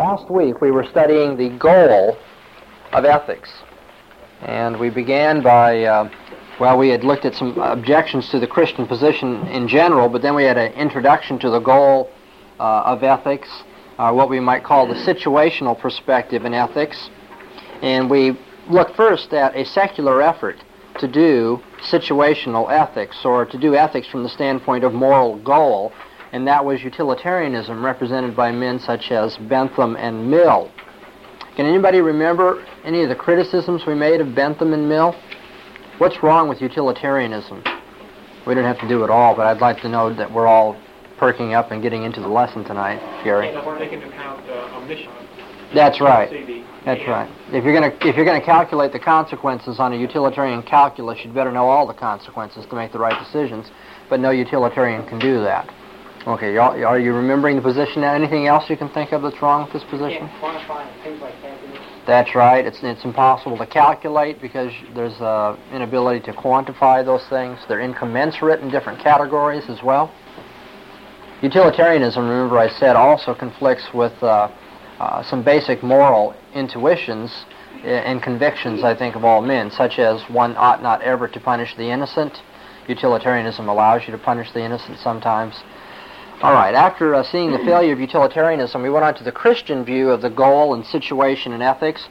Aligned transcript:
Last 0.00 0.30
week 0.30 0.62
we 0.62 0.70
were 0.70 0.86
studying 0.90 1.36
the 1.36 1.50
goal 1.58 2.16
of 2.94 3.04
ethics. 3.04 3.52
And 4.40 4.80
we 4.80 4.88
began 4.88 5.42
by, 5.42 5.84
uh, 5.84 6.10
well, 6.58 6.78
we 6.78 6.88
had 6.88 7.04
looked 7.04 7.26
at 7.26 7.34
some 7.34 7.58
objections 7.58 8.30
to 8.30 8.40
the 8.40 8.46
Christian 8.46 8.86
position 8.86 9.46
in 9.48 9.68
general, 9.68 10.08
but 10.08 10.22
then 10.22 10.34
we 10.34 10.44
had 10.44 10.56
an 10.56 10.72
introduction 10.72 11.38
to 11.40 11.50
the 11.50 11.58
goal 11.58 12.08
uh, 12.58 12.84
of 12.86 13.02
ethics, 13.02 13.50
uh, 13.98 14.10
what 14.10 14.30
we 14.30 14.40
might 14.40 14.64
call 14.64 14.88
the 14.88 14.94
situational 14.94 15.78
perspective 15.78 16.46
in 16.46 16.54
ethics. 16.54 17.10
And 17.82 18.08
we 18.08 18.38
looked 18.70 18.96
first 18.96 19.34
at 19.34 19.54
a 19.54 19.66
secular 19.66 20.22
effort 20.22 20.56
to 20.98 21.08
do 21.08 21.60
situational 21.82 22.72
ethics, 22.72 23.18
or 23.26 23.44
to 23.44 23.58
do 23.58 23.74
ethics 23.74 24.08
from 24.08 24.22
the 24.22 24.30
standpoint 24.30 24.82
of 24.82 24.94
moral 24.94 25.38
goal, 25.40 25.92
and 26.32 26.46
that 26.46 26.64
was 26.64 26.82
utilitarianism, 26.82 27.84
represented 27.84 28.36
by 28.36 28.52
men 28.52 28.78
such 28.78 29.10
as 29.10 29.36
Bentham 29.48 29.96
and 29.96 30.30
Mill. 30.30 30.70
Can 31.56 31.66
anybody 31.66 32.00
remember 32.00 32.64
any 32.84 33.02
of 33.02 33.08
the 33.08 33.14
criticisms 33.14 33.82
we 33.86 33.94
made 33.94 34.20
of 34.20 34.34
Bentham 34.34 34.72
and 34.72 34.88
Mill? 34.88 35.14
What's 35.98 36.22
wrong 36.22 36.48
with 36.48 36.60
utilitarianism? 36.62 37.62
We 38.46 38.54
don't 38.54 38.64
have 38.64 38.80
to 38.80 38.88
do 38.88 39.04
it 39.04 39.10
all, 39.10 39.34
but 39.34 39.46
I'd 39.46 39.60
like 39.60 39.82
to 39.82 39.88
know 39.88 40.14
that 40.14 40.32
we're 40.32 40.46
all 40.46 40.80
perking 41.18 41.52
up 41.52 41.70
and 41.70 41.82
getting 41.82 42.04
into 42.04 42.20
the 42.20 42.28
lesson 42.28 42.64
tonight, 42.64 42.98
Gary. 43.22 43.48
Account 43.50 44.48
uh. 44.48 45.74
That's 45.74 46.00
right. 46.00 46.30
That's 46.84 47.06
right. 47.06 47.30
If 47.48 47.64
you're 47.64 47.78
going 47.78 47.90
to 47.90 48.08
if 48.08 48.16
you're 48.16 48.24
going 48.24 48.40
to 48.40 48.46
calculate 48.46 48.92
the 48.92 48.98
consequences 48.98 49.78
on 49.78 49.92
a 49.92 49.96
utilitarian 49.96 50.62
calculus, 50.62 51.18
you'd 51.22 51.34
better 51.34 51.52
know 51.52 51.68
all 51.68 51.86
the 51.86 51.94
consequences 51.94 52.64
to 52.70 52.74
make 52.74 52.92
the 52.92 52.98
right 52.98 53.22
decisions. 53.22 53.70
But 54.08 54.20
no 54.20 54.30
utilitarian 54.30 55.06
can 55.06 55.18
do 55.18 55.42
that. 55.42 55.68
Okay, 56.30 56.56
are 56.58 57.00
you 57.00 57.12
remembering 57.12 57.56
the 57.56 57.62
position 57.62 58.02
now? 58.02 58.14
Anything 58.14 58.46
else 58.46 58.70
you 58.70 58.76
can 58.76 58.88
think 58.90 59.10
of 59.10 59.22
that's 59.22 59.42
wrong 59.42 59.64
with 59.64 59.72
this 59.72 59.82
position? 59.90 60.30
things 61.02 61.20
like 61.20 61.34
happiness. 61.34 61.78
That's 62.06 62.36
right. 62.36 62.64
It's, 62.64 62.78
it's 62.84 63.04
impossible 63.04 63.58
to 63.58 63.66
calculate 63.66 64.40
because 64.40 64.70
there's 64.94 65.16
an 65.18 65.58
inability 65.74 66.20
to 66.26 66.32
quantify 66.32 67.04
those 67.04 67.26
things. 67.28 67.58
They're 67.66 67.80
incommensurate 67.80 68.60
in 68.60 68.70
different 68.70 69.02
categories 69.02 69.64
as 69.68 69.82
well. 69.82 70.14
Utilitarianism, 71.42 72.28
remember 72.28 72.60
I 72.60 72.68
said, 72.68 72.94
also 72.94 73.34
conflicts 73.34 73.88
with 73.92 74.12
uh, 74.22 74.52
uh, 75.00 75.24
some 75.24 75.42
basic 75.42 75.82
moral 75.82 76.36
intuitions 76.54 77.44
and 77.82 78.22
convictions, 78.22 78.84
I 78.84 78.94
think, 78.94 79.16
of 79.16 79.24
all 79.24 79.42
men, 79.42 79.72
such 79.72 79.98
as 79.98 80.22
one 80.30 80.56
ought 80.56 80.80
not 80.80 81.02
ever 81.02 81.26
to 81.26 81.40
punish 81.40 81.74
the 81.76 81.90
innocent. 81.90 82.38
Utilitarianism 82.86 83.68
allows 83.68 84.02
you 84.06 84.12
to 84.12 84.18
punish 84.18 84.52
the 84.52 84.64
innocent 84.64 84.98
sometimes. 85.00 85.60
All 86.42 86.54
right, 86.54 86.74
after 86.74 87.14
uh, 87.14 87.22
seeing 87.22 87.52
the 87.52 87.58
failure 87.58 87.92
of 87.92 88.00
utilitarianism, 88.00 88.80
we 88.80 88.88
went 88.88 89.04
on 89.04 89.14
to 89.16 89.24
the 89.24 89.30
Christian 89.30 89.84
view 89.84 90.08
of 90.08 90.22
the 90.22 90.30
goal 90.30 90.72
and 90.72 90.86
situation 90.86 91.52
in 91.52 91.60
ethics. 91.60 92.08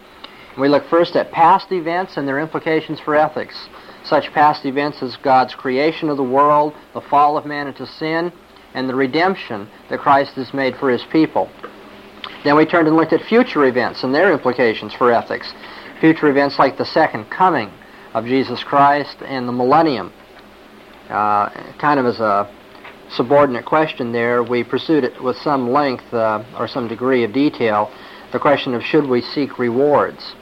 We 0.55 0.69
looked 0.69 0.87
first 0.87 1.15
at 1.15 1.31
past 1.31 1.71
events 1.71 2.15
and 2.15 2.27
their 2.27 2.39
implications 2.39 2.99
for 2.99 3.15
ethics. 3.15 3.55
Such 4.03 4.31
past 4.31 4.67
events 4.67 5.01
as 5.01 5.17
God's 5.17 5.55
creation 5.55 6.09
of 6.09 6.17
the 6.17 6.23
world, 6.23 6.75
the 6.93 7.01
fall 7.01 7.37
of 7.37 7.47
man 7.47 7.65
into 7.65 7.87
sin, 7.87 8.31
and 8.75 8.87
the 8.87 8.93
redemption 8.93 9.67
that 9.89 9.99
Christ 9.99 10.33
has 10.33 10.53
made 10.53 10.75
for 10.75 10.91
his 10.91 11.03
people. 11.05 11.49
Then 12.43 12.55
we 12.55 12.67
turned 12.67 12.87
and 12.87 12.95
looked 12.95 13.13
at 13.13 13.23
future 13.23 13.65
events 13.65 14.03
and 14.03 14.13
their 14.13 14.31
implications 14.31 14.93
for 14.93 15.11
ethics. 15.11 15.51
Future 16.01 16.29
events 16.29 16.59
like 16.59 16.77
the 16.77 16.85
second 16.85 17.31
coming 17.31 17.71
of 18.13 18.25
Jesus 18.25 18.63
Christ 18.63 19.17
and 19.25 19.47
the 19.47 19.53
millennium. 19.53 20.13
Uh, 21.09 21.49
kind 21.79 21.99
of 21.99 22.05
as 22.05 22.19
a 22.19 22.47
subordinate 23.11 23.65
question 23.65 24.11
there, 24.11 24.43
we 24.43 24.63
pursued 24.63 25.03
it 25.03 25.21
with 25.21 25.37
some 25.37 25.69
length 25.69 26.13
uh, 26.13 26.43
or 26.57 26.67
some 26.67 26.87
degree 26.87 27.23
of 27.23 27.33
detail. 27.33 27.91
The 28.31 28.39
question 28.39 28.73
of 28.73 28.83
should 28.83 29.07
we 29.07 29.21
seek 29.21 29.57
rewards? 29.57 30.35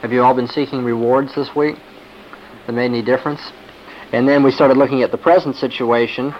Have 0.00 0.12
you 0.12 0.22
all 0.22 0.34
been 0.34 0.48
seeking 0.48 0.84
rewards 0.84 1.34
this 1.34 1.54
week 1.54 1.76
that 2.66 2.72
made 2.72 2.86
any 2.86 3.02
difference? 3.02 3.52
And 4.12 4.28
then 4.28 4.42
we 4.42 4.50
started 4.50 4.76
looking 4.76 5.02
at 5.02 5.10
the 5.10 5.18
present 5.18 5.56
situation 5.56 6.34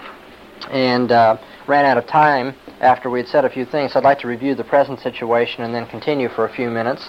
and 0.70 1.10
uh, 1.10 1.38
ran 1.66 1.84
out 1.84 1.98
of 1.98 2.06
time 2.06 2.54
after 2.80 3.10
we 3.10 3.20
had 3.20 3.28
said 3.28 3.44
a 3.44 3.50
few 3.50 3.64
things. 3.64 3.92
I'd 3.94 4.04
like 4.04 4.18
to 4.20 4.28
review 4.28 4.54
the 4.54 4.64
present 4.64 5.00
situation 5.00 5.64
and 5.64 5.74
then 5.74 5.86
continue 5.86 6.28
for 6.28 6.44
a 6.44 6.52
few 6.52 6.70
minutes. 6.70 7.08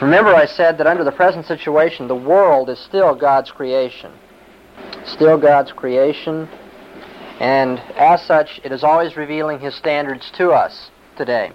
Remember, 0.00 0.34
I 0.34 0.46
said 0.46 0.78
that 0.78 0.86
under 0.86 1.04
the 1.04 1.12
present 1.12 1.44
situation, 1.44 2.08
the 2.08 2.14
world 2.14 2.70
is 2.70 2.78
still 2.78 3.14
God's 3.14 3.50
creation. 3.50 4.12
Still 5.04 5.38
God's 5.38 5.72
creation 5.72 6.48
and 7.40 7.78
as 7.96 8.22
such, 8.22 8.60
it 8.62 8.70
is 8.70 8.84
always 8.84 9.16
revealing 9.16 9.58
His 9.58 9.74
standards 9.74 10.30
to 10.36 10.50
us 10.50 10.90
today. 11.16 11.52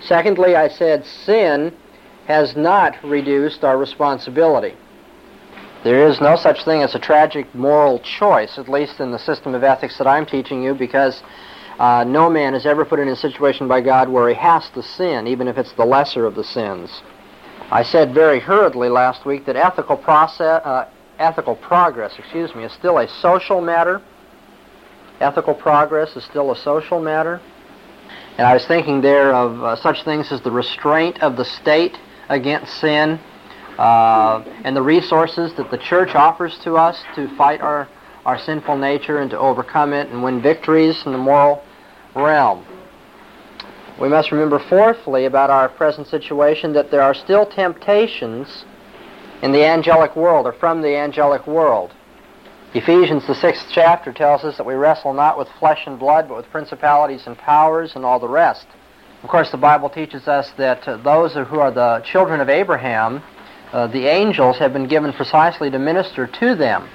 Secondly, 0.00 0.54
I 0.54 0.68
said 0.68 1.06
sin 1.06 1.74
has 2.26 2.54
not 2.54 3.02
reduced 3.02 3.64
our 3.64 3.78
responsibility. 3.78 4.76
There 5.84 6.06
is 6.06 6.20
no 6.20 6.36
such 6.36 6.64
thing 6.64 6.82
as 6.82 6.94
a 6.94 6.98
tragic 6.98 7.52
moral 7.54 7.98
choice, 8.00 8.58
at 8.58 8.68
least 8.68 9.00
in 9.00 9.10
the 9.10 9.18
system 9.18 9.54
of 9.54 9.64
ethics 9.64 9.98
that 9.98 10.06
I'm 10.06 10.26
teaching 10.26 10.62
you, 10.62 10.74
because 10.74 11.22
uh, 11.78 12.04
no 12.06 12.28
man 12.28 12.54
is 12.54 12.66
ever 12.66 12.84
put 12.84 13.00
in 13.00 13.08
a 13.08 13.16
situation 13.16 13.66
by 13.66 13.80
God 13.80 14.08
where 14.08 14.28
he 14.28 14.34
has 14.34 14.68
to 14.74 14.82
sin, 14.82 15.26
even 15.26 15.48
if 15.48 15.56
it's 15.56 15.72
the 15.72 15.84
lesser 15.84 16.26
of 16.26 16.34
the 16.34 16.44
sins. 16.44 17.02
I 17.70 17.82
said 17.82 18.12
very 18.12 18.38
hurriedly 18.38 18.90
last 18.90 19.24
week 19.24 19.46
that 19.46 19.56
ethical 19.56 19.96
process, 19.96 20.60
uh, 20.64 20.88
ethical 21.18 21.56
progress, 21.56 22.12
excuse 22.18 22.54
me, 22.54 22.64
is 22.64 22.72
still 22.72 22.98
a 22.98 23.08
social 23.08 23.62
matter 23.62 24.02
ethical 25.22 25.54
progress 25.54 26.16
is 26.16 26.24
still 26.24 26.50
a 26.52 26.56
social 26.56 27.00
matter. 27.00 27.40
And 28.38 28.46
I 28.46 28.54
was 28.54 28.66
thinking 28.66 29.00
there 29.00 29.34
of 29.34 29.62
uh, 29.62 29.76
such 29.76 30.04
things 30.04 30.32
as 30.32 30.40
the 30.40 30.50
restraint 30.50 31.22
of 31.22 31.36
the 31.36 31.44
state 31.44 31.98
against 32.28 32.80
sin 32.80 33.20
uh, 33.78 34.42
and 34.64 34.76
the 34.76 34.82
resources 34.82 35.52
that 35.54 35.70
the 35.70 35.78
church 35.78 36.14
offers 36.14 36.58
to 36.64 36.76
us 36.76 37.02
to 37.14 37.34
fight 37.36 37.60
our, 37.60 37.88
our 38.24 38.38
sinful 38.38 38.76
nature 38.76 39.18
and 39.18 39.30
to 39.30 39.38
overcome 39.38 39.92
it 39.92 40.08
and 40.08 40.22
win 40.22 40.40
victories 40.40 41.02
in 41.06 41.12
the 41.12 41.18
moral 41.18 41.62
realm. 42.14 42.64
We 44.00 44.08
must 44.08 44.32
remember, 44.32 44.58
fourthly, 44.58 45.26
about 45.26 45.50
our 45.50 45.68
present 45.68 46.06
situation 46.08 46.72
that 46.72 46.90
there 46.90 47.02
are 47.02 47.14
still 47.14 47.46
temptations 47.46 48.64
in 49.42 49.52
the 49.52 49.64
angelic 49.64 50.16
world 50.16 50.46
or 50.46 50.52
from 50.52 50.82
the 50.82 50.96
angelic 50.96 51.46
world. 51.46 51.92
Ephesians, 52.74 53.26
the 53.26 53.34
sixth 53.34 53.66
chapter, 53.70 54.14
tells 54.14 54.44
us 54.44 54.56
that 54.56 54.64
we 54.64 54.72
wrestle 54.72 55.12
not 55.12 55.36
with 55.36 55.46
flesh 55.58 55.86
and 55.86 55.98
blood, 55.98 56.26
but 56.26 56.38
with 56.38 56.50
principalities 56.50 57.26
and 57.26 57.36
powers 57.36 57.92
and 57.96 58.04
all 58.04 58.18
the 58.18 58.28
rest. 58.28 58.66
Of 59.22 59.28
course, 59.28 59.50
the 59.50 59.58
Bible 59.58 59.90
teaches 59.90 60.26
us 60.26 60.50
that 60.56 60.88
uh, 60.88 60.96
those 60.96 61.34
who 61.34 61.60
are 61.60 61.70
the 61.70 62.02
children 62.02 62.40
of 62.40 62.48
Abraham, 62.48 63.22
uh, 63.72 63.88
the 63.88 64.06
angels, 64.06 64.56
have 64.56 64.72
been 64.72 64.88
given 64.88 65.12
precisely 65.12 65.70
to 65.70 65.78
minister 65.78 66.26
to 66.26 66.54
them 66.54 66.88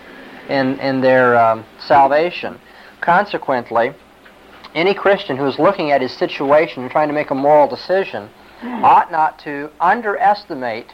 in, 0.49 0.79
in 0.79 0.99
their 0.99 1.37
um, 1.37 1.63
salvation. 1.79 2.59
Consequently, 2.99 3.91
any 4.73 4.95
Christian 4.95 5.37
who 5.37 5.45
is 5.45 5.59
looking 5.59 5.91
at 5.91 6.01
his 6.01 6.11
situation 6.11 6.81
and 6.81 6.91
trying 6.91 7.07
to 7.07 7.13
make 7.13 7.29
a 7.29 7.35
moral 7.35 7.67
decision 7.67 8.31
ought 8.63 9.11
not 9.11 9.37
to 9.39 9.69
underestimate 9.79 10.87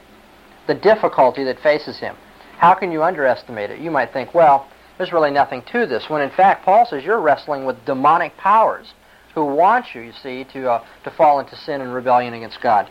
the 0.68 0.76
difficulty 0.76 1.46
that 1.46 1.58
faces 1.62 2.00
him. 2.00 2.18
How 2.58 2.74
can 2.74 2.92
you 2.92 3.02
underestimate 3.02 3.72
it? 3.72 3.80
You 3.80 3.90
might 3.90 4.12
think, 4.12 4.34
well, 4.34 4.68
there's 5.04 5.12
really 5.12 5.32
nothing 5.32 5.62
to 5.64 5.86
this. 5.86 6.10
When 6.10 6.22
in 6.22 6.30
fact, 6.30 6.64
Paul 6.64 6.86
says 6.86 7.04
you're 7.04 7.20
wrestling 7.20 7.66
with 7.66 7.84
demonic 7.84 8.38
powers 8.38 8.94
who 9.36 9.44
want 9.44 9.94
you, 9.94 10.00
you 10.00 10.14
see, 10.14 10.46
to, 10.54 10.72
uh, 10.72 10.86
to 11.04 11.12
fall 11.12 11.42
into 11.42 11.58
sin 11.58 11.82
and 11.82 11.94
rebellion 11.94 12.34
against 12.34 12.62
God. 12.62 12.90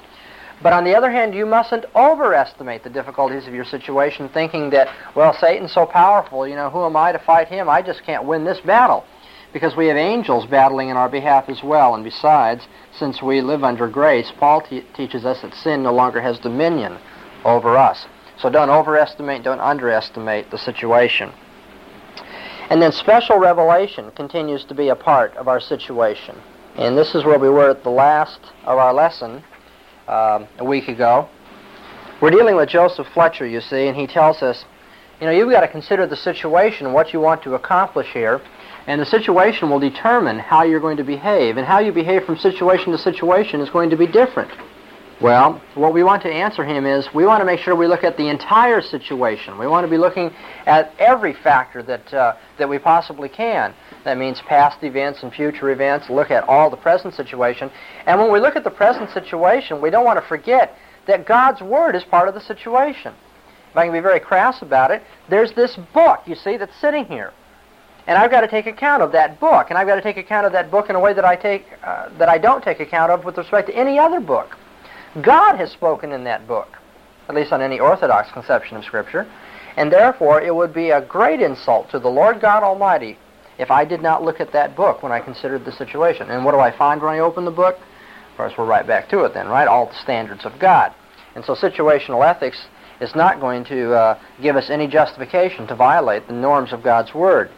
But 0.63 0.75
on 0.75 0.85
the 0.85 0.95
other 0.95 1.11
hand, 1.11 1.35
you 1.35 1.47
mustn't 1.47 1.87
overestimate 1.97 2.85
the 2.85 2.91
difficulties 2.91 3.47
of 3.47 3.55
your 3.55 3.65
situation, 3.65 4.29
thinking 4.29 4.69
that, 4.71 4.95
well, 5.17 5.33
Satan's 5.33 5.73
so 5.73 5.87
powerful, 5.87 6.47
you 6.47 6.55
know, 6.55 6.69
who 6.69 6.85
am 6.85 6.97
I 6.97 7.13
to 7.13 7.19
fight 7.19 7.49
him? 7.49 7.67
I 7.71 7.81
just 7.81 8.05
can't 8.05 8.25
win 8.25 8.45
this 8.45 8.61
battle. 8.61 9.07
Because 9.55 9.75
we 9.75 9.87
have 9.87 9.97
angels 9.97 10.45
battling 10.45 10.91
in 10.91 10.99
our 10.99 11.09
behalf 11.09 11.49
as 11.49 11.63
well. 11.63 11.95
And 11.95 12.05
besides, 12.05 12.69
since 12.93 13.23
we 13.23 13.41
live 13.41 13.65
under 13.65 13.89
grace, 13.89 14.31
Paul 14.39 14.61
teaches 14.95 15.25
us 15.25 15.41
that 15.41 15.55
sin 15.55 15.83
no 15.83 15.95
longer 15.95 16.21
has 16.21 16.39
dominion 16.39 16.99
over 17.47 17.75
us. 17.75 18.07
So 18.39 18.51
don't 18.51 18.71
overestimate, 18.71 19.45
don't 19.45 19.61
underestimate 19.61 20.51
the 20.51 20.59
situation. 20.59 21.33
And 22.71 22.81
then 22.81 22.93
special 22.93 23.39
revelation 23.39 24.11
continues 24.13 24.65
to 24.65 24.75
be 24.75 24.89
a 24.89 24.97
part 24.97 25.37
of 25.37 25.49
our 25.49 25.61
situation. 25.61 26.37
And 26.77 26.97
this 26.97 27.15
is 27.15 27.25
where 27.25 27.39
we 27.39 27.49
were 27.49 27.71
at 27.71 27.83
the 27.83 27.91
last 27.91 28.41
of 28.65 28.79
our 28.79 28.95
lesson 28.95 29.45
um, 30.09 30.47
a 30.59 30.65
week 30.65 30.89
ago. 30.89 31.29
We're 32.21 32.31
dealing 32.31 32.57
with 32.57 32.69
Joseph 32.69 33.09
Fletcher, 33.13 33.47
you 33.47 33.61
see, 33.61 33.89
and 33.89 33.97
he 33.97 34.07
tells 34.07 34.43
us, 34.43 34.65
you 35.21 35.27
know, 35.27 35.33
you've 35.33 35.51
got 35.51 35.61
to 35.61 35.69
consider 35.69 36.07
the 36.07 36.17
situation, 36.17 36.93
what 36.93 37.13
you 37.13 37.21
want 37.21 37.43
to 37.43 37.55
accomplish 37.55 38.09
here, 38.13 38.41
and 38.87 39.01
the 39.01 39.07
situation 39.07 39.71
will 39.71 39.79
determine 39.79 40.39
how 40.39 40.63
you're 40.63 40.81
going 40.81 40.97
to 40.97 41.05
behave. 41.05 41.57
And 41.57 41.67
how 41.67 41.79
you 41.81 41.93
behave 41.93 42.25
from 42.25 42.37
situation 42.37 42.93
to 42.93 42.99
situation 42.99 43.61
is 43.61 43.71
going 43.71 43.91
to 43.91 43.97
be 43.97 44.07
different. 44.07 44.51
Well, 45.23 45.63
what 45.77 45.95
we 45.95 46.03
want 46.03 46.23
to 46.25 46.29
answer 46.29 46.65
him 46.65 46.85
is 46.85 47.15
we 47.15 47.25
want 47.25 47.43
to 47.43 47.45
make 47.45 47.61
sure 47.61 47.77
we 47.77 47.87
look 47.87 48.03
at 48.03 48.17
the 48.17 48.29
entire 48.29 48.83
situation. 48.83 49.57
We 49.57 49.69
want 49.69 49.85
to 49.85 49.91
be 49.91 49.97
looking 49.97 50.33
at 50.67 50.93
every 50.99 51.33
factor 51.33 51.81
that, 51.85 52.13
uh, 52.13 52.35
that 52.59 52.69
we 52.69 52.81
possibly 52.81 53.29
can. 53.29 53.73
That 54.03 54.19
means 54.19 54.41
past 54.41 54.83
events 54.83 55.23
and 55.23 55.33
future 55.33 55.71
events, 55.71 56.11
look 56.11 56.33
at 56.33 56.43
all 56.49 56.71
the 56.71 56.77
present 56.77 57.15
situation. 57.15 57.71
And 58.07 58.19
when 58.21 58.33
we 58.33 58.41
look 58.41 58.57
at 58.57 58.65
the 58.65 58.71
present 58.71 59.11
situation, 59.11 59.81
we 59.81 59.91
don't 59.91 60.05
want 60.05 60.21
to 60.21 60.27
forget 60.27 60.77
that 61.07 61.25
God's 61.25 61.61
Word 61.61 61.95
is 61.95 62.03
part 62.03 62.27
of 62.27 62.35
the 62.35 62.41
situation. 62.41 63.15
If 63.71 63.77
I 63.77 63.85
can 63.85 63.93
be 63.93 64.01
very 64.01 64.19
crass 64.19 64.61
about 64.61 64.91
it, 64.91 65.05
there's 65.31 65.53
this 65.53 65.77
book, 65.95 66.23
you 66.27 66.35
see, 66.35 66.57
that's 66.57 66.77
sitting 66.81 67.05
here. 67.05 67.33
And 68.09 68.19
I've 68.19 68.33
got 68.33 68.41
to 68.41 68.49
take 68.49 68.67
account 68.67 69.05
of 69.05 69.13
that 69.13 69.39
book, 69.39 69.69
and 69.69 69.79
I've 69.79 69.87
got 69.87 69.95
to 69.95 70.03
take 70.03 70.17
account 70.17 70.47
of 70.47 70.53
that 70.53 70.69
book 70.69 70.91
in 70.91 70.97
a 70.97 71.01
way 71.01 71.13
that 71.13 71.25
I 71.25 71.37
take 71.37 71.65
uh, 71.85 72.09
that 72.19 72.29
I 72.29 72.39
don't 72.39 72.65
take 72.65 72.81
account 72.81 73.13
of 73.13 73.25
with 73.25 73.39
respect 73.39 73.69
to 73.69 73.77
any 73.77 74.01
other 74.01 74.19
book. 74.19 74.57
God 75.21 75.57
has 75.57 75.71
spoken 75.71 76.13
in 76.13 76.25
that 76.25 76.47
book, 76.47 76.79
at 77.29 77.35
least 77.35 77.53
on 77.53 77.61
any 77.61 77.79
orthodox 77.79 78.33
conception 78.33 78.77
of 78.77 78.85
Scripture, 78.85 79.31
and 79.77 79.93
therefore 79.93 80.41
it 80.41 80.55
would 80.55 80.73
be 80.73 80.91
a 80.91 81.03
great 81.03 81.41
insult 81.41 81.91
to 81.91 81.99
the 81.99 82.09
Lord 82.09 82.41
God 82.41 82.63
Almighty 82.63 83.19
if 83.59 83.71
I 83.71 83.85
did 83.85 84.01
not 84.01 84.23
look 84.23 84.41
at 84.41 84.53
that 84.53 84.75
book 84.75 85.03
when 85.03 85.13
I 85.13 85.21
considered 85.21 85.65
the 85.65 85.73
situation. 85.73 86.31
And 86.31 86.45
what 86.45 86.53
do 86.53 86.59
I 86.59 86.77
find 86.77 87.01
when 87.03 87.13
I 87.13 87.19
open 87.19 87.45
the 87.45 87.51
book? 87.51 87.77
Of 88.31 88.37
course, 88.37 88.55
we're 88.57 88.65
right 88.65 88.87
back 88.87 89.11
to 89.11 89.25
it 89.25 89.35
then, 89.35 89.49
right? 89.49 89.69
All 89.69 89.87
the 89.87 90.03
standards 90.03 90.47
of 90.47 90.59
God. 90.59 90.95
And 91.35 91.45
so 91.45 91.55
situational 91.55 92.27
ethics 92.27 92.67
is 93.01 93.15
not 93.15 93.41
going 93.41 93.65
to 93.65 93.93
uh, 93.93 94.19
give 94.41 94.57
us 94.57 94.71
any 94.71 94.87
justification 94.87 95.67
to 95.67 95.75
violate 95.75 96.27
the 96.27 96.33
norms 96.33 96.73
of 96.73 96.83
God's 96.83 97.13
Word. 97.15 97.51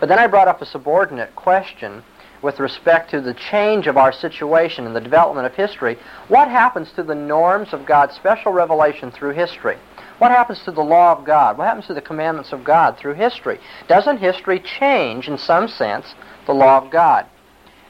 But 0.00 0.08
then 0.08 0.18
I 0.18 0.26
brought 0.26 0.48
up 0.48 0.62
a 0.62 0.66
subordinate 0.66 1.34
question 1.36 2.02
with 2.44 2.60
respect 2.60 3.10
to 3.10 3.22
the 3.22 3.34
change 3.34 3.86
of 3.86 3.96
our 3.96 4.12
situation 4.12 4.86
and 4.86 4.94
the 4.94 5.00
development 5.00 5.46
of 5.46 5.54
history. 5.54 5.96
What 6.28 6.46
happens 6.48 6.92
to 6.92 7.02
the 7.02 7.14
norms 7.14 7.72
of 7.72 7.86
God's 7.86 8.14
special 8.14 8.52
revelation 8.52 9.10
through 9.10 9.32
history? 9.32 9.78
What 10.18 10.30
happens 10.30 10.62
to 10.64 10.70
the 10.70 10.82
law 10.82 11.12
of 11.12 11.24
God? 11.24 11.58
What 11.58 11.66
happens 11.66 11.86
to 11.86 11.94
the 11.94 12.02
commandments 12.02 12.52
of 12.52 12.62
God 12.62 12.98
through 12.98 13.14
history? 13.14 13.58
Doesn't 13.88 14.18
history 14.18 14.60
change, 14.60 15.26
in 15.26 15.38
some 15.38 15.66
sense, 15.66 16.14
the 16.46 16.52
law 16.52 16.78
of 16.78 16.92
God? 16.92 17.26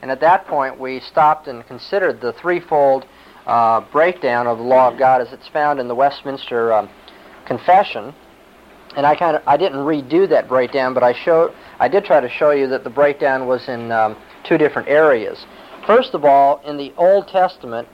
And 0.01 0.11
at 0.11 0.21
that 0.21 0.47
point, 0.47 0.79
we 0.79 1.01
stopped 1.01 1.49
and 1.49 1.67
considered 1.67 2.21
the 2.21 2.33
threefold 2.33 3.07
uh, 3.47 3.81
breakdown 3.93 4.47
of 4.47 4.59
the 4.59 4.65
law 4.65 4.91
of 4.91 4.99
God 4.99 5.21
as 5.21 5.33
it's 5.33 5.49
found 5.49 5.81
in 5.81 5.89
the 5.89 5.95
Westminster 5.95 6.73
um, 6.73 6.89
Confession. 7.45 8.15
And 8.97 9.05
I 9.05 9.17
kind 9.17 9.37
of 9.37 9.43
I 9.47 9.57
didn't 9.57 9.79
redo 9.79 10.29
that 10.29 10.47
breakdown, 10.47 10.95
but 10.95 11.03
I 11.03 11.13
showed 11.13 11.53
I 11.81 11.89
did 11.89 12.05
try 12.05 12.21
to 12.21 12.29
show 12.29 12.53
you 12.53 12.69
that 12.69 12.85
the 12.85 12.91
breakdown 12.91 13.49
was 13.49 13.69
in 13.69 13.91
um, 13.91 14.17
two 14.45 14.59
different 14.59 14.89
areas. 14.89 15.47
First 15.87 16.15
of 16.15 16.25
all, 16.25 16.61
in 16.65 16.77
the 16.77 16.93
Old 16.97 17.29
Testament, 17.29 17.89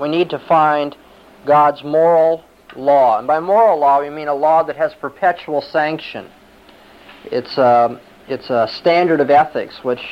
we 0.00 0.08
need 0.08 0.30
to 0.30 0.38
find 0.38 0.96
God's 1.44 1.84
moral 1.84 2.44
law. 2.74 3.18
And 3.18 3.26
by 3.26 3.40
moral 3.40 3.78
law, 3.78 4.00
we 4.00 4.10
mean 4.10 4.28
a 4.28 4.34
law 4.34 4.62
that 4.62 4.76
has 4.76 4.94
perpetual 4.94 5.60
sanction. 5.60 6.30
It's 7.24 7.56
a, 7.58 7.66
um, 7.66 8.00
it's 8.28 8.50
a 8.50 8.68
standard 8.68 9.20
of 9.20 9.30
ethics 9.30 9.82
which 9.82 10.02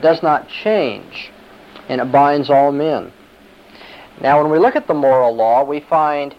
does 0.00 0.22
not 0.22 0.48
change, 0.48 1.30
and 1.88 2.00
it 2.00 2.12
binds 2.12 2.50
all 2.50 2.72
men. 2.72 3.12
Now, 4.20 4.42
when 4.42 4.50
we 4.50 4.58
look 4.58 4.76
at 4.76 4.86
the 4.86 4.94
moral 4.94 5.34
law, 5.34 5.64
we 5.64 5.80
find, 5.80 6.34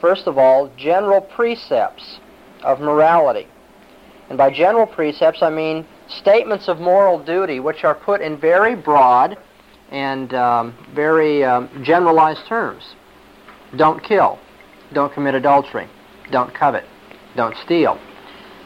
first 0.00 0.26
of 0.26 0.38
all, 0.38 0.70
general 0.76 1.20
precepts 1.20 2.18
of 2.62 2.80
morality. 2.80 3.46
And 4.28 4.36
by 4.36 4.50
general 4.50 4.86
precepts, 4.86 5.42
I 5.42 5.50
mean 5.50 5.86
statements 6.08 6.68
of 6.68 6.78
moral 6.78 7.22
duty 7.22 7.60
which 7.60 7.84
are 7.84 7.94
put 7.94 8.20
in 8.20 8.38
very 8.38 8.74
broad 8.74 9.36
and 9.90 10.34
um, 10.34 10.74
very 10.94 11.44
um, 11.44 11.68
generalized 11.84 12.46
terms. 12.46 12.94
Don't 13.76 14.02
kill. 14.02 14.38
Don't 14.92 15.12
commit 15.12 15.34
adultery. 15.34 15.88
Don't 16.30 16.54
covet. 16.54 16.84
Don't 17.36 17.56
steal. 17.64 18.00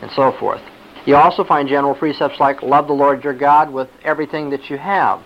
And 0.03 0.11
so 0.13 0.33
forth. 0.39 0.63
You 1.07 1.17
also 1.17 1.45
find 1.45 1.69
general 1.69 1.95
precepts 1.95 2.41
like 2.41 2.63
love 2.63 2.87
the 2.87 2.93
Lord 2.93 3.25
your 3.25 3.35
God 3.35 3.73
with 3.73 3.89
everything 4.05 4.51
that 4.51 4.71
you 4.71 4.77
have 4.77 5.23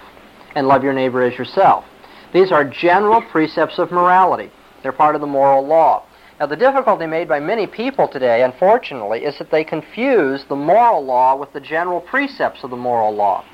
and 0.54 0.66
love 0.68 0.84
your 0.84 0.92
neighbor 0.92 1.22
as 1.22 1.36
yourself. 1.36 1.84
These 2.32 2.52
are 2.52 2.64
general 2.64 3.22
precepts 3.22 3.78
of 3.78 3.90
morality. 3.90 4.50
They're 4.82 4.92
part 4.92 5.14
of 5.14 5.20
the 5.20 5.26
moral 5.26 5.66
law. 5.66 6.04
Now, 6.44 6.48
the 6.48 6.56
difficulty 6.56 7.06
made 7.06 7.26
by 7.26 7.40
many 7.40 7.66
people 7.66 8.06
today, 8.06 8.42
unfortunately, 8.42 9.24
is 9.24 9.38
that 9.38 9.50
they 9.50 9.64
confuse 9.64 10.44
the 10.44 10.54
moral 10.54 11.02
law 11.02 11.34
with 11.34 11.50
the 11.54 11.60
general 11.60 12.02
precepts 12.02 12.62
of 12.62 12.68
the 12.68 12.76
moral 12.76 13.14
law. 13.14 13.46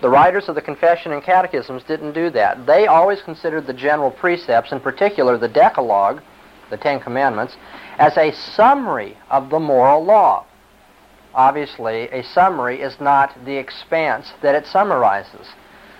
The 0.00 0.08
writers 0.08 0.48
of 0.48 0.54
the 0.54 0.62
Confession 0.62 1.12
and 1.12 1.22
Catechisms 1.22 1.82
didn't 1.84 2.14
do 2.14 2.30
that. 2.30 2.64
They 2.64 2.86
always 2.86 3.20
considered 3.20 3.66
the 3.66 3.74
general 3.74 4.10
precepts, 4.10 4.72
in 4.72 4.80
particular 4.80 5.36
the 5.36 5.48
Decalogue, 5.48 6.22
the 6.70 6.78
Ten 6.78 6.98
Commandments, 6.98 7.58
as 7.98 8.16
a 8.16 8.32
summary 8.32 9.18
of 9.28 9.50
the 9.50 9.60
moral 9.60 10.02
law. 10.02 10.46
Obviously, 11.34 12.08
a 12.08 12.22
summary 12.22 12.80
is 12.80 12.98
not 13.00 13.36
the 13.44 13.58
expanse 13.58 14.32
that 14.40 14.54
it 14.54 14.66
summarizes. 14.66 15.46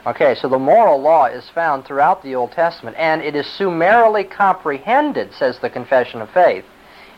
Okay, 0.08 0.34
so 0.34 0.48
the 0.48 0.58
moral 0.58 0.98
law 0.98 1.26
is 1.26 1.50
found 1.50 1.84
throughout 1.84 2.22
the 2.22 2.34
Old 2.34 2.52
Testament, 2.52 2.96
and 2.98 3.20
it 3.20 3.36
is 3.36 3.46
summarily 3.46 4.24
comprehended, 4.24 5.34
says 5.34 5.58
the 5.58 5.68
Confession 5.68 6.22
of 6.22 6.30
Faith, 6.30 6.64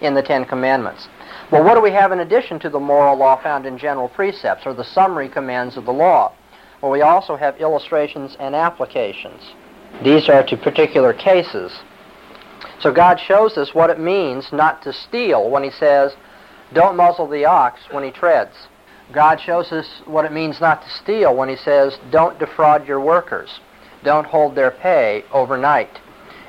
in 0.01 0.15
the 0.15 0.23
Ten 0.23 0.45
Commandments. 0.45 1.07
Well, 1.53 1.63
what 1.63 1.75
do 1.75 1.81
we 1.81 1.93
have 1.93 2.11
in 2.11 2.19
addition 2.19 2.59
to 2.59 2.69
the 2.69 2.81
moral 2.81 3.17
law 3.17 3.41
found 3.41 3.65
in 3.65 3.79
general 3.79 4.09
precepts, 4.09 4.67
or 4.67 4.75
the 4.75 4.83
summary 4.83 5.29
commands 5.29 5.77
of 5.77 5.85
the 5.85 5.93
law? 5.93 6.33
Well, 6.83 6.91
we 6.91 7.03
also 7.03 7.37
have 7.37 7.61
illustrations 7.61 8.37
and 8.41 8.57
applications. 8.57 9.41
These 10.03 10.29
are 10.29 10.45
to 10.47 10.57
particular 10.57 11.13
cases. 11.13 11.71
So 12.81 12.93
God 12.93 13.21
shows 13.21 13.57
us 13.57 13.73
what 13.73 13.91
it 13.91 14.01
means 14.01 14.49
not 14.51 14.83
to 14.83 14.93
steal 14.93 15.49
when 15.49 15.63
he 15.63 15.71
says, 15.71 16.17
don't 16.73 16.97
muzzle 16.97 17.29
the 17.29 17.45
ox 17.45 17.79
when 17.93 18.03
he 18.03 18.11
treads. 18.11 18.57
God 19.13 19.41
shows 19.41 19.73
us 19.73 19.87
what 20.05 20.25
it 20.25 20.33
means 20.33 20.61
not 20.61 20.83
to 20.83 20.91
steal 20.91 21.37
when 21.37 21.49
he 21.49 21.57
says, 21.57 21.99
don't 22.11 22.39
defraud 22.39 22.87
your 22.87 23.01
workers. 23.01 23.61
Don't 24.05 24.27
hold 24.27 24.55
their 24.55 24.71
pay 24.71 25.25
overnight, 25.33 25.99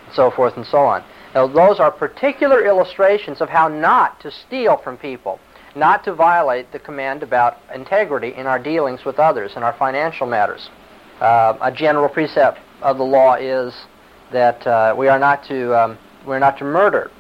and 0.06 0.16
so 0.16 0.32
forth 0.32 0.56
and 0.56 0.66
so 0.66 0.80
on. 0.80 1.04
Now, 1.34 1.48
those 1.48 1.80
are 1.80 1.92
particular 1.92 2.66
illustrations 2.66 3.42
of 3.42 3.50
how 3.50 3.68
not 3.68 4.20
to 4.22 4.32
steal 4.32 4.78
from 4.78 4.98
people, 4.98 5.40
not 5.76 6.04
to 6.04 6.14
violate 6.14 6.72
the 6.72 6.80
command 6.80 7.24
about 7.24 7.58
integrity 7.74 8.34
in 8.36 8.46
our 8.48 8.60
dealings 8.60 9.06
with 9.06 9.20
others 9.20 9.54
in 9.56 9.64
our 9.64 9.74
financial 9.74 10.28
matters. 10.28 10.70
Uh, 11.20 11.58
a 11.62 11.72
general 11.72 12.10
precept 12.10 12.60
of 12.82 12.98
the 12.98 13.04
law 13.04 13.36
is 13.36 13.74
that 14.32 14.66
uh, 14.68 14.94
we 14.98 15.08
are 15.08 15.20
not 15.20 15.44
to 15.46 15.74
um, 15.78 15.98
we're 16.26 16.40
not 16.40 16.58
to 16.58 16.64
murder. 16.64 17.12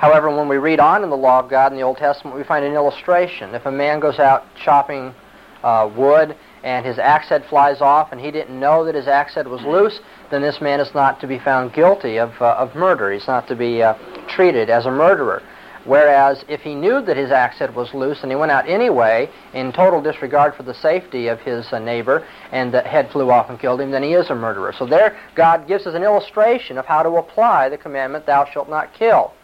However, 0.00 0.34
when 0.34 0.48
we 0.48 0.56
read 0.56 0.80
on 0.80 1.04
in 1.04 1.10
the 1.10 1.16
law 1.16 1.40
of 1.40 1.50
God 1.50 1.72
in 1.72 1.76
the 1.76 1.84
Old 1.84 1.98
Testament, 1.98 2.34
we 2.34 2.42
find 2.42 2.64
an 2.64 2.72
illustration. 2.72 3.54
If 3.54 3.66
a 3.66 3.70
man 3.70 4.00
goes 4.00 4.18
out 4.18 4.46
chopping 4.56 5.14
uh, 5.62 5.90
wood 5.94 6.34
and 6.64 6.86
his 6.86 6.98
axe 6.98 7.28
head 7.28 7.44
flies 7.50 7.82
off 7.82 8.10
and 8.10 8.18
he 8.18 8.30
didn't 8.30 8.58
know 8.58 8.82
that 8.86 8.94
his 8.94 9.06
axe 9.06 9.34
head 9.34 9.46
was 9.46 9.60
loose, 9.60 10.00
then 10.30 10.40
this 10.40 10.58
man 10.58 10.80
is 10.80 10.94
not 10.94 11.20
to 11.20 11.26
be 11.26 11.38
found 11.38 11.74
guilty 11.74 12.18
of, 12.18 12.32
uh, 12.40 12.54
of 12.56 12.74
murder. 12.74 13.12
He's 13.12 13.26
not 13.26 13.46
to 13.48 13.54
be 13.54 13.82
uh, 13.82 13.92
treated 14.26 14.70
as 14.70 14.86
a 14.86 14.90
murderer. 14.90 15.42
Whereas 15.84 16.46
if 16.48 16.62
he 16.62 16.74
knew 16.74 17.02
that 17.02 17.18
his 17.18 17.30
axe 17.30 17.58
head 17.58 17.74
was 17.74 17.92
loose 17.92 18.22
and 18.22 18.32
he 18.32 18.36
went 18.36 18.52
out 18.52 18.66
anyway 18.66 19.28
in 19.52 19.70
total 19.70 20.00
disregard 20.00 20.54
for 20.54 20.62
the 20.62 20.72
safety 20.72 21.26
of 21.26 21.40
his 21.40 21.70
uh, 21.74 21.78
neighbor 21.78 22.26
and 22.52 22.72
the 22.72 22.80
head 22.80 23.10
flew 23.10 23.30
off 23.30 23.50
and 23.50 23.60
killed 23.60 23.82
him, 23.82 23.90
then 23.90 24.02
he 24.02 24.14
is 24.14 24.30
a 24.30 24.34
murderer. 24.34 24.72
So 24.78 24.86
there 24.86 25.20
God 25.34 25.68
gives 25.68 25.86
us 25.86 25.94
an 25.94 26.04
illustration 26.04 26.78
of 26.78 26.86
how 26.86 27.02
to 27.02 27.10
apply 27.16 27.68
the 27.68 27.76
commandment, 27.76 28.24
thou 28.24 28.46
shalt 28.46 28.70
not 28.70 28.94
kill. 28.94 29.34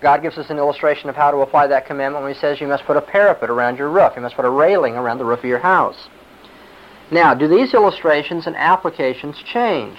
God 0.00 0.22
gives 0.22 0.38
us 0.38 0.48
an 0.48 0.56
illustration 0.56 1.10
of 1.10 1.16
how 1.16 1.30
to 1.30 1.38
apply 1.38 1.66
that 1.66 1.86
commandment 1.86 2.24
when 2.24 2.32
he 2.32 2.40
says 2.40 2.60
you 2.60 2.66
must 2.66 2.84
put 2.84 2.96
a 2.96 3.02
parapet 3.02 3.50
around 3.50 3.76
your 3.76 3.90
roof. 3.90 4.12
You 4.16 4.22
must 4.22 4.34
put 4.34 4.46
a 4.46 4.50
railing 4.50 4.94
around 4.94 5.18
the 5.18 5.24
roof 5.24 5.40
of 5.40 5.44
your 5.44 5.58
house. 5.58 6.08
Now, 7.10 7.34
do 7.34 7.46
these 7.48 7.74
illustrations 7.74 8.46
and 8.46 8.56
applications 8.56 9.36
change? 9.52 9.98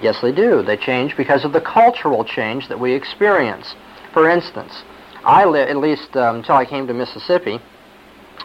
Yes, 0.00 0.20
they 0.20 0.32
do. 0.32 0.62
They 0.62 0.76
change 0.76 1.16
because 1.16 1.44
of 1.44 1.52
the 1.52 1.60
cultural 1.60 2.24
change 2.24 2.68
that 2.68 2.78
we 2.78 2.92
experience. 2.92 3.74
For 4.12 4.28
instance, 4.28 4.82
I 5.24 5.44
lived, 5.46 5.70
at 5.70 5.76
least 5.78 6.16
um, 6.16 6.36
until 6.36 6.56
I 6.56 6.64
came 6.64 6.86
to 6.86 6.94
Mississippi, 6.94 7.60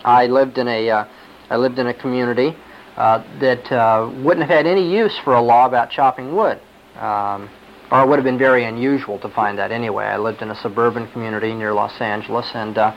I 0.03 0.27
lived 0.27 0.57
in 0.57 0.67
a, 0.67 0.89
uh, 0.89 1.05
I 1.49 1.57
lived 1.57 1.77
in 1.79 1.87
a 1.87 1.93
community 1.93 2.55
uh, 2.95 3.23
that 3.39 3.71
uh, 3.71 4.09
wouldn't 4.23 4.47
have 4.47 4.55
had 4.55 4.67
any 4.67 4.89
use 4.91 5.17
for 5.23 5.33
a 5.33 5.41
law 5.41 5.65
about 5.65 5.89
chopping 5.89 6.35
wood. 6.35 6.59
Um, 6.95 7.49
or 7.91 8.03
it 8.03 8.07
would 8.07 8.17
have 8.17 8.25
been 8.25 8.37
very 8.37 8.65
unusual 8.65 9.17
to 9.19 9.29
find 9.29 9.57
that 9.57 9.71
anyway. 9.71 10.05
I 10.05 10.17
lived 10.17 10.41
in 10.41 10.49
a 10.49 10.55
suburban 10.55 11.07
community 11.11 11.53
near 11.53 11.73
Los 11.73 11.99
Angeles, 12.01 12.49
and 12.53 12.77
uh, 12.77 12.93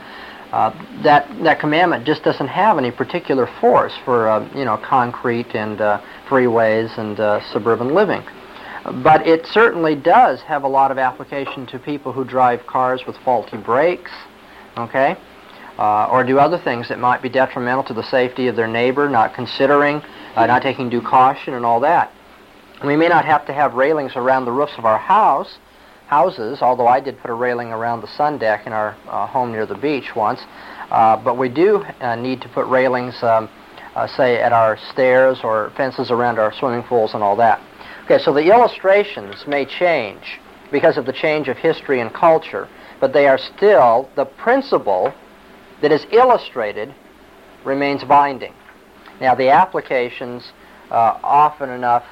uh, 0.53 1.03
that 1.03 1.29
that 1.45 1.61
commandment 1.61 2.05
just 2.05 2.25
doesn't 2.25 2.49
have 2.49 2.77
any 2.77 2.91
particular 2.91 3.47
force 3.61 3.93
for 4.05 4.29
uh, 4.29 4.49
you 4.55 4.65
know 4.65 4.77
concrete 4.77 5.55
and 5.55 5.81
uh, 5.81 6.01
freeways 6.29 6.97
and 6.99 7.21
uh, 7.21 7.41
suburban 7.53 7.95
living. 7.95 8.23
But 9.03 9.27
it 9.27 9.47
certainly 9.47 9.95
does 9.95 10.41
have 10.43 10.65
a 10.65 10.69
lot 10.69 10.91
of 10.91 10.99
application 10.99 11.67
to 11.67 11.79
people 11.79 12.13
who 12.13 12.25
drive 12.25 12.67
cars 12.67 13.03
with 13.07 13.17
faulty 13.19 13.59
brakes, 13.59 14.11
okay, 14.77 15.17
uh, 15.79 16.07
or 16.07 16.25
do 16.25 16.39
other 16.39 16.59
things 16.59 16.89
that 16.89 16.99
might 16.99 17.23
be 17.23 17.29
detrimental 17.29 17.85
to 17.85 17.95
the 17.95 18.03
safety 18.03 18.49
of 18.49 18.57
their 18.57 18.67
neighbor, 18.67 19.09
not 19.09 19.35
considering, 19.35 20.03
uh, 20.35 20.47
not 20.47 20.63
taking 20.63 20.89
due 20.89 21.03
caution, 21.03 21.55
and 21.55 21.65
all 21.65 21.81
that. 21.81 22.13
We 22.85 22.97
may 22.97 23.09
not 23.09 23.27
have 23.27 23.45
to 23.47 23.53
have 23.53 23.75
railings 23.75 24.13
around 24.17 24.47
the 24.47 24.53
roofs 24.53 24.73
of 24.79 24.87
our 24.87 24.99
house, 24.99 25.59
houses, 26.07 26.63
although 26.63 26.87
I 26.87 26.99
did 26.99 27.21
put 27.21 27.31
a 27.31 27.35
railing 27.35 27.73
around 27.73 28.01
the 28.01 28.09
sun 28.09 28.39
deck 28.39 28.67
in 28.67 28.73
our 28.73 28.97
uh, 29.07 29.27
home 29.27 29.53
near 29.53 29.67
the 29.67 29.75
beach 29.75 30.17
once. 30.17 30.41
Uh, 30.91 31.17
but 31.17 31.37
we 31.37 31.51
do 31.51 31.85
uh, 32.01 32.17
need 32.17 32.41
to 32.41 32.49
put 32.49 32.67
railings, 32.67 33.23
um, 33.23 33.51
uh, 33.95 34.07
say, 34.07 34.41
at 34.41 34.53
our 34.53 34.79
stairs 34.93 35.41
or 35.45 35.71
fences 35.77 36.11
around 36.11 36.39
our 36.39 36.55
swimming 36.55 36.83
pools 36.83 37.13
and 37.13 37.23
all 37.23 37.37
that. 37.37 37.61
Okay, 38.05 38.19
so 38.19 38.33
the 38.33 38.51
illustrations 38.51 39.47
may 39.47 39.67
change 39.67 40.41
because 40.73 40.97
of 40.97 41.05
the 41.05 41.13
change 41.13 41.49
of 41.49 41.59
history 41.59 42.01
and 42.01 42.13
culture, 42.15 42.67
but 42.99 43.13
they 43.13 43.29
are 43.29 43.39
still 43.39 44.09
the 44.17 44.25
principle 44.25 45.13
that 45.83 45.93
is 45.93 46.07
illustrated 46.13 46.95
remains 47.65 48.03
binding. 48.05 48.55
Now, 49.21 49.35
the 49.35 49.51
applications 49.51 50.51
uh, 50.91 51.19
often 51.23 51.69
enough 51.69 52.05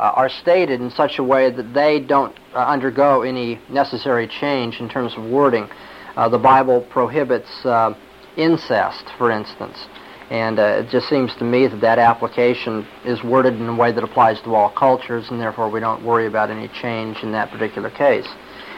are 0.00 0.28
stated 0.28 0.80
in 0.80 0.90
such 0.90 1.18
a 1.18 1.22
way 1.22 1.50
that 1.50 1.74
they 1.74 2.00
don't 2.00 2.38
uh, 2.54 2.58
undergo 2.58 3.22
any 3.22 3.60
necessary 3.68 4.26
change 4.26 4.80
in 4.80 4.88
terms 4.88 5.14
of 5.16 5.24
wording. 5.24 5.68
Uh, 6.16 6.28
the 6.28 6.38
Bible 6.38 6.80
prohibits 6.90 7.50
uh, 7.64 7.94
incest, 8.36 9.04
for 9.18 9.30
instance, 9.30 9.86
and 10.30 10.58
uh, 10.58 10.82
it 10.82 10.88
just 10.90 11.08
seems 11.08 11.34
to 11.36 11.44
me 11.44 11.66
that 11.66 11.80
that 11.80 11.98
application 11.98 12.86
is 13.04 13.22
worded 13.22 13.54
in 13.54 13.68
a 13.68 13.74
way 13.74 13.92
that 13.92 14.02
applies 14.04 14.40
to 14.42 14.54
all 14.54 14.70
cultures, 14.70 15.26
and 15.30 15.40
therefore 15.40 15.70
we 15.70 15.80
don't 15.80 16.04
worry 16.04 16.26
about 16.26 16.50
any 16.50 16.68
change 16.68 17.18
in 17.22 17.32
that 17.32 17.50
particular 17.50 17.90
case. 17.90 18.26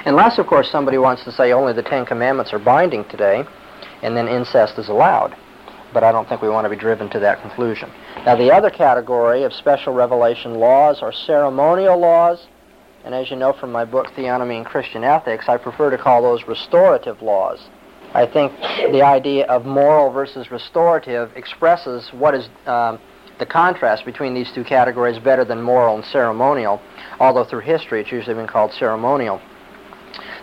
Unless, 0.05 0.39
of 0.39 0.47
course, 0.47 0.71
somebody 0.71 0.99
wants 0.99 1.25
to 1.25 1.33
say 1.33 1.53
only 1.53 1.73
the 1.73 1.83
Ten 1.83 2.05
Commandments 2.05 2.53
are 2.53 2.59
binding 2.59 3.05
today, 3.09 3.45
and 4.03 4.17
then 4.17 4.27
incest 4.27 4.79
is 4.79 4.89
allowed. 4.89 5.37
But 5.93 6.05
I 6.05 6.13
don't 6.13 6.29
think 6.29 6.41
we 6.43 6.49
want 6.49 6.65
to 6.65 6.71
be 6.71 6.77
driven 6.77 7.09
to 7.11 7.19
that 7.21 7.41
conclusion. 7.43 7.91
Now, 8.25 8.37
the 8.37 8.51
other 8.51 8.71
category 8.71 9.43
of 9.43 9.53
special 9.53 9.93
revelation 9.93 10.55
laws 10.55 11.03
are 11.03 11.13
ceremonial 11.13 11.99
laws, 11.99 12.47
and 13.05 13.15
as 13.15 13.31
you 13.31 13.37
know 13.37 13.53
from 13.53 13.73
my 13.73 13.85
book, 13.85 14.07
Theonomy 14.17 14.57
and 14.57 14.67
Christian 14.67 15.05
Ethics, 15.05 15.49
I 15.49 15.57
prefer 15.57 15.91
to 15.91 15.99
call 15.99 16.23
those 16.23 16.47
restorative 16.47 17.21
laws. 17.21 17.61
I 18.15 18.27
think 18.27 18.53
the 18.93 19.03
idea 19.03 19.47
of 19.47 19.65
moral 19.65 20.11
versus 20.13 20.51
restorative 20.51 21.35
expresses 21.35 22.11
what 22.13 22.35
is 22.35 22.49
um, 22.67 22.99
the 23.39 23.47
contrast 23.47 24.05
between 24.05 24.35
these 24.35 24.53
two 24.53 24.65
categories 24.65 25.19
better 25.19 25.45
than 25.45 25.63
moral 25.63 25.97
and 25.97 26.05
ceremonial, 26.05 26.81
although 27.19 27.45
through 27.45 27.61
history 27.61 28.01
it's 28.01 28.13
usually 28.13 28.35
been 28.35 28.47
called 28.47 28.73
ceremonial. 28.73 29.41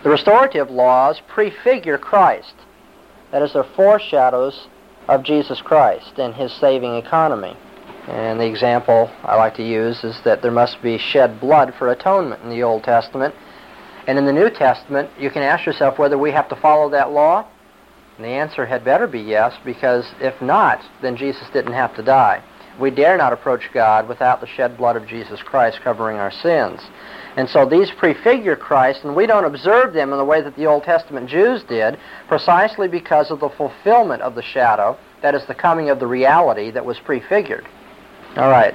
The 0.02 0.10
restorative 0.10 0.70
laws 0.70 1.20
prefigure 1.28 1.96
Christ. 1.96 2.54
That 3.30 3.42
is, 3.42 3.52
they're 3.52 3.62
foreshadows 3.62 4.66
of 5.10 5.24
Jesus 5.24 5.60
Christ 5.60 6.18
and 6.18 6.32
his 6.34 6.52
saving 6.52 6.94
economy. 6.94 7.56
And 8.06 8.40
the 8.40 8.46
example 8.46 9.10
I 9.24 9.36
like 9.36 9.56
to 9.56 9.62
use 9.62 10.04
is 10.04 10.20
that 10.22 10.40
there 10.40 10.52
must 10.52 10.80
be 10.82 10.98
shed 10.98 11.40
blood 11.40 11.74
for 11.74 11.90
atonement 11.90 12.42
in 12.44 12.50
the 12.50 12.62
Old 12.62 12.84
Testament. 12.84 13.34
And 14.06 14.18
in 14.18 14.24
the 14.24 14.32
New 14.32 14.50
Testament, 14.50 15.10
you 15.18 15.28
can 15.30 15.42
ask 15.42 15.66
yourself 15.66 15.98
whether 15.98 16.16
we 16.16 16.30
have 16.30 16.48
to 16.48 16.56
follow 16.56 16.88
that 16.90 17.10
law. 17.10 17.46
And 18.16 18.24
the 18.24 18.30
answer 18.30 18.64
had 18.64 18.84
better 18.84 19.08
be 19.08 19.20
yes, 19.20 19.54
because 19.64 20.06
if 20.20 20.40
not, 20.40 20.80
then 21.02 21.16
Jesus 21.16 21.48
didn't 21.52 21.72
have 21.72 21.94
to 21.96 22.02
die. 22.02 22.42
We 22.78 22.90
dare 22.90 23.16
not 23.16 23.32
approach 23.32 23.68
God 23.72 24.08
without 24.08 24.40
the 24.40 24.46
shed 24.46 24.76
blood 24.76 24.96
of 24.96 25.06
Jesus 25.06 25.42
Christ 25.42 25.80
covering 25.82 26.18
our 26.18 26.30
sins. 26.30 26.80
And 27.40 27.48
so 27.48 27.64
these 27.64 27.90
prefigure 27.90 28.54
Christ, 28.54 29.02
and 29.02 29.16
we 29.16 29.24
don't 29.24 29.46
observe 29.46 29.94
them 29.94 30.12
in 30.12 30.18
the 30.18 30.24
way 30.26 30.42
that 30.42 30.56
the 30.56 30.66
Old 30.66 30.84
Testament 30.84 31.26
Jews 31.26 31.62
did, 31.62 31.98
precisely 32.28 32.86
because 32.86 33.30
of 33.30 33.40
the 33.40 33.48
fulfillment 33.48 34.20
of 34.20 34.34
the 34.34 34.42
shadow, 34.42 34.98
that 35.22 35.34
is, 35.34 35.46
the 35.46 35.54
coming 35.54 35.88
of 35.88 36.00
the 36.00 36.06
reality 36.06 36.70
that 36.70 36.84
was 36.84 36.98
prefigured. 36.98 37.66
All 38.36 38.50
right. 38.50 38.74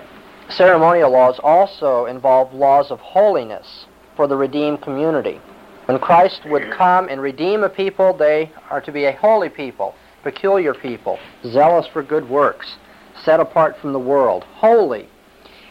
Ceremonial 0.49 1.11
laws 1.11 1.37
also 1.43 2.07
involve 2.07 2.55
laws 2.55 2.89
of 2.89 2.99
holiness 3.01 3.85
for 4.15 4.25
the 4.25 4.35
redeemed 4.35 4.81
community. 4.81 5.39
When 5.85 5.99
Christ 5.99 6.43
would 6.45 6.71
come 6.71 7.07
and 7.07 7.21
redeem 7.21 7.63
a 7.63 7.69
people, 7.69 8.17
they 8.17 8.51
are 8.71 8.81
to 8.81 8.91
be 8.91 9.05
a 9.05 9.11
holy 9.11 9.49
people, 9.49 9.93
peculiar 10.23 10.73
people, 10.73 11.19
zealous 11.45 11.85
for 11.85 12.01
good 12.01 12.27
works, 12.27 12.77
set 13.23 13.39
apart 13.39 13.77
from 13.77 13.93
the 13.93 13.99
world, 13.99 14.43
holy, 14.43 15.07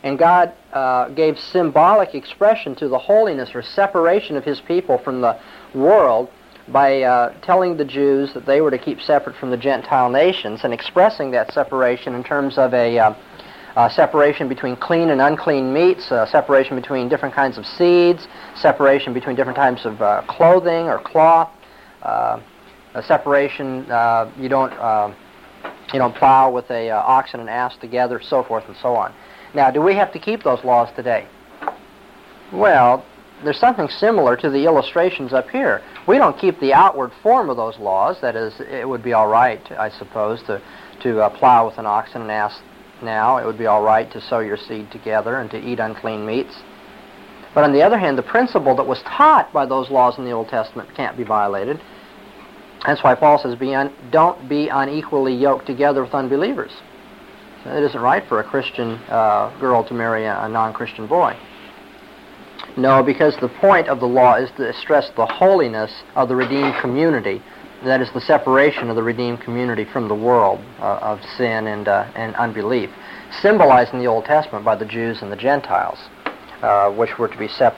and 0.05 0.19
God 0.19 0.53
uh, 0.75 1.09
gave 1.09 1.39
symbolic 1.39 2.15
expression 2.15 2.75
to 2.77 2.89
the 2.89 2.99
holiness 2.99 3.51
or 3.55 3.63
separation 3.63 4.37
of 4.37 4.45
his 4.45 4.61
people 4.61 4.99
from 4.99 5.23
the 5.23 5.41
world 5.75 6.29
by 6.69 7.03
uh, 7.03 7.35
telling 7.41 7.79
the 7.79 7.87
Jews 7.87 8.33
that 8.35 8.45
they 8.45 8.61
were 8.61 8.71
to 8.71 8.79
keep 8.79 9.01
separate 9.01 9.35
from 9.35 9.51
the 9.51 9.57
Gentile 9.57 10.11
nations 10.11 10.61
and 10.63 10.75
expressing 10.75 11.31
that 11.31 11.53
separation 11.53 12.15
in 12.15 12.23
terms 12.23 12.59
of 12.59 12.75
a 12.75 12.99
uh, 12.99 13.89
separation 13.89 14.47
between 14.47 14.77
clean 14.77 15.09
and 15.09 15.23
unclean 15.23 15.73
meats, 15.73 16.09
separation 16.31 16.77
between 16.77 17.09
different 17.09 17.35
kinds 17.35 17.57
of 17.57 17.65
seeds, 17.65 18.29
separation 18.57 19.15
between 19.15 19.35
different 19.35 19.57
types 19.57 19.87
of 19.87 20.01
uh, 20.03 20.23
clothing 20.29 20.87
or 20.87 20.99
cloth, 20.99 21.51
uh, 22.03 22.39
a 22.95 23.03
separation 23.03 23.91
uh, 23.91 24.31
you 24.39 24.49
don't 24.51 24.73
you 25.93 25.99
don't 25.99 26.15
plow 26.15 26.51
with 26.51 26.71
a 26.71 26.91
ox 26.91 27.33
and 27.33 27.43
an 27.43 27.49
ass 27.49 27.77
together, 27.79 28.21
so 28.23 28.43
forth 28.43 28.65
and 28.69 28.77
so 28.77 28.95
on. 28.95 29.15
Now, 29.55 29.71
do 29.71 29.81
we 29.81 29.95
have 29.95 30.13
to 30.13 30.19
keep 30.19 30.43
those 30.43 30.63
laws 30.65 30.89
today? 30.97 31.27
Well, 32.53 33.05
there's 33.45 33.59
something 33.59 33.89
similar 33.89 34.37
to 34.37 34.51
the 34.51 34.65
illustrations 34.65 35.33
up 35.33 35.49
here. 35.51 35.83
We 36.07 36.19
don't 36.19 36.39
keep 36.39 36.59
the 36.61 36.73
outward 36.73 37.13
form 37.23 37.51
of 37.51 37.57
those 37.57 37.79
laws. 37.79 38.21
That 38.21 38.37
is, 38.37 38.55
it 38.61 38.89
would 38.89 39.03
be 39.03 39.13
all 39.13 39.29
right, 39.29 39.61
I 39.73 39.91
suppose, 39.91 40.43
to, 40.45 40.61
to 41.03 41.21
uh, 41.21 41.29
plow 41.31 41.67
with 41.67 41.79
an 41.79 41.87
ox 41.87 42.11
and 42.15 42.25
an 42.25 42.31
ass 42.31 42.61
now. 43.03 43.39
It 43.39 43.47
would 43.47 43.59
be 43.59 43.67
all 43.67 43.83
right 43.83 44.11
to 44.13 44.21
sow 44.21 44.41
your 44.41 44.57
seed 44.57 44.91
together 44.91 45.37
and 45.37 45.51
to 45.51 45.59
eat 45.59 45.79
unclean 45.79 46.27
meats. 46.27 46.55
But 47.55 47.65
on 47.65 47.73
the 47.73 47.83
other 47.83 47.99
hand, 47.99 48.19
the 48.19 48.23
principle 48.23 48.75
that 48.77 48.87
was 48.87 49.01
taught 49.03 49.53
by 49.53 49.67
those 49.67 49.91
laws 49.91 50.19
in 50.19 50.25
the 50.25 50.33
Old 50.33 50.49
Testament 50.49 50.89
can't 50.97 51.17
be 51.17 51.23
violated. 51.23 51.81
That's 52.85 53.03
why 53.03 53.15
Paul 53.15 53.39
says, 53.39 53.55
be 53.55 53.75
un- 53.75 53.95
don't 54.11 54.49
be 54.49 54.69
unequally 54.69 55.35
yoked 55.35 55.67
together 55.67 56.03
with 56.03 56.15
unbelievers. 56.15 56.73
It 57.67 57.83
isn't 57.83 58.01
right 58.01 58.27
for 58.29 58.41
a 58.41 58.45
Christian 58.45 58.93
uh, 59.09 59.57
girl 59.59 59.85
to 59.85 59.95
marry 59.95 60.25
a, 60.25 60.45
a 60.45 60.49
non-Christian 60.49 61.07
boy. 61.07 61.37
No, 62.77 63.03
because 63.03 63.37
the 63.37 63.49
point 63.49 63.89
of 63.89 64.01
the 64.01 64.07
law 64.07 64.35
is 64.35 64.51
to 64.57 64.73
stress 64.75 65.11
the 65.17 65.27
holiness 65.27 66.03
of 66.15 66.29
the 66.29 66.37
redeemed 66.37 66.75
community. 66.81 67.41
That 67.85 68.01
is 68.01 68.11
the 68.13 68.21
separation 68.21 68.91
of 68.91 68.97
the 68.97 69.03
redeemed 69.03 69.41
community 69.41 69.85
from 69.85 70.09
the 70.09 70.15
world 70.15 70.61
uh, 70.81 70.99
of 71.01 71.23
sin 71.37 71.67
and, 71.67 71.87
uh, 71.87 72.11
and 72.15 72.35
unbelief, 72.37 72.91
symbolized 73.43 73.93
in 73.93 73.99
the 73.99 74.07
Old 74.07 74.25
Testament 74.25 74.65
by 74.65 74.75
the 74.75 74.87
Jews 74.87 75.23
and 75.23 75.31
the 75.31 75.37
Gentiles, 75.37 75.99
uh, 76.63 76.91
which 76.91 77.19
were 77.19 77.29
to 77.29 77.37
be 77.39 77.49
sep- 77.49 77.77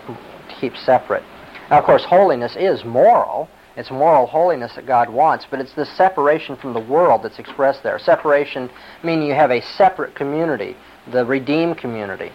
keep 0.61 0.76
separate. 0.76 1.25
Now, 1.71 1.78
of 1.78 1.85
course, 1.85 2.05
holiness 2.05 2.57
is 2.57 2.85
moral, 2.85 3.49
it's 3.76 3.90
moral 3.90 4.26
holiness 4.26 4.75
that 4.75 4.87
God 4.87 5.11
wants, 5.11 5.47
but 5.50 5.61
it's 5.61 5.75
this 5.75 5.90
separation 5.97 6.56
from 6.56 6.73
the 6.73 6.80
world 6.80 7.23
that's 7.23 7.38
expressed 7.38 7.83
there. 7.83 7.99
Separation 7.99 8.71
meaning 9.02 9.28
you 9.28 9.35
have 9.35 9.50
a 9.50 9.61
separate 9.61 10.14
community, 10.14 10.75
the 11.12 11.26
redeemed 11.26 11.76
community. 11.76 12.33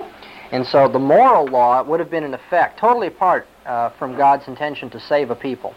And 0.51 0.65
so 0.67 0.87
the 0.87 0.99
moral 0.99 1.47
law 1.47 1.81
would 1.81 1.99
have 1.99 2.11
been 2.11 2.23
in 2.23 2.35
effect 2.35 2.79
totally 2.79 3.07
apart 3.07 3.47
uh, 3.65 3.89
from 3.91 4.15
God's 4.15 4.47
intention 4.47 4.89
to 4.91 4.99
save 4.99 5.31
a 5.31 5.35
people. 5.35 5.73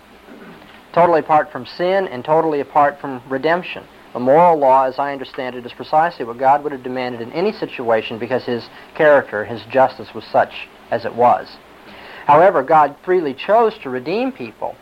Totally 0.93 1.21
apart 1.21 1.51
from 1.51 1.65
sin 1.65 2.09
and 2.09 2.25
totally 2.25 2.61
apart 2.61 3.01
from 3.01 3.23
redemption. 3.29 3.85
The 4.13 4.21
moral 4.21 4.59
law, 4.59 4.85
as 4.85 4.99
I 4.99 5.13
understand 5.13 5.57
it, 5.57 5.65
is 5.65 5.73
precisely 5.73 6.25
what 6.25 6.39
God 6.39 6.63
would 6.63 6.73
have 6.73 6.83
demanded 6.83 7.21
in 7.21 7.33
any 7.33 7.53
situation 7.53 8.19
because 8.19 8.45
his 8.45 8.69
character, 8.95 9.45
his 9.45 9.63
justice 9.71 10.15
was 10.15 10.25
such 10.25 10.69
as 10.91 11.05
it 11.05 11.15
was. 11.15 11.49
However, 12.27 12.63
God 12.63 12.97
freely 13.05 13.35
chose 13.35 13.77
to 13.83 13.91
redeem 13.91 14.31
people 14.31 14.77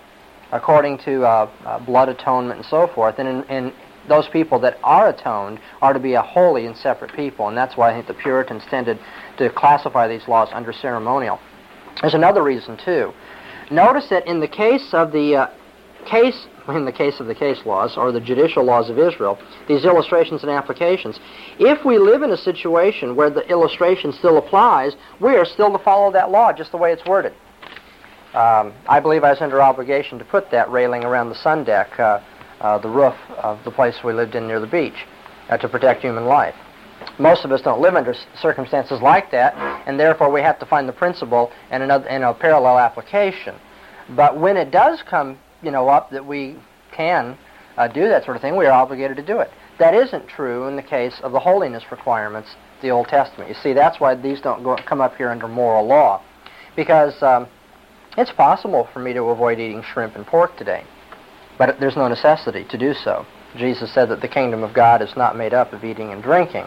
according 0.52 0.99
to 0.99 1.25
uh, 1.25 1.50
uh, 1.64 1.78
blood 1.80 2.09
atonement 2.09 2.61
and 2.61 2.66
so 2.66 2.87
forth. 2.87 3.18
And, 3.18 3.28
in, 3.28 3.44
in 3.44 3.73
those 4.09 4.28
people 4.28 4.59
that 4.61 4.78
are 4.82 5.09
atoned 5.09 5.61
are 5.80 5.92
to 5.92 6.00
be 6.00 6.14
a 6.14 6.23
holy 6.23 6.66
and 6.66 6.76
separate 6.76 7.12
people. 7.14 7.49
And 7.49 7.56
that's 7.56 7.76
why 7.76 7.90
I 7.90 7.94
think 7.94 8.06
the 8.06 8.14
Puritans 8.14 8.62
tended 8.68 8.99
to 9.38 9.50
classify 9.50 10.09
these 10.09 10.26
laws 10.28 10.49
under 10.52 10.73
ceremonial. 10.73 11.38
There's 12.00 12.14
another 12.14 12.42
reason, 12.42 12.76
too. 12.85 13.12
Notice 13.71 14.09
that 14.11 14.26
in 14.26 14.40
the 14.40 14.49
case 14.49 14.92
of 14.92 15.12
the 15.12 15.37
uh, 15.37 15.47
case, 16.04 16.47
in 16.68 16.85
the 16.85 16.92
case 16.92 17.21
of 17.21 17.26
the 17.26 17.35
case 17.35 17.64
laws 17.64 17.97
or 17.97 18.12
the 18.12 18.21
judicial 18.21 18.64
laws 18.64 18.90
of 18.90 18.99
Israel, 18.99 19.38
these 19.68 19.85
illustrations 19.85 20.42
and 20.42 20.50
applications, 20.50 21.21
if 21.59 21.85
we 21.85 21.99
live 21.99 22.23
in 22.23 22.30
a 22.30 22.37
situation 22.37 23.14
where 23.14 23.30
the 23.30 23.47
illustration 23.49 24.12
still 24.12 24.38
applies, 24.38 24.94
we 25.21 25.37
are 25.37 25.44
still 25.44 25.71
to 25.76 25.82
follow 25.82 26.12
that 26.12 26.30
law 26.30 26.52
just 26.52 26.73
the 26.73 26.76
way 26.76 26.92
it's 26.92 27.04
worded. 27.06 27.32
Um, 28.35 28.73
I 28.89 28.99
believe 28.99 29.25
I 29.25 29.31
was 29.31 29.43
under 29.43 29.61
obligation 29.61 30.19
to 30.19 30.25
put 30.25 30.51
that 30.51 30.71
railing 30.71 31.05
around 31.05 31.29
the 31.29 31.35
sun 31.35 31.65
deck, 31.65 31.99
uh, 31.99 32.21
uh, 32.61 32.79
the 32.79 32.89
roof 32.89 33.15
of 33.37 33.62
the 33.65 33.71
place 33.71 33.97
we 34.03 34.15
lived 34.15 34.35
in 34.35 34.47
near 34.47 34.59
the 34.59 34.67
beach, 34.67 35.07
uh, 35.51 35.59
to 35.59 35.69
protect 35.69 36.01
human 36.01 36.25
life. 36.25 36.55
Most 37.19 37.45
of 37.45 37.53
us 37.53 37.61
don't 37.61 37.81
live 37.81 37.95
under 37.95 38.15
circumstances 38.41 39.03
like 39.03 39.31
that, 39.33 39.55
and 39.87 40.01
therefore 40.01 40.31
we 40.31 40.41
have 40.41 40.59
to 40.61 40.67
find 40.67 40.89
the 40.89 40.93
principle 40.93 41.51
and 41.71 41.83
another 41.83 42.09
in 42.09 42.23
a 42.23 42.33
parallel 42.33 42.79
application. 42.79 43.55
But 44.17 44.39
when 44.39 44.57
it 44.57 44.71
does 44.71 45.03
come, 45.03 45.39
you 45.62 45.71
know, 45.71 45.89
up 45.89 46.11
that 46.11 46.25
we 46.25 46.57
can 46.91 47.37
uh, 47.77 47.89
do 47.89 48.09
that 48.09 48.25
sort 48.25 48.37
of 48.37 48.43
thing, 48.43 48.57
we 48.57 48.67
are 48.67 48.73
obligated 48.73 49.17
to 49.19 49.23
do 49.23 49.41
it. 49.41 49.51
That 49.79 49.95
isn't 49.95 50.29
true 50.29 50.69
in 50.69 50.77
the 50.77 50.83
case 50.83 51.21
of 51.23 51.33
the 51.33 51.41
holiness 51.41 51.85
requirements 51.91 52.55
the 52.83 52.91
Old 52.91 53.09
Testament. 53.09 53.49
You 53.49 53.57
see, 53.62 53.73
that's 53.73 54.01
why 54.01 54.15
these 54.15 54.41
don't 54.41 54.62
go, 54.62 54.77
come 54.77 55.01
up 55.01 55.17
here 55.17 55.29
under 55.29 55.49
moral 55.49 55.87
law. 55.87 56.23
Because 56.77 57.21
um, 57.23 57.47
it's 58.16 58.33
possible 58.33 58.88
for 58.92 58.99
me 59.00 59.12
to 59.14 59.23
avoid 59.25 59.59
eating 59.59 59.83
shrimp 59.83 60.16
and 60.16 60.26
pork 60.26 60.57
today, 60.57 60.85
but 61.59 61.81
there's 61.81 61.97
no 61.97 62.09
necessity 62.09 62.64
to 62.71 62.78
do 62.78 62.95
so. 62.95 63.26
Jesus 63.57 63.92
said 63.92 64.09
that 64.09 64.21
the 64.21 64.28
kingdom 64.28 64.62
of 64.62 64.75
God 64.75 65.02
is 65.02 65.14
not 65.16 65.37
made 65.37 65.54
up 65.54 65.73
of 65.73 65.85
eating 65.85 66.12
and 66.12 66.23
drinking. 66.23 66.64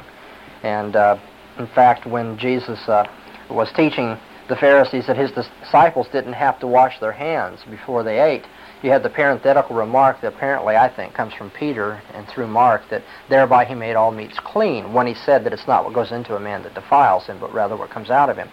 And 0.63 0.95
uh, 0.95 1.17
in 1.57 1.67
fact, 1.67 2.05
when 2.05 2.37
Jesus 2.37 2.79
uh, 2.87 3.05
was 3.49 3.71
teaching 3.75 4.17
the 4.47 4.55
Pharisees 4.55 5.07
that 5.07 5.17
his 5.17 5.31
disciples 5.31 6.07
didn't 6.11 6.33
have 6.33 6.59
to 6.59 6.67
wash 6.67 6.99
their 6.99 7.11
hands 7.11 7.61
before 7.69 8.03
they 8.03 8.19
ate, 8.19 8.45
you 8.83 8.91
had 8.91 9.01
the 9.01 9.09
parenthetical 9.09 9.75
remark 9.75 10.21
that 10.21 10.33
apparently 10.33 10.75
I 10.75 10.93
think 10.93 11.15
comes 11.15 11.33
from 11.33 11.49
Peter 11.49 12.01
and 12.13 12.27
through 12.27 12.47
Mark 12.47 12.83
that 12.91 13.01
thereby 13.29 13.65
he 13.65 13.73
made 13.73 13.95
all 13.95 14.11
meats 14.11 14.39
clean 14.43 14.93
when 14.93 15.07
he 15.07 15.15
said 15.15 15.43
that 15.43 15.53
it's 15.53 15.67
not 15.67 15.83
what 15.83 15.93
goes 15.93 16.11
into 16.11 16.35
a 16.35 16.39
man 16.39 16.61
that 16.63 16.75
defiles 16.75 17.25
him, 17.25 17.39
but 17.39 17.51
rather 17.51 17.75
what 17.75 17.89
comes 17.89 18.11
out 18.11 18.29
of 18.29 18.37
him. 18.37 18.49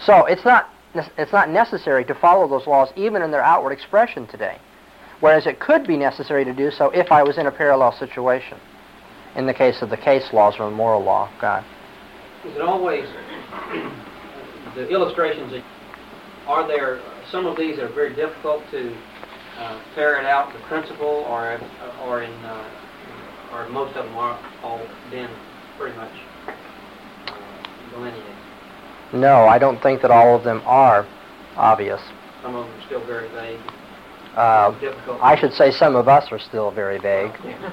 So 0.00 0.26
it's 0.26 0.44
not 0.44 0.70
it's 0.94 1.32
not 1.32 1.50
necessary 1.50 2.04
to 2.06 2.14
follow 2.14 2.48
those 2.48 2.66
laws 2.66 2.88
even 2.96 3.22
in 3.22 3.30
their 3.30 3.42
outward 3.42 3.72
expression 3.72 4.26
today, 4.26 4.58
whereas 5.20 5.46
it 5.46 5.60
could 5.60 5.86
be 5.86 5.96
necessary 5.96 6.44
to 6.44 6.52
do 6.52 6.70
so 6.70 6.90
if 6.90 7.12
I 7.12 7.22
was 7.22 7.38
in 7.38 7.46
a 7.46 7.52
parallel 7.52 7.92
situation. 7.92 8.58
In 9.36 9.46
the 9.46 9.54
case 9.54 9.82
of 9.82 9.90
the 9.90 9.96
case 9.96 10.32
laws 10.32 10.54
or 10.58 10.70
the 10.70 10.74
moral 10.74 11.02
law, 11.02 11.30
God. 11.40 11.64
Is 12.44 12.56
it 12.56 12.62
always 12.62 13.04
the 14.74 14.88
illustrations? 14.88 15.62
Are 16.46 16.66
there 16.66 17.00
some 17.30 17.46
of 17.46 17.56
these 17.56 17.78
are 17.78 17.88
very 17.88 18.14
difficult 18.14 18.62
to 18.70 18.96
uh, 19.58 19.80
ferret 19.94 20.24
out 20.24 20.52
the 20.52 20.60
principle, 20.60 21.26
or 21.28 21.60
or 22.04 22.22
in 22.22 22.32
uh, 22.44 22.64
or 23.52 23.68
most 23.68 23.96
of 23.96 24.06
them 24.06 24.16
are 24.16 24.38
all 24.62 24.80
been 25.10 25.30
pretty 25.76 25.96
much 25.96 26.12
uh, 26.46 27.90
delineated. 27.90 28.37
No, 29.12 29.46
I 29.46 29.58
don't 29.58 29.82
think 29.82 30.02
that 30.02 30.10
all 30.10 30.36
of 30.36 30.44
them 30.44 30.62
are 30.64 31.06
obvious. 31.56 32.00
Some 32.42 32.54
of 32.54 32.66
them 32.66 32.78
are 32.78 32.86
still 32.86 33.04
very 33.06 33.28
vague. 33.28 33.60
Uh, 34.36 34.72
I 35.20 35.36
should 35.36 35.52
say 35.52 35.72
some 35.72 35.96
of 35.96 36.06
us 36.06 36.30
are 36.30 36.38
still 36.38 36.70
very 36.70 36.98
vague. 36.98 37.32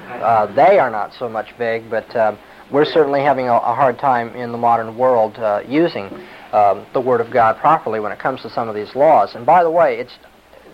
Uh, 0.10 0.48
they 0.56 0.80
are 0.80 0.90
not 0.90 1.14
so 1.14 1.30
much 1.30 1.52
vague, 1.58 1.90
but 1.92 2.16
uh, 2.16 2.36
we're 2.72 2.86
certainly 2.86 3.22
having 3.22 3.48
a, 3.48 3.54
a, 3.54 3.76
hard 3.76 4.00
time 4.00 4.30
in 4.30 4.52
the 4.52 4.58
modern 4.58 4.98
world 4.98 5.38
uh, 5.38 5.62
using 5.68 6.06
um, 6.54 6.84
the 6.94 7.00
Word 7.00 7.22
of 7.22 7.30
God 7.30 7.58
properly 7.58 8.00
when 8.00 8.12
it 8.12 8.18
comes 8.18 8.42
to 8.42 8.50
some 8.50 8.68
of 8.68 8.74
these 8.74 8.96
laws. 8.96 9.36
And 9.36 9.46
by 9.46 9.64
the 9.64 9.70
way, 9.70 10.00
it's 10.00 10.18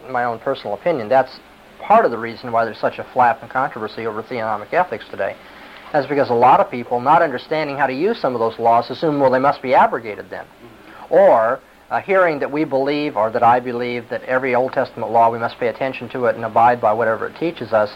my 0.10 0.24
own 0.24 0.40
personal 0.40 0.76
opinion, 0.76 1.10
that's 1.10 1.40
part 1.80 2.06
of 2.06 2.12
the 2.12 2.18
reason 2.18 2.52
why 2.52 2.64
there's 2.64 2.80
such 2.80 3.00
a 3.00 3.04
flap 3.12 3.42
and 3.42 3.52
controversy 3.52 4.06
over 4.06 4.24
theonomic 4.24 4.72
ethics 4.74 5.06
today. 5.10 5.36
That's 5.92 6.08
because 6.08 6.30
a 6.30 6.34
lot 6.34 6.60
of 6.60 6.72
people, 6.72 7.00
not 7.02 7.22
understanding 7.22 7.78
how 7.78 7.88
to 7.88 7.94
use 7.94 8.20
some 8.20 8.34
of 8.34 8.40
those 8.40 8.58
laws, 8.60 8.90
assume, 8.90 9.20
well, 9.20 9.32
they 9.32 9.40
must 9.40 9.62
be 9.62 9.74
abrogated 9.74 10.30
then. 10.30 10.46
Or 11.10 11.60
uh, 11.90 12.00
hearing 12.00 12.40
that 12.40 12.52
we 12.52 12.64
believe, 12.64 13.18
or 13.18 13.30
that 13.32 13.44
I 13.44 13.60
believe, 13.60 14.08
that 14.10 14.24
every 14.24 14.56
Old 14.56 14.72
Testament 14.72 15.12
law, 15.12 15.30
we 15.30 15.38
must 15.38 15.58
pay 15.58 15.68
attention 15.68 16.08
to 16.10 16.26
it 16.26 16.36
and 16.36 16.46
abide 16.46 16.80
by 16.80 16.94
whatever 16.94 17.28
it 17.28 17.36
teaches 17.38 17.74
us, 17.74 17.90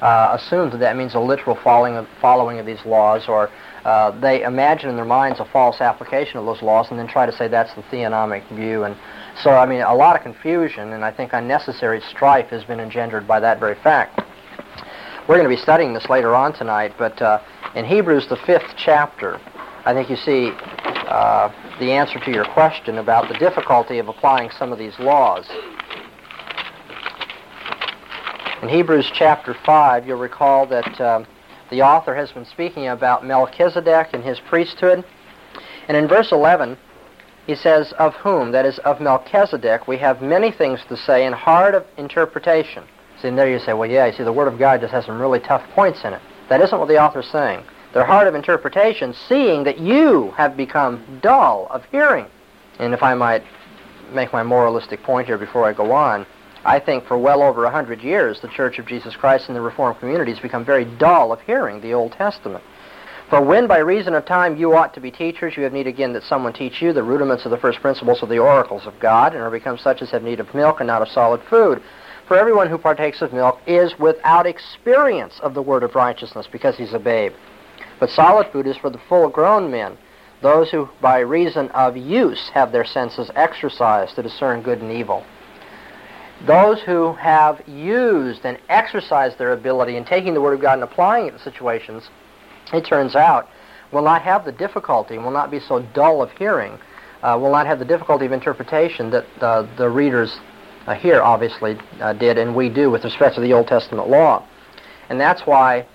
uh, 0.00 0.38
assumes 0.38 0.72
that 0.72 0.78
that 0.78 0.96
means 0.96 1.14
a 1.14 1.20
literal 1.20 1.56
following 1.56 1.96
of, 1.96 2.06
following 2.20 2.58
of 2.60 2.66
these 2.66 2.84
laws, 2.86 3.28
or 3.28 3.50
uh, 3.84 4.12
they 4.20 4.42
imagine 4.44 4.88
in 4.88 4.96
their 4.96 5.04
minds 5.04 5.40
a 5.40 5.44
false 5.44 5.80
application 5.80 6.38
of 6.38 6.46
those 6.46 6.62
laws 6.62 6.86
and 6.90 6.98
then 6.98 7.08
try 7.08 7.26
to 7.26 7.32
say 7.32 7.48
that's 7.48 7.74
the 7.74 7.82
theonomic 7.82 8.48
view. 8.54 8.84
And 8.84 8.96
so, 9.42 9.50
I 9.50 9.66
mean, 9.66 9.80
a 9.80 9.94
lot 9.94 10.16
of 10.16 10.22
confusion 10.22 10.92
and 10.92 11.04
I 11.04 11.10
think 11.10 11.32
unnecessary 11.32 12.00
strife 12.10 12.46
has 12.50 12.64
been 12.64 12.80
engendered 12.80 13.26
by 13.26 13.40
that 13.40 13.58
very 13.58 13.74
fact. 13.74 14.22
We're 15.30 15.36
going 15.36 15.48
to 15.48 15.56
be 15.56 15.62
studying 15.62 15.92
this 15.92 16.08
later 16.08 16.34
on 16.34 16.52
tonight, 16.52 16.94
but 16.98 17.22
uh, 17.22 17.40
in 17.76 17.84
Hebrews, 17.84 18.26
the 18.28 18.36
fifth 18.36 18.74
chapter, 18.76 19.40
I 19.84 19.94
think 19.94 20.10
you 20.10 20.16
see 20.16 20.50
uh, 21.06 21.52
the 21.78 21.92
answer 21.92 22.18
to 22.18 22.32
your 22.32 22.44
question 22.46 22.98
about 22.98 23.28
the 23.28 23.38
difficulty 23.38 24.00
of 24.00 24.08
applying 24.08 24.50
some 24.50 24.72
of 24.72 24.78
these 24.80 24.98
laws. 24.98 25.48
In 28.60 28.68
Hebrews 28.68 29.08
chapter 29.14 29.54
5, 29.64 30.04
you'll 30.04 30.18
recall 30.18 30.66
that 30.66 31.00
uh, 31.00 31.24
the 31.70 31.80
author 31.80 32.16
has 32.16 32.32
been 32.32 32.44
speaking 32.44 32.88
about 32.88 33.24
Melchizedek 33.24 34.08
and 34.12 34.24
his 34.24 34.40
priesthood. 34.40 35.04
And 35.86 35.96
in 35.96 36.08
verse 36.08 36.32
11, 36.32 36.76
he 37.46 37.54
says, 37.54 37.92
Of 38.00 38.14
whom, 38.14 38.50
that 38.50 38.66
is, 38.66 38.80
of 38.80 39.00
Melchizedek, 39.00 39.86
we 39.86 39.98
have 39.98 40.22
many 40.22 40.50
things 40.50 40.80
to 40.88 40.96
say 40.96 41.24
and 41.24 41.36
hard 41.36 41.76
of 41.76 41.86
interpretation. 41.96 42.82
See, 43.20 43.28
and 43.28 43.38
there 43.38 43.50
you 43.50 43.58
say, 43.58 43.72
well, 43.72 43.90
yeah, 43.90 44.06
you 44.06 44.12
see, 44.12 44.22
the 44.22 44.32
Word 44.32 44.48
of 44.48 44.58
God 44.58 44.80
just 44.80 44.92
has 44.92 45.04
some 45.04 45.20
really 45.20 45.40
tough 45.40 45.62
points 45.70 46.04
in 46.04 46.12
it. 46.14 46.22
That 46.48 46.60
isn't 46.60 46.78
what 46.78 46.88
the 46.88 47.00
author's 47.00 47.28
saying. 47.28 47.62
They're 47.92 48.04
hard 48.04 48.28
of 48.28 48.34
interpretation, 48.34 49.14
seeing 49.28 49.64
that 49.64 49.78
you 49.78 50.30
have 50.36 50.56
become 50.56 51.20
dull 51.20 51.66
of 51.70 51.84
hearing. 51.86 52.26
And 52.78 52.94
if 52.94 53.02
I 53.02 53.14
might 53.14 53.42
make 54.12 54.32
my 54.32 54.42
moralistic 54.42 55.02
point 55.02 55.26
here 55.26 55.38
before 55.38 55.66
I 55.66 55.72
go 55.72 55.92
on, 55.92 56.26
I 56.64 56.78
think 56.78 57.04
for 57.04 57.18
well 57.18 57.42
over 57.42 57.64
a 57.64 57.70
hundred 57.70 58.02
years 58.02 58.40
the 58.40 58.48
Church 58.48 58.78
of 58.78 58.86
Jesus 58.86 59.16
Christ 59.16 59.48
and 59.48 59.56
the 59.56 59.60
Reformed 59.60 59.98
community 59.98 60.32
has 60.32 60.40
become 60.40 60.64
very 60.64 60.84
dull 60.84 61.32
of 61.32 61.40
hearing 61.40 61.80
the 61.80 61.94
Old 61.94 62.12
Testament. 62.12 62.62
For 63.28 63.40
when 63.40 63.66
by 63.66 63.78
reason 63.78 64.14
of 64.14 64.26
time 64.26 64.56
you 64.56 64.74
ought 64.74 64.92
to 64.94 65.00
be 65.00 65.10
teachers, 65.10 65.56
you 65.56 65.62
have 65.62 65.72
need 65.72 65.86
again 65.86 66.12
that 66.14 66.24
someone 66.24 66.52
teach 66.52 66.82
you 66.82 66.92
the 66.92 67.02
rudiments 67.02 67.44
of 67.44 67.50
the 67.50 67.58
first 67.58 67.80
principles 67.80 68.22
of 68.22 68.28
the 68.28 68.38
oracles 68.38 68.86
of 68.86 68.98
God, 68.98 69.34
and 69.34 69.42
are 69.42 69.50
become 69.50 69.78
such 69.78 70.02
as 70.02 70.10
have 70.10 70.22
need 70.22 70.40
of 70.40 70.52
milk 70.52 70.80
and 70.80 70.88
not 70.88 71.00
of 71.00 71.08
solid 71.08 71.40
food. 71.48 71.82
For 72.30 72.36
everyone 72.36 72.68
who 72.68 72.78
partakes 72.78 73.22
of 73.22 73.32
milk 73.32 73.58
is 73.66 73.98
without 73.98 74.46
experience 74.46 75.40
of 75.40 75.52
the 75.52 75.62
word 75.62 75.82
of 75.82 75.96
righteousness, 75.96 76.46
because 76.46 76.76
he's 76.76 76.94
a 76.94 76.98
babe. 77.00 77.32
But 77.98 78.08
solid 78.08 78.46
food 78.52 78.68
is 78.68 78.76
for 78.76 78.88
the 78.88 79.00
full 79.08 79.28
grown 79.28 79.68
men, 79.68 79.98
those 80.40 80.70
who 80.70 80.88
by 81.00 81.18
reason 81.18 81.70
of 81.70 81.96
use 81.96 82.48
have 82.54 82.70
their 82.70 82.84
senses 82.84 83.32
exercised 83.34 84.14
to 84.14 84.22
discern 84.22 84.62
good 84.62 84.80
and 84.80 84.92
evil. 84.92 85.24
Those 86.46 86.80
who 86.82 87.14
have 87.14 87.66
used 87.66 88.44
and 88.44 88.60
exercised 88.68 89.36
their 89.36 89.52
ability 89.52 89.96
in 89.96 90.04
taking 90.04 90.32
the 90.32 90.40
Word 90.40 90.54
of 90.54 90.60
God 90.60 90.74
and 90.74 90.84
applying 90.84 91.26
it 91.26 91.32
to 91.32 91.40
situations 91.40 92.10
it 92.72 92.84
turns 92.84 93.16
out, 93.16 93.48
will 93.90 94.04
not 94.04 94.22
have 94.22 94.44
the 94.44 94.52
difficulty, 94.52 95.18
will 95.18 95.32
not 95.32 95.50
be 95.50 95.58
so 95.58 95.82
dull 95.94 96.22
of 96.22 96.30
hearing, 96.38 96.78
uh, 97.24 97.36
will 97.40 97.50
not 97.50 97.66
have 97.66 97.80
the 97.80 97.84
difficulty 97.84 98.24
of 98.24 98.30
interpretation 98.30 99.10
that 99.10 99.26
uh, 99.40 99.66
the 99.76 99.88
readers 99.88 100.38
uh, 100.90 100.94
here 100.94 101.22
obviously 101.22 101.78
uh, 102.00 102.12
did 102.12 102.36
and 102.36 102.54
we 102.54 102.68
do 102.68 102.90
with 102.90 103.04
respect 103.04 103.36
to 103.36 103.40
the 103.40 103.52
Old 103.52 103.68
Testament 103.68 104.08
law. 104.08 104.44
And 105.08 105.20
that's 105.20 105.42
why 105.42 105.86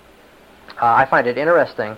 uh, 0.81 0.86
I 0.86 1.05
find 1.05 1.27
it 1.27 1.38
interesting. 1.38 1.97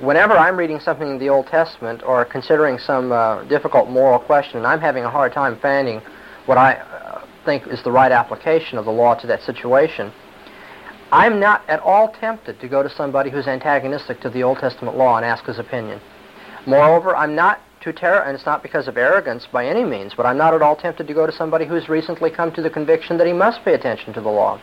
Whenever 0.00 0.34
I'm 0.34 0.56
reading 0.56 0.80
something 0.80 1.08
in 1.08 1.18
the 1.18 1.28
Old 1.28 1.46
Testament 1.48 2.02
or 2.02 2.24
considering 2.24 2.78
some 2.78 3.12
uh, 3.12 3.44
difficult 3.44 3.90
moral 3.90 4.18
question, 4.18 4.58
and 4.58 4.66
I'm 4.66 4.80
having 4.80 5.04
a 5.04 5.10
hard 5.10 5.32
time 5.32 5.58
finding 5.60 6.00
what 6.46 6.56
I 6.56 7.22
think 7.44 7.66
is 7.66 7.82
the 7.82 7.92
right 7.92 8.12
application 8.12 8.78
of 8.78 8.84
the 8.84 8.90
law 8.90 9.14
to 9.16 9.26
that 9.26 9.42
situation, 9.42 10.12
I'm 11.12 11.38
not 11.38 11.68
at 11.68 11.80
all 11.80 12.08
tempted 12.08 12.58
to 12.60 12.68
go 12.68 12.82
to 12.82 12.88
somebody 12.88 13.30
who's 13.30 13.46
antagonistic 13.46 14.20
to 14.22 14.30
the 14.30 14.42
Old 14.42 14.58
Testament 14.58 14.96
law 14.96 15.16
and 15.16 15.26
ask 15.26 15.44
his 15.44 15.58
opinion. 15.58 16.00
Moreover, 16.66 17.14
I'm 17.14 17.34
not 17.34 17.60
too 17.84 17.92
terror, 17.92 18.22
and 18.22 18.34
it's 18.34 18.46
not 18.46 18.62
because 18.62 18.88
of 18.88 18.96
arrogance 18.96 19.46
by 19.52 19.66
any 19.66 19.84
means, 19.84 20.14
but 20.16 20.24
I'm 20.24 20.38
not 20.38 20.54
at 20.54 20.62
all 20.62 20.74
tempted 20.74 21.06
to 21.06 21.14
go 21.14 21.26
to 21.26 21.32
somebody 21.32 21.66
who's 21.66 21.88
recently 21.88 22.30
come 22.30 22.50
to 22.52 22.62
the 22.62 22.70
conviction 22.70 23.18
that 23.18 23.26
he 23.26 23.32
must 23.32 23.62
pay 23.62 23.74
attention 23.74 24.14
to 24.14 24.22
the 24.22 24.28
law. 24.30 24.58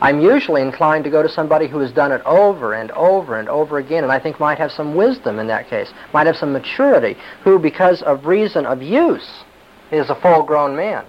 I'm 0.00 0.20
usually 0.20 0.62
inclined 0.62 1.04
to 1.04 1.10
go 1.10 1.22
to 1.22 1.28
somebody 1.28 1.66
who 1.66 1.78
has 1.80 1.90
done 1.90 2.12
it 2.12 2.20
over 2.24 2.74
and 2.74 2.90
over 2.92 3.40
and 3.40 3.48
over 3.48 3.78
again, 3.78 4.04
and 4.04 4.12
I 4.12 4.20
think 4.20 4.38
might 4.38 4.58
have 4.58 4.70
some 4.70 4.94
wisdom 4.94 5.38
in 5.38 5.48
that 5.48 5.68
case, 5.68 5.92
might 6.12 6.26
have 6.26 6.36
some 6.36 6.52
maturity, 6.52 7.16
who, 7.42 7.58
because 7.58 8.02
of 8.02 8.26
reason 8.26 8.64
of 8.64 8.80
use, 8.80 9.44
is 9.90 10.08
a 10.10 10.14
full-grown 10.14 10.76
man. 10.76 11.04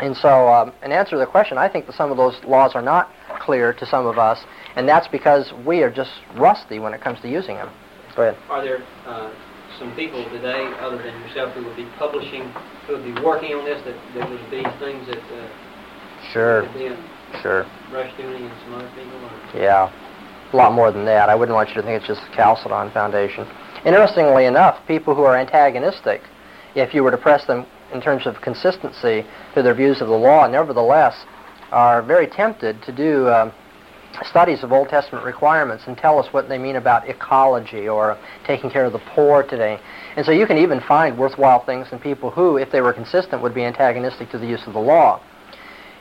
And 0.00 0.16
so, 0.16 0.48
um, 0.48 0.72
in 0.82 0.92
answer 0.92 1.12
to 1.12 1.18
the 1.18 1.26
question, 1.26 1.58
I 1.58 1.68
think 1.68 1.86
that 1.86 1.94
some 1.94 2.10
of 2.10 2.16
those 2.16 2.42
laws 2.44 2.74
are 2.74 2.82
not 2.82 3.10
clear 3.40 3.72
to 3.74 3.86
some 3.86 4.06
of 4.06 4.18
us, 4.18 4.44
and 4.74 4.88
that's 4.88 5.08
because 5.08 5.52
we 5.64 5.82
are 5.82 5.90
just 5.90 6.10
rusty 6.36 6.78
when 6.78 6.92
it 6.92 7.00
comes 7.00 7.20
to 7.20 7.28
using 7.28 7.56
them. 7.56 7.70
Go 8.16 8.22
ahead. 8.22 8.38
Are 8.48 8.64
there 8.64 8.82
uh, 9.06 9.30
some 9.78 9.94
people 9.94 10.24
today, 10.30 10.72
other 10.80 10.96
than 10.96 11.20
yourself, 11.20 11.52
who 11.54 11.64
would 11.64 11.76
be 11.76 11.86
publishing, 11.98 12.50
who 12.86 12.94
would 12.94 13.04
be 13.04 13.20
working 13.22 13.54
on 13.54 13.64
this, 13.64 13.82
that 13.84 13.96
there 14.14 14.28
would 14.28 14.50
be 14.50 14.62
things 14.78 15.06
that 15.06 15.18
uh, 15.18 15.48
sure, 16.32 16.64
sure, 17.42 17.66
Rushdoony 17.90 18.48
and 18.48 18.60
some 18.64 18.74
other 18.74 18.90
people? 18.96 19.18
Or? 19.24 19.60
Yeah, 19.60 19.92
a 20.52 20.56
lot 20.56 20.72
more 20.72 20.90
than 20.90 21.04
that. 21.04 21.28
I 21.28 21.34
wouldn't 21.34 21.54
want 21.54 21.70
you 21.70 21.74
to 21.76 21.82
think 21.82 21.98
it's 21.98 22.06
just 22.06 22.22
the 22.28 22.34
Chalcedon 22.34 22.90
Foundation. 22.92 23.46
Interestingly 23.84 24.46
enough, 24.46 24.84
people 24.86 25.14
who 25.14 25.22
are 25.22 25.36
antagonistic, 25.36 26.22
if 26.74 26.94
you 26.94 27.04
were 27.04 27.10
to 27.10 27.18
press 27.18 27.46
them 27.46 27.66
in 27.92 28.00
terms 28.00 28.26
of 28.26 28.40
consistency 28.40 29.24
to 29.54 29.62
their 29.62 29.74
views 29.74 30.00
of 30.00 30.08
the 30.08 30.14
law, 30.14 30.46
nevertheless 30.46 31.24
are 31.70 32.02
very 32.02 32.26
tempted 32.26 32.80
to 32.82 32.92
do 32.92 33.28
um, 33.28 33.52
studies 34.24 34.62
of 34.62 34.72
Old 34.72 34.88
Testament 34.88 35.24
requirements 35.24 35.84
and 35.86 35.96
tell 35.96 36.18
us 36.18 36.32
what 36.32 36.48
they 36.48 36.58
mean 36.58 36.76
about 36.76 37.08
ecology 37.08 37.88
or 37.88 38.18
taking 38.46 38.70
care 38.70 38.84
of 38.84 38.92
the 38.92 39.02
poor 39.14 39.42
today. 39.42 39.78
And 40.16 40.24
so 40.24 40.32
you 40.32 40.46
can 40.46 40.58
even 40.58 40.80
find 40.80 41.18
worthwhile 41.18 41.64
things 41.64 41.88
in 41.92 41.98
people 41.98 42.30
who, 42.30 42.56
if 42.56 42.70
they 42.70 42.80
were 42.80 42.92
consistent, 42.92 43.42
would 43.42 43.54
be 43.54 43.64
antagonistic 43.64 44.30
to 44.30 44.38
the 44.38 44.46
use 44.46 44.66
of 44.66 44.72
the 44.72 44.80
law. 44.80 45.20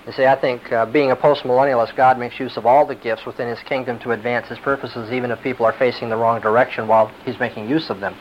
You 0.06 0.14
see, 0.14 0.26
I 0.26 0.40
think 0.40 0.72
uh, 0.72 0.86
being 0.86 1.12
a 1.12 1.16
postmillennialist, 1.16 1.96
God 1.96 2.20
makes 2.20 2.40
use 2.40 2.58
of 2.58 2.66
all 2.66 2.86
the 2.86 2.94
gifts 2.94 3.26
within 3.26 3.48
His 3.48 3.60
kingdom 3.68 3.98
to 4.00 4.12
advance 4.12 4.48
His 4.48 4.60
purposes, 4.60 5.12
even 5.12 5.32
if 5.32 5.42
people 5.42 5.66
are 5.66 5.74
facing 5.74 6.10
the 6.10 6.18
wrong 6.18 6.42
direction 6.42 6.88
while 6.88 7.12
He's 7.26 7.40
making 7.40 7.68
use 7.68 7.90
of 7.90 8.00
them. 8.00 8.16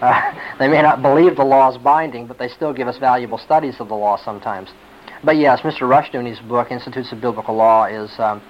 Uh, 0.00 0.32
they 0.58 0.66
may 0.66 0.80
not 0.80 1.02
believe 1.02 1.36
the 1.36 1.44
law 1.44 1.70
is 1.70 1.76
binding, 1.78 2.26
but 2.26 2.38
they 2.38 2.48
still 2.48 2.72
give 2.72 2.88
us 2.88 2.96
valuable 2.96 3.36
studies 3.36 3.80
of 3.80 3.88
the 3.88 3.94
law 3.94 4.16
sometimes. 4.16 4.70
But 5.22 5.36
yes, 5.36 5.60
Mr. 5.60 5.82
Rushdoony's 5.82 6.40
book, 6.40 6.70
Institutes 6.70 7.12
of 7.12 7.20
Biblical 7.20 7.54
Law, 7.54 7.84
is, 7.84 8.10
um, 8.18 8.40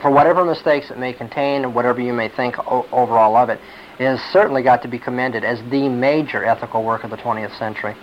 for 0.00 0.10
whatever 0.10 0.44
mistakes 0.44 0.90
it 0.90 0.98
may 0.98 1.12
contain 1.12 1.64
and 1.64 1.74
whatever 1.74 2.00
you 2.00 2.12
may 2.12 2.28
think 2.28 2.58
o- 2.58 2.86
overall 2.92 3.36
of 3.36 3.50
it, 3.50 3.60
is 3.98 4.20
certainly 4.32 4.62
got 4.62 4.82
to 4.82 4.88
be 4.88 4.98
commended 4.98 5.44
as 5.44 5.58
the 5.70 5.88
major 5.88 6.44
ethical 6.44 6.82
work 6.82 7.04
of 7.04 7.10
the 7.10 7.16
20th 7.16 7.56
century. 7.58 7.94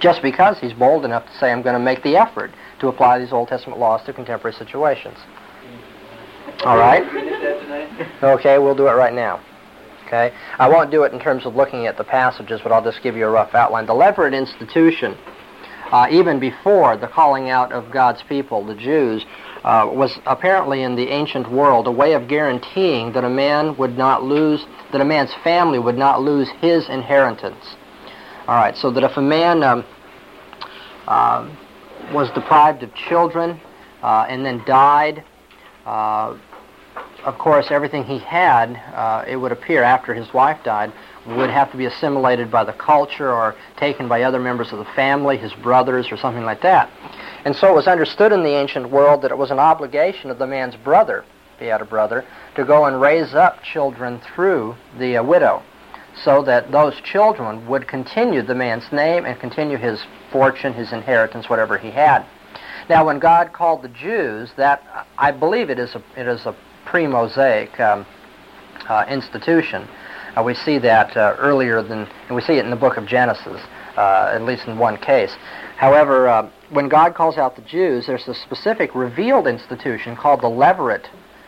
Just 0.00 0.22
because 0.22 0.58
he's 0.58 0.72
bold 0.72 1.04
enough 1.04 1.26
to 1.26 1.38
say, 1.38 1.50
I'm 1.50 1.62
going 1.62 1.74
to 1.74 1.80
make 1.80 2.02
the 2.02 2.16
effort 2.16 2.52
to 2.80 2.88
apply 2.88 3.18
these 3.18 3.32
Old 3.32 3.48
Testament 3.48 3.80
laws 3.80 4.04
to 4.06 4.12
contemporary 4.12 4.54
situations. 4.56 5.16
All 6.64 6.76
right? 6.76 7.02
Okay, 8.22 8.58
we'll 8.58 8.74
do 8.74 8.86
it 8.86 8.92
right 8.92 9.12
now. 9.12 9.40
Okay? 10.06 10.34
I 10.58 10.68
won't 10.68 10.90
do 10.90 11.02
it 11.04 11.12
in 11.12 11.20
terms 11.20 11.46
of 11.46 11.56
looking 11.56 11.86
at 11.86 11.96
the 11.96 12.04
passages, 12.04 12.60
but 12.62 12.72
I'll 12.72 12.84
just 12.84 13.02
give 13.02 13.16
you 13.16 13.26
a 13.26 13.30
rough 13.30 13.54
outline. 13.54 13.86
The 13.86 13.94
Levirate 13.94 14.36
institution, 14.36 15.16
uh, 15.90 16.06
even 16.10 16.38
before 16.38 16.96
the 16.96 17.08
calling 17.08 17.50
out 17.50 17.72
of 17.72 17.90
God's 17.90 18.22
people, 18.22 18.64
the 18.64 18.74
Jews, 18.74 19.24
uh, 19.64 19.88
was 19.90 20.18
apparently 20.26 20.82
in 20.82 20.94
the 20.94 21.08
ancient 21.08 21.50
world 21.50 21.86
a 21.86 21.90
way 21.90 22.12
of 22.12 22.28
guaranteeing 22.28 23.12
that 23.12 23.24
a 23.24 23.30
man 23.30 23.76
would 23.76 23.96
not 23.96 24.22
lose, 24.22 24.66
that 24.92 25.00
a 25.00 25.04
man's 25.04 25.32
family 25.42 25.78
would 25.78 25.96
not 25.96 26.20
lose 26.20 26.48
his 26.60 26.88
inheritance. 26.88 27.76
All 28.46 28.56
right, 28.56 28.76
so 28.76 28.90
that 28.90 29.02
if 29.02 29.16
a 29.16 29.22
man 29.22 29.62
um, 29.62 29.84
uh, 31.08 31.48
was 32.12 32.30
deprived 32.32 32.82
of 32.82 32.94
children 32.94 33.58
uh, 34.02 34.26
and 34.28 34.44
then 34.44 34.62
died, 34.66 35.24
uh, 35.86 36.36
of 37.24 37.38
course, 37.38 37.68
everything 37.70 38.04
he 38.04 38.18
had, 38.18 38.76
uh, 38.94 39.24
it 39.26 39.36
would 39.36 39.50
appear 39.50 39.82
after 39.82 40.12
his 40.12 40.32
wife 40.34 40.62
died, 40.62 40.92
would 41.26 41.48
have 41.48 41.70
to 41.72 41.78
be 41.78 41.86
assimilated 41.86 42.50
by 42.50 42.64
the 42.64 42.72
culture 42.74 43.32
or 43.32 43.54
taken 43.78 44.08
by 44.08 44.22
other 44.24 44.38
members 44.38 44.72
of 44.72 44.78
the 44.78 44.84
family, 44.94 45.38
his 45.38 45.54
brothers, 45.54 46.12
or 46.12 46.18
something 46.18 46.44
like 46.44 46.60
that. 46.60 46.90
And 47.44 47.54
so 47.54 47.70
it 47.70 47.74
was 47.74 47.86
understood 47.86 48.32
in 48.32 48.42
the 48.42 48.56
ancient 48.56 48.90
world 48.90 49.22
that 49.22 49.30
it 49.30 49.38
was 49.38 49.50
an 49.50 49.58
obligation 49.58 50.30
of 50.30 50.38
the 50.38 50.46
man's 50.46 50.76
brother, 50.76 51.24
if 51.54 51.60
he 51.60 51.66
had 51.66 51.82
a 51.82 51.84
brother, 51.84 52.24
to 52.56 52.64
go 52.64 52.86
and 52.86 53.00
raise 53.00 53.34
up 53.34 53.62
children 53.62 54.20
through 54.34 54.74
the 54.98 55.18
uh, 55.18 55.22
widow, 55.22 55.62
so 56.22 56.42
that 56.42 56.72
those 56.72 56.94
children 57.02 57.66
would 57.68 57.86
continue 57.86 58.40
the 58.40 58.54
man's 58.54 58.90
name 58.92 59.26
and 59.26 59.38
continue 59.40 59.76
his 59.76 60.02
fortune, 60.32 60.72
his 60.72 60.92
inheritance, 60.92 61.48
whatever 61.48 61.76
he 61.76 61.90
had. 61.90 62.24
Now, 62.88 63.06
when 63.06 63.18
God 63.18 63.52
called 63.52 63.82
the 63.82 63.88
Jews, 63.88 64.50
that 64.56 65.06
I 65.18 65.30
believe 65.30 65.70
it 65.70 65.78
is 65.78 65.94
a, 65.94 66.02
it 66.16 66.26
is 66.26 66.46
a 66.46 66.54
pre-Mosaic 66.84 67.78
um, 67.80 68.06
uh, 68.88 69.04
institution. 69.08 69.88
Uh, 70.36 70.42
we 70.42 70.54
see 70.54 70.78
that 70.78 71.16
uh, 71.16 71.34
earlier 71.38 71.82
than, 71.82 72.06
and 72.26 72.36
we 72.36 72.42
see 72.42 72.54
it 72.54 72.64
in 72.64 72.70
the 72.70 72.76
book 72.76 72.96
of 72.96 73.06
Genesis, 73.06 73.60
uh, 73.96 74.32
at 74.34 74.42
least 74.42 74.66
in 74.66 74.78
one 74.78 74.96
case. 74.96 75.34
However, 75.76 76.28
uh, 76.28 76.50
when 76.74 76.88
God 76.88 77.14
calls 77.14 77.38
out 77.38 77.54
the 77.54 77.62
Jews, 77.62 78.06
there's 78.06 78.26
a 78.26 78.34
specific 78.34 78.96
revealed 78.96 79.46
institution 79.46 80.16
called 80.16 80.40
the 80.40 80.48
Levirate 80.48 81.06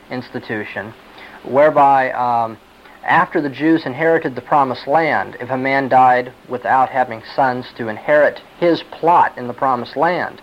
institution, 0.09 0.95
whereby 1.43 2.13
um, 2.13 2.57
after 3.03 3.41
the 3.41 3.51
Jews 3.51 3.87
inherited 3.87 4.37
the 4.37 4.41
promised 4.41 4.87
land, 4.87 5.37
if 5.41 5.51
a 5.51 5.57
man 5.57 5.89
died 5.89 6.33
without 6.49 6.91
having 6.91 7.25
sons 7.35 7.67
to 7.77 7.89
inherit 7.89 8.41
his 8.61 8.85
plot 8.85 9.37
in 9.37 9.49
the 9.49 9.53
promised 9.53 9.97
land, 9.97 10.41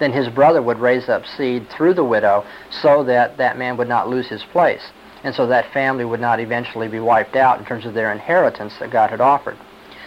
then 0.00 0.12
his 0.12 0.28
brother 0.28 0.60
would 0.60 0.78
raise 0.78 1.08
up 1.08 1.24
seed 1.24 1.66
through 1.70 1.94
the 1.94 2.04
widow 2.04 2.44
so 2.70 3.02
that 3.04 3.38
that 3.38 3.56
man 3.56 3.78
would 3.78 3.88
not 3.88 4.10
lose 4.10 4.28
his 4.28 4.44
place. 4.44 4.90
And 5.24 5.34
so 5.34 5.46
that 5.46 5.72
family 5.72 6.04
would 6.04 6.20
not 6.20 6.40
eventually 6.40 6.88
be 6.88 7.00
wiped 7.00 7.36
out 7.36 7.58
in 7.58 7.64
terms 7.64 7.86
of 7.86 7.94
their 7.94 8.12
inheritance 8.12 8.74
that 8.80 8.90
God 8.90 9.08
had 9.08 9.22
offered. 9.22 9.56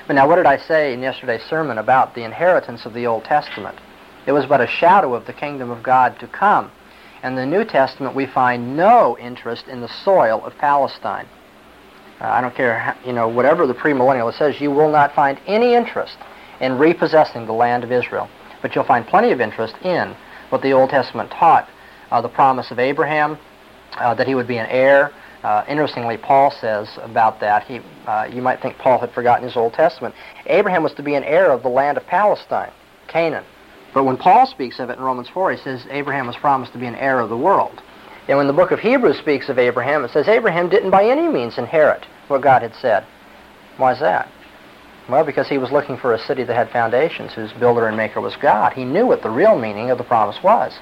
But 0.06 0.14
now, 0.14 0.28
what 0.28 0.36
did 0.36 0.46
I 0.46 0.58
say 0.58 0.94
in 0.94 1.02
yesterday's 1.02 1.44
sermon 1.50 1.80
about 1.80 2.14
the 2.14 2.24
inheritance 2.24 2.86
of 2.86 2.94
the 2.94 3.08
Old 3.08 3.24
Testament? 3.24 3.80
It 4.26 4.32
was 4.32 4.46
but 4.46 4.62
a 4.62 4.68
shadow 4.68 5.14
of 5.14 5.26
the 5.26 5.34
kingdom 5.34 5.70
of 5.70 5.84
God 5.84 6.20
to 6.20 6.28
come. 6.28 6.72
In 7.24 7.36
the 7.36 7.46
New 7.46 7.66
Testament, 7.66 8.16
we 8.16 8.26
find 8.26 8.78
no 8.78 9.18
interest 9.18 9.68
in 9.68 9.82
the 9.82 9.90
soil 10.04 10.44
of 10.46 10.58
Palestine. 10.58 11.28
Uh, 12.22 12.26
I 12.26 12.42
don't 12.42 12.56
care, 12.56 12.80
how, 12.80 12.96
you 13.06 13.14
know, 13.14 13.28
whatever 13.28 13.66
the 13.66 13.74
premillennialist 13.74 14.38
says, 14.38 14.60
you 14.60 14.72
will 14.72 14.92
not 14.92 15.14
find 15.14 15.40
any 15.48 15.74
interest 15.74 16.18
in 16.60 16.78
repossessing 16.78 17.46
the 17.46 17.54
land 17.54 17.84
of 17.84 17.92
Israel. 17.92 18.30
But 18.62 18.76
you'll 18.76 18.86
find 18.86 19.08
plenty 19.08 19.32
of 19.32 19.42
interest 19.42 19.76
in 19.84 20.16
what 20.50 20.62
the 20.62 20.72
Old 20.72 20.90
Testament 20.90 21.32
taught, 21.32 21.70
uh, 22.12 22.22
the 22.22 22.30
promise 22.30 22.72
of 22.72 22.80
Abraham, 22.80 23.38
uh, 23.98 24.14
that 24.16 24.28
he 24.28 24.36
would 24.36 24.48
be 24.48 24.58
an 24.58 24.68
heir. 24.68 25.12
Uh, 25.44 25.64
interestingly, 25.70 26.18
Paul 26.18 26.52
says 26.52 26.90
about 27.02 27.40
that, 27.40 27.64
he, 27.64 27.80
uh, 28.06 28.30
you 28.32 28.42
might 28.42 28.62
think 28.62 28.78
Paul 28.78 29.00
had 29.00 29.12
forgotten 29.14 29.46
his 29.46 29.56
Old 29.56 29.74
Testament. 29.74 30.14
Abraham 30.48 30.84
was 30.84 30.94
to 30.96 31.04
be 31.04 31.16
an 31.16 31.24
heir 31.24 31.52
of 31.52 31.64
the 31.64 31.70
land 31.70 31.98
of 31.98 32.06
Palestine, 32.06 32.72
Canaan. 33.08 33.46
But 33.94 34.04
when 34.04 34.18
Paul 34.18 34.46
speaks 34.46 34.80
of 34.80 34.90
it 34.90 34.98
in 34.98 35.04
Romans 35.04 35.30
4, 35.30 35.52
he 35.52 35.58
says 35.58 35.86
Abraham 35.90 36.28
was 36.28 36.36
promised 36.36 36.74
to 36.74 36.80
be 36.80 36.86
an 36.86 36.96
heir 36.96 37.20
of 37.20 37.30
the 37.30 37.38
world. 37.38 37.82
And 38.28 38.38
when 38.38 38.48
the 38.48 38.54
book 38.54 38.72
of 38.72 38.80
Hebrews 38.80 39.18
speaks 39.18 39.50
of 39.50 39.58
Abraham, 39.58 40.06
it 40.06 40.12
says 40.12 40.28
Abraham 40.28 40.70
didn't 40.70 40.92
by 40.92 41.06
any 41.06 41.28
means 41.28 41.58
inherit 41.58 42.06
what 42.28 42.42
God 42.42 42.62
had 42.62 42.76
said. 42.76 43.06
Why 43.78 43.94
is 43.94 44.00
that? 44.00 44.30
Well, 45.10 45.24
because 45.24 45.48
he 45.48 45.58
was 45.58 45.72
looking 45.72 45.98
for 45.98 46.14
a 46.14 46.20
city 46.20 46.44
that 46.44 46.56
had 46.56 46.70
foundations, 46.70 47.34
whose 47.34 47.52
builder 47.54 47.88
and 47.88 47.98
maker 47.98 48.22
was 48.22 48.36
God. 48.36 48.74
He 48.74 48.86
knew 48.86 49.08
what 49.08 49.24
the 49.24 49.30
real 49.32 49.58
meaning 49.58 49.90
of 49.90 49.98
the 49.98 50.04
promise 50.04 50.44
was. 50.44 50.78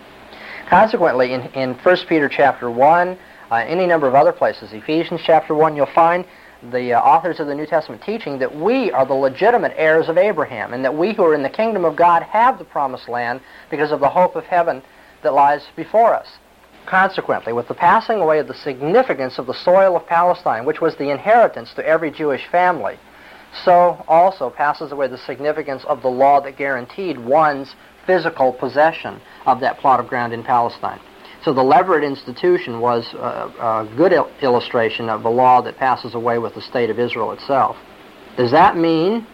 Consequently, 0.67 1.31
in, 1.31 1.43
in 1.53 1.75
1 1.75 1.97
Peter 2.09 2.27
chapter 2.27 2.69
1, 2.69 3.17
uh, 3.49 3.55
any 3.55 3.87
number 3.87 4.07
of 4.07 4.15
other 4.15 4.33
places, 4.33 4.73
Ephesians 4.73 5.21
chapter 5.23 5.55
1, 5.55 5.77
you'll 5.77 5.85
find 5.85 6.25
the 6.71 6.93
uh, 6.93 6.99
authors 6.99 7.39
of 7.39 7.47
the 7.47 7.55
New 7.55 7.65
Testament 7.65 8.01
teaching 8.03 8.39
that 8.39 8.55
we 8.55 8.91
are 8.91 9.05
the 9.05 9.13
legitimate 9.13 9.73
heirs 9.75 10.09
of 10.09 10.17
Abraham 10.17 10.73
and 10.73 10.83
that 10.83 10.95
we 10.95 11.13
who 11.13 11.23
are 11.23 11.35
in 11.35 11.43
the 11.43 11.49
kingdom 11.49 11.85
of 11.85 11.95
God 11.95 12.23
have 12.23 12.57
the 12.57 12.65
promised 12.65 13.07
land 13.07 13.41
because 13.69 13.91
of 13.91 13.99
the 13.99 14.09
hope 14.09 14.35
of 14.35 14.43
heaven 14.45 14.81
that 15.23 15.33
lies 15.33 15.61
before 15.75 16.13
us. 16.13 16.27
Consequently, 16.85 17.51
with 17.51 17.67
the 17.67 17.73
passing 17.73 18.19
away 18.19 18.39
of 18.39 18.47
the 18.47 18.53
significance 18.53 19.37
of 19.37 19.45
the 19.45 19.53
soil 19.53 19.97
of 19.97 20.07
Palestine, 20.07 20.65
which 20.65 20.79
was 20.79 20.95
the 20.95 21.09
inheritance 21.09 21.73
to 21.73 21.85
every 21.85 22.09
Jewish 22.09 22.47
family, 22.47 22.97
so 23.65 24.03
also 24.07 24.49
passes 24.49 24.91
away 24.91 25.07
the 25.07 25.17
significance 25.17 25.83
of 25.85 26.01
the 26.01 26.07
law 26.07 26.39
that 26.39 26.57
guaranteed 26.57 27.19
one's 27.19 27.75
physical 28.05 28.53
possession 28.53 29.19
of 29.45 29.59
that 29.59 29.77
plot 29.79 29.99
of 29.99 30.07
ground 30.07 30.33
in 30.33 30.43
Palestine. 30.43 30.99
So 31.47 31.53
the 31.53 31.63
Levirate 31.63 32.05
institution 32.05 32.81
was 32.81 33.13
a, 33.13 33.87
a 33.87 33.89
good 33.95 34.11
il- 34.11 34.29
illustration 34.41 35.07
of 35.07 35.23
a 35.23 35.29
law 35.29 35.61
that 35.61 35.77
passes 35.77 36.13
away 36.13 36.39
with 36.39 36.55
the 36.55 36.61
state 36.61 36.89
of 36.89 36.99
Israel 36.99 37.31
itself. 37.31 37.77
Does 38.35 38.51
that 38.51 38.75
mean 38.75 39.25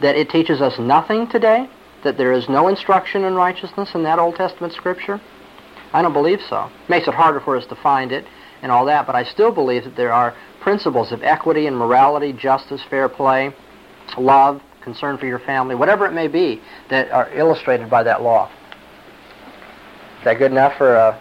that 0.00 0.14
it 0.14 0.30
teaches 0.30 0.60
us 0.60 0.78
nothing 0.78 1.28
today? 1.28 1.68
That 2.04 2.16
there 2.16 2.32
is 2.32 2.48
no 2.48 2.68
instruction 2.68 3.24
in 3.24 3.34
righteousness 3.34 3.90
in 3.96 4.04
that 4.04 4.20
Old 4.20 4.36
Testament 4.36 4.72
scripture? 4.72 5.20
I 5.92 6.00
don't 6.00 6.12
believe 6.12 6.38
so. 6.48 6.70
It 6.84 6.90
makes 6.90 7.08
it 7.08 7.14
harder 7.14 7.40
for 7.40 7.56
us 7.56 7.66
to 7.70 7.74
find 7.74 8.12
it 8.12 8.24
and 8.62 8.70
all 8.70 8.84
that, 8.84 9.04
but 9.04 9.16
I 9.16 9.24
still 9.24 9.50
believe 9.50 9.82
that 9.82 9.96
there 9.96 10.12
are 10.12 10.36
principles 10.60 11.10
of 11.10 11.24
equity 11.24 11.66
and 11.66 11.76
morality, 11.76 12.32
justice, 12.32 12.82
fair 12.88 13.08
play, 13.08 13.52
love, 14.16 14.62
concern 14.80 15.18
for 15.18 15.26
your 15.26 15.40
family, 15.40 15.74
whatever 15.74 16.06
it 16.06 16.12
may 16.12 16.28
be, 16.28 16.62
that 16.88 17.10
are 17.10 17.28
illustrated 17.36 17.90
by 17.90 18.04
that 18.04 18.22
law. 18.22 18.48
Is 20.20 20.24
that 20.24 20.38
good 20.38 20.52
enough 20.52 20.78
for 20.78 20.96
uh, 20.96 21.20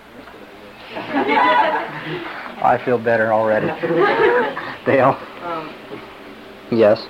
I 2.59 2.81
feel 2.83 2.97
better 2.97 3.31
already. 3.33 3.67
Dale? 4.85 5.17
Um, 5.43 5.73
Yes. 6.69 7.05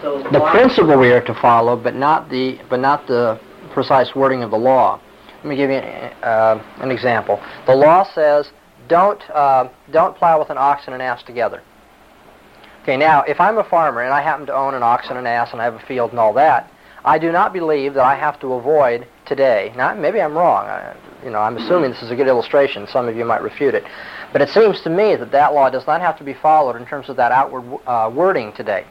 so 0.00 0.22
The 0.32 0.40
principle 0.50 0.96
we 0.98 1.12
are 1.12 1.20
to 1.20 1.34
follow, 1.34 1.76
but 1.76 1.94
not 1.94 2.30
the 2.30 2.58
but 2.70 2.80
not 2.80 3.06
the 3.06 3.38
precise 3.72 4.14
wording 4.14 4.42
of 4.42 4.50
the 4.50 4.56
law. 4.56 4.98
Let 5.38 5.44
me 5.44 5.56
give 5.56 5.70
you 5.70 5.76
uh, 5.76 6.62
an 6.80 6.90
example. 6.90 7.38
The 7.66 7.74
law 7.74 8.04
says 8.14 8.50
don't 8.88 9.22
uh, 9.30 9.68
don't 9.90 10.16
plow 10.16 10.38
with 10.38 10.48
an 10.50 10.56
ox 10.58 10.84
and 10.86 10.94
an 10.94 11.00
ass 11.02 11.22
together. 11.22 11.62
Okay, 12.82 12.96
now 12.96 13.22
if 13.22 13.40
I'm 13.40 13.58
a 13.58 13.64
farmer 13.64 14.02
and 14.02 14.14
I 14.14 14.22
happen 14.22 14.46
to 14.46 14.54
own 14.54 14.72
an 14.74 14.82
ox 14.82 15.08
and 15.10 15.18
an 15.18 15.26
ass 15.26 15.50
and 15.52 15.60
I 15.60 15.64
have 15.64 15.74
a 15.74 15.80
field 15.86 16.10
and 16.10 16.18
all 16.18 16.32
that, 16.34 16.72
I 17.08 17.18
do 17.18 17.32
not 17.32 17.54
believe 17.54 17.94
that 17.94 18.04
I 18.04 18.16
have 18.16 18.38
to 18.40 18.52
avoid 18.52 19.06
today. 19.24 19.72
Now 19.74 19.94
maybe 19.94 20.20
I'm 20.20 20.36
wrong. 20.36 20.66
I, 20.66 20.94
you 21.24 21.30
know, 21.30 21.38
I'm 21.38 21.56
assuming 21.56 21.90
this 21.90 22.02
is 22.02 22.10
a 22.10 22.14
good 22.14 22.26
illustration. 22.26 22.86
Some 22.86 23.08
of 23.08 23.16
you 23.16 23.24
might 23.24 23.40
refute 23.40 23.74
it, 23.74 23.84
but 24.30 24.42
it 24.42 24.50
seems 24.50 24.82
to 24.82 24.90
me 24.90 25.16
that 25.16 25.32
that 25.32 25.54
law 25.54 25.70
does 25.70 25.86
not 25.86 26.02
have 26.02 26.18
to 26.18 26.24
be 26.24 26.34
followed 26.34 26.76
in 26.76 26.84
terms 26.84 27.08
of 27.08 27.16
that 27.16 27.32
outward 27.32 27.80
uh, 27.86 28.10
wording 28.14 28.52
today 28.52 28.84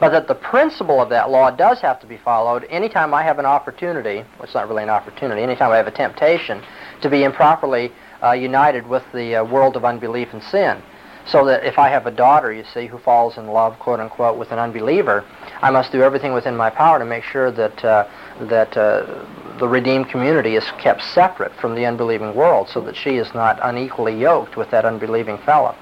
but 0.00 0.10
that 0.10 0.26
the 0.26 0.34
principle 0.34 1.00
of 1.00 1.08
that 1.08 1.30
law 1.30 1.50
does 1.50 1.80
have 1.80 2.00
to 2.00 2.06
be 2.06 2.16
followed 2.16 2.64
anytime 2.68 3.14
I 3.14 3.22
have 3.22 3.38
an 3.38 3.46
opportunity, 3.46 4.16
well, 4.16 4.42
it's 4.42 4.54
not 4.54 4.68
really 4.68 4.82
an 4.82 4.90
opportunity, 4.90 5.40
anytime 5.40 5.70
I 5.70 5.76
have 5.76 5.86
a 5.86 5.92
temptation 5.92 6.62
to 7.00 7.08
be 7.08 7.22
improperly 7.22 7.92
uh, 8.22 8.32
united 8.32 8.88
with 8.88 9.04
the 9.12 9.36
uh, 9.36 9.44
world 9.44 9.76
of 9.76 9.84
unbelief 9.84 10.28
and 10.32 10.42
sin. 10.42 10.82
So 11.26 11.46
that 11.46 11.64
if 11.64 11.78
I 11.78 11.88
have 11.88 12.06
a 12.06 12.10
daughter, 12.10 12.52
you 12.52 12.64
see, 12.64 12.86
who 12.86 12.98
falls 12.98 13.38
in 13.38 13.46
love, 13.46 13.78
quote 13.78 13.98
unquote, 13.98 14.38
with 14.38 14.52
an 14.52 14.58
unbeliever, 14.58 15.24
I 15.62 15.70
must 15.70 15.90
do 15.90 16.02
everything 16.02 16.34
within 16.34 16.54
my 16.56 16.68
power 16.68 16.98
to 16.98 17.04
make 17.04 17.24
sure 17.24 17.50
that 17.50 17.84
uh, 17.84 18.06
that 18.40 18.76
uh, 18.76 19.24
the 19.58 19.66
redeemed 19.66 20.08
community 20.10 20.56
is 20.56 20.64
kept 20.78 21.02
separate 21.02 21.52
from 21.54 21.74
the 21.74 21.86
unbelieving 21.86 22.34
world, 22.34 22.68
so 22.68 22.80
that 22.82 22.94
she 22.96 23.16
is 23.16 23.32
not 23.32 23.58
unequally 23.62 24.18
yoked 24.18 24.56
with 24.56 24.70
that 24.70 24.84
unbelieving 24.84 25.38
fellow. 25.38 25.74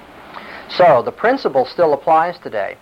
So 0.68 1.02
the 1.02 1.12
principle 1.12 1.66
still 1.66 1.92
applies 1.92 2.38
today. 2.38 2.76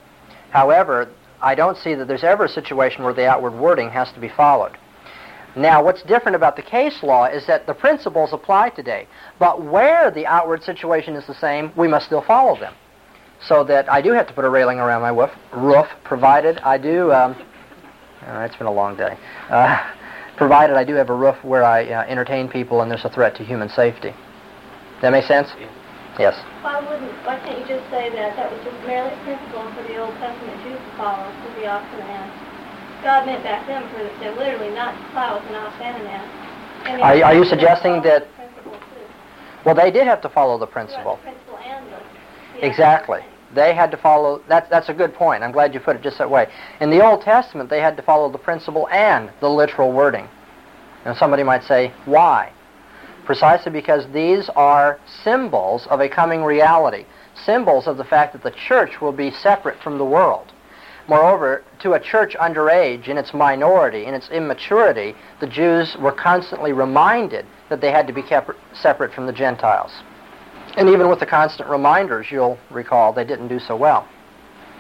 However, 0.51 1.09
I 1.41 1.55
don't 1.55 1.79
see 1.79 1.95
that 1.95 2.07
there's 2.07 2.25
ever 2.25 2.45
a 2.45 2.49
situation 2.49 3.05
where 3.05 3.15
the 3.15 3.27
outward 3.27 3.55
wording 3.55 3.91
has 3.91 4.13
to 4.13 4.21
be 4.21 4.29
followed. 4.29 4.77
Now, 5.57 5.83
what's 5.83 6.03
different 6.03 6.37
about 6.37 6.57
the 6.57 6.63
case 6.63 7.03
law 7.03 7.25
is 7.25 7.47
that 7.47 7.67
the 7.67 7.75
principles 7.75 8.33
apply 8.33 8.71
today, 8.71 9.09
but 9.39 9.65
where 9.65 10.11
the 10.11 10.27
outward 10.27 10.63
situation 10.63 11.17
is 11.17 11.27
the 11.27 11.35
same, 11.35 11.73
we 11.77 11.89
must 11.89 12.07
still 12.07 12.23
follow 12.23 12.59
them. 12.59 12.75
So 13.43 13.65
that 13.65 13.91
I 13.91 14.01
do 14.01 14.13
have 14.13 14.29
to 14.29 14.33
put 14.33 14.45
a 14.45 14.51
railing 14.51 14.79
around 14.79 15.03
my 15.03 15.09
roof, 15.09 15.31
roof 15.53 15.87
provided 16.05 16.59
I 16.59 16.79
do. 16.79 17.13
Um, 17.13 17.35
uh, 18.27 18.41
it's 18.41 18.57
been 18.57 18.67
a 18.67 18.73
long 18.73 18.97
day. 18.97 19.17
Uh, 19.49 19.93
provided 20.37 20.77
I 20.77 20.85
do 20.85 20.95
have 20.95 21.11
a 21.11 21.15
roof 21.15 21.43
where 21.43 21.65
I 21.65 21.85
uh, 21.87 22.03
entertain 22.03 22.49
people 22.49 22.83
and 22.83 22.91
there's 22.91 23.05
a 23.05 23.11
threat 23.11 23.35
to 23.37 23.45
human 23.45 23.71
safety. 23.71 24.15
That 25.01 25.11
make 25.11 25.25
sense? 25.25 25.49
Yes. 26.19 26.37
Why 26.61 26.79
wouldn't, 26.81 27.11
why 27.25 27.41
can't 27.41 27.59
you 27.59 27.67
just 27.67 27.89
say 27.91 28.11
that 28.11 28.37
that 28.37 28.53
was 28.53 28.63
just 28.63 28.77
merely 28.87 29.11
a 29.11 29.21
principle 29.25 29.65
for 29.73 29.83
the 29.89 29.97
Old 29.97 30.15
Testament 30.17 30.63
Jews 30.63 30.77
to 30.77 30.97
follow, 30.97 31.25
to 31.25 31.61
the 31.61 31.67
ox? 31.67 31.87
God 33.03 33.27
meant 33.27 33.43
back 33.43 33.67
then 33.67 33.89
for 33.89 34.03
them 34.21 34.37
literally 34.37 34.75
not 34.75 34.93
to 34.93 35.13
plow 35.13 35.39
with 35.39 35.49
an 35.49 35.55
ox 35.55 35.75
and 35.81 36.03
an 36.03 36.07
ass. 36.09 36.87
And 36.87 37.03
Are, 37.03 37.35
you 37.35 37.45
suggesting 37.45 38.03
that, 38.03 38.27
the 38.37 38.45
too. 38.65 38.71
well, 39.65 39.75
they 39.75 39.91
did 39.91 40.07
have 40.07 40.21
to 40.23 40.29
follow 40.29 40.59
the 40.59 40.67
principle. 40.67 41.17
the 41.17 41.23
principle 41.23 41.59
and 41.59 41.87
the- 41.87 42.61
the 42.61 42.67
Exactly. 42.67 43.21
They 43.55 43.75
had 43.75 43.91
to 43.91 43.97
follow, 43.97 44.43
that's, 44.49 44.69
that's 44.69 44.89
a 44.89 44.95
good 44.95 45.15
point. 45.15 45.43
I'm 45.43 45.51
glad 45.51 45.75
you 45.75 45.81
put 45.81 45.97
it 45.97 46.03
just 46.03 46.19
that 46.19 46.31
way. 46.31 46.49
In 46.81 46.91
the 46.91 47.05
Old 47.05 47.23
Testament, 47.23 47.69
they 47.69 47.81
had 47.81 47.97
to 47.97 48.03
follow 48.03 48.31
the 48.31 48.39
principle 48.39 48.89
and 48.91 49.31
the 49.41 49.49
literal 49.49 49.93
wording. 49.93 50.29
And 51.05 51.17
somebody 51.17 51.43
might 51.43 51.65
say, 51.65 51.93
why? 52.05 52.53
Precisely 53.25 53.73
because 53.73 54.07
these 54.13 54.49
are 54.51 54.99
symbols 55.25 55.87
of 55.89 56.01
a 56.01 56.09
coming 56.09 56.45
reality, 56.45 57.07
symbols 57.35 57.87
of 57.87 57.97
the 57.97 58.05
fact 58.05 58.33
that 58.35 58.43
the 58.43 58.51
church 58.53 59.01
will 59.01 59.13
be 59.13 59.31
separate 59.31 59.81
from 59.83 59.99
the 59.99 60.05
world. 60.05 60.53
Moreover, 61.11 61.65
to 61.81 61.95
a 61.95 62.01
church 62.01 62.37
underage, 62.41 63.09
in 63.09 63.19
its 63.19 63.35
minority, 63.35 64.07
in 64.07 64.15
its 64.15 64.29
immaturity, 64.31 65.17
the 65.41 65.47
Jews 65.49 65.97
were 65.99 66.13
constantly 66.13 66.73
reminded 66.73 67.47
that 67.69 67.81
they 67.81 67.91
had 67.91 68.07
to 68.07 68.13
be 68.13 68.23
kept 68.23 68.53
separate 68.73 69.13
from 69.13 69.27
the 69.27 69.33
Gentiles. 69.33 69.91
And 70.77 70.89
even 70.89 71.09
with 71.09 71.19
the 71.19 71.27
constant 71.27 71.69
reminders, 71.69 72.31
you'll 72.31 72.61
recall, 72.71 73.13
they 73.13 73.25
didn't 73.25 73.49
do 73.49 73.59
so 73.59 73.75
well. 73.75 74.07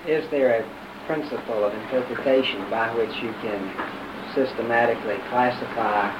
Is 0.06 0.30
there 0.30 0.62
a 0.62 1.06
principle 1.08 1.64
of 1.64 1.74
interpretation 1.74 2.62
by 2.70 2.94
which 2.94 3.10
you 3.20 3.32
can 3.42 4.32
systematically 4.32 5.16
classify 5.30 6.14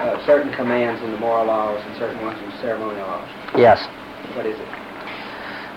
uh, 0.00 0.24
certain 0.24 0.50
commands 0.54 1.02
in 1.02 1.12
the 1.12 1.18
moral 1.18 1.44
laws 1.44 1.78
and 1.84 1.94
certain 1.98 2.24
ones 2.24 2.40
in 2.42 2.48
the 2.48 2.58
ceremonial 2.62 3.06
laws? 3.06 3.28
Yes. 3.54 3.86
What 4.34 4.46
is 4.46 4.58
it? 4.58 4.85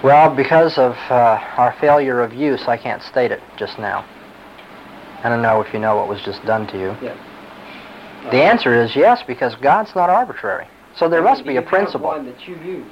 Well, 0.04 0.34
because 0.34 0.78
of 0.78 0.94
uh, 1.10 1.40
our 1.58 1.76
failure 1.80 2.22
of 2.22 2.34
use, 2.34 2.68
I 2.68 2.78
can't 2.78 3.04
state 3.04 3.32
it 3.32 3.42
just 3.58 3.78
now. 3.78 4.06
I 5.24 5.30
don't 5.30 5.42
know 5.42 5.60
if 5.62 5.74
you 5.74 5.80
know 5.80 5.98
what 5.98 6.08
was 6.08 6.22
just 6.22 6.44
done 6.46 6.68
to 6.68 6.78
you. 6.78 6.96
Yeah. 7.02 7.18
The 8.32 8.42
answer 8.42 8.82
is 8.82 8.96
yes, 8.96 9.22
because 9.28 9.56
God's 9.56 9.94
not 9.96 10.10
arbitrary. 10.10 10.68
So 10.96 11.10
there 11.10 11.22
must 11.22 11.46
be 11.46 11.58
a 11.58 11.62
principle. 11.62 12.08
one 12.08 12.26
that 12.26 12.48
you 12.48 12.56
use. 12.58 12.86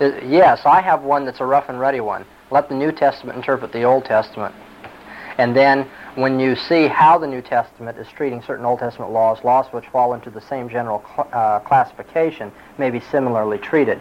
Uh, 0.00 0.20
Yes, 0.24 0.62
I 0.64 0.80
have 0.80 1.02
one 1.02 1.24
that's 1.24 1.40
a 1.40 1.44
rough 1.44 1.68
and 1.68 1.80
ready 1.80 2.00
one. 2.00 2.24
Let 2.50 2.68
the 2.68 2.74
New 2.74 2.92
Testament 2.92 3.36
interpret 3.36 3.72
the 3.72 3.82
Old 3.82 4.04
Testament. 4.04 4.54
And 5.38 5.56
then 5.56 5.88
when 6.14 6.38
you 6.38 6.54
see 6.54 6.86
how 6.86 7.18
the 7.18 7.26
New 7.26 7.42
Testament 7.42 7.98
is 7.98 8.06
treating 8.08 8.40
certain 8.42 8.64
Old 8.64 8.78
Testament 8.78 9.10
laws, 9.10 9.42
laws 9.42 9.66
which 9.72 9.86
fall 9.88 10.14
into 10.14 10.30
the 10.30 10.40
same 10.40 10.68
general 10.68 11.02
cl- 11.14 11.28
uh, 11.32 11.58
classification 11.60 12.52
may 12.78 12.90
be 12.90 13.00
similarly 13.00 13.58
treated. 13.58 14.00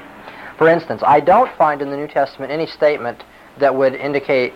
For 0.58 0.70
instance, 0.70 1.02
I 1.06 1.20
don't 1.20 1.56
find 1.58 1.82
in 1.82 1.89
the 1.89 1.98
New 1.98 2.08
Testament 2.08 2.52
any 2.52 2.68
statement 2.68 3.24
that 3.60 3.74
would 3.76 3.96
indicate 3.96 4.54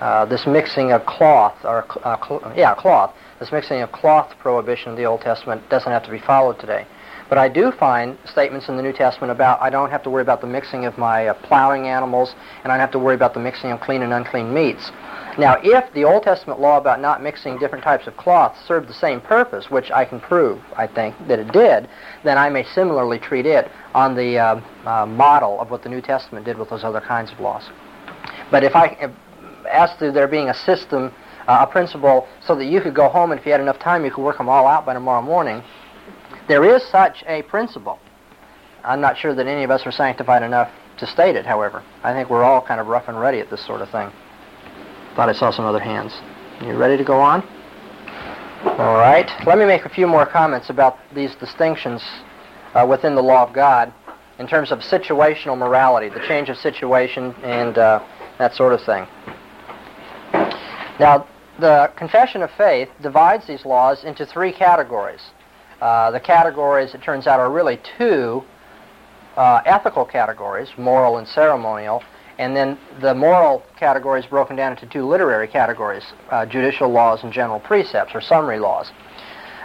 uh, 0.00 0.24
this 0.24 0.46
mixing 0.46 0.92
of 0.92 1.06
cloth, 1.06 1.56
or 1.64 1.86
uh, 2.04 2.16
cl- 2.26 2.52
yeah, 2.56 2.74
cloth. 2.74 3.14
This 3.38 3.52
mixing 3.52 3.82
of 3.82 3.92
cloth 3.92 4.34
prohibition 4.38 4.90
in 4.90 4.96
the 4.96 5.04
Old 5.04 5.20
Testament 5.20 5.68
doesn't 5.68 5.90
have 5.90 6.04
to 6.04 6.10
be 6.10 6.18
followed 6.18 6.58
today. 6.58 6.86
But 7.28 7.38
I 7.38 7.48
do 7.48 7.72
find 7.72 8.18
statements 8.26 8.68
in 8.68 8.76
the 8.76 8.82
New 8.82 8.92
Testament 8.92 9.30
about 9.30 9.62
I 9.62 9.70
don't 9.70 9.90
have 9.90 10.02
to 10.02 10.10
worry 10.10 10.22
about 10.22 10.40
the 10.40 10.46
mixing 10.46 10.84
of 10.84 10.98
my 10.98 11.28
uh, 11.28 11.34
plowing 11.34 11.86
animals, 11.88 12.34
and 12.62 12.70
I 12.70 12.76
don't 12.76 12.80
have 12.80 12.90
to 12.92 12.98
worry 12.98 13.14
about 13.14 13.32
the 13.32 13.40
mixing 13.40 13.70
of 13.70 13.80
clean 13.80 14.02
and 14.02 14.12
unclean 14.12 14.52
meats. 14.52 14.90
Now, 15.38 15.58
if 15.62 15.90
the 15.94 16.04
Old 16.04 16.24
Testament 16.24 16.60
law 16.60 16.76
about 16.76 17.00
not 17.00 17.22
mixing 17.22 17.58
different 17.58 17.84
types 17.84 18.06
of 18.06 18.16
cloth 18.18 18.54
served 18.66 18.86
the 18.86 18.94
same 18.94 19.20
purpose, 19.20 19.70
which 19.70 19.90
I 19.90 20.04
can 20.04 20.20
prove, 20.20 20.60
I 20.76 20.86
think, 20.86 21.14
that 21.26 21.38
it 21.38 21.52
did, 21.52 21.88
then 22.24 22.38
I 22.38 22.48
may 22.48 22.64
similarly 22.64 23.18
treat 23.18 23.46
it 23.46 23.70
on 23.94 24.14
the 24.14 24.38
uh, 24.38 24.60
uh, 24.84 25.06
model 25.06 25.60
of 25.60 25.70
what 25.70 25.82
the 25.82 25.88
New 25.88 26.00
Testament 26.00 26.44
did 26.44 26.58
with 26.58 26.70
those 26.70 26.84
other 26.84 27.00
kinds 27.00 27.32
of 27.32 27.40
laws. 27.40 27.70
But 28.50 28.64
if 28.64 28.76
I, 28.76 28.96
if, 29.00 29.10
as 29.70 29.96
to 29.98 30.12
there 30.12 30.28
being 30.28 30.48
a 30.48 30.54
system, 30.54 31.12
uh, 31.48 31.66
a 31.68 31.70
principle, 31.70 32.28
so 32.44 32.54
that 32.56 32.66
you 32.66 32.80
could 32.80 32.94
go 32.94 33.08
home 33.08 33.32
and 33.32 33.40
if 33.40 33.46
you 33.46 33.52
had 33.52 33.60
enough 33.60 33.78
time, 33.78 34.04
you 34.04 34.10
could 34.10 34.22
work 34.22 34.38
them 34.38 34.48
all 34.48 34.66
out 34.66 34.86
by 34.86 34.94
tomorrow 34.94 35.22
morning, 35.22 35.62
there 36.48 36.64
is 36.64 36.82
such 36.90 37.24
a 37.26 37.42
principle. 37.42 37.98
I'm 38.84 39.00
not 39.00 39.16
sure 39.16 39.34
that 39.34 39.46
any 39.46 39.64
of 39.64 39.70
us 39.70 39.86
are 39.86 39.92
sanctified 39.92 40.42
enough 40.42 40.70
to 40.98 41.06
state 41.06 41.36
it, 41.36 41.46
however. 41.46 41.82
I 42.02 42.12
think 42.12 42.30
we're 42.30 42.44
all 42.44 42.60
kind 42.60 42.80
of 42.80 42.86
rough 42.86 43.08
and 43.08 43.18
ready 43.18 43.40
at 43.40 43.50
this 43.50 43.64
sort 43.64 43.80
of 43.80 43.90
thing. 43.90 44.10
Thought 45.14 45.28
I 45.28 45.32
saw 45.32 45.50
some 45.50 45.64
other 45.64 45.80
hands. 45.80 46.12
You 46.62 46.76
ready 46.76 46.96
to 46.96 47.04
go 47.04 47.20
on? 47.20 47.42
All 48.64 48.94
right. 48.94 49.28
Let 49.44 49.58
me 49.58 49.64
make 49.64 49.86
a 49.86 49.88
few 49.88 50.06
more 50.06 50.24
comments 50.24 50.70
about 50.70 50.96
these 51.12 51.34
distinctions 51.34 52.00
uh, 52.74 52.86
within 52.88 53.16
the 53.16 53.22
law 53.22 53.42
of 53.42 53.52
God 53.52 53.92
in 54.38 54.46
terms 54.46 54.70
of 54.70 54.78
situational 54.78 55.58
morality, 55.58 56.08
the 56.08 56.24
change 56.28 56.48
of 56.48 56.56
situation, 56.56 57.34
and 57.42 57.76
uh, 57.76 58.06
that 58.38 58.54
sort 58.54 58.72
of 58.72 58.80
thing. 58.82 59.04
Now, 61.00 61.26
the 61.58 61.90
Confession 61.96 62.40
of 62.42 62.52
Faith 62.52 62.88
divides 63.02 63.48
these 63.48 63.64
laws 63.64 64.04
into 64.04 64.24
three 64.24 64.52
categories. 64.52 65.22
Uh, 65.80 66.12
the 66.12 66.20
categories, 66.20 66.94
it 66.94 67.02
turns 67.02 67.26
out, 67.26 67.40
are 67.40 67.50
really 67.50 67.80
two 67.98 68.44
uh, 69.36 69.60
ethical 69.66 70.04
categories, 70.04 70.68
moral 70.78 71.18
and 71.18 71.26
ceremonial, 71.26 72.00
and 72.42 72.56
then 72.56 72.76
the 73.00 73.14
moral 73.14 73.62
category 73.78 74.18
is 74.18 74.26
broken 74.26 74.56
down 74.56 74.72
into 74.72 74.84
two 74.86 75.06
literary 75.06 75.46
categories, 75.46 76.02
uh, 76.30 76.44
judicial 76.44 76.88
laws 76.88 77.22
and 77.22 77.32
general 77.32 77.60
precepts, 77.60 78.14
or 78.14 78.20
summary 78.20 78.58
laws. 78.58 78.90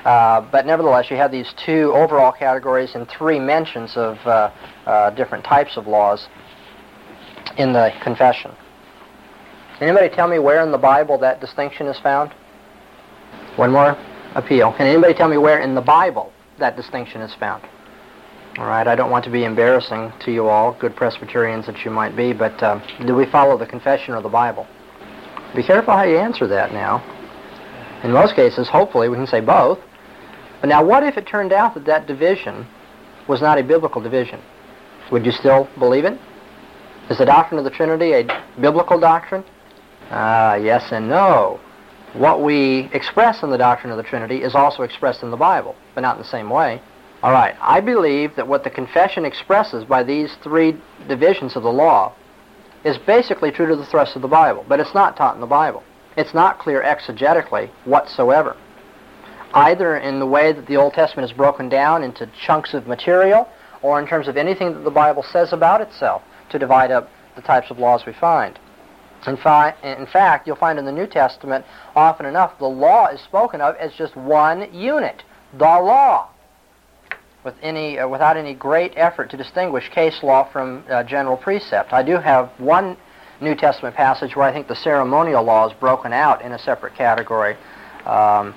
Uh, 0.06 0.42
but 0.52 0.66
nevertheless, 0.68 1.10
you 1.10 1.18
have 1.18 1.32
these 1.32 1.52
two 1.66 1.92
overall 1.96 2.32
categories 2.32 2.92
and 2.94 3.10
three 3.10 3.40
mentions 3.40 3.98
of 3.98 4.18
uh, 4.28 4.52
uh, 4.86 5.10
different 5.12 5.44
types 5.44 5.76
of 5.76 5.88
laws 5.88 6.28
in 7.58 7.74
the 7.74 7.92
confession. 8.04 8.52
Anybody 9.82 10.10
tell 10.10 10.28
me 10.28 10.38
where 10.38 10.62
in 10.62 10.72
the 10.72 10.78
Bible 10.78 11.18
that 11.18 11.42
distinction 11.42 11.88
is 11.88 12.00
found? 12.00 12.32
One 13.56 13.72
more 13.72 13.98
appeal. 14.36 14.72
Can 14.78 14.86
anybody 14.86 15.16
tell 15.16 15.28
me 15.28 15.38
where 15.38 15.62
in 15.62 15.74
the 15.74 15.82
Bible 15.82 16.32
that 16.60 16.76
distinction 16.76 17.22
is 17.22 17.34
found? 17.40 17.64
All 18.58 18.66
right, 18.66 18.88
I 18.88 18.96
don't 18.96 19.12
want 19.12 19.24
to 19.26 19.30
be 19.30 19.44
embarrassing 19.44 20.12
to 20.22 20.32
you 20.32 20.48
all, 20.48 20.74
good 20.74 20.96
Presbyterians 20.96 21.68
that 21.68 21.86
you 21.86 21.92
might 21.92 22.16
be, 22.16 22.34
but 22.34 22.64
uh, 22.64 22.80
do 23.06 23.14
we 23.14 23.28
follow 23.28 23.56
the 23.56 23.68
confession 23.68 24.16
or 24.16 24.22
the 24.24 24.30
Bible? 24.30 24.66
Be 25.56 25.62
careful 25.62 25.94
how 25.94 26.02
you 26.02 26.18
answer 26.18 26.48
that 26.48 26.74
now. 26.74 27.04
In 28.04 28.12
most 28.12 28.36
cases, 28.36 28.68
hopefully, 28.68 29.10
we 29.10 29.16
can 29.16 29.28
say 29.28 29.42
both. 29.42 29.78
But 30.60 30.70
now, 30.70 30.84
what 30.84 31.04
if 31.04 31.18
it 31.18 31.28
turned 31.28 31.54
out 31.54 31.76
that 31.76 31.86
that 31.86 32.08
division 32.08 32.66
was 33.28 33.42
not 33.42 33.60
a 33.60 33.64
biblical 33.64 34.02
division? 34.02 34.42
Would 35.12 35.24
you 35.24 35.32
still 35.32 35.70
believe 35.78 36.06
it? 36.06 36.20
Is 37.12 37.20
the 37.20 37.26
doctrine 37.26 37.60
of 37.60 37.64
the 37.64 37.70
Trinity 37.70 38.14
a 38.14 38.44
biblical 38.60 39.00
doctrine? 39.00 39.44
Ah, 40.10 40.56
yes 40.56 40.92
and 40.92 41.08
no. 41.08 41.60
What 42.14 42.42
we 42.42 42.90
express 42.92 43.44
in 43.44 43.52
the 43.52 43.58
doctrine 43.60 43.92
of 43.92 43.98
the 43.98 44.04
Trinity 44.04 44.42
is 44.42 44.56
also 44.56 44.82
expressed 44.82 45.22
in 45.22 45.30
the 45.30 45.38
Bible, 45.38 45.76
but 45.94 46.02
not 46.02 46.16
in 46.16 46.24
the 46.24 46.28
same 46.28 46.50
way. 46.50 46.82
All 47.28 47.34
right, 47.34 47.58
I 47.60 47.82
believe 47.82 48.38
that 48.38 48.48
what 48.48 48.64
the 48.64 48.70
confession 48.70 49.26
expresses 49.26 49.84
by 49.84 50.02
these 50.02 50.34
three 50.36 50.78
divisions 51.10 51.58
of 51.58 51.64
the 51.64 51.70
law 51.70 52.14
is 52.86 52.98
basically 53.00 53.52
true 53.52 53.68
to 53.68 53.76
the 53.76 53.86
thrust 53.86 54.16
of 54.16 54.22
the 54.22 54.30
Bible, 54.30 54.66
but 54.70 54.80
it's 54.80 54.94
not 54.94 55.18
taught 55.18 55.36
in 55.36 55.42
the 55.42 55.46
Bible. 55.46 55.84
It's 56.16 56.34
not 56.34 56.58
clear 56.58 56.82
exegetically 56.82 57.70
whatsoever, 57.84 58.56
either 59.54 59.98
in 59.98 60.20
the 60.20 60.26
way 60.26 60.54
that 60.54 60.68
the 60.68 60.78
Old 60.78 60.94
Testament 60.94 61.30
is 61.30 61.36
broken 61.36 61.68
down 61.68 62.02
into 62.02 62.32
chunks 62.46 62.74
of 62.74 62.88
material 62.88 63.50
or 63.82 64.00
in 64.00 64.08
terms 64.08 64.30
of 64.30 64.38
anything 64.38 64.74
that 64.74 64.86
the 64.86 64.90
Bible 64.90 65.24
says 65.24 65.52
about 65.52 65.82
itself 65.82 66.22
to 66.52 66.58
divide 66.58 66.92
up 66.92 67.12
the 67.36 67.42
types 67.42 67.70
of 67.70 67.78
laws 67.78 68.06
we 68.06 68.14
find. 68.14 68.58
In, 69.28 69.36
fi- 69.36 69.76
in 69.84 70.06
fact, 70.06 70.48
you'll 70.48 70.56
find 70.56 70.80
in 70.80 70.86
the 70.86 70.94
New 70.94 71.08
Testament 71.08 71.66
often 71.94 72.26
enough 72.26 72.58
the 72.58 72.68
law 72.68 73.08
is 73.08 73.20
spoken 73.20 73.60
of 73.60 73.76
as 73.76 73.92
just 73.92 74.16
one 74.16 74.74
unit, 74.74 75.24
the 75.58 75.66
law, 75.66 76.30
with 77.48 77.56
any, 77.62 77.98
uh, 77.98 78.06
without 78.06 78.36
any 78.36 78.54
great 78.54 78.92
effort 78.98 79.30
to 79.30 79.38
distinguish 79.38 79.88
case 79.88 80.22
law 80.22 80.44
from 80.52 80.84
uh, 80.90 81.02
general 81.04 81.38
precept. 81.38 81.94
I 81.94 82.04
do 82.04 82.18
have 82.18 82.50
one 82.58 82.98
New 83.40 83.56
Testament 83.56 83.96
passage 83.96 84.36
where 84.36 84.46
I 84.46 84.52
think 84.52 84.68
the 84.68 84.76
ceremonial 84.76 85.42
law 85.44 85.66
is 85.66 85.74
broken 85.80 86.12
out 86.12 86.42
in 86.42 86.52
a 86.52 86.60
separate 86.60 86.94
category. 86.96 87.56
Um, 88.06 88.54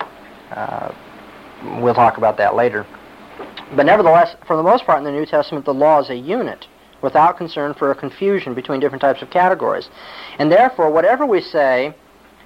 uh, 0.51 0.93
we'll 1.79 1.93
talk 1.93 2.17
about 2.17 2.35
that 2.35 2.53
later. 2.53 2.85
But 3.73 3.85
nevertheless, 3.85 4.35
for 4.45 4.57
the 4.57 4.63
most 4.63 4.83
part 4.83 4.97
in 4.97 5.05
the 5.05 5.11
New 5.11 5.25
Testament, 5.25 5.63
the 5.63 5.73
law 5.73 6.01
is 6.01 6.09
a 6.09 6.15
unit 6.15 6.67
without 7.01 7.37
concern 7.37 7.73
for 7.73 7.91
a 7.91 7.95
confusion 7.95 8.53
between 8.53 8.81
different 8.81 9.01
types 9.01 9.21
of 9.21 9.29
categories. 9.29 9.87
And 10.37 10.51
therefore, 10.51 10.91
whatever 10.91 11.25
we 11.25 11.39
say 11.39 11.93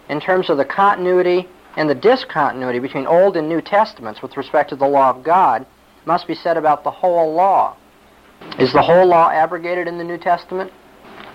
in 0.10 0.22
terms 0.22 0.52
of 0.52 0.58
the 0.58 0.66
continuity 0.66 1.48
and 1.76 1.90
the 1.90 1.96
discontinuity 1.96 2.78
between 2.78 3.08
Old 3.08 3.36
and 3.36 3.50
New 3.50 3.62
Testaments 3.62 4.22
with 4.22 4.38
respect 4.38 4.70
to 4.70 4.76
the 4.76 4.88
law 4.88 5.10
of 5.10 5.24
God 5.24 5.66
must 6.06 6.28
be 6.28 6.36
said 6.36 6.58
about 6.58 6.84
the 6.84 6.92
whole 6.92 7.34
law. 7.34 7.76
Is 8.60 8.72
the 8.74 8.82
whole 8.82 9.08
law 9.08 9.30
abrogated 9.30 9.88
in 9.88 9.98
the 9.98 10.04
New 10.04 10.18
Testament? 10.18 10.72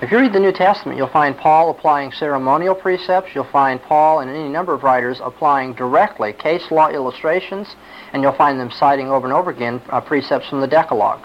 If 0.03 0.11
you 0.11 0.19
read 0.19 0.33
the 0.33 0.41
New 0.41 0.53
Testament, 0.53 0.97
you'll 0.97 1.09
find 1.09 1.37
Paul 1.37 1.71
applying 1.71 2.11
ceremonial 2.13 2.75
precepts. 2.75 3.35
You'll 3.35 3.45
find 3.45 3.83
Paul 3.83 4.21
and 4.21 4.31
any 4.31 4.49
number 4.49 4.73
of 4.73 4.83
writers 4.83 5.21
applying 5.23 5.75
directly 5.75 6.33
case 6.33 6.71
law 6.71 6.89
illustrations, 6.89 7.77
and 8.13 8.23
you'll 8.23 8.33
find 8.33 8.59
them 8.59 8.71
citing 8.71 9.09
over 9.09 9.27
and 9.27 9.35
over 9.35 9.51
again 9.51 9.83
uh, 9.91 10.01
precepts 10.01 10.49
from 10.49 10.63
the 10.63 10.67
Decalogue. 10.67 11.21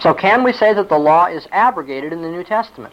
So 0.00 0.12
can 0.12 0.44
we 0.44 0.52
say 0.52 0.74
that 0.74 0.90
the 0.90 0.98
law 0.98 1.26
is 1.26 1.46
abrogated 1.50 2.12
in 2.12 2.20
the 2.20 2.28
New 2.28 2.44
Testament? 2.44 2.92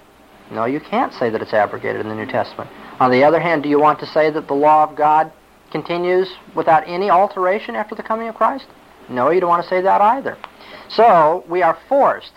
No, 0.49 0.63
you 0.63 0.79
can't 0.79 1.13
say 1.13 1.29
that 1.29 1.41
it's 1.41 1.53
abrogated 1.53 2.01
in 2.01 2.07
the 2.07 2.15
New 2.15 2.25
Testament. 2.25 2.69
On 3.01 3.11
the 3.11 3.23
other 3.23 3.39
hand, 3.39 3.63
do 3.63 3.69
you 3.69 3.79
want 3.79 3.99
to 3.99 4.05
say 4.05 4.29
that 4.31 4.47
the 4.47 4.53
law 4.53 4.83
of 4.83 4.95
God 4.95 5.31
continues 5.71 6.29
without 6.55 6.87
any 6.87 7.09
alteration 7.09 7.75
after 7.75 7.95
the 7.95 8.03
coming 8.03 8.29
of 8.29 8.35
Christ? 8.35 8.67
No, 9.09 9.29
you 9.29 9.39
don't 9.39 9.49
want 9.49 9.63
to 9.63 9.69
say 9.69 9.81
that 9.81 10.01
either. 10.01 10.37
So 10.89 11.45
we 11.47 11.61
are 11.61 11.77
forced 11.87 12.33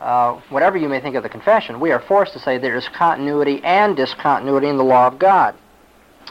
uh, 0.00 0.40
whatever 0.50 0.76
you 0.76 0.88
may 0.88 1.00
think 1.00 1.16
of 1.16 1.22
the 1.22 1.28
confession, 1.28 1.80
we 1.80 1.90
are 1.90 2.00
forced 2.00 2.32
to 2.34 2.38
say 2.38 2.58
there 2.58 2.76
is 2.76 2.88
continuity 2.88 3.62
and 3.64 3.96
discontinuity 3.96 4.68
in 4.68 4.76
the 4.76 4.84
law 4.84 5.06
of 5.06 5.18
God. 5.18 5.54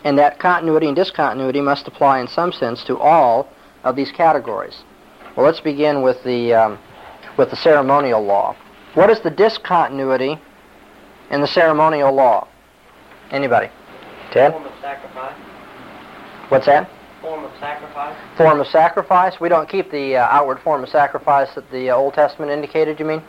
And 0.03 0.19
that 0.19 0.39
continuity 0.39 0.87
and 0.87 0.95
discontinuity 0.95 1.61
must 1.61 1.87
apply 1.87 2.19
in 2.19 2.27
some 2.27 2.51
sense 2.51 2.83
to 2.83 2.97
all 2.97 3.49
of 3.83 3.95
these 3.95 4.11
categories. 4.11 4.83
Well, 5.35 5.45
let's 5.45 5.59
begin 5.59 6.03
with 6.03 6.23
the, 6.23 6.53
um, 6.53 6.79
with 7.37 7.49
the 7.49 7.55
ceremonial 7.55 8.23
law. 8.23 8.55
What 8.93 9.09
is 9.09 9.19
the 9.21 9.31
discontinuity 9.31 10.37
in 11.31 11.41
the 11.41 11.47
ceremonial 11.47 12.13
law? 12.13 12.47
Anybody? 13.31 13.69
Ted? 14.31 14.53
What's 16.49 16.67
that? 16.67 16.87
Form 17.25 17.43
of 17.43 17.59
sacrifice. 17.59 18.37
Form 18.37 18.59
of 18.59 18.67
sacrifice? 18.67 19.39
We 19.39 19.49
don't 19.49 19.67
keep 19.67 19.89
the 19.89 20.17
uh, 20.17 20.27
outward 20.29 20.59
form 20.59 20.83
of 20.83 20.89
sacrifice 20.89 21.49
that 21.55 21.71
the 21.71 21.89
uh, 21.89 21.95
Old 21.95 22.13
Testament 22.13 22.51
indicated, 22.51 22.99
you 22.99 23.05
mean? 23.05 23.23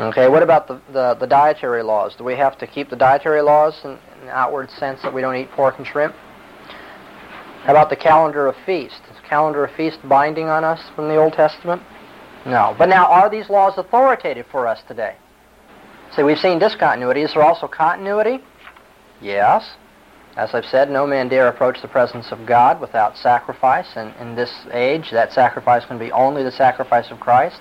Okay, 0.00 0.28
what 0.28 0.42
about 0.42 0.66
the, 0.66 0.80
the, 0.92 1.14
the, 1.14 1.26
dietary 1.26 1.84
laws? 1.84 2.16
Do 2.16 2.24
we 2.24 2.34
have 2.34 2.58
to 2.58 2.66
keep 2.66 2.90
the 2.90 2.96
dietary 2.96 3.42
laws 3.42 3.80
in, 3.84 3.92
in 3.92 4.26
the 4.26 4.32
outward 4.32 4.70
sense 4.72 5.00
that 5.02 5.14
we 5.14 5.20
don't 5.20 5.36
eat 5.36 5.48
pork 5.52 5.78
and 5.78 5.86
shrimp? 5.86 6.16
How 7.62 7.70
about 7.70 7.90
the 7.90 7.96
calendar 7.96 8.48
of 8.48 8.56
feast? 8.66 9.00
Is 9.08 9.20
calendar 9.28 9.64
of 9.64 9.70
feast 9.76 10.00
binding 10.08 10.48
on 10.48 10.64
us 10.64 10.80
from 10.96 11.06
the 11.06 11.14
Old 11.14 11.34
Testament? 11.34 11.82
No. 12.44 12.74
But 12.76 12.88
now, 12.88 13.06
are 13.06 13.30
these 13.30 13.48
laws 13.48 13.74
authoritative 13.76 14.46
for 14.50 14.66
us 14.66 14.82
today? 14.88 15.14
See, 16.16 16.24
we've 16.24 16.38
seen 16.38 16.58
discontinuity. 16.58 17.22
Is 17.22 17.34
there 17.34 17.44
also 17.44 17.68
continuity? 17.68 18.42
Yes. 19.22 19.76
As 20.36 20.54
I've 20.54 20.66
said, 20.66 20.90
no 20.90 21.06
man 21.06 21.28
dare 21.28 21.48
approach 21.48 21.80
the 21.80 21.88
presence 21.88 22.30
of 22.30 22.46
God 22.46 22.80
without 22.80 23.16
sacrifice. 23.16 23.88
And 23.96 24.14
in 24.20 24.34
this 24.34 24.52
age, 24.72 25.10
that 25.10 25.32
sacrifice 25.32 25.84
can 25.86 25.98
be 25.98 26.12
only 26.12 26.42
the 26.42 26.52
sacrifice 26.52 27.10
of 27.10 27.20
Christ 27.20 27.60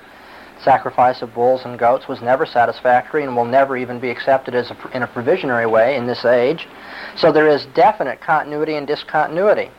sacrifice 0.64 1.22
of 1.22 1.34
bulls 1.34 1.62
and 1.66 1.78
goats 1.78 2.08
was 2.08 2.22
never 2.22 2.46
satisfactory 2.46 3.24
and 3.24 3.36
will 3.36 3.46
never 3.46 3.78
even 3.78 4.00
be 4.00 4.10
accepted 4.10 4.56
as 4.56 4.72
a, 4.72 4.90
in 4.96 5.04
a 5.04 5.08
provisionary 5.08 5.70
way 5.70 5.96
in 5.96 6.08
this 6.08 6.26
age. 6.26 6.68
So 7.16 7.32
there 7.32 7.48
is 7.48 7.66
definite 7.76 8.22
continuity 8.22 8.76
and 8.76 8.88
discontinuity. 8.88 9.70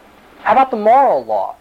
How 0.40 0.52
about 0.52 0.70
the 0.70 0.76
moral 0.76 1.24
law? 1.24 1.56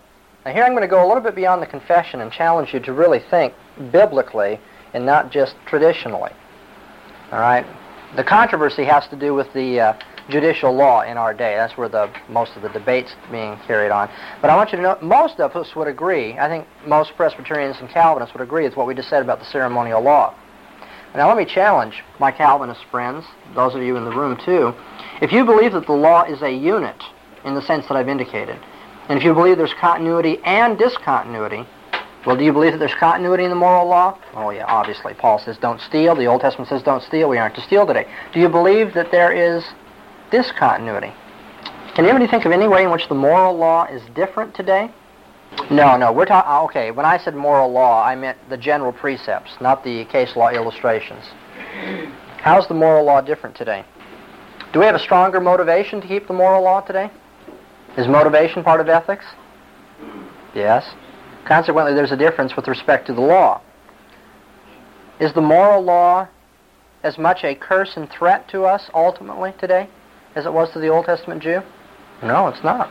Now 0.45 0.53
here 0.53 0.63
I'm 0.63 0.71
going 0.71 0.81
to 0.81 0.87
go 0.87 1.05
a 1.05 1.07
little 1.07 1.23
bit 1.23 1.35
beyond 1.35 1.61
the 1.61 1.67
confession 1.67 2.21
and 2.21 2.31
challenge 2.31 2.73
you 2.73 2.79
to 2.81 2.93
really 2.93 3.19
think 3.31 3.53
biblically 3.91 4.59
and 4.93 5.05
not 5.05 5.31
just 5.31 5.55
traditionally. 5.65 6.31
All 7.31 7.39
right? 7.39 7.65
The 8.15 8.23
controversy 8.23 8.83
has 8.85 9.07
to 9.09 9.15
do 9.15 9.33
with 9.33 9.51
the 9.53 9.79
uh, 9.79 9.93
judicial 10.29 10.73
law 10.73 11.01
in 11.01 11.17
our 11.17 11.33
day. 11.33 11.55
That's 11.55 11.77
where 11.77 11.89
the 11.89 12.09
most 12.29 12.55
of 12.55 12.61
the 12.61 12.69
debates 12.69 13.15
being 13.31 13.57
carried 13.67 13.91
on. 13.91 14.09
But 14.41 14.49
I 14.49 14.55
want 14.55 14.71
you 14.71 14.77
to 14.77 14.83
know, 14.83 14.97
most 15.01 15.39
of 15.39 15.55
us 15.55 15.75
would 15.75 15.87
agree. 15.87 16.33
I 16.37 16.47
think 16.47 16.67
most 16.85 17.15
Presbyterians 17.15 17.77
and 17.79 17.89
Calvinists 17.89 18.33
would 18.33 18.41
agree 18.41 18.63
with 18.63 18.75
what 18.75 18.87
we 18.87 18.95
just 18.95 19.09
said 19.09 19.21
about 19.21 19.39
the 19.39 19.45
ceremonial 19.45 20.01
law. 20.01 20.33
Now 21.15 21.29
let 21.29 21.37
me 21.37 21.45
challenge 21.45 22.03
my 22.19 22.29
Calvinist 22.29 22.83
friends, 22.91 23.25
those 23.53 23.73
of 23.73 23.81
you 23.81 23.95
in 23.95 24.03
the 24.03 24.11
room 24.11 24.37
too. 24.43 24.73
If 25.21 25.31
you 25.31 25.45
believe 25.45 25.71
that 25.71 25.85
the 25.85 25.93
law 25.93 26.23
is 26.23 26.41
a 26.41 26.51
unit 26.51 27.01
in 27.45 27.55
the 27.55 27.61
sense 27.61 27.87
that 27.87 27.95
I've 27.95 28.09
indicated, 28.09 28.59
and 29.07 29.17
if 29.17 29.23
you 29.23 29.33
believe 29.33 29.57
there's 29.57 29.73
continuity 29.79 30.39
and 30.43 30.77
discontinuity, 30.77 31.65
well, 32.25 32.35
do 32.35 32.43
you 32.43 32.51
believe 32.51 32.73
that 32.73 32.79
there's 32.79 32.95
continuity 32.95 33.43
in 33.43 33.49
the 33.49 33.55
moral 33.55 33.87
law? 33.87 34.17
Oh, 34.33 34.49
yeah, 34.49 34.65
obviously. 34.65 35.13
Paul 35.13 35.39
says 35.39 35.57
don't 35.57 35.79
steal. 35.79 36.15
The 36.15 36.25
Old 36.25 36.41
Testament 36.41 36.67
says 36.67 36.81
don't 36.81 37.03
steal. 37.03 37.29
We 37.29 37.37
aren't 37.37 37.55
to 37.55 37.61
steal 37.61 37.85
today. 37.85 38.07
Do 38.33 38.39
you 38.39 38.49
believe 38.49 38.93
that 38.95 39.11
there 39.11 39.31
is 39.31 39.63
discontinuity. 40.31 41.13
Can 41.95 42.05
anybody 42.05 42.27
think 42.27 42.45
of 42.45 42.51
any 42.51 42.67
way 42.67 42.83
in 42.83 42.91
which 42.91 43.07
the 43.07 43.15
moral 43.15 43.55
law 43.55 43.85
is 43.85 44.01
different 44.13 44.53
today? 44.53 44.89
No, 45.71 45.97
no. 45.97 46.11
We're 46.11 46.25
talking. 46.25 46.51
Uh, 46.51 46.63
okay, 46.65 46.91
when 46.91 47.05
I 47.05 47.17
said 47.17 47.35
moral 47.35 47.71
law, 47.71 48.03
I 48.03 48.15
meant 48.15 48.37
the 48.49 48.57
general 48.57 48.91
precepts, 48.91 49.51
not 49.61 49.83
the 49.83 50.05
case 50.05 50.35
law 50.35 50.49
illustrations. 50.49 51.23
How's 52.37 52.67
the 52.67 52.73
moral 52.73 53.05
law 53.05 53.21
different 53.21 53.55
today? 53.55 53.85
Do 54.73 54.79
we 54.79 54.85
have 54.85 54.95
a 54.95 54.99
stronger 54.99 55.39
motivation 55.39 56.01
to 56.01 56.07
keep 56.07 56.27
the 56.27 56.33
moral 56.33 56.63
law 56.63 56.81
today? 56.81 57.09
Is 57.97 58.07
motivation 58.07 58.63
part 58.63 58.81
of 58.81 58.89
ethics? 58.89 59.25
Yes. 60.53 60.93
Consequently, 61.45 61.93
there's 61.93 62.11
a 62.11 62.17
difference 62.17 62.55
with 62.55 62.67
respect 62.67 63.07
to 63.07 63.13
the 63.13 63.21
law. 63.21 63.61
Is 65.19 65.31
the 65.33 65.41
moral 65.41 65.81
law 65.81 66.27
as 67.03 67.17
much 67.17 67.43
a 67.43 67.55
curse 67.55 67.95
and 67.95 68.09
threat 68.09 68.49
to 68.49 68.65
us 68.65 68.89
ultimately 68.93 69.53
today? 69.59 69.87
As 70.35 70.45
it 70.45 70.53
was 70.53 70.71
to 70.71 70.79
the 70.79 70.87
Old 70.87 71.05
Testament 71.05 71.41
Jew? 71.41 71.61
No, 72.21 72.47
it's 72.47 72.63
not. 72.63 72.89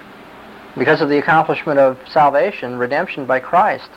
Because 0.77 1.01
of 1.01 1.09
the 1.09 1.19
accomplishment 1.19 1.79
of 1.79 1.99
salvation, 2.09 2.77
redemption 2.79 3.27
by 3.27 3.41
Christ, 3.41 3.89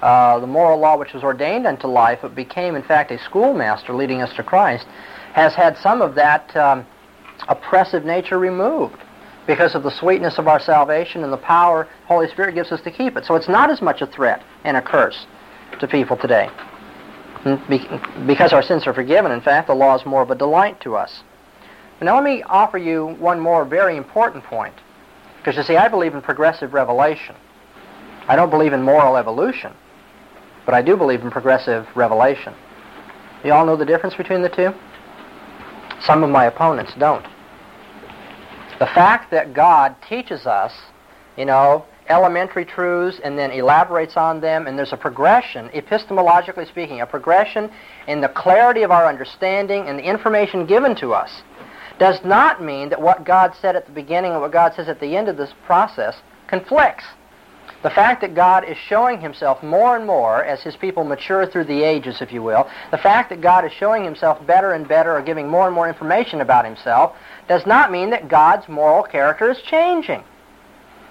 uh, 0.00 0.38
the 0.40 0.46
moral 0.46 0.78
law 0.78 0.96
which 0.96 1.12
was 1.12 1.22
ordained 1.22 1.66
unto 1.66 1.86
life, 1.86 2.24
it 2.24 2.34
became 2.34 2.74
in 2.74 2.82
fact 2.82 3.10
a 3.10 3.18
schoolmaster 3.18 3.94
leading 3.94 4.22
us 4.22 4.34
to 4.34 4.42
Christ, 4.42 4.86
has 5.34 5.54
had 5.54 5.76
some 5.78 6.02
of 6.02 6.14
that 6.14 6.54
um, 6.56 6.86
oppressive 7.48 8.04
nature 8.04 8.38
removed 8.38 8.96
because 9.46 9.74
of 9.74 9.82
the 9.82 9.90
sweetness 9.90 10.38
of 10.38 10.48
our 10.48 10.60
salvation 10.60 11.24
and 11.24 11.32
the 11.32 11.38
power 11.38 11.88
Holy 12.06 12.28
Spirit 12.28 12.54
gives 12.54 12.72
us 12.72 12.80
to 12.82 12.90
keep 12.90 13.16
it. 13.16 13.24
So 13.24 13.34
it's 13.34 13.48
not 13.48 13.70
as 13.70 13.82
much 13.82 14.00
a 14.00 14.06
threat 14.06 14.42
and 14.64 14.76
a 14.76 14.82
curse 14.82 15.26
to 15.80 15.88
people 15.88 16.16
today. 16.16 16.48
Because 18.26 18.52
our 18.52 18.62
sins 18.62 18.86
are 18.86 18.94
forgiven, 18.94 19.32
in 19.32 19.40
fact, 19.40 19.66
the 19.66 19.74
law 19.74 19.96
is 19.98 20.06
more 20.06 20.22
of 20.22 20.30
a 20.30 20.36
delight 20.36 20.80
to 20.82 20.94
us. 20.94 21.22
Now 22.00 22.16
let 22.16 22.24
me 22.24 22.42
offer 22.42 22.78
you 22.78 23.14
one 23.18 23.38
more 23.38 23.64
very 23.64 23.96
important 23.96 24.44
point. 24.44 24.74
Because 25.38 25.56
you 25.56 25.64
see, 25.64 25.76
I 25.76 25.88
believe 25.88 26.14
in 26.14 26.22
progressive 26.22 26.72
revelation. 26.72 27.34
I 28.28 28.36
don't 28.36 28.50
believe 28.50 28.72
in 28.72 28.82
moral 28.82 29.16
evolution, 29.16 29.72
but 30.64 30.74
I 30.74 30.82
do 30.82 30.96
believe 30.96 31.22
in 31.22 31.30
progressive 31.30 31.86
revelation. 31.96 32.54
You 33.44 33.52
all 33.52 33.66
know 33.66 33.76
the 33.76 33.84
difference 33.84 34.14
between 34.14 34.42
the 34.42 34.48
two? 34.48 34.72
Some 36.00 36.22
of 36.22 36.30
my 36.30 36.44
opponents 36.44 36.92
don't. 36.96 37.26
The 38.78 38.86
fact 38.86 39.32
that 39.32 39.52
God 39.52 39.96
teaches 40.08 40.46
us, 40.46 40.72
you 41.36 41.44
know, 41.44 41.84
elementary 42.08 42.64
truths 42.64 43.20
and 43.24 43.38
then 43.38 43.50
elaborates 43.50 44.16
on 44.16 44.40
them, 44.40 44.66
and 44.66 44.78
there's 44.78 44.92
a 44.92 44.96
progression, 44.96 45.68
epistemologically 45.70 46.68
speaking, 46.68 47.00
a 47.00 47.06
progression 47.06 47.70
in 48.06 48.20
the 48.20 48.28
clarity 48.28 48.82
of 48.82 48.90
our 48.90 49.06
understanding 49.06 49.88
and 49.88 49.98
the 49.98 50.04
information 50.04 50.66
given 50.66 50.94
to 50.96 51.12
us 51.12 51.42
does 52.02 52.24
not 52.24 52.60
mean 52.60 52.88
that 52.88 53.00
what 53.00 53.22
God 53.22 53.54
said 53.60 53.76
at 53.76 53.86
the 53.86 53.92
beginning 53.92 54.32
and 54.32 54.40
what 54.40 54.50
God 54.50 54.74
says 54.74 54.88
at 54.88 54.98
the 54.98 55.16
end 55.16 55.28
of 55.28 55.36
this 55.36 55.52
process 55.66 56.16
conflicts. 56.48 57.04
The 57.84 57.90
fact 57.90 58.22
that 58.22 58.34
God 58.34 58.64
is 58.68 58.76
showing 58.76 59.20
himself 59.20 59.62
more 59.62 59.94
and 59.94 60.04
more 60.04 60.42
as 60.42 60.60
his 60.62 60.74
people 60.74 61.04
mature 61.04 61.46
through 61.46 61.66
the 61.66 61.84
ages, 61.84 62.20
if 62.20 62.32
you 62.32 62.42
will, 62.42 62.68
the 62.90 62.98
fact 62.98 63.28
that 63.28 63.40
God 63.40 63.64
is 63.64 63.70
showing 63.70 64.02
himself 64.02 64.44
better 64.44 64.72
and 64.72 64.88
better 64.88 65.16
or 65.16 65.22
giving 65.22 65.46
more 65.48 65.66
and 65.66 65.76
more 65.76 65.88
information 65.88 66.40
about 66.40 66.64
himself 66.64 67.16
does 67.46 67.66
not 67.66 67.92
mean 67.92 68.10
that 68.10 68.26
God's 68.26 68.68
moral 68.68 69.04
character 69.04 69.48
is 69.48 69.62
changing. 69.62 70.24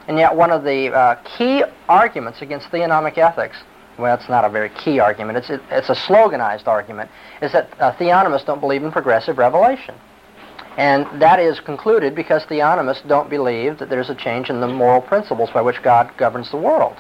And 0.10 0.18
yet 0.18 0.36
one 0.36 0.52
of 0.52 0.66
the 0.66 0.94
uh, 0.94 1.16
key 1.38 1.64
arguments 1.88 2.42
against 2.42 2.68
theonomic 2.68 3.18
ethics, 3.18 3.56
well, 3.98 4.14
it's 4.14 4.28
not 4.28 4.44
a 4.44 4.50
very 4.50 4.72
key 4.72 5.00
argument, 5.00 5.38
it's, 5.38 5.50
it, 5.50 5.62
it's 5.72 5.90
a 5.90 5.96
sloganized 5.96 6.68
argument, 6.68 7.10
is 7.42 7.54
that 7.54 7.70
uh, 7.80 7.94
theonomists 7.94 8.46
don't 8.46 8.60
believe 8.60 8.84
in 8.84 8.92
progressive 8.92 9.38
revelation. 9.38 9.96
And 10.78 11.22
that 11.22 11.40
is 11.40 11.60
concluded 11.60 12.16
because 12.16 12.44
theonomists 12.44 13.08
don't 13.08 13.30
believe 13.30 13.78
that 13.80 13.90
there's 13.90 14.10
a 14.10 14.16
change 14.16 14.50
in 14.50 14.62
the 14.62 14.68
moral 14.68 15.02
principles 15.02 15.50
by 15.54 15.62
which 15.62 15.84
God 15.84 16.12
governs 16.18 16.50
the 16.50 16.58
world. 16.58 16.96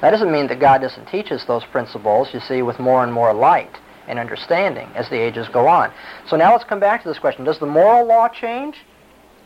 That 0.00 0.10
doesn't 0.10 0.30
mean 0.30 0.46
that 0.48 0.60
God 0.60 0.82
doesn't 0.82 1.06
teach 1.06 1.32
us 1.32 1.44
those 1.46 1.64
principles, 1.64 2.28
you 2.32 2.40
see, 2.40 2.62
with 2.62 2.78
more 2.78 3.02
and 3.02 3.12
more 3.12 3.32
light 3.32 3.78
and 4.06 4.18
understanding 4.18 4.88
as 4.94 5.08
the 5.08 5.20
ages 5.20 5.48
go 5.48 5.66
on. 5.66 5.92
So 6.28 6.36
now 6.36 6.52
let's 6.52 6.64
come 6.64 6.80
back 6.80 7.02
to 7.02 7.08
this 7.08 7.18
question. 7.18 7.44
Does 7.44 7.58
the 7.58 7.66
moral 7.66 8.06
law 8.06 8.28
change 8.28 8.76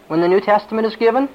when 0.08 0.20
the 0.20 0.28
New 0.28 0.40
Testament 0.40 0.86
is 0.86 0.96
given? 0.96 1.28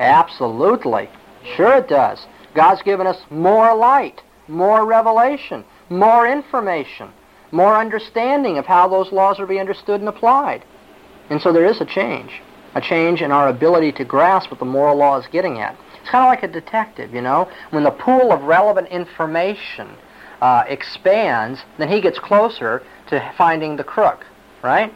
Absolutely. 0.00 1.08
Sure 1.54 1.76
it 1.76 1.88
does. 1.88 2.26
God's 2.54 2.82
given 2.82 3.06
us 3.06 3.18
more 3.30 3.74
light, 3.76 4.20
more 4.48 4.84
revelation, 4.84 5.64
more 5.90 6.26
information, 6.26 7.12
more 7.52 7.76
understanding 7.76 8.58
of 8.58 8.66
how 8.66 8.88
those 8.88 9.12
laws 9.12 9.38
are 9.38 9.42
to 9.42 9.48
be 9.48 9.60
understood 9.60 10.00
and 10.00 10.08
applied. 10.08 10.64
And 11.30 11.40
so 11.40 11.52
there 11.52 11.64
is 11.64 11.80
a 11.80 11.84
change. 11.84 12.40
a 12.74 12.80
change 12.80 13.22
in 13.22 13.30
our 13.30 13.48
ability 13.48 13.92
to 13.92 14.04
grasp 14.04 14.50
what 14.50 14.58
the 14.58 14.66
moral 14.66 14.96
law 14.96 15.18
is 15.18 15.26
getting 15.28 15.60
at. 15.60 15.76
It's 16.00 16.10
kind 16.10 16.24
of 16.24 16.28
like 16.28 16.42
a 16.42 16.52
detective, 16.52 17.14
you 17.14 17.20
know? 17.20 17.48
When 17.70 17.84
the 17.84 17.90
pool 17.90 18.32
of 18.32 18.42
relevant 18.42 18.88
information 18.88 19.96
uh, 20.40 20.64
expands, 20.68 21.60
then 21.78 21.88
he 21.88 22.00
gets 22.00 22.18
closer 22.18 22.82
to 23.06 23.32
finding 23.38 23.76
the 23.76 23.84
crook, 23.84 24.26
right? 24.62 24.92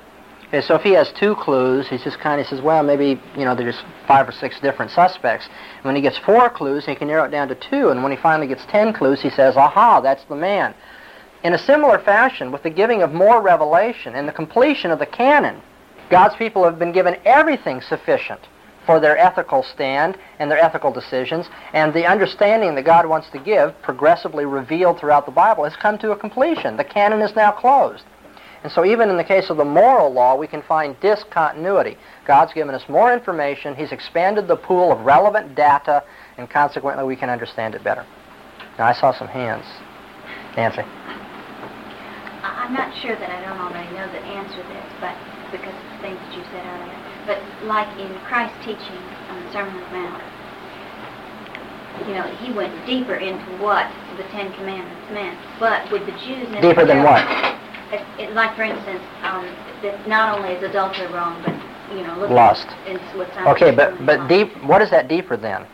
Okay, 0.48 0.60
so 0.60 0.74
if 0.74 0.82
he 0.82 0.92
has 0.92 1.12
two 1.12 1.34
clues, 1.36 1.86
he's 1.88 2.02
just 2.02 2.18
kind 2.18 2.40
of 2.40 2.46
says, 2.46 2.60
well, 2.60 2.82
maybe, 2.82 3.20
you 3.36 3.44
know, 3.44 3.54
there's 3.54 3.80
five 4.06 4.28
or 4.28 4.32
six 4.32 4.58
different 4.60 4.90
suspects. 4.90 5.46
And 5.76 5.84
when 5.84 5.94
he 5.94 6.02
gets 6.02 6.18
four 6.18 6.48
clues, 6.50 6.86
he 6.86 6.94
can 6.94 7.08
narrow 7.08 7.24
it 7.24 7.30
down 7.30 7.48
to 7.48 7.54
two. 7.54 7.90
And 7.90 8.02
when 8.02 8.10
he 8.10 8.18
finally 8.18 8.48
gets 8.48 8.64
ten 8.66 8.92
clues, 8.92 9.20
he 9.20 9.30
says, 9.30 9.56
aha, 9.56 10.00
that's 10.00 10.24
the 10.24 10.36
man. 10.36 10.74
In 11.44 11.52
a 11.52 11.58
similar 11.58 11.98
fashion, 11.98 12.50
with 12.50 12.62
the 12.62 12.70
giving 12.70 13.02
of 13.02 13.12
more 13.12 13.40
revelation 13.40 14.14
and 14.14 14.26
the 14.26 14.32
completion 14.32 14.90
of 14.90 14.98
the 14.98 15.06
canon, 15.06 15.60
God's 16.10 16.36
people 16.36 16.64
have 16.64 16.78
been 16.78 16.92
given 16.92 17.16
everything 17.24 17.80
sufficient 17.80 18.40
for 18.86 19.00
their 19.00 19.18
ethical 19.18 19.62
stand 19.62 20.16
and 20.38 20.50
their 20.50 20.58
ethical 20.58 20.90
decisions, 20.90 21.46
and 21.74 21.92
the 21.92 22.06
understanding 22.06 22.74
that 22.74 22.86
God 22.86 23.04
wants 23.04 23.28
to 23.30 23.38
give, 23.38 23.74
progressively 23.82 24.46
revealed 24.46 24.98
throughout 24.98 25.26
the 25.26 25.32
Bible, 25.32 25.64
has 25.64 25.76
come 25.76 25.98
to 25.98 26.12
a 26.12 26.16
completion. 26.16 26.78
The 26.78 26.84
canon 26.84 27.20
is 27.20 27.36
now 27.36 27.52
closed. 27.52 28.04
And 28.62 28.72
so 28.72 28.86
even 28.86 29.10
in 29.10 29.18
the 29.18 29.24
case 29.24 29.50
of 29.50 29.58
the 29.58 29.64
moral 29.64 30.10
law, 30.10 30.36
we 30.36 30.46
can 30.46 30.62
find 30.62 30.98
discontinuity. 31.00 31.98
God's 32.26 32.54
given 32.54 32.74
us 32.74 32.88
more 32.88 33.12
information, 33.12 33.76
He's 33.76 33.92
expanded 33.92 34.48
the 34.48 34.56
pool 34.56 34.90
of 34.90 35.00
relevant 35.04 35.54
data, 35.54 36.02
and 36.38 36.48
consequently 36.48 37.04
we 37.04 37.14
can 37.14 37.28
understand 37.28 37.74
it 37.74 37.84
better. 37.84 38.06
Now 38.78 38.86
I 38.86 38.94
saw 38.94 39.12
some 39.12 39.28
hands. 39.28 39.66
Nancy. 40.56 40.82
I'm 42.42 42.72
not 42.72 42.96
sure 43.02 43.14
that 43.14 43.30
I 43.30 43.40
don't 43.44 43.60
already 43.60 43.94
know 43.94 44.10
the 44.10 44.24
answer 44.24 44.62
to 44.62 44.68
this, 44.68 44.86
but 45.00 45.14
because 45.52 45.74
said 46.50 46.64
earlier. 46.64 46.98
But 47.26 47.38
like 47.66 47.88
in 47.98 48.12
Christ's 48.24 48.58
teaching 48.64 49.02
on 49.28 49.44
the 49.44 49.52
Sermon 49.52 49.74
on 49.74 49.80
the 49.80 49.98
Mount, 49.98 50.22
you 52.06 52.14
know, 52.14 52.22
he 52.38 52.52
went 52.52 52.72
deeper 52.86 53.16
into 53.16 53.44
what 53.62 53.90
the 54.16 54.22
Ten 54.24 54.52
Commandments 54.54 55.10
meant. 55.12 55.38
But 55.58 55.90
with 55.90 56.06
the 56.06 56.12
Jews 56.12 56.48
Deeper 56.60 56.84
than 56.84 57.02
what? 57.02 57.24
It, 57.92 58.04
it, 58.20 58.34
like 58.34 58.54
for 58.54 58.62
instance, 58.62 59.02
um, 59.22 59.44
that 59.82 60.06
not 60.06 60.38
only 60.38 60.52
is 60.52 60.62
adultery 60.62 61.06
wrong, 61.08 61.42
but 61.42 61.54
you 61.94 62.02
know. 62.02 62.22
At, 62.24 62.30
Okay, 63.46 63.74
but 63.74 64.04
but 64.04 64.28
deep. 64.28 64.52
What 64.64 64.82
is 64.82 64.90
that 64.90 65.08
deeper 65.08 65.36
then? 65.36 65.66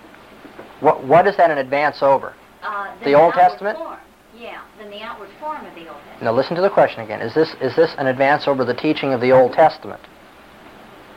What 0.80 1.02
what 1.04 1.26
is 1.26 1.36
that 1.36 1.50
an 1.50 1.58
advance 1.58 2.02
over? 2.02 2.34
Uh, 2.62 2.94
the 2.98 3.06
than 3.06 3.14
Old 3.16 3.34
Testament? 3.34 3.78
Form. 3.78 3.98
Yeah, 4.36 4.62
than 4.78 4.90
the 4.90 5.00
outward 5.00 5.28
form 5.40 5.64
of 5.66 5.74
the 5.74 5.88
Old 5.88 5.98
Testament. 5.98 6.22
Now 6.22 6.32
listen 6.32 6.56
to 6.56 6.62
the 6.62 6.70
question 6.70 7.00
again. 7.02 7.20
Is 7.20 7.34
this 7.34 7.54
is 7.60 7.74
this 7.74 7.94
an 7.98 8.06
advance 8.06 8.46
over 8.46 8.64
the 8.64 8.74
teaching 8.74 9.12
of 9.12 9.20
the 9.20 9.32
Old 9.32 9.52
Testament? 9.52 10.00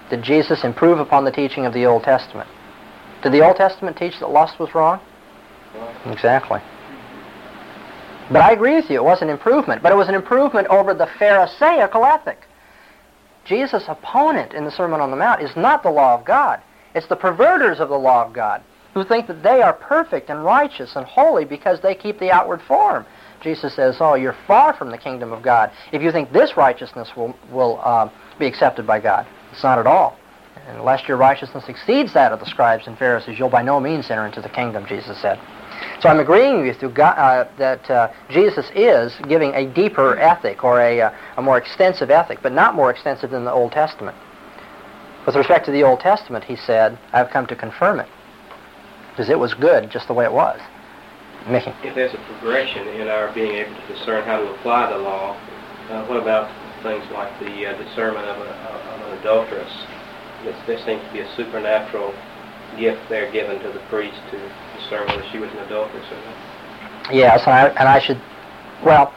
Did 0.10 0.24
Jesus 0.24 0.64
improve 0.64 1.00
upon 1.00 1.26
the 1.26 1.32
teaching 1.32 1.66
of 1.66 1.74
the 1.74 1.86
Old 1.86 2.04
Testament? 2.04 2.50
Did 3.24 3.34
the 3.34 3.46
Old 3.46 3.58
Testament 3.58 3.98
teach 3.98 4.20
that 4.20 4.30
lust 4.30 4.60
was 4.60 4.74
wrong? 4.74 5.00
Exactly. 6.06 6.62
But 8.32 8.42
I 8.42 8.52
agree 8.52 8.76
with 8.76 8.90
you. 8.90 8.98
It 8.98 9.04
was 9.04 9.22
an 9.22 9.30
improvement, 9.30 9.82
but 9.82 9.92
it 9.92 9.96
was 9.96 10.10
an 10.10 10.16
improvement 10.16 10.68
over 10.68 10.94
the 10.94 11.08
Pharisaical 11.18 12.06
ethic. 12.06 12.42
Jesus' 13.46 13.86
opponent 13.88 14.54
in 14.54 14.66
the 14.66 14.72
Sermon 14.72 15.00
on 15.00 15.12
the 15.12 15.18
Mount 15.18 15.42
is 15.42 15.56
not 15.56 15.84
the 15.84 15.90
law 15.90 16.14
of 16.14 16.26
God. 16.26 16.62
It's 16.94 17.08
the 17.08 17.16
perverters 17.16 17.80
of 17.80 17.90
the 17.90 17.98
law 17.98 18.26
of 18.26 18.34
God 18.34 18.62
who 18.94 19.04
think 19.04 19.28
that 19.28 19.44
they 19.44 19.62
are 19.62 19.74
perfect 19.74 20.30
and 20.30 20.44
righteous 20.44 20.96
and 20.96 21.06
holy 21.06 21.46
because 21.46 21.80
they 21.80 21.96
keep 21.96 22.20
the 22.20 22.32
outward 22.32 22.62
form. 22.62 23.06
Jesus 23.42 23.76
says, 23.76 23.98
"Oh, 24.00 24.16
you're 24.16 24.36
far 24.48 24.74
from 24.74 24.90
the 24.90 24.98
kingdom 24.98 25.32
of 25.32 25.44
God 25.44 25.72
if 25.92 26.02
you 26.02 26.12
think 26.12 26.32
this 26.34 26.58
righteousness 26.58 27.16
will 27.16 27.36
will 27.52 27.80
uh, 27.84 28.10
be 28.40 28.48
accepted 28.48 28.88
by 28.88 29.00
God. 29.00 29.28
It's 29.58 29.64
not 29.64 29.80
at 29.80 29.88
all. 29.88 30.16
Unless 30.68 31.08
your 31.08 31.18
righteousness 31.18 31.64
exceeds 31.68 32.14
that 32.14 32.32
of 32.32 32.40
the 32.40 32.46
scribes 32.46 32.86
and 32.86 32.96
Pharisees, 32.96 33.40
you'll 33.40 33.50
by 33.50 33.64
no 33.64 33.80
means 33.80 34.12
enter 34.12 34.24
into 34.24 34.40
the 34.40 34.50
kingdom." 34.50 34.86
Jesus 34.86 35.18
said. 35.20 35.40
So 36.00 36.10
I'm 36.10 36.20
agreeing 36.20 36.62
with 36.62 36.80
you 36.80 36.90
God, 36.90 37.18
uh, 37.18 37.50
that 37.58 37.90
uh, 37.90 38.12
Jesus 38.30 38.70
is 38.76 39.16
giving 39.28 39.56
a 39.56 39.66
deeper 39.66 40.16
ethic 40.20 40.64
or 40.64 40.80
a, 40.80 41.02
uh, 41.02 41.12
a 41.38 41.42
more 41.42 41.58
extensive 41.58 42.12
ethic, 42.12 42.38
but 42.44 42.52
not 42.52 42.76
more 42.76 42.92
extensive 42.92 43.32
than 43.32 43.46
the 43.46 43.52
Old 43.52 43.72
Testament. 43.72 44.16
With 45.26 45.36
respect 45.36 45.66
to 45.66 45.72
the 45.72 45.82
Old 45.82 46.02
Testament, 46.02 46.44
he 46.44 46.56
said, 46.56 47.00
I've 47.14 47.32
come 47.32 47.48
to 47.48 47.56
confirm 47.56 48.00
it. 48.00 48.08
Because 49.10 49.32
it 49.32 49.40
was 49.40 49.56
good 49.56 49.90
just 49.90 50.08
the 50.08 50.14
way 50.14 50.26
it 50.26 50.34
was. 50.34 50.60
Mickey. 51.50 51.74
If 51.84 51.96
there's 51.96 52.14
a 52.14 52.22
progression 52.30 52.88
in 52.90 53.08
our 53.08 53.34
being 53.34 53.54
able 53.54 53.74
to 53.74 53.88
discern 53.88 54.24
how 54.24 54.38
to 54.38 54.54
apply 54.54 54.92
the 54.92 55.00
law, 55.00 55.36
uh, 55.90 56.06
what 56.06 56.18
about 56.18 56.52
things 56.84 57.04
like 57.12 57.40
the 57.40 57.66
uh, 57.66 57.78
discernment 57.84 58.26
of, 58.26 58.38
a, 58.38 58.77
adulteress? 59.28 59.72
There, 60.44 60.64
there 60.68 60.86
seems 60.86 61.04
to 61.04 61.14
be 61.14 61.20
a 61.20 61.36
supernatural 61.36 62.14
gift 62.78 63.10
there 63.10 63.32
given 63.32 63.60
to 63.60 63.72
the 63.72 63.80
priest 63.90 64.18
to 64.32 64.38
discern 64.78 65.08
whether 65.08 65.24
she 65.32 65.40
was 65.40 65.52
an 65.52 65.58
adulteress 65.60 66.06
or 66.12 66.26
not. 66.26 67.14
Yes, 67.14 67.42
and 67.46 67.54
I, 67.54 67.68
and 67.70 67.90
I 67.90 68.00
should, 68.00 68.22
well, 68.84 69.14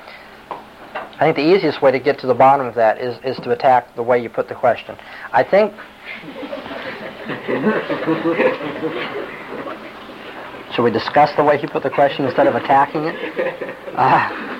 I 0.90 1.20
think 1.20 1.36
the 1.36 1.56
easiest 1.56 1.82
way 1.82 1.92
to 1.92 2.00
get 2.00 2.18
to 2.20 2.26
the 2.26 2.34
bottom 2.34 2.66
of 2.66 2.74
that 2.74 3.00
is, 3.00 3.18
is 3.24 3.36
to 3.44 3.52
attack 3.52 3.94
the 3.94 4.02
way 4.02 4.20
you 4.20 4.30
put 4.30 4.48
the 4.48 4.54
question. 4.54 4.96
I 5.32 5.44
think. 5.44 5.72
Should 10.74 10.82
we 10.82 10.90
discuss 10.90 11.30
the 11.36 11.44
way 11.44 11.60
you 11.60 11.68
put 11.68 11.82
the 11.82 11.90
question 11.90 12.24
instead 12.24 12.46
of 12.46 12.54
attacking 12.54 13.04
it? 13.04 13.76
Uh, 13.94 14.59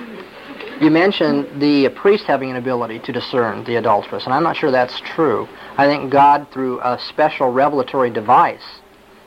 you 0.81 0.89
mentioned 0.89 1.61
the 1.61 1.89
priest 1.89 2.23
having 2.25 2.49
an 2.49 2.55
ability 2.55 2.97
to 2.99 3.11
discern 3.11 3.63
the 3.65 3.75
adulteress, 3.75 4.25
and 4.25 4.33
I'm 4.33 4.41
not 4.41 4.57
sure 4.57 4.71
that's 4.71 4.99
true. 5.01 5.47
I 5.77 5.85
think 5.85 6.11
God, 6.11 6.47
through 6.51 6.81
a 6.81 6.97
special 7.07 7.51
revelatory 7.51 8.09
device, 8.09 8.81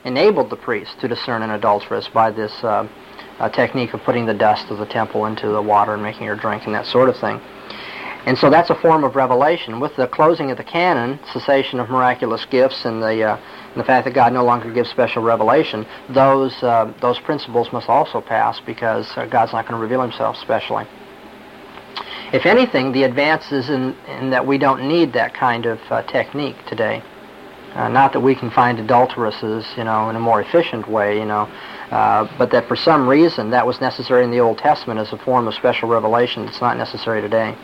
enabled 0.04 0.50
the 0.50 0.56
priest 0.56 0.98
to 1.00 1.06
discern 1.06 1.42
an 1.42 1.50
adulteress 1.50 2.08
by 2.12 2.32
this 2.32 2.52
uh, 2.64 2.88
uh, 3.38 3.48
technique 3.50 3.94
of 3.94 4.02
putting 4.02 4.26
the 4.26 4.34
dust 4.34 4.68
of 4.70 4.78
the 4.78 4.86
temple 4.86 5.26
into 5.26 5.48
the 5.48 5.62
water 5.62 5.94
and 5.94 6.02
making 6.02 6.26
her 6.26 6.34
drink 6.34 6.64
and 6.66 6.74
that 6.74 6.86
sort 6.86 7.08
of 7.08 7.16
thing. 7.18 7.40
And 8.26 8.36
so 8.36 8.50
that's 8.50 8.70
a 8.70 8.74
form 8.74 9.04
of 9.04 9.14
revelation. 9.14 9.78
With 9.78 9.94
the 9.94 10.08
closing 10.08 10.50
of 10.50 10.56
the 10.56 10.64
canon, 10.64 11.20
cessation 11.32 11.78
of 11.78 11.88
miraculous 11.88 12.44
gifts, 12.46 12.84
and 12.84 13.00
the 13.00 13.22
uh, 13.22 13.36
and 13.36 13.76
the 13.76 13.84
fact 13.84 14.06
that 14.06 14.14
God 14.14 14.32
no 14.32 14.44
longer 14.44 14.72
gives 14.72 14.90
special 14.90 15.22
revelation, 15.22 15.86
those 16.08 16.54
uh, 16.62 16.92
those 17.00 17.20
principles 17.20 17.70
must 17.72 17.88
also 17.88 18.20
pass 18.20 18.60
because 18.66 19.06
uh, 19.16 19.26
God's 19.26 19.52
not 19.52 19.68
going 19.68 19.78
to 19.78 19.82
reveal 19.82 20.02
Himself 20.02 20.36
specially. 20.36 20.86
If 22.34 22.46
anything, 22.46 22.90
the 22.90 23.04
advance 23.04 23.52
is 23.52 23.70
in, 23.70 23.94
in 24.08 24.30
that 24.30 24.44
we 24.44 24.58
don't 24.58 24.88
need 24.88 25.12
that 25.12 25.34
kind 25.34 25.66
of 25.66 25.78
uh, 25.88 26.02
technique 26.02 26.56
today. 26.66 27.00
Uh, 27.76 27.86
not 27.86 28.12
that 28.12 28.18
we 28.18 28.34
can 28.34 28.50
find 28.50 28.80
adulteresses, 28.80 29.64
you 29.76 29.84
know, 29.84 30.10
in 30.10 30.16
a 30.16 30.18
more 30.18 30.40
efficient 30.40 30.88
way, 30.88 31.16
you 31.16 31.26
know, 31.26 31.42
uh, 31.92 32.28
but 32.36 32.50
that 32.50 32.66
for 32.66 32.74
some 32.74 33.08
reason 33.08 33.50
that 33.50 33.64
was 33.64 33.80
necessary 33.80 34.24
in 34.24 34.32
the 34.32 34.40
Old 34.40 34.58
Testament 34.58 34.98
as 34.98 35.12
a 35.12 35.18
form 35.18 35.46
of 35.46 35.54
special 35.54 35.88
revelation 35.88 36.44
that's 36.44 36.60
not 36.60 36.76
necessary 36.76 37.20
today. 37.20 37.56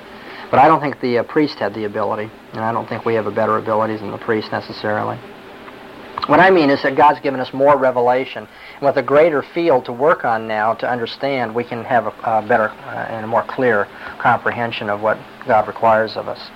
But 0.53 0.61
I 0.61 0.69
don't 0.69 0.81
think 0.81 1.01
the 1.01 1.19
uh, 1.19 1.23
priest 1.25 1.59
had 1.59 1.75
the 1.75 1.83
ability, 1.83 2.31
and 2.53 2.61
I 2.61 2.71
don't 2.71 2.89
think 2.89 3.05
we 3.05 3.15
have 3.15 3.27
a 3.27 3.33
better 3.33 3.57
ability 3.57 3.97
than 3.97 4.13
the 4.13 4.19
priest 4.19 4.53
necessarily. 4.53 5.19
What 6.27 6.39
I 6.39 6.51
mean 6.51 6.71
is 6.71 6.81
that 6.85 6.95
God's 6.95 7.19
given 7.19 7.41
us 7.41 7.53
more 7.53 7.77
revelation, 7.77 8.47
with 8.81 8.97
a 8.97 9.03
greater 9.03 9.43
field 9.43 9.85
to 9.85 9.93
work 9.93 10.25
on 10.25 10.49
now 10.49 10.75
to 10.75 10.91
understand, 10.91 11.55
we 11.55 11.65
can 11.65 11.85
have 11.85 12.07
a, 12.07 12.15
a 12.25 12.47
better 12.47 12.69
uh, 12.71 13.07
and 13.11 13.25
a 13.25 13.29
more 13.29 13.45
clear 13.49 13.87
comprehension 14.19 14.89
of 14.89 15.01
what 15.01 15.19
God 15.47 15.67
requires 15.67 16.17
of 16.17 16.29
us. 16.29 16.51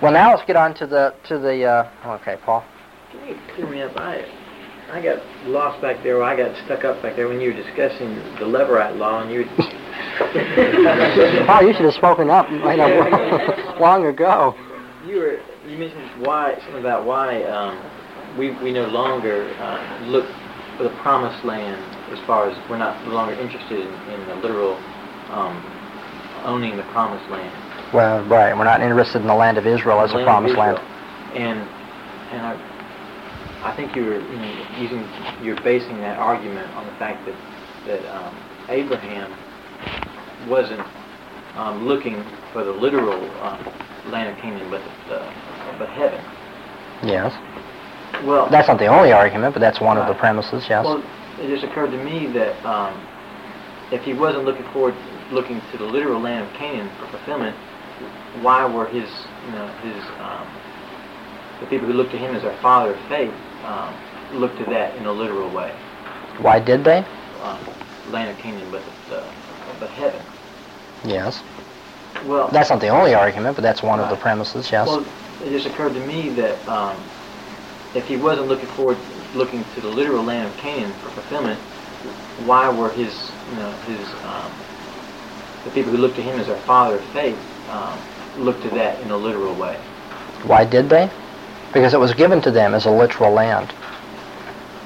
Well, 0.00 0.12
now 0.12 0.34
let's 0.34 0.46
get 0.46 0.56
on 0.56 0.74
to 0.74 0.86
the 0.86 1.14
to 1.28 1.38
the. 1.38 1.64
Uh, 1.64 2.16
okay, 2.20 2.38
Paul. 2.44 2.64
Can 3.12 3.28
you 3.28 3.38
clear 3.54 3.66
me 3.68 3.82
up? 3.82 3.94
I 3.96 4.24
I 4.90 5.02
got 5.02 5.22
lost 5.46 5.80
back 5.82 6.02
there. 6.02 6.22
I 6.22 6.34
got 6.36 6.56
stuck 6.64 6.84
up 6.84 7.02
back 7.02 7.16
there 7.16 7.28
when 7.28 7.40
you 7.40 7.52
were 7.52 7.62
discussing 7.62 8.14
the 8.38 8.46
Levirate 8.46 8.96
law, 8.96 9.20
and 9.20 9.30
you. 9.30 9.44
oh, 11.48 11.60
you 11.60 11.74
should 11.74 11.84
have 11.84 11.94
spoken 11.94 12.30
up 12.30 12.50
you 12.50 12.58
know, 12.58 13.76
long 13.80 14.06
ago. 14.06 14.54
You 15.06 15.16
were 15.16 15.40
you 15.68 15.76
mentioned 15.76 16.24
why 16.24 16.54
something 16.62 16.80
about 16.80 17.04
why 17.04 17.42
um, 17.44 17.78
we 18.38 18.50
we 18.62 18.72
no 18.72 18.86
longer 18.86 19.52
uh, 19.58 20.06
look 20.06 20.26
for 20.80 20.88
the 20.88 20.96
promised 21.02 21.44
land 21.44 21.76
as 22.10 22.18
far 22.20 22.48
as 22.48 22.56
we're 22.70 22.78
not 22.78 22.96
no 23.04 23.12
longer 23.12 23.34
interested 23.34 23.80
in, 23.80 23.92
in 24.14 24.26
the 24.28 24.34
literal 24.36 24.76
um, 25.28 25.52
owning 26.44 26.74
the 26.78 26.82
promised 26.84 27.28
land. 27.30 27.52
Well, 27.92 28.24
right. 28.24 28.56
We're 28.56 28.64
not 28.64 28.80
interested 28.80 29.20
in 29.20 29.28
the 29.28 29.34
land 29.34 29.58
of 29.58 29.66
Israel 29.66 30.00
as 30.00 30.12
a 30.12 30.14
Land 30.14 30.24
promised 30.24 30.56
land. 30.56 30.78
And 31.36 31.60
and 32.32 32.46
I, 32.46 33.70
I 33.70 33.76
think 33.76 33.94
you're 33.94 34.22
you 34.22 34.36
know, 34.36 34.66
using 34.80 35.04
you're 35.44 35.60
basing 35.60 35.98
that 35.98 36.18
argument 36.18 36.66
on 36.76 36.86
the 36.86 36.92
fact 36.92 37.26
that 37.26 37.36
that 37.84 38.16
um, 38.16 38.34
Abraham 38.70 39.28
wasn't 40.48 40.80
um, 41.56 41.86
looking 41.86 42.24
for 42.54 42.64
the 42.64 42.72
literal 42.72 43.20
um, 43.42 43.60
land 44.10 44.30
of 44.34 44.40
Canaan, 44.40 44.70
but 44.70 44.80
uh, 45.12 45.78
but 45.78 45.90
heaven. 45.90 46.24
Yes. 47.04 47.36
Well, 48.24 48.48
That's 48.50 48.68
not 48.68 48.78
the 48.78 48.86
only 48.86 49.12
argument, 49.12 49.54
but 49.54 49.60
that's 49.60 49.80
one 49.80 49.98
of 49.98 50.06
the 50.08 50.14
premises. 50.14 50.66
Yes. 50.68 50.84
Well, 50.84 51.02
it 51.40 51.48
just 51.48 51.64
occurred 51.64 51.90
to 51.90 52.04
me 52.04 52.26
that 52.34 52.54
um, 52.66 52.94
if 53.92 54.02
he 54.02 54.12
wasn't 54.12 54.44
looking 54.44 54.64
forward, 54.72 54.94
looking 55.32 55.60
to 55.72 55.78
the 55.78 55.84
literal 55.84 56.20
land 56.20 56.46
of 56.46 56.52
Canaan 56.54 56.90
for 56.98 57.06
fulfillment, 57.08 57.56
why 58.42 58.64
were 58.66 58.86
his, 58.86 59.08
you 59.46 59.52
know, 59.52 59.68
his 59.82 60.04
um, 60.20 60.46
the 61.60 61.66
people 61.66 61.86
who 61.86 61.92
look 61.92 62.10
to 62.10 62.18
him 62.18 62.34
as 62.34 62.44
our 62.44 62.56
father 62.60 62.94
of 62.94 63.08
faith 63.08 63.32
um, 63.64 63.94
look 64.40 64.56
to 64.58 64.64
that 64.66 64.96
in 64.96 65.06
a 65.06 65.12
literal 65.12 65.50
way. 65.54 65.70
Why 66.40 66.58
did 66.60 66.84
they? 66.84 67.04
Um, 67.42 67.58
land 68.08 68.30
of 68.30 68.38
Canaan, 68.38 68.70
but 68.70 68.82
uh, 69.14 69.32
but 69.78 69.90
heaven. 69.90 70.24
Yes. 71.04 71.42
Well, 72.26 72.48
That's 72.50 72.68
not 72.68 72.80
the 72.80 72.88
only 72.88 73.14
argument, 73.14 73.56
but 73.56 73.62
that's 73.62 73.82
one 73.82 73.98
of 73.98 74.10
the 74.10 74.16
premises, 74.16 74.70
yes. 74.70 74.86
Well, 74.86 75.06
it 75.42 75.50
just 75.50 75.64
occurred 75.66 75.94
to 75.94 76.00
me 76.04 76.28
that 76.30 76.68
um, 76.68 77.02
if 77.94 78.06
he 78.06 78.16
wasn't 78.16 78.48
looking 78.48 78.68
forward, 78.68 78.98
looking 79.34 79.64
to 79.74 79.80
the 79.80 79.88
literal 79.88 80.24
land 80.24 80.48
of 80.48 80.56
Canaan 80.56 80.92
for 81.02 81.10
fulfillment, 81.10 81.58
why 82.44 82.68
were 82.68 82.90
his, 82.90 83.30
you 83.50 83.56
know, 83.56 83.72
his, 83.86 84.06
um, 84.24 84.52
the 85.64 85.70
people 85.70 85.92
who 85.92 85.98
looked 85.98 86.16
to 86.16 86.22
him 86.22 86.38
as 86.38 86.46
their 86.46 86.60
father 86.60 86.98
of 86.98 87.04
faith, 87.12 87.38
um, 87.68 87.98
look 88.38 88.60
to 88.62 88.70
that 88.70 89.00
in 89.00 89.10
a 89.10 89.16
literal 89.16 89.54
way? 89.54 89.76
Why 90.44 90.64
did 90.64 90.88
they? 90.88 91.10
Because 91.72 91.94
it 91.94 92.00
was 92.00 92.14
given 92.14 92.40
to 92.42 92.50
them 92.50 92.74
as 92.74 92.86
a 92.86 92.90
literal 92.90 93.32
land. 93.32 93.72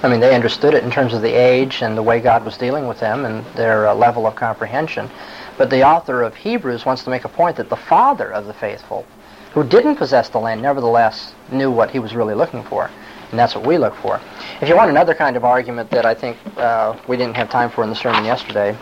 I 0.02 0.08
mean, 0.08 0.20
they 0.20 0.34
understood 0.34 0.74
it 0.74 0.84
in 0.84 0.90
terms 0.90 1.14
of 1.14 1.22
the 1.22 1.32
age 1.32 1.80
and 1.80 1.96
the 1.96 2.02
way 2.02 2.20
God 2.20 2.44
was 2.44 2.58
dealing 2.58 2.86
with 2.86 3.00
them 3.00 3.24
and 3.24 3.42
their 3.54 3.86
uh, 3.86 3.94
level 3.94 4.26
of 4.26 4.34
comprehension. 4.34 5.10
But 5.56 5.70
the 5.70 5.82
author 5.82 6.22
of 6.22 6.34
Hebrews 6.34 6.84
wants 6.84 7.04
to 7.04 7.10
make 7.10 7.24
a 7.24 7.28
point 7.28 7.56
that 7.56 7.70
the 7.70 7.76
father 7.76 8.30
of 8.30 8.46
the 8.46 8.52
faithful, 8.52 9.06
who 9.54 9.62
didn't 9.64 9.96
possess 9.96 10.28
the 10.28 10.38
land, 10.38 10.60
nevertheless 10.60 11.32
knew 11.50 11.70
what 11.70 11.90
he 11.90 12.00
was 12.00 12.14
really 12.14 12.34
looking 12.34 12.62
for. 12.64 12.90
And 13.30 13.38
that's 13.38 13.54
what 13.54 13.64
we 13.64 13.78
look 13.78 13.94
for. 13.96 14.20
If 14.60 14.68
you 14.68 14.76
want 14.76 14.90
another 14.90 15.14
kind 15.14 15.36
of 15.36 15.44
argument 15.44 15.90
that 15.90 16.04
I 16.04 16.14
think 16.14 16.36
uh, 16.56 16.98
we 17.08 17.16
didn't 17.16 17.36
have 17.36 17.48
time 17.50 17.70
for 17.70 17.82
in 17.82 17.90
the 17.90 17.96
sermon 17.96 18.24
yesterday, 18.24 18.76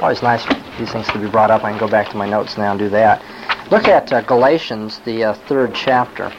always 0.00 0.22
nice 0.22 0.46
these 0.78 0.92
things 0.92 1.06
to 1.08 1.18
be 1.18 1.28
brought 1.28 1.50
up. 1.50 1.64
I 1.64 1.70
can 1.70 1.78
go 1.78 1.88
back 1.88 2.10
to 2.10 2.16
my 2.16 2.28
notes 2.28 2.56
now 2.56 2.70
and 2.70 2.78
do 2.78 2.88
that. 2.90 3.22
Look 3.70 3.88
at 3.88 4.12
uh, 4.12 4.20
Galatians, 4.22 5.00
the 5.00 5.24
uh, 5.24 5.34
third 5.34 5.74
chapter. 5.74 6.32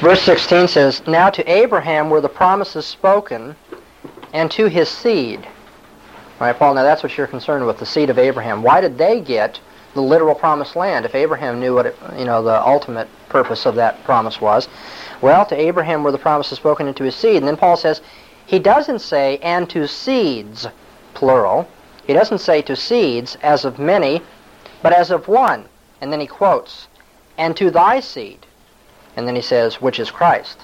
Verse 0.00 0.22
16 0.22 0.68
says, 0.68 1.06
Now 1.06 1.28
to 1.30 1.50
Abraham 1.50 2.08
were 2.08 2.20
the 2.20 2.28
promises 2.28 2.86
spoken, 2.86 3.56
and 4.32 4.50
to 4.52 4.66
his 4.66 4.88
seed. 4.88 5.40
All 6.40 6.46
right, 6.46 6.56
Paul, 6.56 6.74
now 6.74 6.82
that's 6.82 7.02
what 7.02 7.16
you're 7.16 7.26
concerned 7.26 7.66
with, 7.66 7.78
the 7.78 7.86
seed 7.86 8.10
of 8.10 8.18
Abraham. 8.18 8.62
Why 8.62 8.80
did 8.80 8.96
they 8.96 9.20
get 9.20 9.60
the 9.98 10.02
literal 10.02 10.36
promised 10.36 10.76
land 10.76 11.04
if 11.04 11.16
Abraham 11.16 11.58
knew 11.58 11.74
what 11.74 11.86
it, 11.86 11.96
you 12.16 12.24
know, 12.24 12.40
the 12.40 12.64
ultimate 12.64 13.08
purpose 13.28 13.66
of 13.66 13.74
that 13.74 14.04
promise 14.04 14.40
was? 14.40 14.68
Well, 15.20 15.44
to 15.46 15.60
Abraham 15.60 16.04
were 16.04 16.12
the 16.12 16.18
promises 16.18 16.56
spoken 16.56 16.86
into 16.86 17.02
his 17.02 17.16
seed. 17.16 17.38
And 17.38 17.48
then 17.48 17.56
Paul 17.56 17.76
says, 17.76 18.00
he 18.46 18.60
doesn't 18.60 19.00
say, 19.00 19.38
and 19.38 19.68
to 19.70 19.88
seeds, 19.88 20.68
plural. 21.14 21.68
He 22.06 22.12
doesn't 22.12 22.38
say 22.38 22.62
to 22.62 22.76
seeds 22.76 23.36
as 23.42 23.64
of 23.64 23.80
many, 23.80 24.22
but 24.82 24.92
as 24.92 25.10
of 25.10 25.26
one. 25.26 25.64
And 26.00 26.12
then 26.12 26.20
he 26.20 26.28
quotes, 26.28 26.86
and 27.36 27.56
to 27.56 27.72
thy 27.72 27.98
seed. 27.98 28.46
And 29.16 29.26
then 29.26 29.34
he 29.34 29.42
says, 29.42 29.82
which 29.82 29.98
is 29.98 30.12
Christ. 30.12 30.60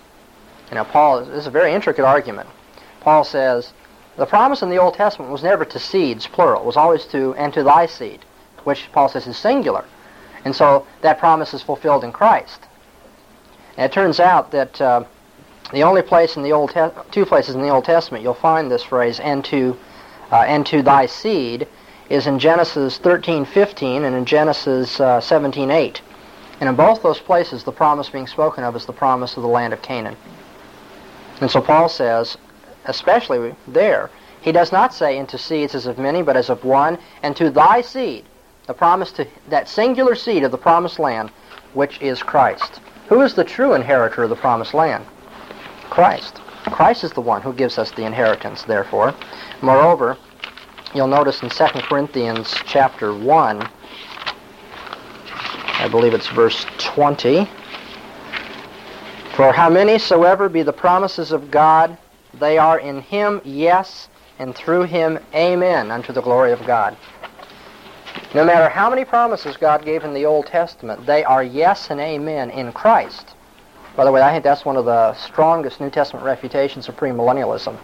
You 0.68 0.76
know, 0.76 0.84
Paul, 0.84 1.24
this 1.24 1.40
is 1.40 1.48
a 1.48 1.50
very 1.50 1.74
intricate 1.74 2.04
argument. 2.04 2.48
Paul 3.00 3.24
says, 3.24 3.72
the 4.16 4.26
promise 4.26 4.62
in 4.62 4.70
the 4.70 4.78
Old 4.78 4.94
Testament 4.94 5.32
was 5.32 5.42
never 5.42 5.64
to 5.64 5.78
seeds, 5.80 6.28
plural. 6.28 6.62
It 6.62 6.66
was 6.66 6.76
always 6.76 7.04
to, 7.06 7.34
and 7.34 7.52
to 7.52 7.64
thy 7.64 7.86
seed, 7.86 8.24
which 8.64 8.90
Paul 8.92 9.08
says 9.08 9.26
is 9.26 9.36
singular. 9.36 9.84
And 10.44 10.54
so 10.54 10.86
that 11.00 11.18
promise 11.18 11.54
is 11.54 11.62
fulfilled 11.62 12.04
in 12.04 12.12
Christ. 12.12 12.60
And 13.76 13.84
it 13.90 13.92
turns 13.92 14.20
out 14.20 14.50
that 14.50 14.80
uh, 14.80 15.04
the 15.72 15.82
only 15.82 16.02
place 16.02 16.36
in 16.36 16.42
the 16.42 16.52
Old 16.52 16.70
Te- 16.70 17.00
two 17.10 17.24
places 17.24 17.54
in 17.54 17.62
the 17.62 17.70
Old 17.70 17.84
Testament 17.84 18.22
you'll 18.22 18.34
find 18.34 18.70
this 18.70 18.82
phrase, 18.82 19.18
and 19.20 19.44
to, 19.46 19.76
uh, 20.30 20.44
and 20.46 20.66
to 20.66 20.82
thy 20.82 21.06
seed, 21.06 21.66
is 22.10 22.26
in 22.26 22.38
Genesis 22.38 22.98
13:15 22.98 24.04
and 24.04 24.14
in 24.14 24.24
Genesis 24.24 25.00
uh, 25.00 25.20
17:8. 25.20 26.00
And 26.60 26.68
in 26.68 26.76
both 26.76 27.02
those 27.02 27.18
places, 27.18 27.64
the 27.64 27.72
promise 27.72 28.08
being 28.08 28.26
spoken 28.26 28.62
of 28.62 28.76
is 28.76 28.86
the 28.86 28.92
promise 28.92 29.36
of 29.36 29.42
the 29.42 29.48
land 29.48 29.72
of 29.72 29.82
Canaan. 29.82 30.16
And 31.40 31.50
so 31.50 31.60
Paul 31.60 31.88
says, 31.88 32.36
especially 32.84 33.54
there, 33.66 34.10
he 34.40 34.52
does 34.52 34.70
not 34.70 34.94
say 34.94 35.16
into 35.16 35.38
seeds 35.38 35.74
as 35.74 35.86
of 35.86 35.98
many, 35.98 36.22
but 36.22 36.36
as 36.36 36.50
of 36.50 36.64
one, 36.64 36.98
and 37.22 37.34
to 37.36 37.50
thy 37.50 37.80
seed, 37.80 38.24
the 38.66 38.74
promise 38.74 39.12
to 39.12 39.26
that 39.48 39.68
singular 39.68 40.14
seed 40.14 40.44
of 40.44 40.50
the 40.50 40.58
promised 40.58 40.98
land, 40.98 41.30
which 41.74 42.00
is 42.00 42.22
Christ. 42.22 42.80
Who 43.08 43.20
is 43.20 43.34
the 43.34 43.44
true 43.44 43.74
inheritor 43.74 44.22
of 44.22 44.30
the 44.30 44.36
promised 44.36 44.74
land? 44.74 45.04
Christ. 45.90 46.40
Christ 46.70 47.04
is 47.04 47.12
the 47.12 47.20
one 47.20 47.42
who 47.42 47.52
gives 47.52 47.78
us 47.78 47.90
the 47.90 48.04
inheritance, 48.04 48.62
therefore. 48.62 49.14
Moreover, 49.60 50.16
you'll 50.94 51.06
notice 51.06 51.42
in 51.42 51.50
2 51.50 51.64
Corinthians 51.82 52.54
chapter 52.64 53.14
1, 53.14 53.68
I 55.78 55.88
believe 55.88 56.14
it's 56.14 56.28
verse 56.28 56.64
20. 56.78 57.48
For 59.34 59.52
how 59.52 59.68
many 59.68 59.98
soever 59.98 60.48
be 60.48 60.62
the 60.62 60.72
promises 60.72 61.32
of 61.32 61.50
God, 61.50 61.98
they 62.38 62.56
are 62.56 62.78
in 62.78 63.00
him 63.02 63.42
yes, 63.44 64.08
and 64.38 64.54
through 64.54 64.84
him 64.84 65.18
amen, 65.34 65.90
unto 65.90 66.12
the 66.12 66.22
glory 66.22 66.52
of 66.52 66.64
God. 66.64 66.96
No 68.34 68.44
matter 68.44 68.68
how 68.68 68.90
many 68.90 69.04
promises 69.04 69.56
God 69.56 69.84
gave 69.84 70.02
in 70.02 70.12
the 70.12 70.26
Old 70.26 70.46
Testament, 70.46 71.06
they 71.06 71.22
are 71.22 71.44
yes 71.44 71.88
and 71.90 72.00
amen 72.00 72.50
in 72.50 72.72
Christ. 72.72 73.32
By 73.94 74.04
the 74.04 74.10
way, 74.10 74.22
I 74.22 74.32
think 74.32 74.42
that's 74.42 74.64
one 74.64 74.76
of 74.76 74.86
the 74.86 75.14
strongest 75.14 75.80
New 75.80 75.88
Testament 75.88 76.26
refutations 76.26 76.88
of 76.88 76.96
premillennialism. 76.96 77.76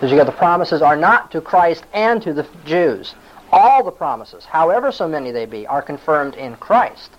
Is 0.00 0.12
you 0.12 0.16
got 0.16 0.26
the 0.26 0.32
promises 0.32 0.80
are 0.80 0.94
not 0.94 1.32
to 1.32 1.40
Christ 1.40 1.84
and 1.92 2.22
to 2.22 2.32
the 2.32 2.46
Jews. 2.64 3.16
All 3.50 3.82
the 3.82 3.90
promises, 3.90 4.44
however 4.44 4.92
so 4.92 5.08
many 5.08 5.32
they 5.32 5.44
be, 5.44 5.66
are 5.66 5.82
confirmed 5.82 6.36
in 6.36 6.54
Christ. 6.54 7.10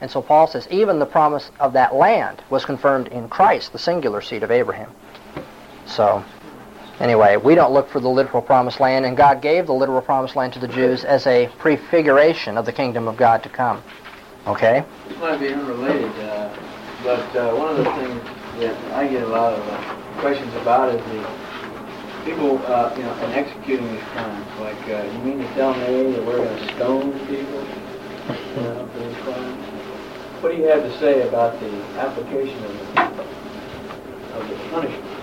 And 0.00 0.10
so 0.10 0.20
Paul 0.20 0.48
says 0.48 0.66
even 0.72 0.98
the 0.98 1.06
promise 1.06 1.52
of 1.60 1.72
that 1.74 1.94
land 1.94 2.42
was 2.50 2.64
confirmed 2.64 3.08
in 3.08 3.28
Christ, 3.28 3.72
the 3.72 3.78
singular 3.78 4.20
seed 4.20 4.42
of 4.42 4.50
Abraham. 4.50 4.90
So, 5.86 6.24
anyway, 7.00 7.36
we 7.36 7.54
don't 7.54 7.72
look 7.72 7.88
for 7.88 8.00
the 8.00 8.08
literal 8.08 8.42
promised 8.42 8.80
land, 8.80 9.04
and 9.04 9.16
God 9.16 9.40
gave 9.40 9.66
the 9.66 9.74
literal 9.74 10.02
promised 10.02 10.36
land 10.36 10.52
to 10.54 10.58
the 10.58 10.68
Jews 10.68 11.04
as 11.04 11.26
a 11.26 11.48
prefiguration 11.58 12.56
of 12.58 12.66
the 12.66 12.72
kingdom 12.72 13.08
of 13.08 13.16
God 13.16 13.42
to 13.42 13.48
come. 13.48 13.82
Okay? 14.46 14.84
This 15.08 15.18
might 15.18 15.38
be 15.38 15.52
unrelated, 15.52 16.10
uh, 16.20 16.54
but 17.02 17.36
uh, 17.36 17.54
one 17.54 17.70
of 17.70 17.78
the 17.78 17.84
things 17.92 18.22
that 18.60 18.92
I 18.94 19.08
get 19.08 19.22
a 19.22 19.28
lot 19.28 19.52
of 19.52 19.68
uh, 19.68 20.20
questions 20.20 20.54
about 20.56 20.94
is 20.94 21.02
the 21.06 21.44
people, 22.24 22.58
uh, 22.66 22.94
you 22.96 23.02
know, 23.02 23.14
in 23.24 23.32
executing 23.32 23.90
these 23.92 24.04
crimes. 24.12 24.46
Like, 24.60 24.88
uh, 24.88 25.02
you 25.04 25.18
mean 25.18 25.38
to 25.38 25.54
tell 25.54 25.74
me 25.74 26.12
that 26.12 26.24
we're 26.24 26.38
going 26.38 26.56
to 26.56 26.74
stone 26.74 27.12
people 27.26 27.64
you 28.28 28.62
know, 28.62 28.88
for 28.92 28.98
these 28.98 29.16
crimes? 29.18 29.64
What 30.40 30.52
do 30.52 30.58
you 30.58 30.64
have 30.64 30.82
to 30.82 30.98
say 30.98 31.26
about 31.26 31.58
the 31.60 31.70
application 31.98 32.62
of 32.64 32.72
the, 32.76 33.02
of 34.36 34.48
the 34.48 34.56
punishment? 34.70 35.13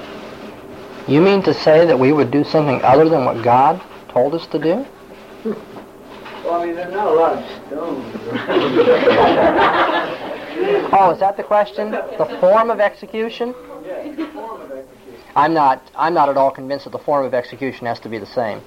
You 1.07 1.21
mean 1.21 1.41
to 1.43 1.53
say 1.53 1.85
that 1.85 1.97
we 1.97 2.11
would 2.11 2.31
do 2.31 2.43
something 2.43 2.81
other 2.83 3.09
than 3.09 3.25
what 3.25 3.43
God 3.43 3.81
told 4.09 4.35
us 4.35 4.45
to 4.47 4.59
do? 4.59 4.85
Well, 6.43 6.61
I 6.61 6.65
mean, 6.65 6.75
there's 6.75 6.93
not 6.93 7.07
a 7.07 7.11
lot 7.11 7.37
of 7.37 7.67
stones. 7.67 8.17
Oh, 10.93 11.11
is 11.11 11.19
that 11.19 11.37
the 11.37 11.43
question? 11.43 11.91
The 11.91 12.37
form 12.39 12.69
of 12.69 12.79
execution? 12.79 13.55
yeah, 13.85 14.11
the 14.11 14.27
form 14.27 14.61
of 14.61 14.71
execution. 14.71 15.21
I'm 15.35 15.53
not. 15.53 15.89
I'm 15.95 16.13
not 16.13 16.29
at 16.29 16.37
all 16.37 16.51
convinced 16.51 16.85
that 16.85 16.91
the 16.91 16.99
form 16.99 17.25
of 17.25 17.33
execution 17.33 17.87
has 17.87 17.99
to 18.01 18.09
be 18.09 18.17
the 18.17 18.25
same. 18.25 18.61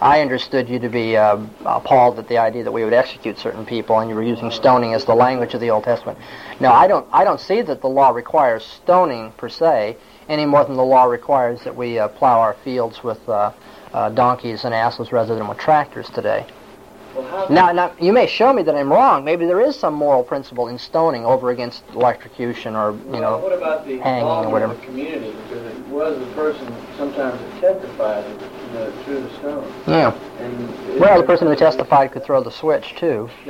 I 0.00 0.22
understood 0.22 0.68
you 0.68 0.78
to 0.78 0.88
be 0.88 1.16
uh, 1.16 1.36
appalled 1.66 2.18
at 2.18 2.28
the 2.28 2.38
idea 2.38 2.64
that 2.64 2.72
we 2.72 2.84
would 2.84 2.94
execute 2.94 3.38
certain 3.38 3.66
people, 3.66 3.98
and 3.98 4.08
you 4.08 4.16
were 4.16 4.22
using 4.22 4.50
stoning 4.50 4.94
as 4.94 5.04
the 5.04 5.14
language 5.14 5.52
of 5.52 5.60
the 5.60 5.68
Old 5.68 5.84
Testament. 5.84 6.18
No, 6.58 6.72
I 6.72 6.86
don't. 6.86 7.06
I 7.12 7.24
don't 7.24 7.40
see 7.40 7.60
that 7.62 7.82
the 7.82 7.88
law 7.88 8.10
requires 8.10 8.64
stoning 8.64 9.32
per 9.32 9.50
se, 9.50 9.96
any 10.30 10.46
more 10.46 10.64
than 10.64 10.76
the 10.76 10.84
law 10.84 11.04
requires 11.04 11.62
that 11.64 11.76
we 11.76 11.98
uh, 11.98 12.08
plow 12.08 12.40
our 12.40 12.54
fields 12.64 13.02
with 13.02 13.28
uh, 13.28 13.52
uh, 13.92 14.08
donkeys 14.10 14.64
and 14.64 14.72
asses 14.72 15.10
rather 15.12 15.34
than 15.34 15.48
with 15.48 15.58
tractors 15.58 16.08
today. 16.10 16.46
Well, 17.16 17.50
Now, 17.50 17.72
now, 17.72 17.92
you 18.00 18.12
may 18.12 18.28
show 18.28 18.52
me 18.52 18.62
that 18.62 18.76
I'm 18.76 18.92
wrong. 18.92 19.24
Maybe 19.24 19.44
there 19.44 19.60
is 19.60 19.74
some 19.74 19.92
moral 19.92 20.22
principle 20.22 20.68
in 20.68 20.78
stoning 20.78 21.26
over 21.26 21.50
against 21.50 21.82
electrocution 21.92 22.76
or, 22.76 22.92
you 22.92 22.98
Well, 23.10 23.20
know, 23.20 23.38
what 23.38 23.52
about 23.52 23.84
the 23.84 23.98
hanging 23.98 24.22
or 24.24 24.50
whatever. 24.50 24.74
the 24.74 24.86
community? 24.86 25.32
Because 25.48 25.66
it 25.66 25.78
was 25.88 26.16
the 26.16 26.26
person 26.34 26.72
sometimes 26.96 27.40
that 27.40 27.60
testified 27.60 28.24
you 28.24 28.78
know, 28.78 28.92
through 29.04 29.20
the 29.22 29.30
stone. 29.38 29.72
yeah. 29.88 30.16
And 30.38 31.00
Well, 31.00 31.18
the 31.20 31.26
person 31.26 31.48
who 31.48 31.56
testified 31.56 32.12
could 32.12 32.22
throw 32.22 32.40
the 32.40 32.52
switch 32.52 32.94
too. 32.94 33.28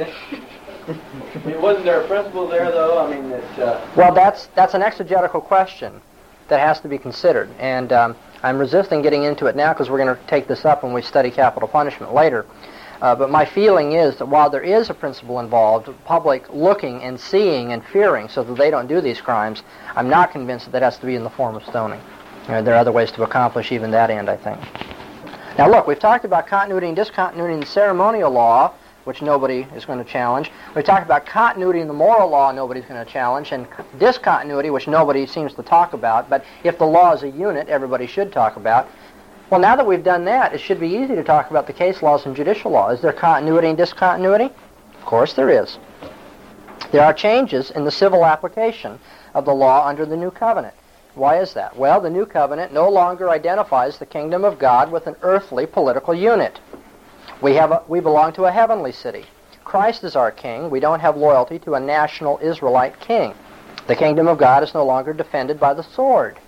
I 0.88 1.38
mean, 1.46 1.60
wasn't 1.60 1.84
there 1.84 2.00
a 2.00 2.06
principle 2.08 2.48
there, 2.48 2.70
though? 2.72 2.98
I 2.98 3.14
mean, 3.14 3.28
that 3.28 3.58
uh, 3.58 3.86
Well, 3.94 4.14
that's 4.14 4.46
that's 4.54 4.72
an 4.72 4.82
exegetical 4.82 5.42
question 5.42 6.00
that 6.50 6.60
has 6.60 6.80
to 6.80 6.88
be 6.88 6.98
considered, 6.98 7.48
and 7.58 7.92
um, 7.92 8.16
I'm 8.42 8.58
resisting 8.58 9.02
getting 9.02 9.24
into 9.24 9.46
it 9.46 9.56
now 9.56 9.72
because 9.72 9.88
we're 9.88 9.98
going 9.98 10.14
to 10.14 10.26
take 10.26 10.46
this 10.46 10.64
up 10.64 10.82
when 10.82 10.92
we 10.92 11.02
study 11.02 11.30
capital 11.30 11.68
punishment 11.68 12.12
later. 12.12 12.46
Uh, 13.00 13.14
but 13.14 13.30
my 13.30 13.46
feeling 13.46 13.92
is 13.92 14.16
that 14.16 14.26
while 14.26 14.50
there 14.50 14.62
is 14.62 14.90
a 14.90 14.94
principle 14.94 15.40
involved, 15.40 15.88
public 16.04 16.44
looking 16.52 17.02
and 17.02 17.18
seeing 17.18 17.72
and 17.72 17.82
fearing 17.86 18.28
so 18.28 18.44
that 18.44 18.58
they 18.58 18.70
don't 18.70 18.86
do 18.86 19.00
these 19.00 19.20
crimes, 19.20 19.62
I'm 19.96 20.08
not 20.08 20.32
convinced 20.32 20.66
that 20.66 20.72
that 20.72 20.82
has 20.82 20.98
to 20.98 21.06
be 21.06 21.14
in 21.14 21.24
the 21.24 21.30
form 21.30 21.56
of 21.56 21.64
stoning. 21.64 22.00
You 22.44 22.52
know, 22.52 22.62
there 22.62 22.74
are 22.74 22.78
other 22.78 22.92
ways 22.92 23.10
to 23.12 23.22
accomplish 23.22 23.72
even 23.72 23.90
that 23.92 24.10
end, 24.10 24.28
I 24.28 24.36
think. 24.36 24.60
Now, 25.56 25.70
look, 25.70 25.86
we've 25.86 25.98
talked 25.98 26.24
about 26.24 26.46
continuity 26.46 26.88
and 26.88 26.96
discontinuity 26.96 27.54
in 27.54 27.64
ceremonial 27.64 28.30
law, 28.30 28.74
which 29.10 29.22
nobody 29.22 29.66
is 29.74 29.84
going 29.84 29.98
to 29.98 30.08
challenge. 30.08 30.52
We 30.76 30.84
talk 30.84 31.02
about 31.02 31.26
continuity 31.26 31.80
in 31.80 31.88
the 31.88 31.92
moral 31.92 32.30
law, 32.30 32.52
nobody's 32.52 32.84
going 32.84 33.04
to 33.04 33.12
challenge, 33.12 33.50
and 33.50 33.66
discontinuity, 33.98 34.70
which 34.70 34.86
nobody 34.86 35.26
seems 35.26 35.52
to 35.54 35.64
talk 35.64 35.94
about. 35.94 36.30
But 36.30 36.44
if 36.62 36.78
the 36.78 36.86
law 36.86 37.12
is 37.12 37.24
a 37.24 37.28
unit, 37.28 37.66
everybody 37.68 38.06
should 38.06 38.30
talk 38.32 38.54
about. 38.54 38.86
Well, 39.50 39.58
now 39.58 39.74
that 39.74 39.84
we've 39.84 40.04
done 40.04 40.24
that, 40.26 40.54
it 40.54 40.60
should 40.60 40.78
be 40.78 40.86
easy 40.86 41.16
to 41.16 41.24
talk 41.24 41.50
about 41.50 41.66
the 41.66 41.72
case 41.72 42.02
laws 42.02 42.24
and 42.24 42.36
judicial 42.36 42.70
law. 42.70 42.90
Is 42.90 43.00
there 43.00 43.12
continuity 43.12 43.66
and 43.66 43.76
discontinuity? 43.76 44.44
Of 44.44 45.04
course 45.04 45.32
there 45.32 45.50
is. 45.50 45.76
There 46.92 47.04
are 47.04 47.12
changes 47.12 47.72
in 47.72 47.84
the 47.84 47.90
civil 47.90 48.24
application 48.24 49.00
of 49.34 49.44
the 49.44 49.52
law 49.52 49.88
under 49.88 50.06
the 50.06 50.16
new 50.16 50.30
covenant. 50.30 50.74
Why 51.16 51.40
is 51.40 51.52
that? 51.54 51.76
Well, 51.76 52.00
the 52.00 52.10
new 52.10 52.26
covenant 52.26 52.72
no 52.72 52.88
longer 52.88 53.28
identifies 53.28 53.98
the 53.98 54.06
kingdom 54.06 54.44
of 54.44 54.60
God 54.60 54.92
with 54.92 55.08
an 55.08 55.16
earthly 55.22 55.66
political 55.66 56.14
unit. 56.14 56.60
We, 57.40 57.54
have 57.54 57.70
a, 57.72 57.82
we 57.88 58.00
belong 58.00 58.32
to 58.34 58.44
a 58.44 58.52
heavenly 58.52 58.92
city. 58.92 59.24
Christ 59.64 60.04
is 60.04 60.16
our 60.16 60.30
king. 60.30 60.68
We 60.68 60.80
don't 60.80 61.00
have 61.00 61.16
loyalty 61.16 61.58
to 61.60 61.74
a 61.74 61.80
national 61.80 62.38
Israelite 62.42 62.98
king. 63.00 63.34
The 63.86 63.96
kingdom 63.96 64.28
of 64.28 64.38
God 64.38 64.62
is 64.62 64.74
no 64.74 64.84
longer 64.84 65.12
defended 65.12 65.58
by 65.58 65.74
the 65.74 65.82
sword. 65.82 66.38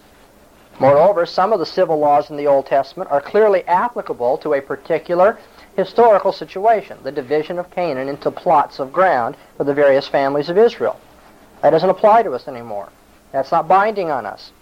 Moreover, 0.78 1.26
some 1.26 1.52
of 1.52 1.58
the 1.58 1.66
civil 1.66 1.98
laws 1.98 2.30
in 2.30 2.36
the 2.36 2.46
Old 2.46 2.66
Testament 2.66 3.10
are 3.10 3.20
clearly 3.20 3.62
applicable 3.68 4.38
to 4.38 4.54
a 4.54 4.60
particular 4.60 5.38
historical 5.76 6.32
situation, 6.32 6.98
the 7.02 7.12
division 7.12 7.58
of 7.58 7.70
Canaan 7.70 8.08
into 8.08 8.30
plots 8.30 8.78
of 8.78 8.92
ground 8.92 9.36
for 9.56 9.64
the 9.64 9.74
various 9.74 10.08
families 10.08 10.48
of 10.48 10.58
Israel. 10.58 10.98
That 11.62 11.70
doesn't 11.70 11.88
apply 11.88 12.24
to 12.24 12.32
us 12.32 12.48
anymore. 12.48 12.90
That's 13.32 13.52
not 13.52 13.68
binding 13.68 14.10
on 14.10 14.26
us. 14.26 14.52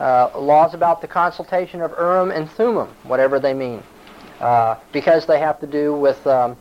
Uh, 0.00 0.30
laws 0.36 0.74
about 0.74 1.00
the 1.00 1.06
consultation 1.06 1.80
of 1.80 1.92
Urim 1.92 2.30
and 2.30 2.50
Thummim, 2.50 2.88
whatever 3.04 3.38
they 3.38 3.54
mean, 3.54 3.82
uh, 4.40 4.76
because 4.92 5.26
they 5.26 5.38
have 5.38 5.60
to 5.60 5.66
do 5.66 5.94
with 5.94 6.26
um, 6.26 6.56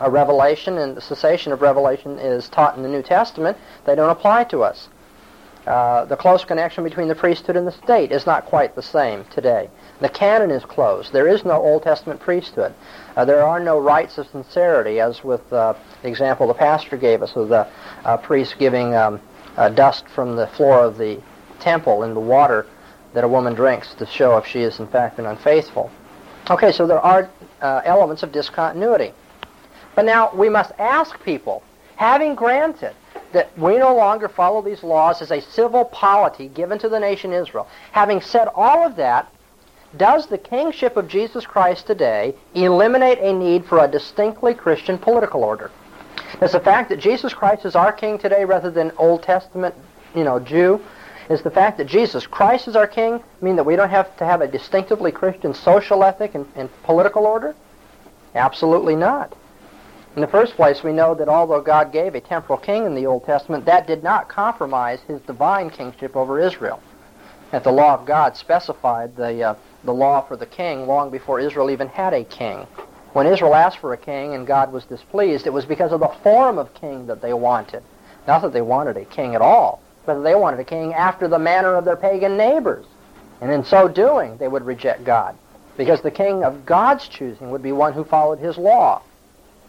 a 0.00 0.10
revelation 0.10 0.78
and 0.78 0.96
the 0.96 1.00
cessation 1.00 1.52
of 1.52 1.62
revelation 1.62 2.18
is 2.18 2.48
taught 2.48 2.76
in 2.76 2.82
the 2.82 2.88
New 2.88 3.02
Testament, 3.02 3.56
they 3.84 3.94
don't 3.94 4.10
apply 4.10 4.44
to 4.44 4.62
us. 4.62 4.88
Uh, 5.66 6.06
the 6.06 6.16
close 6.16 6.44
connection 6.44 6.82
between 6.82 7.08
the 7.08 7.14
priesthood 7.14 7.54
and 7.54 7.66
the 7.66 7.72
state 7.72 8.10
is 8.10 8.24
not 8.24 8.46
quite 8.46 8.74
the 8.74 8.82
same 8.82 9.24
today. 9.26 9.68
The 10.00 10.08
canon 10.08 10.50
is 10.50 10.64
closed. 10.64 11.12
There 11.12 11.28
is 11.28 11.44
no 11.44 11.60
Old 11.60 11.82
Testament 11.82 12.20
priesthood. 12.20 12.72
Uh, 13.16 13.26
there 13.26 13.44
are 13.44 13.60
no 13.60 13.78
rites 13.78 14.16
of 14.16 14.28
sincerity, 14.28 14.98
as 14.98 15.22
with 15.22 15.52
uh, 15.52 15.74
the 16.00 16.08
example 16.08 16.46
the 16.46 16.54
pastor 16.54 16.96
gave 16.96 17.22
us 17.22 17.36
of 17.36 17.48
the 17.48 17.68
uh, 18.04 18.16
priest 18.16 18.56
giving 18.58 18.94
um, 18.94 19.20
dust 19.74 20.08
from 20.08 20.36
the 20.36 20.46
floor 20.46 20.84
of 20.84 20.96
the 20.96 21.20
temple 21.60 22.02
in 22.02 22.14
the 22.14 22.20
water 22.20 22.64
that 23.12 23.24
a 23.24 23.28
woman 23.28 23.54
drinks 23.54 23.94
to 23.94 24.06
show 24.06 24.38
if 24.38 24.46
she 24.46 24.60
is 24.60 24.78
in 24.78 24.86
fact 24.86 25.16
been 25.16 25.26
unfaithful. 25.26 25.90
Okay, 26.50 26.72
so 26.72 26.86
there 26.86 27.00
are 27.00 27.28
uh, 27.60 27.82
elements 27.84 28.22
of 28.22 28.32
discontinuity. 28.32 29.12
But 29.94 30.04
now 30.04 30.32
we 30.34 30.48
must 30.48 30.72
ask 30.78 31.22
people, 31.22 31.62
having 31.96 32.34
granted 32.34 32.94
that 33.32 33.56
we 33.58 33.76
no 33.76 33.94
longer 33.94 34.28
follow 34.28 34.62
these 34.62 34.82
laws 34.82 35.20
as 35.20 35.30
a 35.30 35.40
civil 35.40 35.84
polity 35.84 36.48
given 36.48 36.78
to 36.78 36.88
the 36.88 36.98
nation 36.98 37.32
Israel. 37.32 37.68
Having 37.92 38.22
said 38.22 38.48
all 38.54 38.86
of 38.86 38.96
that, 38.96 39.30
does 39.96 40.26
the 40.26 40.38
kingship 40.38 40.96
of 40.96 41.08
Jesus 41.08 41.44
Christ 41.44 41.86
today 41.86 42.34
eliminate 42.54 43.18
a 43.18 43.32
need 43.32 43.64
for 43.66 43.84
a 43.84 43.88
distinctly 43.88 44.54
Christian 44.54 44.98
political 44.98 45.44
order? 45.44 45.70
Does 46.40 46.52
the 46.52 46.60
fact 46.60 46.88
that 46.90 46.98
Jesus 46.98 47.34
Christ 47.34 47.64
is 47.64 47.74
our 47.74 47.92
king 47.92 48.18
today 48.18 48.44
rather 48.44 48.70
than 48.70 48.92
Old 48.98 49.22
Testament, 49.22 49.74
you 50.14 50.24
know, 50.24 50.38
Jew, 50.38 50.80
is 51.28 51.42
the 51.42 51.50
fact 51.50 51.78
that 51.78 51.86
Jesus 51.86 52.26
Christ 52.26 52.68
is 52.68 52.76
our 52.76 52.86
king 52.86 53.22
mean 53.40 53.56
that 53.56 53.64
we 53.64 53.76
don't 53.76 53.90
have 53.90 54.16
to 54.16 54.24
have 54.24 54.40
a 54.40 54.48
distinctively 54.48 55.12
Christian 55.12 55.52
social 55.52 56.02
ethic 56.02 56.34
and, 56.34 56.46
and 56.54 56.70
political 56.84 57.26
order? 57.26 57.54
Absolutely 58.34 58.96
not. 58.96 59.34
In 60.16 60.22
the 60.22 60.26
first 60.26 60.54
place, 60.56 60.82
we 60.82 60.92
know 60.92 61.14
that 61.14 61.28
although 61.28 61.60
God 61.60 61.92
gave 61.92 62.14
a 62.14 62.20
temporal 62.20 62.58
king 62.58 62.84
in 62.86 62.94
the 62.94 63.06
Old 63.06 63.24
Testament, 63.24 63.66
that 63.66 63.86
did 63.86 64.02
not 64.02 64.28
compromise 64.28 65.00
his 65.06 65.20
divine 65.22 65.70
kingship 65.70 66.16
over 66.16 66.40
Israel. 66.40 66.82
That 67.52 67.62
the 67.62 67.72
law 67.72 67.94
of 67.94 68.06
God 68.06 68.36
specified 68.36 69.14
the, 69.16 69.42
uh, 69.42 69.54
the 69.84 69.94
law 69.94 70.22
for 70.22 70.36
the 70.36 70.46
king 70.46 70.86
long 70.86 71.10
before 71.10 71.40
Israel 71.40 71.70
even 71.70 71.88
had 71.88 72.14
a 72.14 72.24
king. 72.24 72.66
When 73.12 73.26
Israel 73.26 73.54
asked 73.54 73.78
for 73.78 73.92
a 73.92 73.98
king 73.98 74.34
and 74.34 74.46
God 74.46 74.72
was 74.72 74.84
displeased, 74.84 75.46
it 75.46 75.52
was 75.52 75.64
because 75.64 75.92
of 75.92 76.00
the 76.00 76.08
form 76.22 76.58
of 76.58 76.74
king 76.74 77.06
that 77.06 77.22
they 77.22 77.32
wanted. 77.32 77.82
Not 78.26 78.42
that 78.42 78.52
they 78.52 78.60
wanted 78.60 78.96
a 78.96 79.04
king 79.04 79.34
at 79.34 79.40
all, 79.40 79.80
that 80.06 80.22
they 80.22 80.34
wanted 80.34 80.60
a 80.60 80.64
king 80.64 80.94
after 80.94 81.28
the 81.28 81.38
manner 81.38 81.74
of 81.74 81.84
their 81.84 81.96
pagan 81.96 82.36
neighbors. 82.36 82.86
And 83.40 83.52
in 83.52 83.64
so 83.64 83.88
doing, 83.88 84.36
they 84.38 84.48
would 84.48 84.64
reject 84.64 85.04
God, 85.04 85.36
because 85.76 86.00
the 86.00 86.10
king 86.10 86.42
of 86.44 86.66
God's 86.66 87.06
choosing 87.06 87.50
would 87.50 87.62
be 87.62 87.72
one 87.72 87.92
who 87.92 88.04
followed 88.04 88.38
his 88.38 88.58
law. 88.58 89.02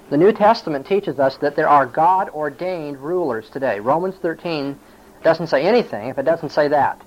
The 0.10 0.18
New 0.18 0.32
Testament 0.32 0.88
teaches 0.88 1.20
us 1.20 1.38
that 1.38 1.56
there 1.56 1.70
are 1.70 1.86
God 1.86 2.30
ordained 2.30 2.98
rulers 2.98 3.50
today. 3.50 3.80
Romans 3.80 4.16
13 4.16 4.80
doesn't 5.24 5.48
say 5.48 5.64
anything 5.64 6.10
if 6.10 6.18
it 6.18 6.24
doesn't 6.24 6.50
say 6.50 6.68
that. 6.70 7.00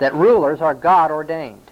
That 0.00 0.14
rulers 0.14 0.60
are 0.60 0.74
God 0.74 1.10
ordained. 1.10 1.70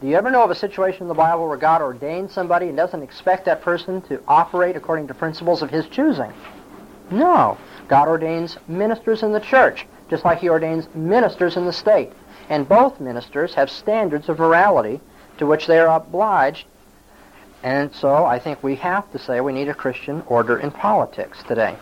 Do 0.00 0.06
you 0.06 0.16
ever 0.16 0.30
know 0.30 0.42
of 0.42 0.50
a 0.50 0.54
situation 0.54 1.02
in 1.02 1.08
the 1.08 1.14
Bible 1.14 1.46
where 1.46 1.58
God 1.58 1.82
ordains 1.82 2.32
somebody 2.32 2.68
and 2.68 2.76
doesn't 2.76 3.02
expect 3.02 3.44
that 3.44 3.60
person 3.60 4.00
to 4.02 4.22
operate 4.26 4.74
according 4.74 5.08
to 5.08 5.14
principles 5.14 5.60
of 5.60 5.68
his 5.68 5.86
choosing? 5.88 6.32
No. 7.10 7.58
God 7.88 8.08
ordains 8.08 8.56
ministers 8.68 9.22
in 9.22 9.32
the 9.32 9.40
church, 9.40 9.86
just 10.10 10.24
like 10.24 10.40
he 10.40 10.50
ordains 10.50 10.86
ministers 10.94 11.56
in 11.56 11.64
the 11.64 11.72
state. 11.72 12.12
And 12.48 12.68
both 12.68 13.00
ministers 13.00 13.54
have 13.54 13.70
standards 13.70 14.28
of 14.28 14.38
morality 14.38 15.00
to 15.38 15.46
which 15.46 15.66
they 15.66 15.78
are 15.78 15.96
obliged 15.96 16.66
and 17.62 17.94
so 17.94 18.24
I 18.24 18.38
think 18.38 18.62
we 18.62 18.76
have 18.76 19.10
to 19.12 19.18
say 19.18 19.40
we 19.40 19.52
need 19.52 19.68
a 19.68 19.74
Christian 19.74 20.22
order 20.26 20.58
in 20.58 20.70
politics 20.70 21.42
today. 21.46 21.76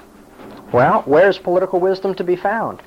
Well, 0.72 1.02
where's 1.02 1.38
political 1.38 1.78
wisdom 1.78 2.14
to 2.16 2.24
be 2.24 2.36
found? 2.36 2.80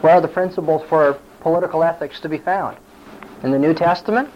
Where 0.00 0.14
are 0.14 0.20
the 0.20 0.28
principles 0.28 0.82
for 0.88 1.18
political 1.40 1.82
ethics 1.82 2.20
to 2.20 2.28
be 2.28 2.38
found? 2.38 2.78
In 3.42 3.50
the 3.50 3.58
New 3.58 3.74
Testament? 3.74 4.30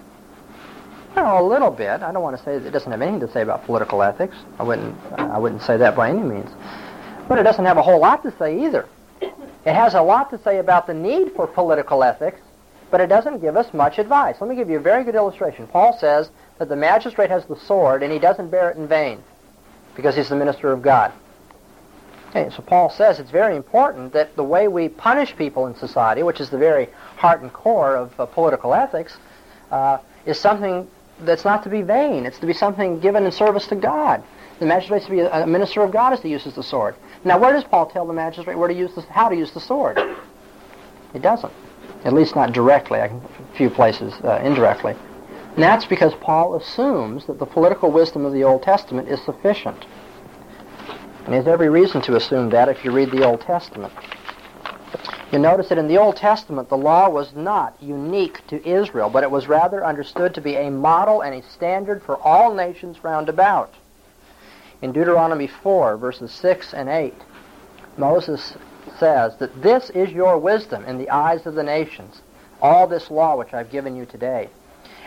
Well, 1.15 1.45
a 1.45 1.47
little 1.47 1.71
bit. 1.71 2.03
I 2.03 2.13
don't 2.13 2.23
want 2.23 2.37
to 2.37 2.45
say 2.45 2.59
that 2.59 2.67
it 2.67 2.73
doesn't 2.73 2.93
have 2.93 3.01
anything 3.01 3.21
to 3.21 3.33
say 3.33 3.41
about 3.41 3.65
political 3.65 4.03
ethics. 4.03 4.37
I 4.59 4.63
wouldn't, 4.63 4.95
I 5.13 5.39
wouldn't 5.39 5.63
say 5.63 5.79
that 5.79 5.97
by 5.97 6.11
any 6.11 6.23
means. 6.23 6.51
But 7.27 7.39
it 7.39 7.45
doesn't 7.45 7.65
have 7.65 7.79
a 7.79 7.83
whole 7.83 8.01
lot 8.01 8.23
to 8.25 8.37
say 8.39 8.67
either. 8.67 8.87
It 9.67 9.75
has 9.75 9.95
a 9.95 10.01
lot 10.01 10.31
to 10.31 10.39
say 10.39 10.59
about 10.59 10.87
the 10.87 10.95
need 10.95 11.33
for 11.33 11.49
political 11.49 12.05
ethics, 12.05 12.41
but 12.93 13.01
it 13.01 13.09
doesn't 13.09 13.41
give 13.41 13.57
us 13.57 13.75
much 13.75 13.99
advice. 13.99 14.37
Let 14.41 14.49
me 14.49 14.55
give 14.55 14.71
you 14.71 14.77
a 14.77 14.81
very 14.81 15.03
good 15.03 15.17
illustration. 15.17 15.67
Paul 15.67 15.99
says 15.99 16.31
that 16.59 16.69
the 16.69 16.77
magistrate 16.77 17.31
has 17.31 17.45
the 17.47 17.57
sword 17.57 18.05
and 18.05 18.13
he 18.13 18.21
doesn't 18.21 18.49
bear 18.49 18.71
it 18.71 18.77
in 18.77 18.87
vain 18.87 19.23
because 19.97 20.15
he's 20.15 20.29
the 20.29 20.37
minister 20.37 20.71
of 20.71 20.83
God. 20.83 21.13
Okay, 22.31 22.49
so 22.55 22.63
Paul 22.63 22.91
says 22.91 23.19
it's 23.19 23.31
very 23.31 23.57
important 23.57 24.13
that 24.13 24.37
the 24.37 24.45
way 24.45 24.69
we 24.69 24.89
punish 24.89 25.35
people 25.37 25.67
in 25.67 25.75
society, 25.75 26.23
which 26.23 26.41
is 26.41 26.49
the 26.51 26.59
very 26.59 26.89
heart 27.17 27.43
and 27.43 27.53
core 27.53 27.97
of 27.97 28.19
uh, 28.21 28.27
political 28.27 28.73
ethics, 28.73 29.17
uh, 29.73 29.99
is 30.27 30.39
something 30.39 30.89
that's 31.21 31.45
not 31.45 31.65
to 31.65 31.69
be 31.69 31.83
vain. 31.83 32.25
It's 32.25 32.39
to 32.39 32.47
be 32.47 32.53
something 32.53 33.01
given 33.01 33.25
in 33.25 33.33
service 33.33 33.67
to 33.69 33.75
God. 33.75 34.23
The 34.61 34.67
magistrate 34.67 34.99
is 34.99 35.05
to 35.07 35.11
be 35.11 35.21
a, 35.21 35.43
a 35.43 35.47
minister 35.47 35.83
of 35.83 35.91
God 35.91 36.13
as 36.13 36.21
he 36.23 36.29
uses 36.29 36.55
the 36.55 36.63
sword. 36.63 36.95
Now, 37.27 37.39
where 37.39 37.53
does 37.53 37.65
Paul 37.65 37.87
tell 37.87 38.07
the 38.07 38.13
magistrate 38.13 38.57
where 38.57 38.69
to 38.69 38.75
use 38.75 38.95
the, 38.95 39.03
how 39.03 39.29
to 39.29 39.35
use 39.35 39.51
the 39.51 39.59
sword? 39.59 39.99
He 41.13 41.19
doesn't. 41.19 41.53
At 42.05 42.13
least 42.13 42.37
not 42.37 42.53
directly. 42.53 43.01
A 43.01 43.21
few 43.57 43.69
places 43.69 44.15
uh, 44.23 44.41
indirectly. 44.45 44.95
And 45.55 45.63
that's 45.63 45.87
because 45.87 46.15
Paul 46.21 46.55
assumes 46.55 47.27
that 47.27 47.41
the 47.41 47.47
political 47.47 47.91
wisdom 47.91 48.25
of 48.25 48.33
the 48.33 48.45
Old 48.45 48.63
Testament 48.63 49.09
is 49.09 49.21
sufficient. 49.25 49.87
And 51.25 51.31
he 51.31 51.35
has 51.35 51.49
every 51.49 51.69
reason 51.69 52.01
to 52.03 52.15
assume 52.15 52.51
that 52.51 52.69
if 52.69 52.85
you 52.85 52.93
read 52.93 53.11
the 53.11 53.27
Old 53.27 53.41
Testament. 53.41 53.93
You 55.33 55.41
notice 55.41 55.69
that 55.71 55.79
in 55.79 55.89
the 55.89 55.99
Old 55.99 56.15
Testament, 56.15 56.69
the 56.69 56.77
law 56.77 57.09
was 57.11 57.35
not 57.35 57.77
unique 57.83 58.47
to 58.47 58.65
Israel, 58.65 59.11
but 59.11 59.25
it 59.25 59.31
was 59.33 59.49
rather 59.49 59.85
understood 59.85 60.33
to 60.35 60.41
be 60.41 60.55
a 60.55 60.71
model 60.71 61.23
and 61.23 61.35
a 61.35 61.49
standard 61.49 62.05
for 62.05 62.19
all 62.19 62.55
nations 62.55 63.03
round 63.03 63.29
about. 63.29 63.75
In 64.83 64.93
Deuteronomy 64.93 65.47
4, 65.47 65.97
verses 65.97 66.33
6 66.33 66.75
and 66.75 66.89
8, 66.89 67.15
Moses 67.97 68.57
says 68.99 69.37
that 69.37 69.63
this 69.63 69.91
is 69.91 70.11
your 70.13 70.39
wisdom 70.39 70.85
in 70.85 70.99
the 70.99 71.11
eyes 71.11 71.47
of 71.47 71.55
the 71.55 71.63
nations, 71.63 72.21
all 72.61 72.87
this 72.87 73.11
law 73.11 73.37
which 73.37 73.55
I've 73.55 73.71
given 73.71 73.97
you 73.97 74.07
today 74.07 74.49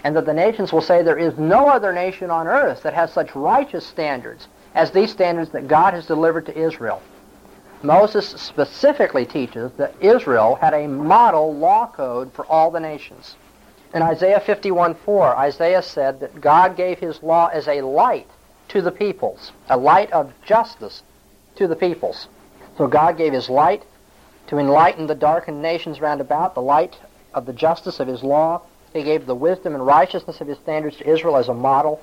and 0.03 0.15
that 0.15 0.25
the 0.25 0.33
nations 0.33 0.71
will 0.71 0.81
say 0.81 1.01
there 1.01 1.17
is 1.17 1.37
no 1.37 1.67
other 1.67 1.91
nation 1.91 2.29
on 2.29 2.47
earth 2.47 2.83
that 2.83 2.93
has 2.93 3.11
such 3.11 3.35
righteous 3.35 3.85
standards 3.85 4.47
as 4.75 4.91
these 4.91 5.11
standards 5.11 5.49
that 5.51 5.67
God 5.67 5.93
has 5.93 6.05
delivered 6.05 6.45
to 6.45 6.57
Israel. 6.57 7.01
Moses 7.81 8.27
specifically 8.27 9.25
teaches 9.25 9.71
that 9.77 9.95
Israel 9.99 10.55
had 10.55 10.73
a 10.73 10.87
model 10.87 11.55
law 11.55 11.87
code 11.87 12.31
for 12.33 12.45
all 12.45 12.71
the 12.71 12.79
nations. 12.79 13.35
In 13.93 14.01
Isaiah 14.01 14.39
51:4, 14.39 15.35
Isaiah 15.37 15.81
said 15.81 16.19
that 16.19 16.39
God 16.41 16.75
gave 16.75 16.99
his 16.99 17.23
law 17.23 17.47
as 17.47 17.67
a 17.67 17.81
light 17.81 18.27
to 18.69 18.81
the 18.81 18.91
peoples, 18.91 19.51
a 19.69 19.77
light 19.77 20.11
of 20.11 20.33
justice 20.45 21.03
to 21.55 21.67
the 21.67 21.75
peoples. 21.75 22.27
So 22.77 22.87
God 22.87 23.17
gave 23.17 23.33
his 23.33 23.49
light 23.49 23.83
to 24.47 24.57
enlighten 24.57 25.07
the 25.07 25.15
darkened 25.15 25.61
nations 25.61 26.01
round 26.01 26.21
about, 26.21 26.55
the 26.55 26.61
light 26.61 26.97
of 27.33 27.45
the 27.45 27.53
justice 27.53 27.99
of 27.99 28.07
his 28.07 28.23
law 28.23 28.61
he 28.93 29.03
gave 29.03 29.25
the 29.25 29.35
wisdom 29.35 29.75
and 29.75 29.85
righteousness 29.85 30.41
of 30.41 30.47
his 30.47 30.57
standards 30.57 30.97
to 30.97 31.07
Israel 31.07 31.37
as 31.37 31.47
a 31.47 31.53
model. 31.53 32.01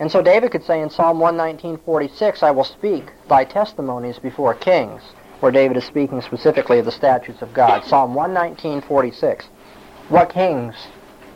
And 0.00 0.10
so 0.10 0.22
David 0.22 0.52
could 0.52 0.64
say 0.64 0.80
in 0.80 0.90
Psalm 0.90 1.18
119:46, 1.18 2.42
I 2.42 2.50
will 2.50 2.64
speak 2.64 3.10
thy 3.28 3.44
testimonies 3.44 4.18
before 4.18 4.54
kings, 4.54 5.02
where 5.40 5.50
David 5.50 5.76
is 5.76 5.84
speaking 5.84 6.20
specifically 6.20 6.78
of 6.78 6.84
the 6.84 6.92
statutes 6.92 7.42
of 7.42 7.52
God. 7.54 7.84
Psalm 7.84 8.14
119:46. 8.14 9.46
What 10.08 10.28
kings? 10.28 10.74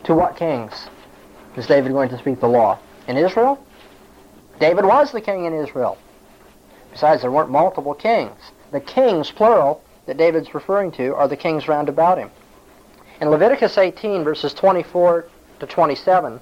To 0.03 0.15
what 0.15 0.35
kings 0.35 0.89
is 1.55 1.67
David 1.67 1.91
going 1.91 2.09
to 2.09 2.17
speak 2.17 2.39
the 2.39 2.47
law? 2.47 2.77
In 3.07 3.17
Israel? 3.17 3.59
David 4.59 4.85
was 4.85 5.11
the 5.11 5.21
king 5.21 5.45
in 5.45 5.53
Israel. 5.53 5.97
Besides, 6.91 7.21
there 7.21 7.31
weren't 7.31 7.49
multiple 7.49 7.93
kings. 7.93 8.39
The 8.71 8.79
kings, 8.79 9.31
plural, 9.31 9.81
that 10.05 10.17
David's 10.17 10.53
referring 10.53 10.91
to 10.93 11.15
are 11.15 11.27
the 11.27 11.37
kings 11.37 11.67
round 11.67 11.89
about 11.89 12.17
him. 12.17 12.29
In 13.21 13.29
Leviticus 13.29 13.77
18, 13.77 14.23
verses 14.23 14.53
24 14.53 15.27
to 15.59 15.65
27, 15.65 16.39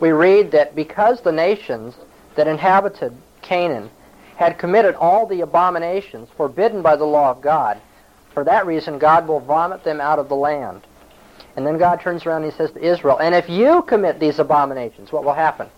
we 0.00 0.10
read 0.10 0.50
that 0.52 0.74
because 0.74 1.20
the 1.20 1.32
nations 1.32 1.94
that 2.34 2.46
inhabited 2.46 3.16
Canaan 3.42 3.90
had 4.36 4.58
committed 4.58 4.94
all 4.94 5.26
the 5.26 5.40
abominations 5.40 6.28
forbidden 6.36 6.82
by 6.82 6.94
the 6.96 7.04
law 7.04 7.30
of 7.30 7.40
God, 7.40 7.80
for 8.32 8.44
that 8.44 8.66
reason 8.66 8.98
God 8.98 9.26
will 9.26 9.40
vomit 9.40 9.82
them 9.82 10.00
out 10.00 10.18
of 10.18 10.28
the 10.28 10.36
land. 10.36 10.86
And 11.56 11.66
then 11.66 11.78
God 11.78 12.00
turns 12.00 12.24
around 12.24 12.44
and 12.44 12.52
he 12.52 12.56
says 12.56 12.70
to 12.72 12.80
Israel, 12.80 13.18
And 13.18 13.34
if 13.34 13.48
you 13.48 13.82
commit 13.82 14.20
these 14.20 14.38
abominations, 14.38 15.10
what 15.10 15.24
will 15.24 15.34
happen? 15.34 15.68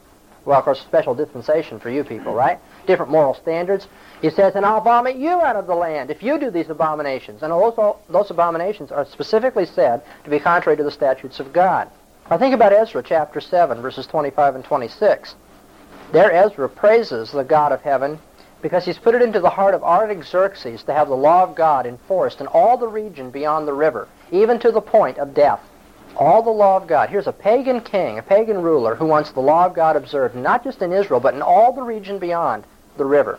Well, 0.44 0.58
of 0.58 0.64
course, 0.64 0.80
special 0.80 1.14
dispensation 1.14 1.78
for 1.78 1.90
you 1.90 2.02
people, 2.02 2.34
right? 2.34 2.58
Different 2.86 3.10
moral 3.10 3.34
standards. 3.34 3.86
He 4.22 4.30
says, 4.30 4.54
and 4.54 4.64
I'll 4.64 4.80
vomit 4.80 5.16
you 5.16 5.40
out 5.40 5.56
of 5.56 5.66
the 5.66 5.74
land 5.74 6.10
if 6.10 6.22
you 6.22 6.38
do 6.38 6.50
these 6.50 6.70
abominations. 6.70 7.42
And 7.42 7.52
those, 7.52 7.96
those 8.08 8.30
abominations 8.30 8.90
are 8.90 9.04
specifically 9.04 9.66
said 9.66 10.02
to 10.24 10.30
be 10.30 10.38
contrary 10.38 10.76
to 10.78 10.84
the 10.84 10.90
statutes 10.90 11.40
of 11.40 11.52
God. 11.52 11.90
Now 12.30 12.38
think 12.38 12.54
about 12.54 12.72
Ezra 12.72 13.02
chapter 13.02 13.40
7, 13.40 13.82
verses 13.82 14.06
25 14.06 14.54
and 14.54 14.64
26. 14.64 15.34
There 16.12 16.32
Ezra 16.32 16.68
praises 16.68 17.32
the 17.32 17.44
God 17.44 17.72
of 17.72 17.82
heaven 17.82 18.18
because 18.62 18.84
he's 18.84 18.98
put 18.98 19.14
it 19.14 19.22
into 19.22 19.40
the 19.40 19.50
heart 19.50 19.74
of 19.74 19.82
Artaxerxes 19.82 20.82
to 20.84 20.92
have 20.92 21.08
the 21.08 21.14
law 21.14 21.42
of 21.42 21.54
God 21.54 21.86
enforced 21.86 22.40
in 22.40 22.46
all 22.46 22.76
the 22.76 22.88
region 22.88 23.30
beyond 23.30 23.66
the 23.66 23.72
river, 23.72 24.08
even 24.30 24.58
to 24.60 24.70
the 24.70 24.80
point 24.80 25.18
of 25.18 25.34
death. 25.34 25.60
All 26.20 26.42
the 26.42 26.50
law 26.50 26.76
of 26.76 26.86
God. 26.86 27.08
Here's 27.08 27.26
a 27.26 27.32
pagan 27.32 27.80
king, 27.80 28.18
a 28.18 28.22
pagan 28.22 28.60
ruler 28.60 28.94
who 28.94 29.06
wants 29.06 29.30
the 29.30 29.40
law 29.40 29.64
of 29.64 29.72
God 29.72 29.96
observed 29.96 30.36
not 30.36 30.62
just 30.62 30.82
in 30.82 30.92
Israel, 30.92 31.18
but 31.18 31.32
in 31.32 31.40
all 31.40 31.72
the 31.72 31.82
region 31.82 32.18
beyond 32.18 32.64
the 32.98 33.06
river. 33.06 33.38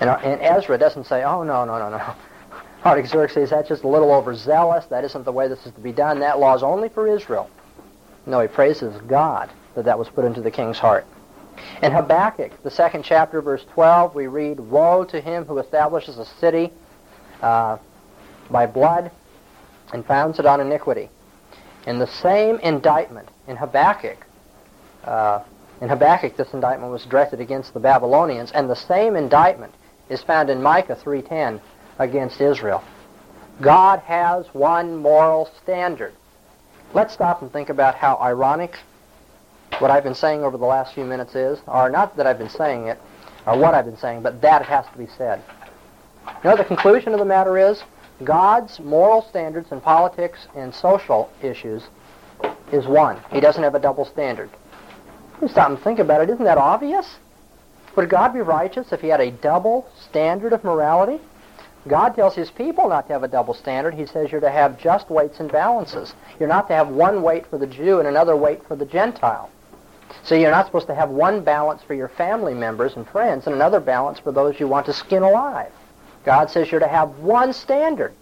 And, 0.00 0.10
and 0.10 0.42
Ezra 0.42 0.76
doesn't 0.76 1.04
say, 1.04 1.22
oh, 1.22 1.44
no, 1.44 1.64
no, 1.64 1.78
no, 1.78 1.88
no. 1.88 2.14
Artaxerxes, 2.84 3.50
that's 3.50 3.68
just 3.68 3.84
a 3.84 3.88
little 3.88 4.12
overzealous. 4.12 4.86
That 4.86 5.04
isn't 5.04 5.24
the 5.24 5.30
way 5.30 5.46
this 5.46 5.64
is 5.66 5.72
to 5.74 5.80
be 5.80 5.92
done. 5.92 6.18
That 6.18 6.40
law 6.40 6.56
is 6.56 6.64
only 6.64 6.88
for 6.88 7.06
Israel. 7.06 7.48
No, 8.26 8.40
he 8.40 8.48
praises 8.48 9.00
God 9.02 9.48
that 9.76 9.84
that 9.84 9.96
was 9.96 10.08
put 10.08 10.24
into 10.24 10.40
the 10.40 10.50
king's 10.50 10.78
heart. 10.78 11.06
In 11.80 11.92
Habakkuk, 11.92 12.60
the 12.64 12.72
second 12.72 13.04
chapter, 13.04 13.40
verse 13.40 13.64
12, 13.72 14.16
we 14.16 14.26
read, 14.26 14.58
Woe 14.58 15.04
to 15.04 15.20
him 15.20 15.44
who 15.44 15.58
establishes 15.58 16.18
a 16.18 16.24
city 16.24 16.72
uh, 17.40 17.78
by 18.50 18.66
blood 18.66 19.12
and 19.92 20.04
founds 20.04 20.40
it 20.40 20.44
on 20.44 20.60
iniquity. 20.60 21.08
In 21.86 21.98
the 22.00 22.06
same 22.06 22.58
indictment 22.58 23.28
in 23.46 23.56
Habakkuk, 23.56 24.26
uh, 25.04 25.40
in 25.80 25.88
Habakkuk, 25.88 26.36
this 26.36 26.52
indictment 26.52 26.90
was 26.90 27.04
directed 27.04 27.40
against 27.40 27.74
the 27.74 27.80
Babylonians, 27.80 28.50
and 28.52 28.68
the 28.68 28.74
same 28.74 29.14
indictment 29.14 29.72
is 30.08 30.22
found 30.22 30.50
in 30.50 30.62
Micah 30.62 30.96
3.10 30.96 31.60
against 31.98 32.40
Israel. 32.40 32.82
God 33.60 34.00
has 34.00 34.46
one 34.52 34.96
moral 34.96 35.48
standard. 35.62 36.12
Let's 36.92 37.14
stop 37.14 37.42
and 37.42 37.52
think 37.52 37.68
about 37.68 37.94
how 37.94 38.16
ironic 38.16 38.76
what 39.78 39.90
I've 39.90 40.04
been 40.04 40.14
saying 40.14 40.42
over 40.42 40.56
the 40.56 40.66
last 40.66 40.94
few 40.94 41.04
minutes 41.04 41.34
is, 41.34 41.60
or 41.66 41.88
not 41.88 42.16
that 42.16 42.26
I've 42.26 42.38
been 42.38 42.48
saying 42.48 42.88
it, 42.88 43.00
or 43.46 43.58
what 43.58 43.74
I've 43.74 43.84
been 43.84 43.96
saying, 43.96 44.22
but 44.22 44.40
that 44.42 44.62
has 44.62 44.86
to 44.92 44.98
be 44.98 45.06
said. 45.06 45.42
You 46.42 46.50
know, 46.50 46.56
the 46.56 46.64
conclusion 46.64 47.12
of 47.12 47.18
the 47.18 47.24
matter 47.24 47.58
is 47.58 47.82
God's 48.24 48.80
moral 48.80 49.22
standards 49.22 49.72
in 49.72 49.80
politics 49.80 50.46
and 50.54 50.74
social 50.74 51.30
issues 51.42 51.82
is 52.72 52.86
one. 52.86 53.18
He 53.30 53.40
doesn't 53.40 53.62
have 53.62 53.74
a 53.74 53.78
double 53.80 54.04
standard. 54.04 54.50
You 55.40 55.48
stop 55.48 55.68
and 55.68 55.78
think 55.78 55.98
about 55.98 56.22
it. 56.22 56.30
Isn't 56.30 56.44
that 56.44 56.58
obvious? 56.58 57.16
Would 57.94 58.08
God 58.08 58.32
be 58.32 58.40
righteous 58.40 58.92
if 58.92 59.00
he 59.00 59.08
had 59.08 59.20
a 59.20 59.30
double 59.30 59.88
standard 60.00 60.52
of 60.52 60.64
morality? 60.64 61.20
God 61.88 62.10
tells 62.10 62.34
his 62.34 62.50
people 62.50 62.88
not 62.88 63.06
to 63.06 63.12
have 63.12 63.22
a 63.22 63.28
double 63.28 63.54
standard. 63.54 63.94
He 63.94 64.06
says 64.06 64.32
you're 64.32 64.40
to 64.40 64.50
have 64.50 64.78
just 64.78 65.08
weights 65.08 65.38
and 65.38 65.50
balances. 65.52 66.14
You're 66.40 66.48
not 66.48 66.68
to 66.68 66.74
have 66.74 66.88
one 66.88 67.22
weight 67.22 67.46
for 67.46 67.58
the 67.58 67.66
Jew 67.66 67.98
and 67.98 68.08
another 68.08 68.34
weight 68.34 68.66
for 68.66 68.76
the 68.76 68.86
Gentile. 68.86 69.50
So 70.24 70.34
you're 70.34 70.50
not 70.50 70.66
supposed 70.66 70.88
to 70.88 70.94
have 70.94 71.10
one 71.10 71.42
balance 71.42 71.82
for 71.82 71.94
your 71.94 72.08
family 72.08 72.54
members 72.54 72.96
and 72.96 73.06
friends 73.08 73.46
and 73.46 73.54
another 73.54 73.80
balance 73.80 74.18
for 74.18 74.32
those 74.32 74.58
you 74.58 74.66
want 74.66 74.86
to 74.86 74.92
skin 74.92 75.22
alive. 75.22 75.72
God 76.26 76.50
says 76.50 76.72
you're 76.72 76.80
to 76.80 76.88
have 76.88 77.20
one 77.20 77.52
standard. 77.52 78.12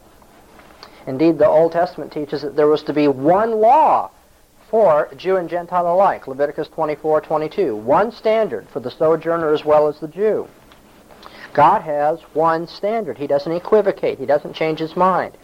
Indeed, 1.07 1.38
the 1.38 1.48
Old 1.48 1.72
Testament 1.72 2.12
teaches 2.12 2.42
that 2.42 2.55
there 2.55 2.68
was 2.68 2.82
to 2.82 2.92
be 2.92 3.09
one 3.09 3.61
law 3.61 4.11
for 4.68 5.09
Jew 5.16 5.36
and 5.36 5.48
Gentile 5.48 5.92
alike. 5.92 6.28
Leviticus 6.28 6.68
24:22. 6.68 7.74
One 7.74 8.12
standard 8.12 8.68
for 8.68 8.80
the 8.80 8.90
sojourner 8.90 9.55
as 9.55 9.64
well 9.64 9.88
as 9.88 10.00
the 10.00 10.09
Jew. 10.09 10.46
God 11.55 11.80
has 11.80 12.20
one 12.34 12.66
standard. 12.66 13.16
He 13.16 13.26
doesn't 13.26 13.52
equivocate. 13.52 14.18
He 14.18 14.26
doesn't 14.26 14.52
change 14.52 14.80
his 14.80 14.96
mind. 14.96 15.38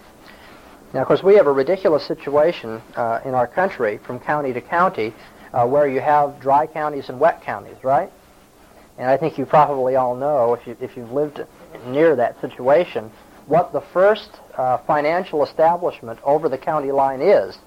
Now, 0.93 1.01
of 1.01 1.07
course, 1.07 1.23
we 1.23 1.37
have 1.37 1.47
a 1.47 1.53
ridiculous 1.53 2.05
situation 2.05 2.83
uh, 2.95 3.21
in 3.25 3.33
our 3.33 3.47
country 3.47 3.99
from 3.99 4.19
county 4.19 4.53
to 4.53 4.61
county 4.61 5.15
uh, 5.55 5.67
where 5.67 5.87
you 5.87 6.01
have 6.01 6.41
dry 6.41 6.67
counties 6.67 7.09
and 7.09 7.19
wet 7.19 7.43
counties, 7.43 7.83
right? 7.83 8.13
And 8.99 9.09
I 9.09 9.17
think 9.17 9.39
you 9.39 9.47
probably 9.47 9.97
all 9.97 10.15
know, 10.15 10.53
if, 10.53 10.67
you, 10.67 10.77
if 10.81 10.97
you've 10.97 11.13
lived 11.13 11.47
near 11.87 12.17
that 12.17 12.41
situation, 12.41 13.11
what 13.47 13.73
the 13.73 13.81
first 13.81 14.31
uh, 14.57 14.79
financial 14.79 15.43
establishment 15.43 16.19
over 16.25 16.49
the 16.49 16.59
county 16.59 16.93
line 16.93 17.21
is 17.21 17.59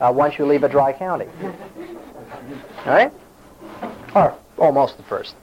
uh, 0.00 0.12
once 0.14 0.38
you 0.38 0.46
leave 0.46 0.64
a 0.64 0.68
dry 0.68 0.92
county. 0.92 1.26
Right? 2.84 3.12
Or 4.14 4.36
almost 4.58 4.96
the 4.96 5.02
first. 5.02 5.34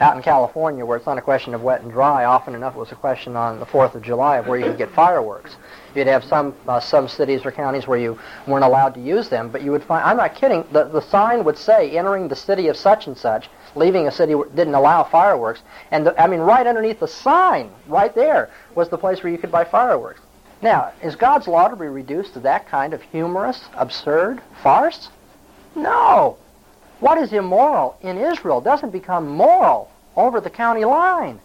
Out 0.00 0.16
in 0.16 0.22
California, 0.22 0.86
where 0.86 0.96
it's 0.96 1.06
not 1.06 1.18
a 1.18 1.22
question 1.22 1.54
of 1.54 1.62
wet 1.62 1.82
and 1.82 1.90
dry, 1.90 2.24
often 2.24 2.54
enough 2.54 2.76
it 2.76 2.78
was 2.78 2.92
a 2.92 2.96
question 2.96 3.34
on 3.34 3.58
the 3.58 3.66
4th 3.66 3.96
of 3.96 4.02
July 4.02 4.36
of 4.36 4.46
where 4.46 4.56
you 4.58 4.66
could 4.66 4.78
get 4.78 4.92
fireworks. 4.92 5.56
You'd 5.94 6.06
have 6.06 6.22
some 6.22 6.54
uh, 6.68 6.78
some 6.78 7.08
cities 7.08 7.44
or 7.44 7.50
counties 7.50 7.88
where 7.88 7.98
you 7.98 8.16
weren't 8.46 8.64
allowed 8.64 8.94
to 8.94 9.00
use 9.00 9.28
them, 9.28 9.48
but 9.48 9.62
you 9.62 9.72
would 9.72 9.82
find, 9.82 10.04
I'm 10.04 10.16
not 10.16 10.36
kidding, 10.36 10.64
the, 10.70 10.84
the 10.84 11.00
sign 11.00 11.42
would 11.42 11.58
say, 11.58 11.90
entering 11.98 12.28
the 12.28 12.36
city 12.36 12.68
of 12.68 12.76
such 12.76 13.08
and 13.08 13.18
such, 13.18 13.50
leaving 13.78 14.06
a 14.06 14.12
city 14.12 14.34
didn't 14.54 14.74
allow 14.74 15.04
fireworks. 15.04 15.62
And 15.90 16.06
the, 16.06 16.20
I 16.20 16.26
mean, 16.26 16.40
right 16.40 16.66
underneath 16.66 17.00
the 17.00 17.08
sign, 17.08 17.70
right 17.86 18.14
there, 18.14 18.50
was 18.74 18.88
the 18.88 18.98
place 18.98 19.22
where 19.22 19.32
you 19.32 19.38
could 19.38 19.52
buy 19.52 19.64
fireworks. 19.64 20.20
Now, 20.60 20.92
is 21.02 21.14
God's 21.14 21.46
law 21.46 21.68
to 21.68 21.76
be 21.76 21.86
reduced 21.86 22.34
to 22.34 22.40
that 22.40 22.68
kind 22.68 22.92
of 22.92 23.00
humorous, 23.02 23.64
absurd 23.74 24.42
farce? 24.62 25.08
No. 25.74 26.36
What 27.00 27.18
is 27.18 27.32
immoral 27.32 27.96
in 28.02 28.18
Israel 28.18 28.60
doesn't 28.60 28.90
become 28.90 29.28
moral 29.28 29.90
over 30.16 30.40
the 30.40 30.50
county 30.50 30.84
line. 30.84 31.40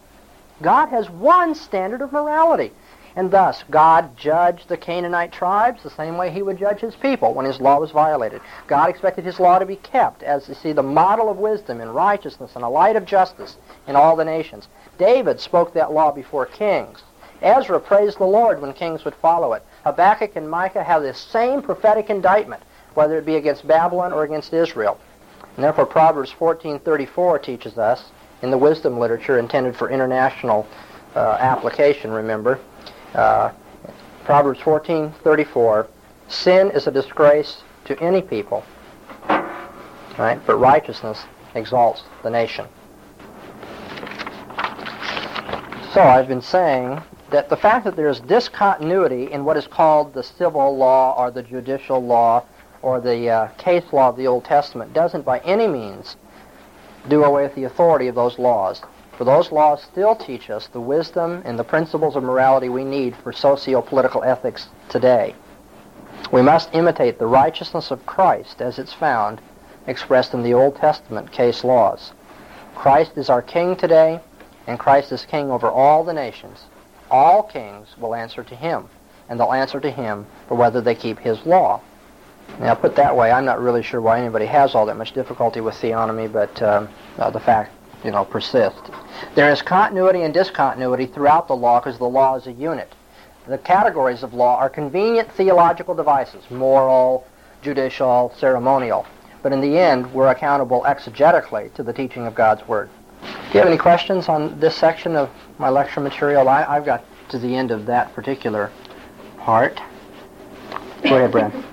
God 0.60 0.88
has 0.88 1.08
one 1.08 1.54
standard 1.54 2.00
of 2.00 2.12
morality. 2.12 2.72
And 3.16 3.30
thus, 3.30 3.62
God 3.70 4.16
judged 4.16 4.68
the 4.68 4.76
Canaanite 4.76 5.30
tribes 5.30 5.82
the 5.82 5.90
same 5.90 6.16
way 6.16 6.30
he 6.30 6.42
would 6.42 6.58
judge 6.58 6.80
his 6.80 6.96
people 6.96 7.32
when 7.32 7.46
his 7.46 7.60
law 7.60 7.78
was 7.78 7.92
violated. 7.92 8.40
God 8.66 8.90
expected 8.90 9.24
his 9.24 9.38
law 9.38 9.60
to 9.60 9.66
be 9.66 9.76
kept 9.76 10.24
as, 10.24 10.48
you 10.48 10.54
see, 10.54 10.72
the 10.72 10.82
model 10.82 11.28
of 11.28 11.38
wisdom 11.38 11.80
and 11.80 11.94
righteousness 11.94 12.52
and 12.56 12.64
a 12.64 12.68
light 12.68 12.96
of 12.96 13.06
justice 13.06 13.56
in 13.86 13.94
all 13.94 14.16
the 14.16 14.24
nations. 14.24 14.66
David 14.98 15.38
spoke 15.38 15.72
that 15.74 15.92
law 15.92 16.10
before 16.10 16.46
kings. 16.46 17.02
Ezra 17.40 17.78
praised 17.78 18.18
the 18.18 18.24
Lord 18.24 18.60
when 18.60 18.72
kings 18.72 19.04
would 19.04 19.14
follow 19.14 19.52
it. 19.52 19.64
Habakkuk 19.84 20.34
and 20.34 20.50
Micah 20.50 20.82
have 20.82 21.02
the 21.02 21.14
same 21.14 21.62
prophetic 21.62 22.10
indictment, 22.10 22.62
whether 22.94 23.18
it 23.18 23.26
be 23.26 23.36
against 23.36 23.66
Babylon 23.66 24.12
or 24.12 24.24
against 24.24 24.52
Israel. 24.52 24.98
And 25.54 25.64
therefore, 25.64 25.86
Proverbs 25.86 26.32
14:34 26.32 27.42
teaches 27.42 27.78
us, 27.78 28.10
in 28.42 28.50
the 28.50 28.58
wisdom 28.58 28.98
literature 28.98 29.38
intended 29.38 29.76
for 29.76 29.88
international 29.88 30.66
uh, 31.14 31.36
application, 31.40 32.10
remember, 32.10 32.58
uh, 33.14 33.50
Proverbs 34.24 34.60
14:34, 34.60 35.86
sin 36.28 36.70
is 36.70 36.86
a 36.86 36.90
disgrace 36.90 37.62
to 37.84 37.98
any 38.00 38.22
people, 38.22 38.64
right? 40.18 40.40
But 40.46 40.56
righteousness 40.56 41.24
exalts 41.54 42.02
the 42.22 42.30
nation. 42.30 42.66
So 45.92 46.02
I've 46.02 46.26
been 46.26 46.42
saying 46.42 47.00
that 47.30 47.48
the 47.48 47.56
fact 47.56 47.84
that 47.84 47.94
there's 47.94 48.20
discontinuity 48.20 49.30
in 49.30 49.44
what 49.44 49.56
is 49.56 49.66
called 49.66 50.12
the 50.12 50.22
civil 50.22 50.76
law 50.76 51.14
or 51.16 51.30
the 51.30 51.42
judicial 51.42 52.04
law 52.04 52.44
or 52.82 53.00
the 53.00 53.30
uh, 53.30 53.48
case 53.58 53.84
law 53.92 54.08
of 54.08 54.16
the 54.16 54.26
Old 54.26 54.44
Testament 54.44 54.92
doesn't 54.92 55.24
by 55.24 55.38
any 55.40 55.68
means 55.68 56.16
do 57.08 57.24
away 57.24 57.44
with 57.44 57.54
the 57.54 57.64
authority 57.64 58.08
of 58.08 58.14
those 58.14 58.38
laws. 58.38 58.82
For 59.16 59.24
those 59.24 59.52
laws 59.52 59.82
still 59.82 60.16
teach 60.16 60.50
us 60.50 60.66
the 60.66 60.80
wisdom 60.80 61.42
and 61.44 61.58
the 61.58 61.64
principles 61.64 62.16
of 62.16 62.24
morality 62.24 62.68
we 62.68 62.84
need 62.84 63.14
for 63.16 63.32
socio-political 63.32 64.24
ethics 64.24 64.68
today. 64.88 65.34
We 66.32 66.42
must 66.42 66.74
imitate 66.74 67.18
the 67.18 67.26
righteousness 67.26 67.90
of 67.90 68.06
Christ 68.06 68.60
as 68.60 68.78
it's 68.78 68.92
found 68.92 69.40
expressed 69.86 70.34
in 70.34 70.42
the 70.42 70.54
Old 70.54 70.76
Testament 70.76 71.30
case 71.30 71.62
laws. 71.62 72.12
Christ 72.74 73.12
is 73.16 73.30
our 73.30 73.42
king 73.42 73.76
today, 73.76 74.20
and 74.66 74.78
Christ 74.78 75.12
is 75.12 75.24
king 75.26 75.50
over 75.50 75.68
all 75.68 76.02
the 76.02 76.12
nations. 76.12 76.64
All 77.10 77.42
kings 77.42 77.96
will 77.98 78.14
answer 78.14 78.42
to 78.42 78.56
him, 78.56 78.88
and 79.28 79.38
they'll 79.38 79.52
answer 79.52 79.78
to 79.78 79.90
him 79.90 80.26
for 80.48 80.56
whether 80.56 80.80
they 80.80 80.94
keep 80.94 81.18
his 81.20 81.44
law. 81.46 81.80
Now, 82.58 82.74
put 82.74 82.96
that 82.96 83.16
way, 83.16 83.30
I'm 83.30 83.44
not 83.44 83.60
really 83.60 83.82
sure 83.82 84.00
why 84.00 84.18
anybody 84.18 84.46
has 84.46 84.74
all 84.74 84.86
that 84.86 84.96
much 84.96 85.12
difficulty 85.12 85.60
with 85.60 85.74
theonomy, 85.76 86.32
but 86.32 86.60
um, 86.62 86.88
uh, 87.18 87.30
the 87.30 87.40
fact, 87.40 87.72
you 88.04 88.10
know, 88.10 88.24
persist. 88.24 88.90
There 89.34 89.50
is 89.50 89.62
continuity 89.62 90.22
and 90.22 90.34
discontinuity 90.34 91.06
throughout 91.06 91.48
the 91.48 91.56
law 91.56 91.80
because 91.80 91.98
the 91.98 92.04
law 92.04 92.36
is 92.36 92.46
a 92.46 92.52
unit. 92.52 92.92
The 93.48 93.58
categories 93.58 94.22
of 94.22 94.34
law 94.34 94.58
are 94.58 94.70
convenient 94.70 95.32
theological 95.32 95.94
devices, 95.94 96.42
moral, 96.50 97.26
judicial, 97.62 98.32
ceremonial. 98.36 99.06
But 99.42 99.52
in 99.52 99.60
the 99.60 99.78
end, 99.78 100.12
we're 100.12 100.28
accountable 100.28 100.84
exegetically 100.86 101.72
to 101.74 101.82
the 101.82 101.92
teaching 101.92 102.26
of 102.26 102.34
God's 102.34 102.66
Word. 102.68 102.88
Do 103.22 103.28
you 103.54 103.60
have 103.60 103.68
any 103.68 103.78
questions 103.78 104.28
on 104.28 104.58
this 104.60 104.74
section 104.74 105.16
of 105.16 105.30
my 105.58 105.68
lecture 105.68 106.00
material? 106.00 106.48
I, 106.48 106.64
I've 106.64 106.84
got 106.84 107.04
to 107.30 107.38
the 107.38 107.54
end 107.54 107.70
of 107.70 107.86
that 107.86 108.14
particular 108.14 108.70
part. 109.38 109.80
Go 111.02 111.16
ahead, 111.16 111.32
Brad. 111.32 111.52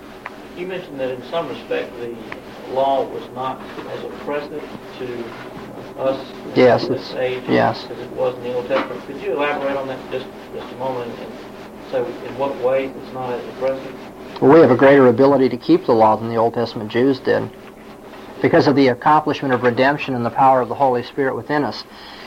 You 0.57 0.67
mentioned 0.67 0.99
that 0.99 1.09
in 1.09 1.23
some 1.31 1.47
respect 1.47 1.91
the 1.97 2.15
law 2.73 3.03
was 3.03 3.27
not 3.33 3.59
as 3.89 4.03
oppressive 4.03 4.61
to 4.99 5.23
us 5.97 6.55
Yes, 6.55 6.85
in 6.85 6.93
this 6.93 7.13
age 7.13 7.43
yes. 7.47 7.85
as 7.89 7.97
it 7.99 8.09
was 8.11 8.35
in 8.37 8.43
the 8.43 8.53
Old 8.55 8.67
Testament. 8.67 9.05
Could 9.05 9.21
you 9.21 9.33
elaborate 9.33 9.77
on 9.77 9.87
that 9.87 10.11
just 10.11 10.25
just 10.53 10.71
a 10.73 10.77
moment 10.77 11.11
and 11.19 11.31
say 11.91 11.99
in 11.99 12.37
what 12.37 12.55
way 12.61 12.85
it's 12.87 13.13
not 13.13 13.31
as 13.31 13.47
oppressive? 13.55 14.41
Well, 14.41 14.53
we 14.53 14.59
have 14.59 14.71
a 14.71 14.75
greater 14.75 15.07
ability 15.07 15.49
to 15.49 15.57
keep 15.57 15.85
the 15.85 15.93
law 15.93 16.15
than 16.15 16.29
the 16.29 16.35
Old 16.35 16.53
Testament 16.53 16.91
Jews 16.91 17.19
did 17.19 17.49
because 18.41 18.67
of 18.67 18.75
the 18.75 18.87
accomplishment 18.87 19.53
of 19.53 19.61
redemption 19.63 20.15
and 20.15 20.25
the 20.25 20.31
power 20.31 20.61
of 20.61 20.69
the 20.69 20.75
Holy 20.75 21.03
Spirit 21.03 21.35
within 21.35 21.63
us. 21.63 21.83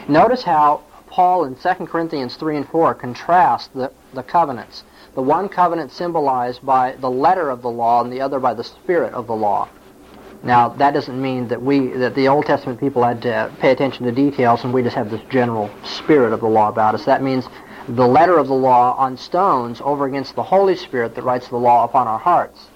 Notice 0.08 0.42
how 0.42 0.82
Paul 1.08 1.44
in 1.44 1.56
2 1.56 1.68
Corinthians 1.86 2.36
3 2.36 2.58
and 2.58 2.68
4 2.68 2.94
contrast 2.94 3.72
the, 3.74 3.90
the 4.14 4.22
covenants. 4.22 4.84
The 5.14 5.22
one 5.22 5.48
covenant 5.48 5.92
symbolized 5.92 6.64
by 6.64 6.92
the 7.00 7.10
letter 7.10 7.50
of 7.50 7.62
the 7.62 7.70
law 7.70 8.02
and 8.02 8.12
the 8.12 8.20
other 8.20 8.38
by 8.40 8.54
the 8.54 8.64
spirit 8.64 9.12
of 9.12 9.26
the 9.26 9.34
law. 9.34 9.68
Now, 10.44 10.68
that 10.68 10.92
doesn't 10.92 11.20
mean 11.20 11.48
that 11.48 11.62
we, 11.62 11.88
that 11.88 12.14
the 12.14 12.28
Old 12.28 12.44
Testament 12.44 12.78
people 12.78 13.02
had 13.02 13.22
to 13.22 13.50
pay 13.60 13.70
attention 13.70 14.04
to 14.04 14.12
details 14.12 14.62
and 14.62 14.74
we 14.74 14.82
just 14.82 14.94
have 14.94 15.10
this 15.10 15.22
general 15.30 15.70
spirit 15.84 16.32
of 16.32 16.40
the 16.40 16.46
law 16.46 16.68
about 16.68 16.94
us. 16.94 17.06
That 17.06 17.22
means 17.22 17.48
the 17.88 18.06
letter 18.06 18.38
of 18.38 18.48
the 18.48 18.54
law 18.54 18.94
on 18.96 19.16
stones 19.16 19.80
over 19.82 20.06
against 20.06 20.34
the 20.34 20.42
Holy 20.42 20.76
Spirit 20.76 21.14
that 21.14 21.22
writes 21.22 21.48
the 21.48 21.56
law 21.56 21.84
upon 21.84 22.08
our 22.08 22.18
hearts. 22.18 22.68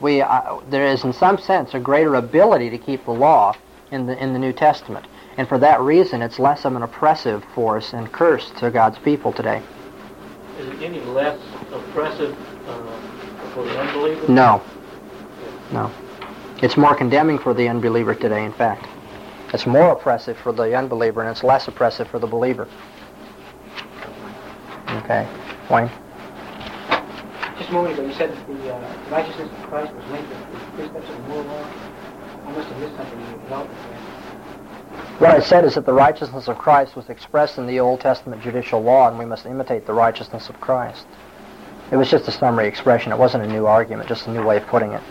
We, 0.00 0.20
uh, 0.20 0.60
there 0.68 0.86
is, 0.86 1.04
in 1.04 1.12
some 1.12 1.38
sense, 1.38 1.74
a 1.74 1.80
greater 1.80 2.16
ability 2.16 2.70
to 2.70 2.78
keep 2.78 3.04
the 3.04 3.12
law 3.12 3.54
in 3.90 4.06
the 4.06 4.20
in 4.20 4.32
the 4.32 4.38
New 4.38 4.52
Testament, 4.52 5.06
and 5.36 5.46
for 5.46 5.58
that 5.58 5.80
reason, 5.80 6.22
it's 6.22 6.38
less 6.38 6.64
of 6.64 6.74
an 6.74 6.82
oppressive 6.82 7.44
force 7.54 7.92
and 7.92 8.10
curse 8.10 8.50
to 8.58 8.70
God's 8.70 8.98
people 8.98 9.32
today. 9.32 9.62
Is 10.58 10.68
it 10.68 10.82
any 10.82 11.00
less 11.00 11.38
oppressive 11.70 12.36
uh, 12.68 13.50
for 13.50 13.64
the 13.64 13.78
unbeliever? 13.78 14.32
No, 14.32 14.62
no, 15.70 15.92
it's 16.62 16.76
more 16.76 16.94
condemning 16.94 17.38
for 17.38 17.52
the 17.52 17.68
unbeliever 17.68 18.14
today. 18.14 18.44
In 18.44 18.52
fact, 18.52 18.86
it's 19.52 19.66
more 19.66 19.90
oppressive 19.90 20.38
for 20.38 20.52
the 20.52 20.74
unbeliever, 20.74 21.20
and 21.20 21.30
it's 21.30 21.42
less 21.42 21.68
oppressive 21.68 22.08
for 22.08 22.18
the 22.18 22.26
believer. 22.26 22.68
Okay, 24.88 25.28
Wayne. 25.68 25.90
Just 27.58 27.68
a 27.68 27.72
moment 27.72 27.94
ago, 27.94 28.06
you 28.06 28.14
said 28.14 28.30
that 28.30 28.46
the 28.46 28.74
uh, 28.74 28.96
righteousness 29.10 29.50
of 29.50 29.62
Christ 29.64 29.92
was 29.94 30.10
linked 30.10 30.28
with 30.28 30.38
the 30.38 30.70
precepts 30.76 31.10
of 31.10 31.16
the 31.16 31.22
moral 31.28 31.44
law. 31.44 31.70
I 32.46 32.52
must 32.52 32.68
have 32.68 32.80
missed 32.80 32.96
something 32.96 33.20
in 33.20 33.30
your 33.30 33.38
development. 33.40 33.78
What 35.18 35.30
I 35.30 35.40
said 35.40 35.64
is 35.64 35.74
that 35.74 35.86
the 35.86 35.92
righteousness 35.92 36.48
of 36.48 36.58
Christ 36.58 36.96
was 36.96 37.08
expressed 37.08 37.58
in 37.58 37.66
the 37.66 37.80
Old 37.80 38.00
Testament 38.00 38.42
judicial 38.42 38.82
law, 38.82 39.08
and 39.08 39.18
we 39.18 39.24
must 39.24 39.46
imitate 39.46 39.86
the 39.86 39.92
righteousness 39.92 40.48
of 40.48 40.60
Christ. 40.60 41.06
It 41.90 41.96
was 41.96 42.10
just 42.10 42.26
a 42.28 42.32
summary 42.32 42.66
expression. 42.66 43.12
It 43.12 43.18
wasn't 43.18 43.44
a 43.44 43.48
new 43.48 43.66
argument, 43.66 44.08
just 44.08 44.26
a 44.26 44.30
new 44.30 44.42
way 44.42 44.56
of 44.56 44.66
putting 44.66 44.92
it. 44.92 45.02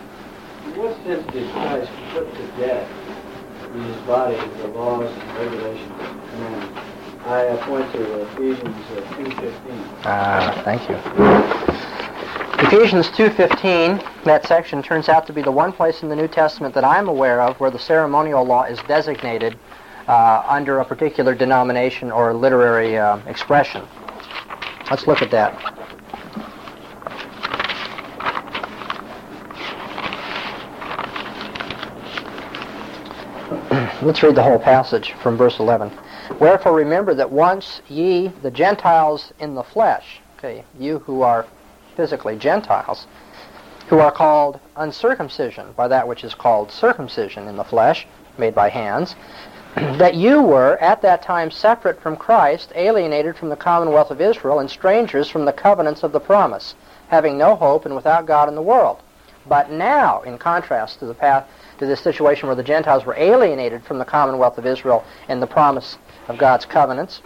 Sense 1.04 1.52
Christ 1.52 1.90
put 2.12 2.32
to 2.32 2.46
death 2.58 2.88
in 3.74 3.82
his 3.82 3.96
body 4.02 4.36
the 4.58 4.68
laws 4.68 5.10
and 5.10 5.38
regulations 5.38 5.92
and 5.98 6.30
commandments? 6.30 6.78
I 7.24 7.56
point 7.62 7.92
to 7.92 8.22
Ephesians 8.22 8.76
uh, 8.90 9.00
2.15. 9.16 9.84
Ah, 10.04 10.62
thank 10.64 10.88
you. 10.88 10.94
Ephesians 12.66 13.08
2.15, 13.08 14.22
that 14.24 14.46
section 14.46 14.80
turns 14.80 15.08
out 15.08 15.26
to 15.26 15.32
be 15.32 15.42
the 15.42 15.50
one 15.50 15.72
place 15.72 16.04
in 16.04 16.08
the 16.08 16.14
New 16.14 16.28
Testament 16.28 16.72
that 16.74 16.84
I'm 16.84 17.08
aware 17.08 17.40
of 17.40 17.58
where 17.58 17.72
the 17.72 17.78
ceremonial 17.80 18.44
law 18.44 18.62
is 18.62 18.78
designated 18.86 19.58
uh, 20.06 20.44
under 20.46 20.78
a 20.78 20.84
particular 20.84 21.34
denomination 21.34 22.12
or 22.12 22.32
literary 22.32 22.96
uh, 22.96 23.18
expression. 23.26 23.84
Let's 24.88 25.08
look 25.08 25.20
at 25.20 25.32
that. 25.32 25.81
Let's 34.02 34.22
read 34.22 34.34
the 34.34 34.42
whole 34.42 34.58
passage 34.58 35.14
from 35.22 35.38
verse 35.38 35.58
11. 35.58 35.90
Wherefore 36.38 36.74
remember 36.74 37.14
that 37.14 37.30
once 37.30 37.80
ye, 37.88 38.28
the 38.42 38.50
Gentiles 38.50 39.32
in 39.38 39.54
the 39.54 39.62
flesh, 39.62 40.20
okay, 40.36 40.62
you 40.78 40.98
who 40.98 41.22
are 41.22 41.46
physically 41.96 42.36
Gentiles, 42.36 43.06
who 43.88 43.98
are 43.98 44.12
called 44.12 44.60
uncircumcision 44.76 45.72
by 45.74 45.88
that 45.88 46.06
which 46.06 46.22
is 46.22 46.34
called 46.34 46.70
circumcision 46.70 47.48
in 47.48 47.56
the 47.56 47.64
flesh, 47.64 48.06
made 48.36 48.54
by 48.54 48.68
hands, 48.68 49.14
that 49.74 50.16
you 50.16 50.42
were 50.42 50.76
at 50.76 51.00
that 51.00 51.22
time 51.22 51.50
separate 51.50 51.98
from 51.98 52.14
Christ, 52.14 52.72
alienated 52.74 53.36
from 53.36 53.48
the 53.48 53.56
commonwealth 53.56 54.10
of 54.10 54.20
Israel, 54.20 54.58
and 54.58 54.68
strangers 54.68 55.30
from 55.30 55.46
the 55.46 55.52
covenants 55.52 56.02
of 56.02 56.12
the 56.12 56.20
promise, 56.20 56.74
having 57.08 57.38
no 57.38 57.56
hope 57.56 57.86
and 57.86 57.96
without 57.96 58.26
God 58.26 58.50
in 58.50 58.54
the 58.54 58.60
world. 58.60 59.00
But 59.46 59.70
now, 59.70 60.20
in 60.22 60.36
contrast 60.36 60.98
to 60.98 61.06
the 61.06 61.14
path 61.14 61.48
to 61.82 61.86
this 61.86 62.00
situation 62.00 62.46
where 62.46 62.54
the 62.54 62.62
Gentiles 62.62 63.04
were 63.04 63.16
alienated 63.18 63.82
from 63.82 63.98
the 63.98 64.04
commonwealth 64.04 64.56
of 64.56 64.66
Israel 64.66 65.04
and 65.28 65.42
the 65.42 65.48
promise 65.48 65.98
of 66.28 66.38
God's 66.38 66.64
covenants, 66.64 67.20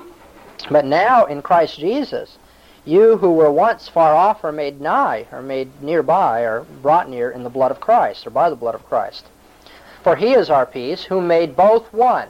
but 0.71 0.87
now 0.87 1.27
in 1.27 1.43
Christ 1.43 1.79
Jesus, 1.79 2.39
you 2.87 3.19
who 3.19 3.33
were 3.33 3.53
once 3.53 3.87
far 3.87 4.15
off 4.15 4.45
are 4.45 4.53
made 4.53 4.81
nigh, 4.81 5.27
or 5.31 5.43
made 5.43 5.83
nearby, 5.83 6.41
or 6.41 6.63
brought 6.81 7.11
near 7.11 7.31
in 7.31 7.45
the 7.45 7.51
blood 7.51 7.71
of 7.71 7.81
Christ, 7.81 8.27
or 8.27 8.31
by 8.31 8.49
the 8.49 8.57
blood 8.57 8.75
of 8.75 8.87
Christ. 8.87 9.27
For 10.03 10.17
he 10.17 10.33
is 10.33 10.49
our 10.49 10.65
peace, 10.65 11.05
who 11.05 11.21
made 11.21 11.55
both 11.55 11.93
one. 11.93 12.29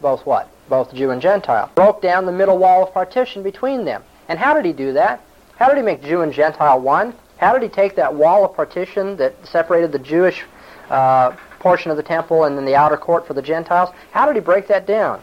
Both 0.00 0.24
what? 0.24 0.48
Both 0.70 0.94
Jew 0.94 1.10
and 1.10 1.20
Gentile. 1.20 1.70
Broke 1.74 2.00
down 2.00 2.24
the 2.24 2.32
middle 2.32 2.56
wall 2.56 2.84
of 2.84 2.94
partition 2.94 3.42
between 3.42 3.84
them. 3.84 4.02
And 4.28 4.38
how 4.38 4.54
did 4.54 4.64
he 4.64 4.72
do 4.72 4.94
that? 4.94 5.20
How 5.56 5.68
did 5.68 5.76
he 5.76 5.82
make 5.82 6.02
Jew 6.02 6.22
and 6.22 6.32
Gentile 6.32 6.80
one? 6.80 7.12
How 7.36 7.52
did 7.52 7.62
he 7.62 7.68
take 7.68 7.96
that 7.96 8.14
wall 8.14 8.46
of 8.46 8.54
partition 8.54 9.16
that 9.16 9.34
separated 9.46 9.92
the 9.92 9.98
Jewish 9.98 10.44
uh, 10.90 11.32
portion 11.58 11.90
of 11.90 11.96
the 11.96 12.02
temple 12.02 12.44
and 12.44 12.56
then 12.56 12.64
the 12.64 12.76
outer 12.76 12.96
court 12.96 13.26
for 13.26 13.34
the 13.34 13.42
Gentiles? 13.42 13.90
How 14.12 14.26
did 14.26 14.36
he 14.36 14.40
break 14.40 14.66
that 14.68 14.86
down? 14.86 15.22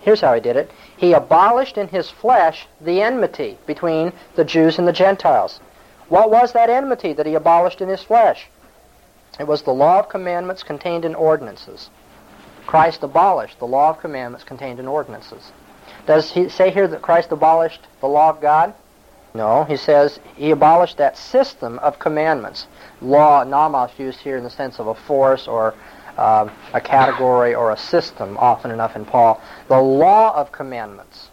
Here's 0.00 0.20
how 0.20 0.34
he 0.34 0.40
did 0.40 0.56
it. 0.56 0.70
He 0.96 1.12
abolished 1.12 1.78
in 1.78 1.88
his 1.88 2.10
flesh 2.10 2.66
the 2.80 3.02
enmity 3.02 3.58
between 3.66 4.12
the 4.36 4.44
Jews 4.44 4.78
and 4.78 4.86
the 4.86 4.92
Gentiles. 4.92 5.60
What 6.08 6.30
was 6.30 6.52
that 6.52 6.70
enmity 6.70 7.12
that 7.12 7.26
he 7.26 7.34
abolished 7.34 7.80
in 7.80 7.88
his 7.88 8.02
flesh? 8.02 8.48
It 9.38 9.46
was 9.46 9.62
the 9.62 9.72
law 9.72 9.98
of 9.98 10.08
commandments 10.08 10.62
contained 10.62 11.04
in 11.04 11.14
ordinances. 11.14 11.90
Christ 12.66 13.02
abolished 13.02 13.58
the 13.58 13.66
law 13.66 13.90
of 13.90 14.00
commandments 14.00 14.44
contained 14.44 14.80
in 14.80 14.88
ordinances. 14.88 15.52
Does 16.06 16.30
he 16.32 16.48
say 16.48 16.70
here 16.70 16.88
that 16.88 17.02
Christ 17.02 17.32
abolished 17.32 17.86
the 18.00 18.08
law 18.08 18.30
of 18.30 18.40
God? 18.40 18.74
No, 19.34 19.64
he 19.64 19.76
says 19.76 20.18
he 20.36 20.50
abolished 20.50 20.96
that 20.96 21.16
system 21.16 21.78
of 21.80 21.98
commandments. 21.98 22.66
Law, 23.00 23.44
nomos, 23.44 23.90
used 23.98 24.20
here 24.20 24.36
in 24.36 24.44
the 24.44 24.50
sense 24.50 24.78
of 24.78 24.88
a 24.88 24.94
force 24.94 25.46
or 25.46 25.74
uh, 26.16 26.48
a 26.74 26.80
category 26.80 27.54
or 27.54 27.72
a 27.72 27.76
system, 27.76 28.36
often 28.38 28.70
enough 28.70 28.96
in 28.96 29.04
Paul. 29.04 29.40
The 29.68 29.80
law 29.80 30.34
of 30.34 30.50
commandments. 30.50 31.28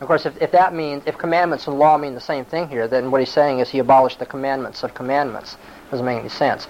Of 0.00 0.06
course, 0.06 0.24
if, 0.26 0.40
if 0.40 0.50
that 0.52 0.74
means, 0.74 1.02
if 1.06 1.18
commandments 1.18 1.66
and 1.66 1.78
law 1.78 1.96
mean 1.98 2.14
the 2.14 2.20
same 2.20 2.44
thing 2.44 2.68
here, 2.68 2.88
then 2.88 3.10
what 3.10 3.20
he's 3.20 3.30
saying 3.30 3.60
is 3.60 3.68
he 3.68 3.78
abolished 3.78 4.18
the 4.18 4.26
commandments 4.26 4.82
of 4.82 4.94
commandments. 4.94 5.56
Doesn't 5.90 6.06
make 6.06 6.18
any 6.18 6.28
sense. 6.28 6.68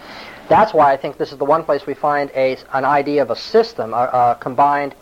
That's 0.49 0.75
why 0.75 0.93
I 0.93 0.97
think 0.97 1.17
this 1.17 1.31
is 1.31 1.39
the 1.39 1.45
one 1.45 1.63
place 1.63 1.87
we 1.87 1.95
find 1.95 2.31
a, 2.35 2.57
an 2.73 2.85
idea 2.85 3.23
of 3.23 3.31
a 3.31 3.37
system, 3.37 3.95
a, 3.95 3.97
a 3.97 4.39
combined 4.41 4.95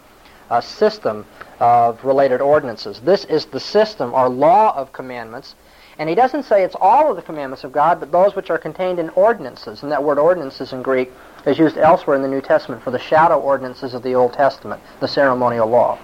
a 0.51 0.63
system 0.63 1.27
of 1.61 2.03
related 2.05 2.41
ordinances. 2.41 3.01
This 3.01 3.25
is 3.27 3.47
the 3.47 3.61
system 3.61 4.15
or 4.15 4.29
law 4.29 4.75
of 4.77 4.93
commandments. 4.93 5.55
And 5.99 6.09
he 6.09 6.15
doesn't 6.15 6.45
say 6.45 6.63
it's 6.63 6.77
all 6.81 7.11
of 7.11 7.17
the 7.17 7.23
commandments 7.23 7.65
of 7.65 7.73
God, 7.73 7.99
but 7.99 8.13
those 8.13 8.37
which 8.37 8.51
are 8.51 8.59
contained 8.59 9.01
in 9.01 9.11
ordinances. 9.11 9.83
And 9.83 9.91
that 9.91 10.05
word 10.05 10.19
ordinances 10.19 10.73
in 10.73 10.81
Greek 10.81 11.11
is 11.45 11.59
used 11.59 11.77
elsewhere 11.77 12.15
in 12.15 12.23
the 12.23 12.29
New 12.29 12.41
Testament 12.41 12.83
for 12.83 12.93
the 12.93 12.99
shadow 12.99 13.39
ordinances 13.41 13.95
of 13.95 14.05
the 14.05 14.15
Old 14.15 14.33
Testament, 14.33 14.81
the 15.01 15.09
ceremonial 15.09 15.69
law. 15.69 15.99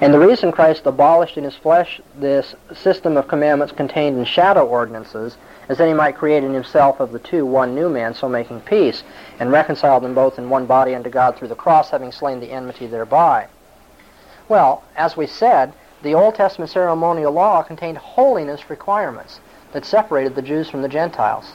And 0.00 0.12
the 0.12 0.18
reason 0.18 0.50
Christ 0.50 0.86
abolished 0.86 1.36
in 1.36 1.44
his 1.44 1.54
flesh 1.56 2.00
this 2.16 2.54
system 2.74 3.16
of 3.16 3.28
commandments 3.28 3.72
contained 3.72 4.18
in 4.18 4.24
shadow 4.24 4.66
ordinances 4.66 5.36
is 5.68 5.78
that 5.78 5.86
he 5.86 5.94
might 5.94 6.16
create 6.16 6.42
in 6.42 6.52
himself 6.52 6.98
of 6.98 7.12
the 7.12 7.18
two 7.20 7.46
one 7.46 7.74
new 7.74 7.88
man, 7.88 8.14
so 8.14 8.28
making 8.28 8.60
peace, 8.62 9.04
and 9.38 9.52
reconcile 9.52 10.00
them 10.00 10.14
both 10.14 10.38
in 10.38 10.50
one 10.50 10.66
body 10.66 10.94
unto 10.94 11.10
God 11.10 11.36
through 11.36 11.48
the 11.48 11.54
cross, 11.54 11.90
having 11.90 12.10
slain 12.10 12.40
the 12.40 12.50
enmity 12.50 12.86
thereby. 12.86 13.46
Well, 14.48 14.82
as 14.96 15.16
we 15.16 15.26
said, 15.26 15.72
the 16.02 16.14
Old 16.14 16.34
Testament 16.34 16.70
ceremonial 16.70 17.32
law 17.32 17.62
contained 17.62 17.98
holiness 17.98 18.70
requirements 18.70 19.40
that 19.72 19.84
separated 19.84 20.34
the 20.34 20.42
Jews 20.42 20.68
from 20.68 20.82
the 20.82 20.88
Gentiles. 20.88 21.52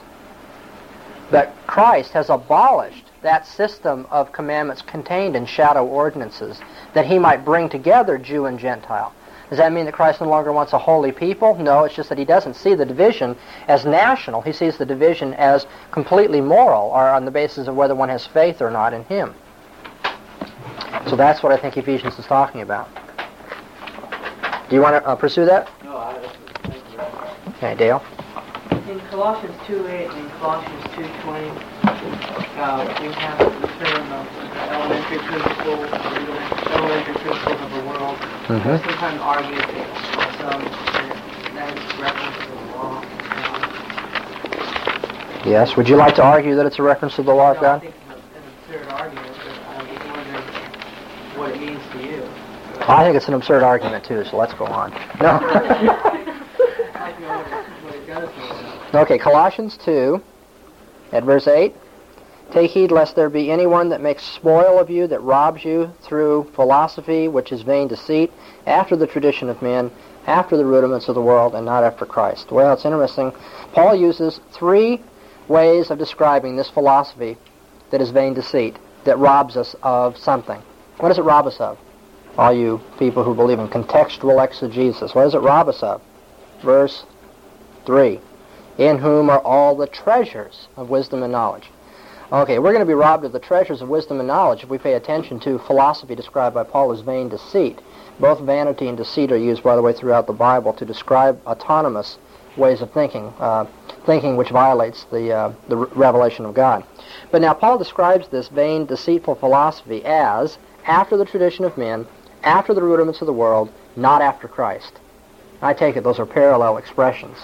But 1.31 1.53
Christ 1.65 2.11
has 2.11 2.29
abolished 2.29 3.05
that 3.23 3.47
system 3.47 4.05
of 4.11 4.31
commandments 4.31 4.83
contained 4.83 5.35
in 5.35 5.45
shadow 5.45 5.85
ordinances 5.85 6.59
that 6.93 7.07
he 7.07 7.17
might 7.17 7.43
bring 7.43 7.69
together 7.69 8.17
Jew 8.19 8.45
and 8.45 8.59
Gentile. 8.59 9.11
Does 9.49 9.57
that 9.57 9.73
mean 9.73 9.85
that 9.85 9.93
Christ 9.93 10.21
no 10.21 10.27
longer 10.27 10.51
wants 10.51 10.73
a 10.73 10.77
holy 10.77 11.11
people? 11.11 11.55
No, 11.55 11.83
it's 11.83 11.95
just 11.95 12.09
that 12.09 12.17
he 12.17 12.25
doesn't 12.25 12.55
see 12.55 12.73
the 12.73 12.85
division 12.85 13.35
as 13.67 13.85
national. 13.85 14.41
He 14.41 14.51
sees 14.51 14.77
the 14.77 14.85
division 14.85 15.33
as 15.35 15.67
completely 15.91 16.41
moral 16.41 16.89
or 16.89 17.09
on 17.09 17.25
the 17.25 17.31
basis 17.31 17.67
of 17.67 17.75
whether 17.75 17.95
one 17.95 18.09
has 18.09 18.25
faith 18.25 18.61
or 18.61 18.71
not 18.71 18.93
in 18.93 19.03
him. 19.05 19.35
So 21.07 21.15
that's 21.15 21.43
what 21.43 21.51
I 21.51 21.57
think 21.57 21.77
Ephesians 21.77 22.17
is 22.17 22.25
talking 22.25 22.61
about. 22.61 22.89
Do 24.69 24.75
you 24.75 24.81
want 24.81 24.95
to 25.03 25.07
uh, 25.07 25.15
pursue 25.15 25.45
that? 25.45 25.69
No, 25.83 25.97
I, 25.97 26.17
thank 26.63 26.83
you. 26.91 26.99
Okay, 27.57 27.75
Dale. 27.75 28.01
In 28.89 28.99
Colossians 29.11 29.55
2.8 29.67 30.09
and 30.09 30.31
Colossians 30.41 30.83
2.20, 30.97 31.53
uh, 32.57 32.99
we 33.01 33.11
have 33.13 33.37
the 33.37 33.67
term 33.85 34.11
of 34.11 34.25
the 34.33 34.61
elementary 34.73 35.19
principles, 35.19 35.89
the 35.91 36.71
elementary 36.73 37.13
principles 37.13 37.61
of 37.61 37.71
the 37.73 37.81
world. 37.89 38.17
Mhm. 38.47 38.65
I 38.65 38.77
sometimes 38.79 39.21
argue 39.21 39.55
that 39.55 39.87
some 40.41 40.61
that, 41.55 41.77
is 41.77 41.99
reference 41.99 42.37
to 42.45 42.49
the 42.49 42.55
law. 42.77 43.03
Yes. 45.45 45.75
Would 45.77 45.87
you 45.87 45.95
like 45.95 46.15
to 46.15 46.23
argue 46.23 46.55
that 46.55 46.65
it's 46.65 46.79
a 46.79 46.83
reference 46.83 47.15
to 47.17 47.23
the 47.23 47.33
law 47.33 47.51
of 47.51 47.57
No, 47.61 47.67
I 47.67 47.71
God? 47.73 47.81
think 47.81 47.93
it's 47.93 48.03
an 48.35 48.81
absurd 48.81 48.91
argument, 48.93 49.27
but 49.37 49.53
I'm 49.77 49.85
just 49.87 50.05
wondering 50.09 50.43
what 51.37 51.51
it 51.51 51.59
means 51.59 51.81
to 51.93 51.99
you. 52.01 52.23
I 52.87 53.03
think 53.03 53.15
it's 53.15 53.27
an 53.27 53.33
absurd 53.33 53.63
argument 53.63 54.05
too. 54.05 54.23
So 54.25 54.37
let's 54.37 54.53
go 54.53 54.65
on. 54.65 54.91
No. 55.19 55.39
I'd 55.41 56.93
like 56.93 57.15
to 57.15 57.21
know 57.21 57.27
what 57.29 57.47
it, 57.47 57.83
what 57.83 57.95
it 57.95 58.07
does 58.07 58.37
mean. 58.93 59.01
Okay, 59.01 59.17
Colossians 59.17 59.77
2, 59.77 60.21
at 61.11 61.23
verse 61.23 61.47
8. 61.47 61.75
Take 62.51 62.71
heed 62.71 62.91
lest 62.91 63.15
there 63.15 63.29
be 63.29 63.49
anyone 63.51 63.89
that 63.89 64.01
makes 64.01 64.23
spoil 64.23 64.79
of 64.79 64.89
you, 64.89 65.07
that 65.07 65.19
robs 65.21 65.65
you 65.65 65.91
through 66.01 66.49
philosophy, 66.53 67.27
which 67.27 67.51
is 67.51 67.63
vain 67.63 67.87
deceit, 67.87 68.31
after 68.67 68.95
the 68.95 69.07
tradition 69.07 69.49
of 69.49 69.61
men, 69.63 69.89
after 70.27 70.55
the 70.55 70.65
rudiments 70.65 71.07
of 71.07 71.15
the 71.15 71.21
world, 71.21 71.55
and 71.55 71.65
not 71.65 71.83
after 71.83 72.05
Christ. 72.05 72.51
Well, 72.51 72.71
it's 72.73 72.85
interesting. 72.85 73.31
Paul 73.73 73.95
uses 73.95 74.39
three 74.51 75.01
ways 75.47 75.89
of 75.89 75.97
describing 75.97 76.55
this 76.55 76.69
philosophy 76.69 77.35
that 77.89 77.99
is 77.99 78.11
vain 78.11 78.35
deceit, 78.35 78.77
that 79.05 79.17
robs 79.17 79.57
us 79.57 79.75
of 79.81 80.17
something. 80.17 80.61
What 80.97 81.09
does 81.09 81.17
it 81.17 81.23
rob 81.23 81.47
us 81.47 81.59
of? 81.59 81.79
All 82.37 82.53
you 82.53 82.81
people 82.99 83.23
who 83.23 83.33
believe 83.33 83.59
in 83.59 83.67
contextual 83.67 84.43
exegesis, 84.43 85.15
what 85.15 85.23
does 85.23 85.35
it 85.35 85.39
rob 85.39 85.69
us 85.69 85.81
of? 85.81 86.01
Verse 86.61 87.05
3 87.85 88.19
in 88.77 88.97
whom 88.97 89.29
are 89.29 89.39
all 89.39 89.75
the 89.75 89.87
treasures 89.87 90.67
of 90.75 90.89
wisdom 90.89 91.23
and 91.23 91.31
knowledge. 91.31 91.69
Okay, 92.31 92.59
we're 92.59 92.73
going 92.73 92.85
to 92.85 92.85
be 92.85 92.93
robbed 92.93 93.23
of 93.23 93.31
the 93.31 93.39
treasures 93.39 93.81
of 93.81 93.89
wisdom 93.89 94.19
and 94.19 94.27
knowledge 94.27 94.63
if 94.63 94.69
we 94.69 94.77
pay 94.77 94.93
attention 94.93 95.39
to 95.39 95.59
philosophy 95.59 96.15
described 96.15 96.55
by 96.55 96.63
Paul 96.63 96.91
as 96.91 97.01
vain 97.01 97.29
deceit. 97.29 97.79
Both 98.19 98.39
vanity 98.39 98.87
and 98.87 98.97
deceit 98.97 99.31
are 99.31 99.37
used, 99.37 99.63
by 99.63 99.75
the 99.75 99.81
way, 99.81 99.93
throughout 99.93 100.27
the 100.27 100.33
Bible 100.33 100.73
to 100.73 100.85
describe 100.85 101.39
autonomous 101.45 102.17
ways 102.57 102.81
of 102.81 102.91
thinking, 102.91 103.31
uh, 103.39 103.65
thinking 104.05 104.37
which 104.37 104.49
violates 104.49 105.05
the, 105.11 105.31
uh, 105.31 105.53
the 105.67 105.77
revelation 105.77 106.45
of 106.45 106.53
God. 106.53 106.83
But 107.31 107.41
now 107.41 107.53
Paul 107.53 107.77
describes 107.77 108.27
this 108.29 108.47
vain, 108.47 108.85
deceitful 108.85 109.35
philosophy 109.35 110.03
as 110.03 110.57
after 110.87 111.15
the 111.17 111.25
tradition 111.25 111.65
of 111.65 111.77
men, 111.77 112.07
after 112.45 112.73
the 112.73 112.83
rudiments 112.83 113.21
of 113.21 113.27
the 113.27 113.33
world, 113.33 113.71
not 113.95 114.21
after 114.21 114.47
Christ. 114.47 114.99
I 115.61 115.73
take 115.73 115.97
it 115.97 116.03
those 116.03 116.19
are 116.19 116.25
parallel 116.25 116.77
expressions. 116.77 117.37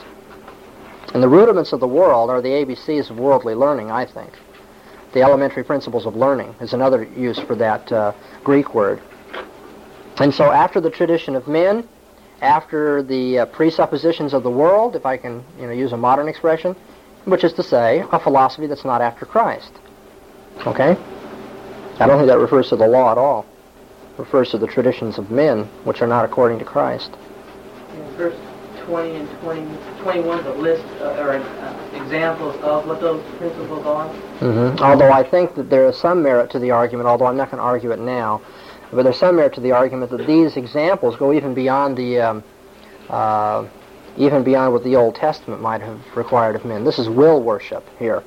And 1.14 1.22
the 1.22 1.28
rudiments 1.28 1.74
of 1.74 1.80
the 1.80 1.88
world 1.88 2.30
are 2.30 2.42
the 2.42 2.50
ABCs 2.50 3.10
of 3.10 3.18
worldly 3.18 3.56
learning, 3.56 3.92
I 3.92 4.06
think. 4.06 4.32
The 5.14 5.22
elementary 5.22 5.64
principles 5.64 6.06
of 6.06 6.16
learning 6.16 6.56
is 6.62 6.72
another 6.72 7.04
use 7.04 7.40
for 7.40 7.56
that 7.56 7.92
uh, 7.92 8.14
Greek 8.44 8.74
word. 8.74 9.02
And 10.20 10.34
so 10.34 10.52
after 10.52 10.80
the 10.80 10.90
tradition 10.90 11.36
of 11.36 11.48
men, 11.48 11.88
after 12.42 13.04
the 13.04 13.40
uh, 13.40 13.46
presuppositions 13.48 14.34
of 14.34 14.44
the 14.44 14.50
world, 14.50 14.96
if 14.96 15.06
I 15.06 15.18
can 15.18 15.44
you 15.60 15.68
know, 15.68 15.74
use 15.74 15.92
a 15.92 15.98
modern 15.98 16.28
expression, 16.28 16.76
which 17.26 17.44
is 17.44 17.54
to 17.54 17.64
say, 17.64 18.06
a 18.12 18.20
philosophy 18.20 18.68
that's 18.68 18.86
not 18.86 19.02
after 19.02 19.26
Christ. 19.26 19.72
Okay? 20.66 20.96
I 22.00 22.08
don't 22.08 22.18
think 22.18 22.28
that 22.28 22.40
refers 22.40 22.70
to 22.70 22.76
the 22.76 22.88
law 22.88 23.12
at 23.12 23.18
all. 23.18 23.46
Refers 24.22 24.52
to 24.52 24.60
the 24.60 24.68
traditions 24.68 25.18
of 25.18 25.32
men, 25.32 25.64
which 25.84 26.04
are 26.04 26.08
not 26.08 26.26
according 26.26 26.60
to 26.60 26.66
Christ. 26.66 27.10
In 27.96 28.04
verse 28.12 28.38
20 28.86 29.16
and 29.16 29.28
20, 29.42 29.66
21 30.04 30.44
the 30.44 30.54
list 30.54 30.86
uh, 31.02 31.18
or 31.18 31.32
uh, 31.32 31.90
examples 31.96 32.56
of 32.62 32.86
what 32.86 33.02
those 33.02 33.24
principles 33.40 33.84
are. 33.84 34.08
hmm 34.38 34.78
Although 34.84 35.12
I 35.12 35.28
think 35.28 35.56
that 35.56 35.72
there 35.72 35.88
is 35.90 35.98
some 35.98 36.22
merit 36.22 36.52
to 36.52 36.60
the 36.60 36.70
argument, 36.70 37.10
although 37.10 37.26
I'm 37.26 37.36
not 37.36 37.50
going 37.50 37.58
to 37.58 37.64
argue 37.64 37.90
it 37.90 38.00
now, 38.00 38.44
but 38.92 39.02
there's 39.02 39.18
some 39.18 39.38
merit 39.38 39.56
to 39.56 39.60
the 39.60 39.72
argument 39.72 40.12
that 40.12 40.28
these 40.28 40.56
examples 40.56 41.16
go 41.16 41.34
even 41.34 41.56
beyond 41.56 41.98
the, 41.98 42.20
um, 42.20 42.44
uh, 43.10 43.66
even 44.18 44.44
beyond 44.44 44.72
what 44.72 44.84
the 44.84 44.96
Old 44.96 45.16
Testament 45.16 45.64
might 45.64 45.82
have 45.82 46.00
required 46.16 46.56
of 46.56 46.64
men. 46.64 46.84
This 46.84 47.00
is 47.00 47.10
will 47.10 47.42
worship 47.42 47.84
here. 47.98 48.22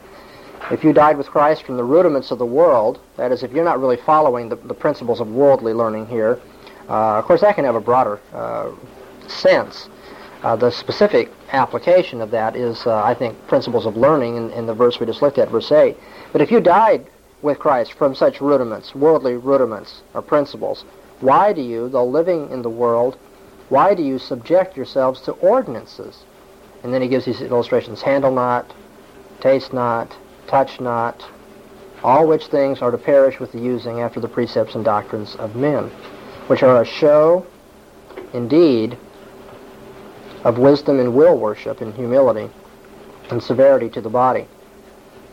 If 0.70 0.82
you 0.82 0.94
died 0.94 1.18
with 1.18 1.26
Christ 1.26 1.64
from 1.64 1.76
the 1.76 1.84
rudiments 1.84 2.30
of 2.30 2.38
the 2.38 2.46
world, 2.46 2.98
that 3.16 3.30
is, 3.32 3.42
if 3.42 3.52
you're 3.52 3.64
not 3.64 3.80
really 3.80 3.98
following 3.98 4.48
the, 4.48 4.56
the 4.56 4.72
principles 4.72 5.20
of 5.20 5.28
worldly 5.28 5.74
learning 5.74 6.06
here, 6.06 6.40
uh, 6.88 7.18
of 7.18 7.24
course 7.26 7.42
that 7.42 7.54
can 7.54 7.66
have 7.66 7.74
a 7.74 7.80
broader 7.80 8.18
uh, 8.32 8.70
sense. 9.28 9.90
Uh, 10.42 10.56
the 10.56 10.70
specific 10.70 11.30
application 11.52 12.22
of 12.22 12.30
that 12.30 12.56
is, 12.56 12.86
uh, 12.86 13.02
I 13.02 13.12
think, 13.14 13.46
principles 13.46 13.84
of 13.84 13.96
learning 13.96 14.36
in, 14.36 14.50
in 14.52 14.66
the 14.66 14.74
verse 14.74 15.00
we 15.00 15.06
just 15.06 15.20
looked 15.20 15.38
at, 15.38 15.50
verse 15.50 15.70
8. 15.70 15.96
But 16.32 16.40
if 16.40 16.50
you 16.50 16.60
died 16.60 17.06
with 17.42 17.58
Christ 17.58 17.92
from 17.92 18.14
such 18.14 18.40
rudiments, 18.40 18.94
worldly 18.94 19.36
rudiments 19.36 20.02
or 20.14 20.22
principles, 20.22 20.84
why 21.20 21.52
do 21.52 21.60
you, 21.60 21.90
though 21.90 22.06
living 22.06 22.50
in 22.50 22.62
the 22.62 22.70
world, 22.70 23.18
why 23.68 23.94
do 23.94 24.02
you 24.02 24.18
subject 24.18 24.76
yourselves 24.76 25.20
to 25.22 25.32
ordinances? 25.32 26.24
And 26.82 26.92
then 26.92 27.02
he 27.02 27.08
gives 27.08 27.26
these 27.26 27.42
illustrations 27.42 28.02
handle 28.02 28.30
not, 28.30 28.72
taste 29.40 29.72
not, 29.72 30.14
touch 30.46 30.80
not, 30.80 31.24
all 32.02 32.26
which 32.26 32.46
things 32.46 32.82
are 32.82 32.90
to 32.90 32.98
perish 32.98 33.40
with 33.40 33.52
the 33.52 33.58
using 33.58 34.00
after 34.00 34.20
the 34.20 34.28
precepts 34.28 34.74
and 34.74 34.84
doctrines 34.84 35.34
of 35.36 35.56
men, 35.56 35.84
which 36.48 36.62
are 36.62 36.82
a 36.82 36.84
show, 36.84 37.46
indeed, 38.32 38.96
of 40.44 40.58
wisdom 40.58 41.00
and 41.00 41.14
will 41.14 41.38
worship 41.38 41.80
and 41.80 41.94
humility 41.94 42.50
and 43.30 43.42
severity 43.42 43.88
to 43.88 44.00
the 44.00 44.10
body, 44.10 44.46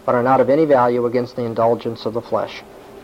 but 0.05 0.15
are 0.15 0.23
not 0.23 0.39
of 0.39 0.49
any 0.49 0.65
value 0.65 1.05
against 1.05 1.35
the 1.35 1.43
indulgence 1.43 2.05
of 2.05 2.13
the 2.13 2.21
flesh. 2.21 2.63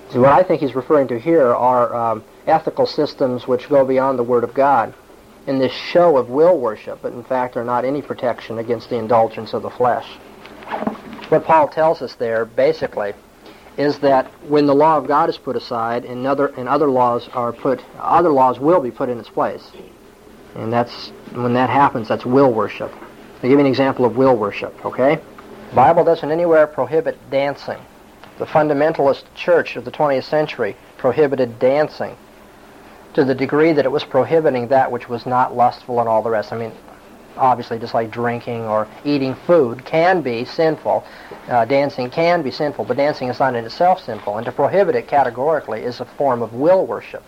So 0.09 0.21
what 0.21 0.31
I 0.31 0.43
think 0.43 0.61
he's 0.61 0.75
referring 0.75 1.09
to 1.09 1.19
here 1.19 1.53
are 1.53 1.93
um, 1.93 2.23
ethical 2.45 2.85
systems 2.85 3.45
which 3.45 3.67
go 3.67 3.85
beyond 3.85 4.17
the 4.17 4.23
Word 4.23 4.45
of 4.45 4.53
God 4.53 4.93
in 5.47 5.59
this 5.59 5.73
show 5.73 6.17
of 6.17 6.29
will 6.29 6.57
worship, 6.57 6.99
but 7.01 7.11
in 7.11 7.23
fact 7.23 7.57
are 7.57 7.63
not 7.65 7.83
any 7.83 8.01
protection 8.01 8.57
against 8.59 8.89
the 8.89 8.97
indulgence 8.97 9.53
of 9.53 9.61
the 9.61 9.69
flesh. 9.69 10.07
What 11.29 11.43
Paul 11.43 11.67
tells 11.67 12.01
us 12.01 12.15
there, 12.15 12.45
basically, 12.45 13.13
is 13.77 13.99
that 13.99 14.25
when 14.49 14.65
the 14.65 14.73
law 14.73 14.97
of 14.97 15.07
God 15.07 15.29
is 15.29 15.37
put 15.37 15.55
aside 15.55 16.05
and 16.05 16.25
other 16.25 16.47
and 16.47 16.67
other 16.67 16.89
laws 16.89 17.27
are 17.33 17.51
put, 17.53 17.83
other 17.99 18.29
laws 18.29 18.59
will 18.59 18.79
be 18.79 18.91
put 18.91 19.09
in 19.09 19.19
its 19.19 19.29
place, 19.29 19.71
and 20.55 20.71
that's 20.71 21.09
when 21.33 21.53
that 21.53 21.69
happens. 21.69 22.07
That's 22.07 22.25
will 22.25 22.51
worship. 22.51 22.91
I'll 22.93 23.41
give 23.41 23.51
you 23.51 23.59
an 23.59 23.65
example 23.65 24.05
of 24.05 24.17
will 24.17 24.35
worship. 24.35 24.85
Okay, 24.85 25.19
the 25.69 25.75
Bible 25.75 26.03
doesn't 26.03 26.31
anywhere 26.31 26.65
prohibit 26.65 27.17
dancing. 27.29 27.77
The 28.39 28.45
fundamentalist 28.45 29.23
church 29.35 29.75
of 29.75 29.85
the 29.85 29.91
20th 29.91 30.23
century 30.23 30.75
prohibited 30.97 31.59
dancing 31.59 32.15
to 33.13 33.25
the 33.25 33.35
degree 33.35 33.73
that 33.73 33.85
it 33.85 33.91
was 33.91 34.03
prohibiting 34.03 34.67
that 34.67 34.91
which 34.91 35.09
was 35.09 35.25
not 35.25 35.55
lustful 35.55 35.99
and 35.99 36.07
all 36.07 36.21
the 36.21 36.29
rest. 36.29 36.53
I 36.53 36.57
mean, 36.57 36.71
obviously, 37.37 37.79
just 37.79 37.93
like 37.93 38.11
drinking 38.11 38.63
or 38.65 38.87
eating 39.05 39.35
food 39.35 39.85
can 39.85 40.21
be 40.21 40.45
sinful, 40.45 41.05
uh, 41.47 41.65
dancing 41.65 42.09
can 42.09 42.41
be 42.41 42.51
sinful, 42.51 42.85
but 42.85 42.97
dancing 42.97 43.29
is 43.29 43.39
not 43.39 43.55
in 43.55 43.65
itself 43.65 44.03
sinful. 44.03 44.37
And 44.37 44.45
to 44.45 44.51
prohibit 44.51 44.95
it 44.95 45.07
categorically 45.07 45.81
is 45.81 45.99
a 45.99 46.05
form 46.05 46.41
of 46.41 46.53
will 46.53 46.85
worship. 46.85 47.23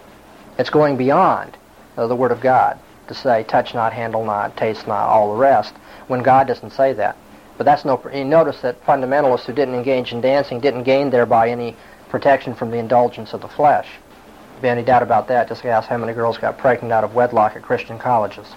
It's 0.58 0.70
going 0.70 0.98
beyond 0.98 1.58
uh, 1.98 2.08
the 2.08 2.16
Word 2.16 2.32
of 2.32 2.42
God 2.42 2.80
to 3.08 3.14
say, 3.14 3.44
touch 3.44 3.74
not, 3.74 3.94
handle 3.94 4.24
not, 4.24 4.56
taste 4.56 4.88
not, 4.88 5.10
all 5.10 5.34
the 5.34 5.40
rest, 5.40 5.74
when 6.08 6.22
God 6.22 6.48
doesn't 6.48 6.72
say 6.72 6.94
that. 6.94 7.18
But 7.58 7.66
that's 7.66 7.84
no. 7.84 8.02
You 8.14 8.24
notice 8.24 8.62
that 8.62 8.82
fundamentalists 8.86 9.46
who 9.46 9.54
didn't 9.54 9.76
engage 9.76 10.14
in 10.14 10.22
dancing 10.22 10.62
didn't 10.62 10.84
gain 10.84 11.10
thereby 11.10 11.50
any 11.50 11.76
protection 12.08 12.56
from 12.56 12.72
the 12.72 12.78
indulgence 12.78 13.34
of 13.34 13.42
the 13.42 13.50
flesh. 13.50 13.88
be 14.62 14.70
any 14.70 14.84
doubt 14.84 15.04
about 15.04 15.28
that, 15.28 15.50
just 15.50 15.66
ask 15.66 15.90
how 15.90 15.98
many 15.98 16.14
girls 16.14 16.38
got 16.38 16.58
pregnant 16.58 16.94
out 16.94 17.04
of 17.04 17.16
wedlock 17.16 17.56
at 17.56 17.62
Christian 17.62 18.00
colleges. 18.00 18.48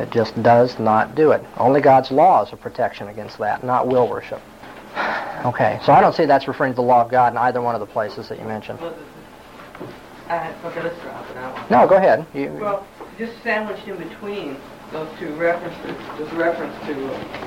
It 0.00 0.10
just 0.10 0.40
does 0.42 0.78
not 0.78 1.14
do 1.14 1.32
it. 1.32 1.44
Only 1.56 1.80
God's 1.80 2.10
law 2.10 2.44
is 2.44 2.52
a 2.52 2.56
protection 2.56 3.08
against 3.08 3.38
that, 3.38 3.62
not 3.64 3.86
will 3.86 4.08
worship. 4.08 4.40
Okay, 5.44 5.80
so 5.84 5.92
I 5.92 6.00
don't 6.00 6.14
see 6.14 6.24
that's 6.24 6.46
referring 6.46 6.72
to 6.72 6.76
the 6.76 6.82
law 6.82 7.02
of 7.02 7.10
God 7.10 7.32
in 7.32 7.38
either 7.38 7.60
one 7.60 7.74
of 7.74 7.80
the 7.80 7.86
places 7.86 8.28
that 8.28 8.38
you 8.38 8.44
mentioned. 8.44 8.78
Uh, 8.80 10.52
okay, 10.64 10.82
let's 10.82 11.00
drop 11.00 11.28
it. 11.30 11.70
No, 11.70 11.86
go 11.86 11.96
ahead. 11.96 12.26
You, 12.32 12.50
Well, 12.60 12.86
just 13.18 13.42
sandwiched 13.42 13.86
in 13.88 13.96
between 13.96 14.56
those 14.92 15.08
two 15.18 15.32
references, 15.34 15.96
a 16.20 16.24
reference 16.36 16.74
to 16.86 16.94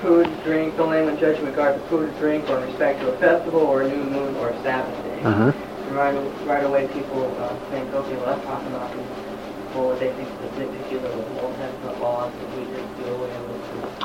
food, 0.01 0.27
drink, 0.43 0.75
don't 0.77 1.19
judge 1.19 1.37
in 1.39 1.45
regard 1.45 1.79
to 1.79 1.87
food, 1.87 2.15
drink, 2.17 2.49
or 2.49 2.57
in 2.57 2.63
respect 2.65 2.99
to 3.01 3.13
a 3.13 3.17
festival, 3.17 3.61
or 3.61 3.83
a 3.83 3.87
new 3.87 4.03
moon, 4.03 4.35
or 4.37 4.49
a 4.49 4.61
Sabbath 4.63 5.03
day. 5.03 5.21
Mhm. 5.23 5.53
And 5.53 5.95
right, 5.95 6.15
right 6.45 6.63
away, 6.63 6.87
people 6.87 7.35
uh, 7.39 7.55
think, 7.69 7.93
okay, 7.93 8.15
well, 8.17 8.25
that's 8.25 8.45
talking 8.45 8.67
about 8.67 8.91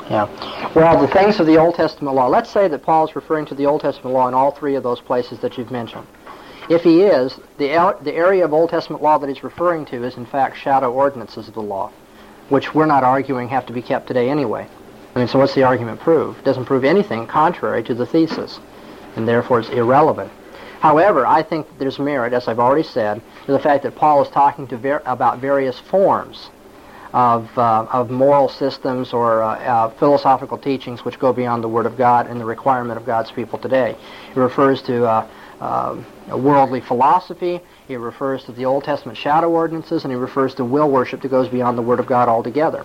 Yeah. 0.09 0.71
Well, 0.75 0.99
the 0.99 1.07
things 1.07 1.39
of 1.39 1.47
the 1.47 1.57
Old 1.57 1.75
Testament 1.75 2.15
law. 2.15 2.27
Let's 2.27 2.49
say 2.49 2.67
that 2.67 2.83
Paul 2.83 3.07
is 3.07 3.15
referring 3.15 3.45
to 3.45 3.55
the 3.55 3.65
Old 3.65 3.81
Testament 3.81 4.13
law 4.13 4.27
in 4.27 4.33
all 4.33 4.51
three 4.51 4.75
of 4.75 4.83
those 4.83 4.99
places 4.99 5.39
that 5.39 5.57
you've 5.57 5.71
mentioned. 5.71 6.05
If 6.69 6.83
he 6.83 7.03
is, 7.03 7.39
the, 7.57 7.95
the 8.01 8.13
area 8.13 8.45
of 8.45 8.53
Old 8.53 8.69
Testament 8.69 9.01
law 9.01 9.17
that 9.17 9.29
he's 9.29 9.43
referring 9.43 9.85
to 9.85 10.03
is, 10.03 10.17
in 10.17 10.25
fact, 10.25 10.57
shadow 10.57 10.91
ordinances 10.91 11.47
of 11.47 11.53
the 11.53 11.61
law, 11.61 11.91
which 12.49 12.75
we're 12.75 12.85
not 12.85 13.03
arguing 13.03 13.47
have 13.49 13.65
to 13.67 13.73
be 13.73 13.81
kept 13.81 14.07
today 14.07 14.29
anyway. 14.29 14.67
I 15.15 15.19
mean, 15.19 15.27
so 15.27 15.39
what's 15.39 15.55
the 15.55 15.63
argument 15.63 15.99
prove? 15.99 16.39
It 16.39 16.45
doesn't 16.45 16.65
prove 16.65 16.83
anything 16.83 17.27
contrary 17.27 17.83
to 17.83 17.93
the 17.93 18.05
thesis, 18.05 18.59
and 19.15 19.27
therefore 19.27 19.59
it's 19.59 19.69
irrelevant. 19.69 20.31
However, 20.81 21.27
I 21.27 21.43
think 21.43 21.67
there's 21.77 21.99
merit, 21.99 22.33
as 22.33 22.47
I've 22.47 22.59
already 22.59 22.81
said, 22.81 23.21
to 23.45 23.51
the 23.51 23.59
fact 23.59 23.83
that 23.83 23.95
Paul 23.95 24.23
is 24.23 24.29
talking 24.29 24.65
to 24.67 24.77
ver- 24.77 25.03
about 25.05 25.37
various 25.37 25.77
forms 25.77 26.49
of, 27.13 27.55
uh, 27.55 27.85
of 27.91 28.09
moral 28.09 28.49
systems 28.49 29.13
or 29.13 29.43
uh, 29.43 29.59
uh, 29.59 29.89
philosophical 29.91 30.57
teachings 30.57 31.05
which 31.05 31.19
go 31.19 31.31
beyond 31.33 31.63
the 31.63 31.67
Word 31.67 31.85
of 31.85 31.97
God 31.97 32.25
and 32.25 32.41
the 32.41 32.45
requirement 32.45 32.97
of 32.97 33.05
God's 33.05 33.31
people 33.31 33.59
today. 33.59 33.95
He 34.33 34.39
refers 34.39 34.81
to 34.83 35.05
uh, 35.05 35.27
um, 35.61 36.03
worldly 36.29 36.81
philosophy, 36.81 37.61
he 37.87 37.95
refers 37.95 38.43
to 38.45 38.51
the 38.51 38.65
Old 38.65 38.83
Testament 38.83 39.19
shadow 39.19 39.51
ordinances, 39.51 40.03
and 40.03 40.11
he 40.11 40.17
refers 40.17 40.55
to 40.55 40.65
will 40.65 40.89
worship 40.89 41.21
that 41.21 41.29
goes 41.29 41.47
beyond 41.47 41.77
the 41.77 41.83
Word 41.83 41.99
of 41.99 42.07
God 42.07 42.27
altogether. 42.27 42.83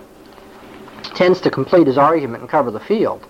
Tends 1.15 1.41
to 1.41 1.49
complete 1.49 1.87
his 1.87 1.97
argument 1.97 2.41
and 2.41 2.49
cover 2.49 2.69
the 2.69 2.79
field, 2.79 3.25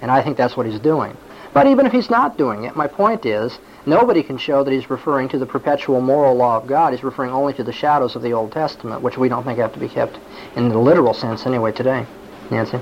and 0.00 0.10
I 0.10 0.22
think 0.22 0.38
that's 0.38 0.56
what 0.56 0.64
he's 0.64 0.80
doing. 0.80 1.14
But 1.52 1.66
even 1.66 1.84
if 1.84 1.92
he's 1.92 2.08
not 2.08 2.38
doing 2.38 2.64
it, 2.64 2.76
my 2.76 2.86
point 2.86 3.26
is, 3.26 3.58
nobody 3.86 4.22
can 4.22 4.36
show 4.36 4.64
that 4.64 4.72
he's 4.72 4.90
referring 4.90 5.28
to 5.28 5.38
the 5.38 5.46
perpetual 5.46 6.00
moral 6.00 6.34
law 6.34 6.56
of 6.56 6.66
God. 6.66 6.92
He's 6.92 7.04
referring 7.04 7.30
only 7.30 7.54
to 7.54 7.64
the 7.64 7.72
shadows 7.72 8.16
of 8.16 8.22
the 8.22 8.32
Old 8.32 8.52
Testament, 8.52 9.00
which 9.00 9.16
we 9.16 9.28
don't 9.28 9.44
think 9.44 9.58
have 9.58 9.72
to 9.72 9.78
be 9.78 9.88
kept 9.88 10.18
in 10.56 10.68
the 10.68 10.78
literal 10.78 11.14
sense 11.14 11.46
anyway 11.46 11.72
today. 11.72 12.06
Nancy? 12.50 12.80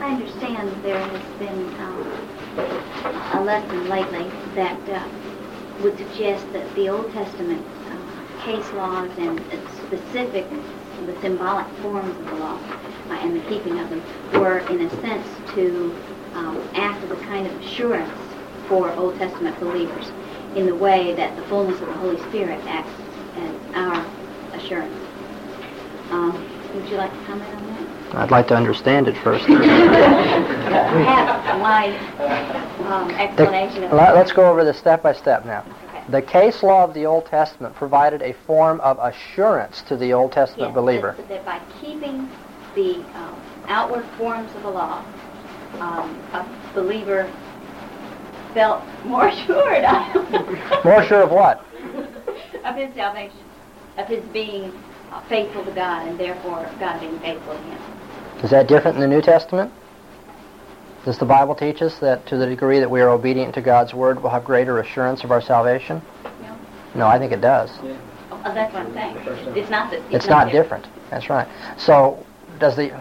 I 0.00 0.10
understand 0.10 0.70
there 0.82 0.98
has 0.98 1.38
been 1.38 1.80
um, 1.80 3.38
a 3.38 3.44
lesson 3.44 3.88
lately 3.88 4.30
that 4.54 4.88
uh, 4.88 5.08
would 5.80 5.96
suggest 5.96 6.52
that 6.52 6.74
the 6.74 6.88
Old 6.88 7.10
Testament 7.12 7.64
uh, 7.90 8.44
case 8.44 8.70
laws 8.72 9.10
and 9.18 9.40
specific, 9.86 10.46
the 11.06 11.20
symbolic 11.20 11.66
forms 11.78 12.16
of 12.16 12.24
the 12.26 12.34
law 12.34 12.58
uh, 13.08 13.12
and 13.14 13.36
the 13.36 13.48
keeping 13.48 13.78
of 13.78 13.90
them 13.90 14.02
were, 14.34 14.58
in 14.58 14.80
a 14.82 14.90
sense, 15.00 15.26
to 15.54 15.96
um, 16.34 16.60
act 16.74 17.02
as 17.04 17.10
a 17.10 17.16
kind 17.24 17.46
of 17.46 17.60
assurance 17.60 18.12
for 18.68 18.90
Old 18.92 19.16
Testament 19.18 19.58
believers 19.60 20.10
in 20.54 20.66
the 20.66 20.74
way 20.74 21.14
that 21.14 21.34
the 21.36 21.42
fullness 21.42 21.80
of 21.80 21.86
the 21.86 21.94
Holy 21.94 22.18
Spirit 22.28 22.60
acts 22.66 22.90
as 23.36 23.54
our 23.74 24.04
assurance. 24.54 24.94
Um, 26.10 26.46
would 26.74 26.86
you 26.88 26.96
like 26.96 27.10
to 27.10 27.24
comment 27.24 27.54
on 27.54 27.66
that? 27.66 28.14
I'd 28.14 28.30
like 28.30 28.46
to 28.48 28.56
understand 28.56 29.08
it 29.08 29.16
first. 29.18 29.44
Have 29.46 29.58
my 31.60 31.96
um, 32.86 33.10
explanation 33.12 33.84
of 33.84 33.92
Let- 33.92 34.14
Let's 34.14 34.32
go 34.32 34.50
over 34.50 34.64
this 34.64 34.78
step 34.78 35.02
by 35.02 35.14
step 35.14 35.46
now. 35.46 35.64
Okay. 35.88 36.02
The 36.10 36.20
case 36.20 36.62
law 36.62 36.84
of 36.84 36.92
the 36.92 37.06
Old 37.06 37.24
Testament 37.26 37.74
provided 37.74 38.20
a 38.20 38.34
form 38.46 38.80
of 38.80 38.98
assurance 38.98 39.80
to 39.82 39.96
the 39.96 40.12
Old 40.12 40.32
Testament 40.32 40.70
Yes, 40.70 40.74
believer. 40.74 41.14
That, 41.16 41.28
that 41.28 41.44
by 41.46 41.60
keeping 41.80 42.28
the 42.74 42.96
um, 43.14 43.40
outward 43.68 44.04
forms 44.18 44.54
of 44.54 44.62
the 44.62 44.70
law, 44.70 45.02
um, 45.78 46.14
a 46.32 46.44
believer 46.74 47.32
felt 48.54 48.82
more 49.04 49.28
assured 49.28 49.84
More 50.84 51.02
sure 51.04 51.22
of 51.22 51.30
what? 51.30 51.64
of 52.64 52.76
his 52.76 52.94
salvation, 52.94 53.38
of 53.98 54.06
his 54.06 54.24
being 54.26 54.72
faithful 55.28 55.64
to 55.64 55.70
God, 55.72 56.08
and 56.08 56.18
therefore 56.18 56.68
God 56.78 57.00
being 57.00 57.18
faithful 57.20 57.54
to 57.54 57.60
him. 57.60 57.78
Is 58.42 58.50
that 58.50 58.66
different 58.66 58.96
in 58.96 59.00
the 59.00 59.08
New 59.08 59.22
Testament? 59.22 59.72
Does 61.04 61.18
the 61.18 61.24
Bible 61.24 61.54
teach 61.54 61.82
us 61.82 61.98
that 61.98 62.26
to 62.26 62.36
the 62.36 62.46
degree 62.46 62.78
that 62.78 62.90
we 62.90 63.00
are 63.00 63.10
obedient 63.10 63.54
to 63.54 63.60
God's 63.60 63.92
Word, 63.92 64.22
we'll 64.22 64.30
have 64.30 64.44
greater 64.44 64.78
assurance 64.78 65.24
of 65.24 65.32
our 65.32 65.40
salvation? 65.40 66.00
No? 66.42 66.58
No, 66.94 67.06
I 67.08 67.18
think 67.18 67.32
it 67.32 67.40
does. 67.40 67.70
Oh, 68.30 68.40
that's 68.54 68.72
what 68.72 68.86
I'm 68.86 68.92
saying. 68.94 69.16
It's 69.56 69.70
not 69.70 69.90
that. 69.90 70.02
It's 70.10 70.26
not 70.26 70.50
different. 70.52 70.86
That's 71.10 71.28
right. 71.28 71.48
So, 71.76 72.24
does 72.58 72.76
the... 72.76 72.92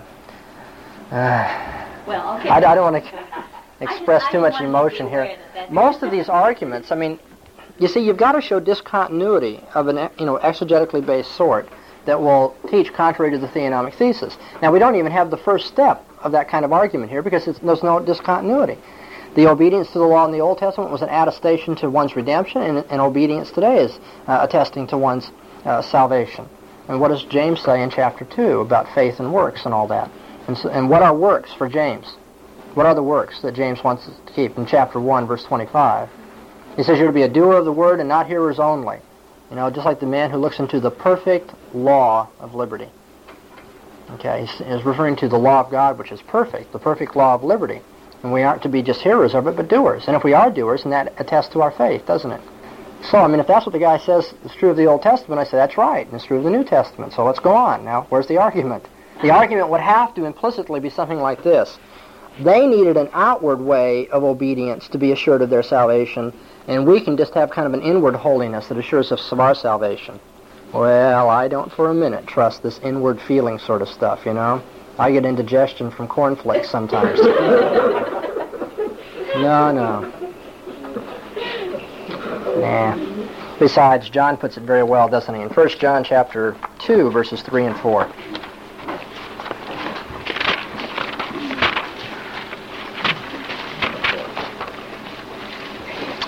Uh, 1.12 1.86
Well, 2.08 2.38
okay. 2.40 2.50
I, 2.50 2.58
I 2.58 2.76
don't 2.76 2.92
want 2.92 3.04
to 3.04 3.16
I 3.16 3.44
express 3.82 4.24
too 4.32 4.40
much 4.40 4.54
just 4.54 4.64
wanted 4.64 4.64
to 4.64 4.64
be 4.64 4.66
emotion 4.66 5.10
here. 5.10 5.38
Most 5.70 6.04
of 6.04 6.12
these 6.12 6.30
arguments, 6.30 6.92
I 6.92 6.96
mean, 6.96 7.20
you 7.80 7.88
see, 7.88 8.00
you've 8.00 8.18
got 8.18 8.34
to 8.34 8.42
show 8.42 8.60
discontinuity 8.60 9.60
of 9.74 9.88
an 9.88 10.10
you 10.20 10.26
know 10.26 10.38
exegetically 10.38 11.06
based 11.06 11.32
sort 11.34 11.68
that 12.06 12.20
will 12.20 12.56
teach 12.70 12.94
contrary 12.94 13.32
to 13.32 13.38
the 13.38 13.48
theonomic 13.48 13.94
thesis. 13.94 14.38
Now, 14.62 14.72
we 14.72 14.80
don't 14.80 14.96
even 14.96 15.12
have 15.12 15.30
the 15.30 15.38
first 15.38 15.68
step 15.68 16.06
of 16.20 16.32
that 16.32 16.50
kind 16.50 16.66
of 16.66 16.74
argument 16.74 17.12
here 17.12 17.22
because 17.22 17.48
it's, 17.48 17.60
there's 17.60 17.84
no 17.84 18.00
discontinuity. 18.00 18.78
The 19.36 19.48
obedience 19.48 19.92
to 19.92 20.00
the 20.00 20.06
law 20.06 20.26
in 20.26 20.32
the 20.32 20.42
Old 20.42 20.58
Testament 20.58 20.92
was 20.92 21.02
an 21.02 21.10
attestation 21.10 21.76
to 21.78 21.90
one's 21.90 22.16
redemption, 22.16 22.62
and, 22.64 22.86
and 22.90 23.00
obedience 23.00 23.52
today 23.52 23.78
is 23.78 24.00
uh, 24.28 24.40
attesting 24.42 24.88
to 24.88 24.98
one's 24.98 25.32
uh, 25.64 25.82
salvation. 25.82 26.50
And 26.88 27.00
what 27.00 27.10
does 27.10 27.24
James 27.24 27.62
say 27.62 27.82
in 27.82 27.90
chapter 27.90 28.26
2 28.26 28.60
about 28.60 28.94
faith 28.94 29.20
and 29.20 29.32
works 29.32 29.66
and 29.66 29.74
all 29.74 29.88
that? 29.88 30.12
And, 30.48 30.58
so, 30.58 30.70
and 30.70 30.90
what 30.90 31.02
are 31.02 31.16
works 31.16 31.54
for 31.54 31.70
James? 31.70 32.18
What 32.74 32.86
are 32.86 32.96
the 32.96 33.04
works 33.04 33.42
that 33.42 33.54
James 33.54 33.84
wants 33.84 34.08
us 34.08 34.14
to 34.26 34.34
keep 34.34 34.58
in 34.58 34.66
chapter 34.66 35.00
1, 35.00 35.28
verse 35.28 35.44
25? 35.44 36.10
He 36.78 36.84
says 36.84 36.98
you're 36.98 37.08
to 37.08 37.14
be 37.14 37.24
a 37.24 37.30
doer 37.30 37.58
of 37.58 37.66
the 37.66 37.72
word 37.72 38.00
and 38.00 38.08
not 38.08 38.28
hearers 38.28 38.60
only. 38.60 39.00
You 39.50 39.58
know, 39.58 39.70
just 39.70 39.86
like 39.86 40.00
the 40.00 40.06
man 40.06 40.32
who 40.32 40.38
looks 40.38 40.60
into 40.60 40.80
the 40.80 40.90
perfect 40.90 41.52
law 41.74 42.30
of 42.40 42.56
liberty. 42.56 42.88
Okay, 44.12 44.46
he's, 44.46 44.86
referring 44.86 45.18
to 45.18 45.28
the 45.28 45.38
law 45.38 45.60
of 45.60 45.70
God, 45.70 45.98
which 45.98 46.14
is 46.14 46.22
perfect, 46.22 46.72
the 46.72 46.80
perfect 46.80 47.16
law 47.16 47.34
of 47.36 47.44
liberty. 47.44 47.82
And 48.24 48.32
we 48.32 48.44
aren't 48.44 48.64
to 48.64 48.70
be 48.70 48.82
just 48.82 49.02
hearers 49.02 49.36
of 49.36 49.48
it, 49.48 49.58
but 49.58 49.68
doers. 49.68 50.06
And 50.08 50.16
if 50.16 50.24
we 50.24 50.34
are 50.34 50.50
doers, 50.50 50.84
then 50.84 50.92
that 50.92 51.14
attests 51.18 51.52
to 51.54 51.62
our 51.62 51.72
faith, 51.72 52.06
doesn't 52.06 52.32
it? 52.32 52.42
So, 53.04 53.18
I 53.18 53.28
mean, 53.28 53.40
if 53.42 53.48
that's 53.48 53.66
what 53.66 53.74
the 53.74 53.80
guy 53.80 53.98
says 53.98 54.34
is 54.46 54.54
true 54.54 54.70
of 54.70 54.78
the 54.78 54.86
Old 54.86 55.02
Testament, 55.02 55.42
I 55.42 55.44
say 55.44 55.58
that's 55.58 55.78
right, 55.78 56.06
and 56.06 56.16
it's 56.16 56.26
true 56.26 56.38
of 56.38 56.44
the 56.44 56.50
New 56.50 56.64
Testament. 56.64 57.12
So 57.14 57.26
let's 57.26 57.40
go 57.40 57.54
on. 57.54 57.84
Now, 57.84 58.06
where's 58.10 58.28
the 58.28 58.38
argument? 58.38 58.86
The 59.22 59.32
argument 59.32 59.70
would 59.70 59.82
have 59.82 60.14
to 60.16 60.26
implicitly 60.26 60.80
be 60.80 60.90
something 60.90 61.20
like 61.20 61.44
this. 61.44 61.78
They 62.44 62.66
needed 62.66 62.98
an 62.98 63.10
outward 63.14 63.62
way 63.62 64.08
of 64.08 64.24
obedience 64.24 64.88
to 64.90 64.98
be 64.98 65.12
assured 65.12 65.44
of 65.44 65.52
their 65.52 65.62
salvation, 65.62 66.34
and 66.68 66.88
we 66.88 67.00
can 67.00 67.16
just 67.16 67.36
have 67.36 67.52
kind 67.52 67.68
of 67.68 67.74
an 67.76 67.82
inward 67.84 68.16
holiness 68.16 68.68
that 68.68 68.80
assures 68.80 69.12
us 69.12 69.32
of 69.32 69.40
our 69.40 69.54
salvation. 69.54 70.20
Well, 70.74 71.30
I 71.30 71.48
don't 71.48 71.72
for 71.72 71.92
a 71.92 71.94
minute 71.94 72.26
trust 72.26 72.64
this 72.64 72.80
inward 72.80 73.22
feeling 73.22 73.60
sort 73.60 73.84
of 73.84 73.90
stuff, 73.90 74.26
you 74.26 74.34
know? 74.34 74.64
I 74.98 75.12
get 75.12 75.24
indigestion 75.24 75.92
from 75.92 76.08
cornflakes 76.08 76.70
sometimes. 76.70 77.20
no, 79.36 79.72
no. 79.72 80.12
Nah. 82.58 82.98
Besides, 83.60 84.10
John 84.10 84.38
puts 84.38 84.58
it 84.58 84.64
very 84.64 84.82
well, 84.84 85.08
doesn't 85.08 85.36
he? 85.36 85.42
In 85.42 85.50
1 85.50 85.70
John 85.78 86.04
chapter 86.04 86.58
2, 86.80 87.12
verses 87.12 87.44
3 87.44 87.66
and 87.66 87.78
4. 87.78 88.12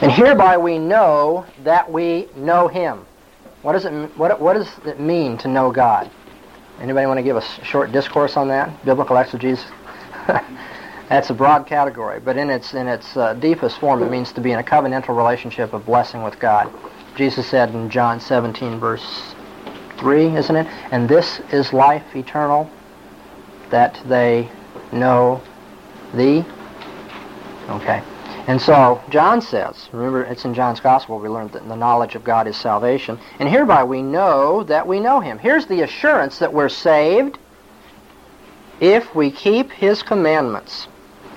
And 0.04 0.12
hereby 0.12 0.58
we 0.58 0.80
know 0.80 1.46
that 1.64 1.90
we 1.90 2.28
know 2.36 2.68
him. 2.68 3.06
What 3.62 3.72
does 3.72 3.86
it 3.86 3.92
what 4.18 4.42
what 4.42 4.56
does 4.56 4.68
it 4.86 5.00
mean 5.00 5.38
to 5.38 5.48
know 5.48 5.72
God? 5.72 6.12
Anybody 6.82 7.08
want 7.08 7.20
to 7.20 7.24
give 7.24 7.38
a 7.38 7.42
short 7.64 7.94
discourse 7.94 8.36
on 8.36 8.50
that? 8.50 8.84
Biblical 8.84 9.16
exegesis. 9.16 9.66
That's 11.08 11.30
a 11.30 11.34
broad 11.34 11.68
category, 11.68 12.20
but 12.20 12.36
in 12.36 12.50
its 12.50 12.74
in 12.74 12.90
its 12.90 13.16
uh, 13.16 13.34
deepest 13.36 13.80
form, 13.80 14.04
it 14.04 14.12
means 14.12 14.34
to 14.34 14.42
be 14.42 14.52
in 14.52 14.60
a 14.60 14.64
covenantal 14.64 15.16
relationship 15.16 15.72
of 15.72 15.86
blessing 15.86 16.22
with 16.22 16.38
God. 16.38 16.70
Jesus 17.16 17.48
said 17.48 17.74
in 17.74 17.90
John 17.90 18.20
17, 18.20 18.80
verse 18.80 19.36
3, 20.00 20.36
isn't 20.36 20.56
it? 20.56 20.68
And 20.92 21.08
this 21.08 21.40
is 21.52 21.72
life 21.72 22.14
eternal, 22.14 22.70
that 23.70 24.02
they 24.06 24.50
know 24.92 25.42
thee. 26.14 26.44
Okay. 27.70 28.04
And 28.48 28.62
so 28.62 29.02
John 29.10 29.42
says, 29.42 29.88
remember 29.94 30.24
it's 30.24 30.44
in 30.44 30.54
John's 30.54 30.82
Gospel 30.82 31.18
we 31.18 31.30
learned 31.30 31.54
that 31.54 31.68
the 31.68 31.76
knowledge 31.76 32.16
of 32.16 32.26
God 32.26 32.46
is 32.48 32.58
salvation, 32.58 33.18
and 33.40 33.48
hereby 33.48 33.84
we 33.84 34.02
know 34.02 34.64
that 34.64 34.86
we 34.86 35.00
know 35.00 35.22
him. 35.22 35.38
Here's 35.38 35.66
the 35.66 35.82
assurance 35.82 36.40
that 36.40 36.54
we're 36.54 36.70
saved 36.70 37.38
if 38.82 39.16
we 39.16 39.32
keep 39.32 39.72
his 39.72 40.04
commandments. 40.04 40.88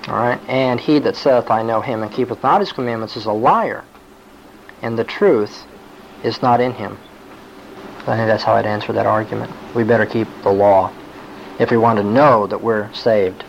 All 0.08 0.16
right, 0.16 0.40
and 0.48 0.80
he 0.80 0.98
that 1.00 1.16
saith, 1.16 1.50
I 1.50 1.62
know 1.62 1.80
him, 1.80 2.02
and 2.02 2.12
keepeth 2.12 2.42
not 2.42 2.60
his 2.60 2.72
commandments 2.72 3.16
is 3.16 3.26
a 3.26 3.32
liar, 3.32 3.84
and 4.82 4.98
the 4.98 5.04
truth 5.04 5.64
is 6.24 6.42
not 6.42 6.60
in 6.60 6.72
him. 6.72 6.98
I 8.08 8.16
think 8.16 8.28
that's 8.28 8.44
how 8.44 8.54
I'd 8.54 8.66
answer 8.66 8.92
that 8.92 9.06
argument. 9.06 9.52
We 9.74 9.82
better 9.82 10.06
keep 10.06 10.28
the 10.42 10.52
law 10.52 10.92
if 11.58 11.70
we 11.70 11.76
want 11.76 11.98
to 11.98 12.04
know 12.04 12.46
that 12.46 12.62
we're 12.62 12.92
saved. 12.92 13.44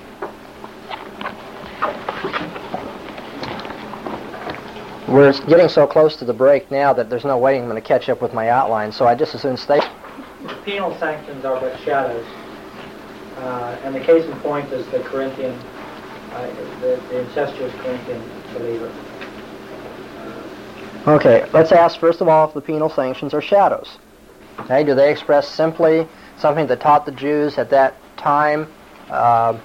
We're 5.08 5.32
getting 5.48 5.70
so 5.70 5.88
close 5.88 6.18
to 6.18 6.26
the 6.26 6.34
break 6.34 6.70
now 6.70 6.92
that 6.92 7.10
there's 7.10 7.24
no 7.24 7.38
way 7.38 7.58
I'm 7.58 7.70
going 7.70 7.82
to 7.82 7.88
catch 7.88 8.10
up 8.10 8.22
with 8.22 8.34
my 8.34 8.50
outline, 8.50 8.92
so 8.92 9.08
I 9.08 9.16
just 9.16 9.34
as 9.36 9.42
soon 9.42 9.56
stay. 9.56 9.80
The 10.44 10.54
penal 10.66 10.98
sanctions 10.98 11.46
are 11.46 11.60
but 11.62 11.80
shadows. 11.80 12.26
Uh, 13.38 13.78
and 13.84 13.96
the 13.96 14.02
case 14.02 14.26
in 14.26 14.38
point 14.40 14.70
is 14.74 14.86
the 14.88 15.00
Corinthian, 15.00 15.54
uh, 16.34 16.48
the, 16.82 17.02
the 17.10 17.20
incestuous 17.22 17.74
Corinthian 17.76 18.22
believer. 18.54 18.92
Okay, 21.08 21.50
let's 21.54 21.72
ask 21.72 22.00
first 22.00 22.20
of 22.20 22.28
all 22.28 22.50
if 22.50 22.54
the 22.54 22.62
penal 22.62 22.90
sanctions 22.90 23.34
are 23.34 23.42
shadows. 23.42 24.00
Okay, 24.60 24.84
do 24.84 24.94
they 24.94 25.10
express 25.10 25.48
simply 25.48 26.06
something 26.38 26.68
that 26.68 26.82
taught 26.82 27.06
the 27.06 27.14
Jews 27.14 27.58
at 27.58 27.70
that 27.70 27.96
time 28.18 28.68
uh, 29.10 29.58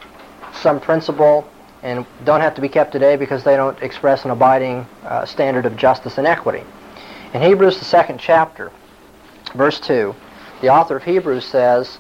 some 0.52 0.78
principle 0.78 1.50
and 1.82 2.06
don't 2.24 2.40
have 2.40 2.54
to 2.54 2.60
be 2.60 2.68
kept 2.68 2.92
today 2.92 3.16
because 3.16 3.42
they 3.42 3.56
don't 3.56 3.80
express 3.82 4.24
an 4.24 4.30
abiding 4.30 4.86
uh, 5.04 5.24
standard 5.24 5.66
of 5.66 5.76
justice 5.76 6.18
and 6.18 6.26
equity. 6.26 6.64
In 7.34 7.42
Hebrews, 7.42 7.78
the 7.78 7.84
second 7.84 8.18
chapter, 8.18 8.70
verse 9.54 9.80
2, 9.80 10.14
the 10.60 10.68
author 10.68 10.96
of 10.96 11.02
Hebrews 11.02 11.44
says, 11.44 11.98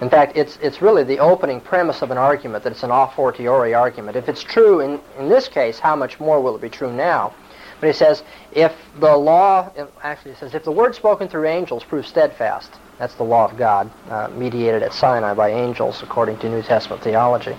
in 0.00 0.10
fact, 0.10 0.36
it's, 0.36 0.58
it's 0.60 0.82
really 0.82 1.04
the 1.04 1.20
opening 1.20 1.60
premise 1.60 2.02
of 2.02 2.10
an 2.10 2.18
argument 2.18 2.64
that 2.64 2.72
it's 2.72 2.82
an 2.82 2.90
a 2.90 3.10
fortiori 3.14 3.74
argument. 3.74 4.16
If 4.16 4.28
it's 4.28 4.42
true 4.42 4.80
in, 4.80 5.00
in 5.18 5.28
this 5.28 5.48
case, 5.48 5.78
how 5.78 5.94
much 5.94 6.18
more 6.18 6.40
will 6.40 6.56
it 6.56 6.62
be 6.62 6.68
true 6.68 6.92
now? 6.92 7.32
But 7.80 7.88
he 7.88 7.92
says, 7.92 8.22
if 8.52 8.72
the 8.98 9.16
law, 9.16 9.70
actually 10.02 10.32
he 10.32 10.38
says, 10.38 10.54
if 10.54 10.64
the 10.64 10.72
word 10.72 10.94
spoken 10.94 11.28
through 11.28 11.46
angels 11.46 11.84
proves 11.84 12.08
steadfast, 12.08 12.72
that's 12.98 13.14
the 13.14 13.24
law 13.24 13.44
of 13.44 13.56
God, 13.56 13.90
uh, 14.08 14.28
mediated 14.34 14.82
at 14.82 14.92
Sinai 14.92 15.34
by 15.34 15.50
angels 15.50 16.02
according 16.02 16.38
to 16.38 16.48
New 16.48 16.62
Testament 16.62 17.02
theology. 17.02 17.56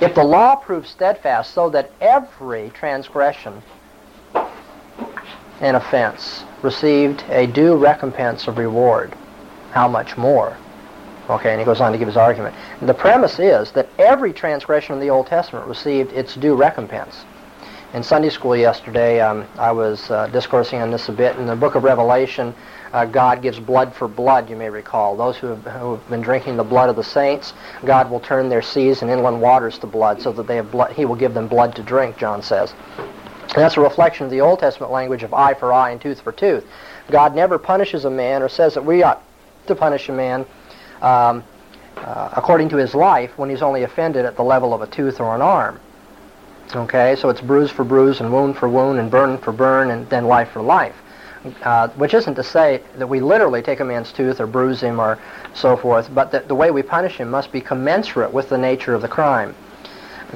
If 0.00 0.14
the 0.14 0.24
law 0.24 0.56
proves 0.56 0.90
steadfast 0.90 1.54
so 1.54 1.70
that 1.70 1.90
every 2.00 2.70
transgression 2.70 3.62
and 5.60 5.76
offense 5.76 6.44
received 6.62 7.24
a 7.28 7.46
due 7.46 7.76
recompense 7.76 8.48
of 8.48 8.58
reward, 8.58 9.14
how 9.70 9.88
much 9.88 10.16
more? 10.16 10.56
Okay, 11.30 11.50
and 11.50 11.60
he 11.60 11.64
goes 11.64 11.80
on 11.80 11.92
to 11.92 11.98
give 11.98 12.08
his 12.08 12.16
argument. 12.16 12.54
And 12.80 12.88
the 12.88 12.94
premise 12.94 13.38
is 13.38 13.70
that 13.72 13.88
every 13.98 14.32
transgression 14.32 14.94
in 14.94 15.00
the 15.00 15.10
Old 15.10 15.28
Testament 15.28 15.66
received 15.66 16.12
its 16.12 16.34
due 16.34 16.54
recompense. 16.54 17.24
In 17.94 18.02
Sunday 18.02 18.30
school 18.30 18.56
yesterday, 18.56 19.20
um, 19.20 19.46
I 19.58 19.70
was 19.70 20.10
uh, 20.10 20.26
discoursing 20.28 20.80
on 20.80 20.90
this 20.90 21.08
a 21.08 21.12
bit. 21.12 21.36
In 21.36 21.46
the 21.46 21.54
book 21.54 21.74
of 21.74 21.84
Revelation, 21.84 22.54
uh, 22.92 23.06
God 23.06 23.40
gives 23.40 23.58
blood 23.58 23.94
for 23.94 24.06
blood, 24.06 24.50
you 24.50 24.56
may 24.56 24.68
recall. 24.68 25.16
Those 25.16 25.36
who 25.36 25.48
have, 25.48 25.64
who 25.64 25.92
have, 25.92 26.10
been 26.10 26.20
drinking 26.20 26.56
the 26.56 26.64
blood 26.64 26.90
of 26.90 26.96
the 26.96 27.04
saints, 27.04 27.54
God 27.84 28.10
will 28.10 28.20
turn 28.20 28.48
their 28.48 28.62
seas 28.62 29.02
and 29.02 29.10
inland 29.10 29.40
waters 29.40 29.78
to 29.78 29.86
blood 29.86 30.20
so 30.20 30.30
that 30.32 30.46
they 30.46 30.56
have 30.56 30.70
blood, 30.70 30.92
he 30.92 31.06
will 31.06 31.16
give 31.16 31.32
them 31.32 31.48
blood 31.48 31.74
to 31.76 31.82
drink, 31.82 32.18
John 32.18 32.42
says. 32.42 32.74
And 32.98 33.62
that's 33.62 33.76
a 33.76 33.80
reflection 33.80 34.26
of 34.26 34.30
the 34.30 34.42
Old 34.42 34.60
Testament 34.60 34.92
language 34.92 35.22
of 35.22 35.32
eye 35.32 35.54
for 35.54 35.72
eye 35.72 35.90
and 35.90 36.00
tooth 36.00 36.20
for 36.20 36.32
tooth. 36.32 36.66
God 37.10 37.34
never 37.34 37.58
punishes 37.58 38.04
a 38.04 38.10
man 38.10 38.42
or 38.42 38.48
says 38.48 38.74
that 38.74 38.84
we 38.84 39.02
ought 39.02 39.22
to 39.66 39.74
punish 39.74 40.08
a 40.08 40.12
man 40.12 40.46
um, 41.00 41.42
uh, 41.96 42.30
according 42.32 42.68
to 42.70 42.76
his 42.76 42.94
life 42.94 43.36
when 43.38 43.48
he's 43.48 43.62
only 43.62 43.84
offended 43.84 44.26
at 44.26 44.36
the 44.36 44.42
level 44.44 44.74
of 44.74 44.82
a 44.82 44.86
tooth 44.86 45.18
or 45.18 45.34
an 45.34 45.42
arm. 45.42 45.80
Okay, 46.74 47.16
so 47.16 47.28
it's 47.28 47.40
bruise 47.40 47.70
for 47.70 47.84
bruise 47.84 48.20
and 48.20 48.32
wound 48.32 48.56
for 48.56 48.68
wound 48.68 48.98
and 48.98 49.10
burn 49.10 49.36
for 49.38 49.52
burn 49.52 49.90
and 49.90 50.08
then 50.08 50.26
life 50.26 50.50
for 50.50 50.62
life 50.62 51.01
uh, 51.62 51.88
which 51.88 52.14
isn't 52.14 52.34
to 52.34 52.44
say 52.44 52.82
that 52.96 53.06
we 53.06 53.20
literally 53.20 53.62
take 53.62 53.80
a 53.80 53.84
man's 53.84 54.12
tooth 54.12 54.40
or 54.40 54.46
bruise 54.46 54.80
him 54.80 55.00
or 55.00 55.18
so 55.54 55.76
forth, 55.76 56.12
but 56.14 56.30
that 56.32 56.48
the 56.48 56.54
way 56.54 56.70
we 56.70 56.82
punish 56.82 57.16
him 57.16 57.30
must 57.30 57.50
be 57.52 57.60
commensurate 57.60 58.32
with 58.32 58.48
the 58.48 58.58
nature 58.58 58.94
of 58.94 59.02
the 59.02 59.08
crime. 59.08 59.54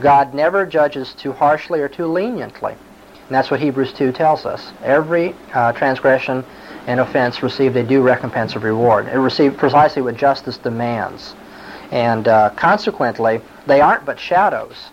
God 0.01 0.35
never 0.35 0.67
judges 0.67 1.15
too 1.15 1.33
harshly 1.33 1.81
or 1.81 1.89
too 1.89 2.07
leniently. 2.07 2.73
And 2.73 3.35
that's 3.35 3.51
what 3.51 3.61
Hebrews 3.61 3.93
2 3.93 4.13
tells 4.13 4.47
us. 4.47 4.73
Every 4.83 5.35
uh, 5.53 5.73
transgression 5.73 6.45
and 6.87 7.01
offense 7.01 7.43
received 7.43 7.77
a 7.77 7.83
due 7.83 8.03
recompense 8.03 8.55
of 8.55 8.63
reward. 8.63 9.07
It 9.07 9.19
received 9.19 9.57
precisely 9.57 10.03
what 10.03 10.17
justice 10.17 10.59
demands. 10.59 11.35
And 11.91 12.29
uh, 12.29 12.51
consequently, 12.51 13.41
they 13.67 13.81
aren't 13.81 14.05
but 14.05 14.21
shadows 14.21 14.91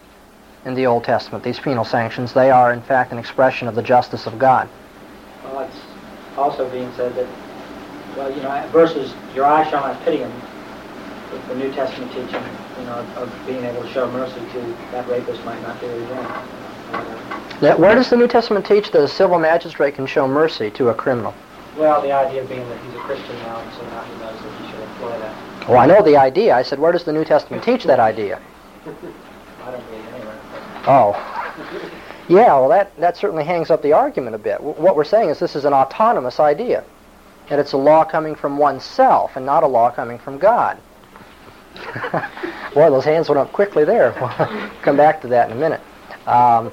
in 0.65 0.73
the 0.73 0.85
Old 0.85 1.03
Testament, 1.03 1.43
these 1.43 1.59
penal 1.59 1.83
sanctions. 1.83 2.33
They 2.33 2.49
are, 2.49 2.71
in 2.71 2.81
fact, 2.81 3.11
an 3.11 3.17
expression 3.17 3.67
of 3.67 3.75
the 3.75 3.81
justice 3.81 4.25
of 4.25 4.39
God. 4.39 4.69
Well, 5.43 5.69
also 6.37 6.69
being 6.69 6.91
said 6.93 7.15
that, 7.15 7.27
well, 8.17 8.31
you 8.31 8.41
know, 8.41 8.69
versus 8.71 9.13
your 9.35 9.45
eye 9.45 9.69
shall 9.69 9.81
not 9.81 10.01
pity 10.03 10.17
him, 10.17 10.31
the 11.47 11.55
New 11.55 11.71
Testament 11.73 12.11
teaching, 12.11 12.43
you 12.79 12.85
know, 12.85 13.05
of 13.17 13.31
being 13.47 13.63
able 13.63 13.81
to 13.81 13.89
show 13.89 14.09
mercy 14.11 14.39
to 14.39 14.75
that 14.91 15.07
rapist 15.07 15.43
might 15.45 15.61
not 15.61 15.79
do 15.79 15.87
it 15.87 16.03
again. 16.03 16.25
Uh, 16.25 17.57
now, 17.61 17.77
where 17.77 17.95
does 17.95 18.09
the 18.09 18.17
New 18.17 18.27
Testament 18.27 18.65
teach 18.65 18.91
that 18.91 19.01
a 19.01 19.07
civil 19.07 19.39
magistrate 19.39 19.95
can 19.95 20.05
show 20.05 20.27
mercy 20.27 20.69
to 20.71 20.89
a 20.89 20.93
criminal? 20.93 21.33
Well, 21.77 22.01
the 22.01 22.11
idea 22.11 22.43
being 22.45 22.67
that 22.69 22.79
he's 22.83 22.93
a 22.93 22.99
Christian 22.99 23.35
now, 23.37 23.59
and 23.59 23.73
so 23.73 23.81
now 23.87 24.03
he 24.03 24.13
knows 24.19 24.41
that 24.41 24.61
he 24.61 24.71
should 24.71 24.81
employ 24.81 25.17
that. 25.19 25.67
Well, 25.67 25.79
I 25.79 25.85
know 25.85 26.03
the 26.03 26.17
idea. 26.17 26.55
I 26.55 26.61
said, 26.61 26.77
where 26.77 26.91
does 26.91 27.03
the 27.03 27.13
New 27.13 27.25
Testament 27.25 27.63
teach 27.63 27.83
that 27.85 27.99
idea? 27.99 28.39
I 28.85 29.71
don't 29.71 29.85
believe 29.89 30.07
anywhere. 30.13 30.39
Oh. 30.85 31.32
Yeah, 32.33 32.55
well, 32.55 32.69
that, 32.69 32.95
that 32.97 33.15
certainly 33.15 33.43
hangs 33.43 33.69
up 33.69 33.83
the 33.83 33.93
argument 33.93 34.35
a 34.35 34.39
bit. 34.39 34.57
W- 34.57 34.73
what 34.81 34.95
we're 34.95 35.03
saying 35.03 35.29
is 35.29 35.37
this 35.37 35.55
is 35.55 35.65
an 35.65 35.73
autonomous 35.73 36.39
idea, 36.39 36.83
that 37.49 37.59
it's 37.59 37.73
a 37.73 37.77
law 37.77 38.03
coming 38.03 38.33
from 38.33 38.57
oneself 38.57 39.35
and 39.35 39.45
not 39.45 39.61
a 39.61 39.67
law 39.67 39.91
coming 39.91 40.17
from 40.17 40.39
God. 40.39 40.79
Boy, 42.73 42.89
those 42.89 43.05
hands 43.05 43.29
went 43.29 43.37
up 43.37 43.51
quickly 43.51 43.85
there. 43.85 44.15
We'll 44.19 44.29
come 44.81 44.97
back 44.97 45.21
to 45.21 45.27
that 45.27 45.51
in 45.51 45.57
a 45.57 45.59
minute. 45.59 45.81
Um, 46.25 46.71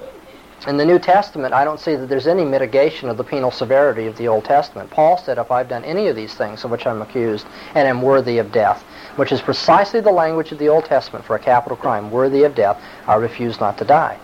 in 0.66 0.78
the 0.78 0.84
New 0.84 0.98
Testament, 0.98 1.52
I 1.52 1.62
don't 1.64 1.78
see 1.78 1.94
that 1.94 2.06
there's 2.08 2.26
any 2.26 2.44
mitigation 2.44 3.10
of 3.10 3.18
the 3.18 3.24
penal 3.24 3.50
severity 3.50 4.06
of 4.06 4.16
the 4.16 4.28
Old 4.28 4.46
Testament. 4.46 4.90
Paul 4.90 5.18
said, 5.18 5.36
if 5.36 5.50
I've 5.50 5.68
done 5.68 5.84
any 5.84 6.08
of 6.08 6.16
these 6.16 6.34
things 6.34 6.64
of 6.64 6.70
which 6.70 6.86
I'm 6.86 7.02
accused 7.02 7.46
and 7.74 7.86
am 7.86 8.00
worthy 8.00 8.38
of 8.38 8.50
death, 8.50 8.82
which 9.16 9.30
is 9.30 9.42
precisely 9.42 10.00
the 10.00 10.10
language 10.10 10.52
of 10.52 10.58
the 10.58 10.70
Old 10.70 10.86
Testament 10.86 11.22
for 11.22 11.36
a 11.36 11.38
capital 11.38 11.76
crime, 11.76 12.10
worthy 12.10 12.44
of 12.44 12.54
death, 12.54 12.82
I 13.06 13.16
refuse 13.16 13.60
not 13.60 13.76
to 13.76 13.84
die. 13.84 14.18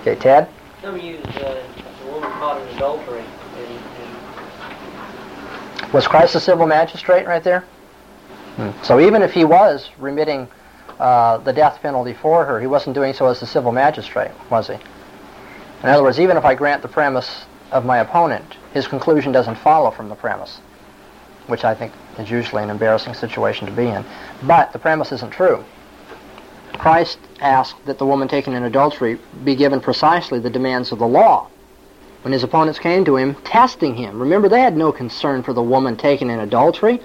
Okay, 0.00 0.16
Ted? 0.16 0.48
Some 0.82 0.98
use 0.98 1.24
uh, 1.36 1.62
a 2.04 2.10
woman 2.10 2.28
caught 2.32 2.60
in 2.60 2.68
adultery. 2.74 3.24
Was 5.92 6.08
Christ 6.08 6.34
a 6.34 6.40
civil 6.40 6.66
magistrate 6.66 7.24
right 7.24 7.44
there? 7.44 7.60
Hmm. 8.56 8.70
So 8.82 8.98
even 8.98 9.22
if 9.22 9.32
he 9.32 9.44
was 9.44 9.90
remitting 9.98 10.48
uh, 10.98 11.38
the 11.38 11.52
death 11.52 11.78
penalty 11.82 12.14
for 12.14 12.44
her, 12.44 12.60
he 12.60 12.66
wasn't 12.66 12.94
doing 12.94 13.14
so 13.14 13.26
as 13.26 13.40
a 13.42 13.46
civil 13.46 13.70
magistrate, 13.70 14.32
was 14.50 14.66
he? 14.66 14.74
In 14.74 15.88
other 15.88 16.02
words, 16.02 16.18
even 16.18 16.36
if 16.36 16.44
I 16.44 16.56
grant 16.56 16.82
the 16.82 16.88
premise 16.88 17.44
of 17.70 17.84
my 17.84 17.98
opponent, 17.98 18.56
his 18.74 18.88
conclusion 18.88 19.30
doesn't 19.30 19.56
follow 19.58 19.92
from 19.92 20.08
the 20.08 20.16
premise, 20.16 20.58
which 21.46 21.62
I 21.62 21.76
think 21.76 21.92
is 22.18 22.28
usually 22.28 22.64
an 22.64 22.70
embarrassing 22.70 23.14
situation 23.14 23.66
to 23.66 23.72
be 23.72 23.86
in. 23.86 24.04
But 24.42 24.72
the 24.72 24.80
premise 24.80 25.12
isn't 25.12 25.30
true. 25.30 25.64
Christ 26.82 27.20
asked 27.40 27.86
that 27.86 27.98
the 27.98 28.06
woman 28.06 28.26
taken 28.26 28.54
in 28.54 28.64
adultery 28.64 29.16
be 29.44 29.54
given 29.54 29.78
precisely 29.78 30.40
the 30.40 30.50
demands 30.50 30.90
of 30.90 30.98
the 30.98 31.06
law. 31.06 31.46
When 32.22 32.32
his 32.32 32.42
opponents 32.42 32.80
came 32.80 33.04
to 33.04 33.14
him, 33.14 33.36
testing 33.44 33.94
him, 33.94 34.18
remember 34.18 34.48
they 34.48 34.62
had 34.62 34.76
no 34.76 34.90
concern 34.90 35.44
for 35.44 35.52
the 35.52 35.62
woman 35.62 35.96
taken 35.96 36.28
in 36.28 36.40
adultery. 36.40 37.00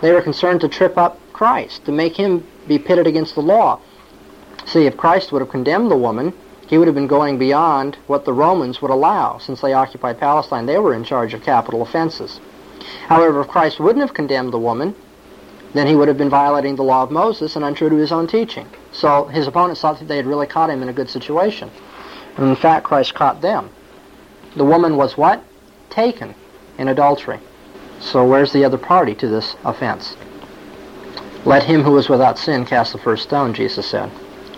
They 0.00 0.10
were 0.10 0.22
concerned 0.22 0.60
to 0.62 0.68
trip 0.68 0.98
up 0.98 1.20
Christ, 1.32 1.84
to 1.84 1.92
make 1.92 2.16
him 2.16 2.44
be 2.66 2.80
pitted 2.80 3.06
against 3.06 3.36
the 3.36 3.42
law. 3.42 3.78
See, 4.66 4.86
if 4.86 4.96
Christ 4.96 5.30
would 5.30 5.40
have 5.40 5.52
condemned 5.52 5.92
the 5.92 5.96
woman, 5.96 6.32
he 6.66 6.76
would 6.76 6.88
have 6.88 6.96
been 6.96 7.06
going 7.06 7.38
beyond 7.38 7.98
what 8.08 8.24
the 8.24 8.32
Romans 8.32 8.82
would 8.82 8.90
allow. 8.90 9.38
Since 9.38 9.60
they 9.60 9.72
occupied 9.72 10.18
Palestine, 10.18 10.66
they 10.66 10.78
were 10.78 10.94
in 10.94 11.04
charge 11.04 11.32
of 11.32 11.44
capital 11.44 11.82
offenses. 11.82 12.40
However, 13.06 13.42
if 13.42 13.46
Christ 13.46 13.78
wouldn't 13.78 14.04
have 14.04 14.14
condemned 14.14 14.52
the 14.52 14.58
woman, 14.58 14.96
then 15.74 15.86
he 15.86 15.94
would 15.94 16.08
have 16.08 16.18
been 16.18 16.28
violating 16.28 16.74
the 16.74 16.82
law 16.82 17.04
of 17.04 17.12
Moses 17.12 17.54
and 17.54 17.64
untrue 17.64 17.88
to 17.88 17.94
his 17.94 18.10
own 18.10 18.26
teaching. 18.26 18.66
So 18.92 19.24
his 19.24 19.46
opponents 19.46 19.80
thought 19.80 19.98
that 19.98 20.08
they 20.08 20.16
had 20.16 20.26
really 20.26 20.46
caught 20.46 20.70
him 20.70 20.82
in 20.82 20.88
a 20.88 20.92
good 20.92 21.08
situation. 21.08 21.70
And 22.36 22.48
in 22.48 22.56
fact, 22.56 22.84
Christ 22.84 23.14
caught 23.14 23.40
them. 23.40 23.70
The 24.56 24.64
woman 24.64 24.96
was 24.96 25.16
what? 25.16 25.42
Taken 25.90 26.34
in 26.78 26.88
adultery. 26.88 27.38
So 28.00 28.26
where's 28.26 28.52
the 28.52 28.64
other 28.64 28.78
party 28.78 29.14
to 29.16 29.28
this 29.28 29.56
offense? 29.64 30.16
Let 31.44 31.62
him 31.64 31.82
who 31.82 31.96
is 31.98 32.08
without 32.08 32.38
sin 32.38 32.64
cast 32.64 32.92
the 32.92 32.98
first 32.98 33.24
stone, 33.24 33.54
Jesus 33.54 33.86
said. 33.86 34.10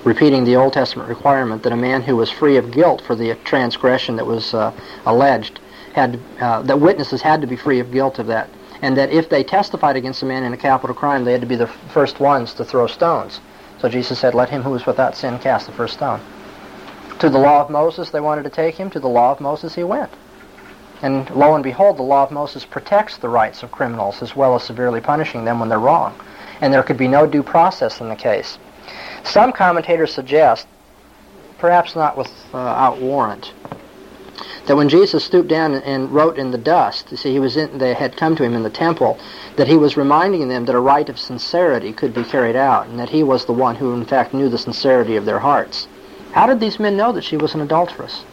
repeating 0.05 0.45
the 0.45 0.57
Old 0.57 0.73
Testament 0.73 1.09
requirement 1.09 1.63
that 1.63 1.73
a 1.73 1.77
man 1.77 2.03
who 2.03 2.17
was 2.17 2.31
free 2.31 2.57
of 2.57 2.71
guilt 2.71 3.01
for 3.01 3.15
the 3.15 3.35
transgression 3.45 4.17
that 4.17 4.27
was 4.27 4.55
uh, 4.55 4.73
alleged 5.07 5.61
had 5.95 6.21
uh, 6.41 6.63
that 6.63 6.79
witnesses 6.79 7.23
had 7.23 7.41
to 7.41 7.47
be 7.47 7.57
free 7.57 7.81
of 7.81 7.91
guilt 7.91 8.19
of 8.19 8.27
that, 8.27 8.49
and 8.83 8.97
that 8.97 9.11
if 9.11 9.29
they 9.29 9.43
testified 9.43 9.97
against 9.97 10.23
a 10.23 10.27
man 10.27 10.43
in 10.43 10.53
a 10.53 10.57
capital 10.57 10.95
crime, 10.95 11.25
they 11.25 11.33
had 11.33 11.41
to 11.41 11.47
be 11.47 11.57
the 11.57 11.67
first 11.67 12.21
ones 12.21 12.53
to 12.55 12.65
throw 12.65 12.87
stones. 12.87 13.41
So 13.81 13.89
Jesus 13.89 14.19
said, 14.19 14.35
"Let 14.35 14.51
him 14.51 14.63
who 14.63 14.75
is 14.75 14.87
without 14.87 15.17
sin 15.17 15.39
cast 15.39 15.67
the 15.67 15.73
first 15.73 15.95
stone." 15.95 16.21
To 17.19 17.29
the 17.29 17.39
law 17.39 17.61
of 17.61 17.71
Moses, 17.71 18.11
they 18.11 18.21
wanted 18.21 18.43
to 18.45 18.51
take 18.51 18.75
him. 18.75 18.91
To 18.91 19.01
the 19.01 19.09
law 19.09 19.33
of 19.33 19.41
Moses, 19.41 19.75
he 19.75 19.85
went. 19.85 20.11
And 21.03 21.29
lo 21.31 21.55
and 21.55 21.63
behold, 21.63 21.97
the 21.97 22.03
law 22.03 22.23
of 22.23 22.31
Moses 22.31 22.65
protects 22.65 23.17
the 23.19 23.29
rights 23.29 23.63
of 23.63 23.71
criminals 23.71 24.23
as 24.23 24.35
well 24.35 24.55
as 24.55 24.63
severely 24.63 25.01
punishing 25.01 25.45
them 25.45 25.61
when 25.61 25.69
they're 25.69 25.79
wrong. 25.79 26.15
And 26.61 26.73
there 26.73 26.83
could 26.83 26.97
be 26.97 27.09
no 27.09 27.27
due 27.27 27.43
process 27.43 28.01
in 28.01 28.09
the 28.09 28.17
case. 28.17 28.59
Some 29.23 29.53
commentators 29.53 30.13
suggest, 30.15 30.67
perhaps 31.59 31.95
not 31.95 32.17
without 32.17 32.95
uh, 32.95 32.97
warrant, 33.01 33.53
that 34.67 34.77
when 34.77 34.89
Jesus 34.89 35.25
stooped 35.25 35.49
down 35.49 35.75
and 35.75 36.11
wrote 36.11 36.39
in 36.39 36.51
the 36.51 36.59
dust, 36.59 37.11
you 37.11 37.17
see, 37.17 37.33
he 37.33 37.39
was 37.39 37.57
in, 37.57 37.79
they 37.79 37.93
had 37.93 38.17
come 38.17 38.35
to 38.37 38.45
him 38.45 38.55
in 38.55 38.63
the 38.63 38.71
temple, 38.71 39.19
that 39.57 39.69
he 39.69 39.77
was 39.77 39.97
reminding 39.97 40.49
them 40.49 40.65
that 40.65 40.75
a 40.75 40.81
rite 40.81 41.09
of 41.09 41.19
sincerity 41.19 41.93
could 41.93 42.15
be 42.15 42.25
carried 42.25 42.57
out, 42.57 42.87
and 42.87 42.99
that 42.99 43.11
he 43.11 43.23
was 43.23 43.45
the 43.45 43.53
one 43.53 43.77
who, 43.77 43.93
in 43.93 44.05
fact, 44.05 44.33
knew 44.33 44.49
the 44.49 44.59
sincerity 44.59 45.17
of 45.17 45.27
their 45.27 45.39
hearts. 45.39 45.87
How 46.33 46.47
did 46.47 46.61
these 46.61 46.81
men 46.81 46.97
know 46.97 47.13
that 47.13 47.25
she 47.25 47.37
was 47.37 47.55
an 47.55 47.61
adulteress? 47.61 48.25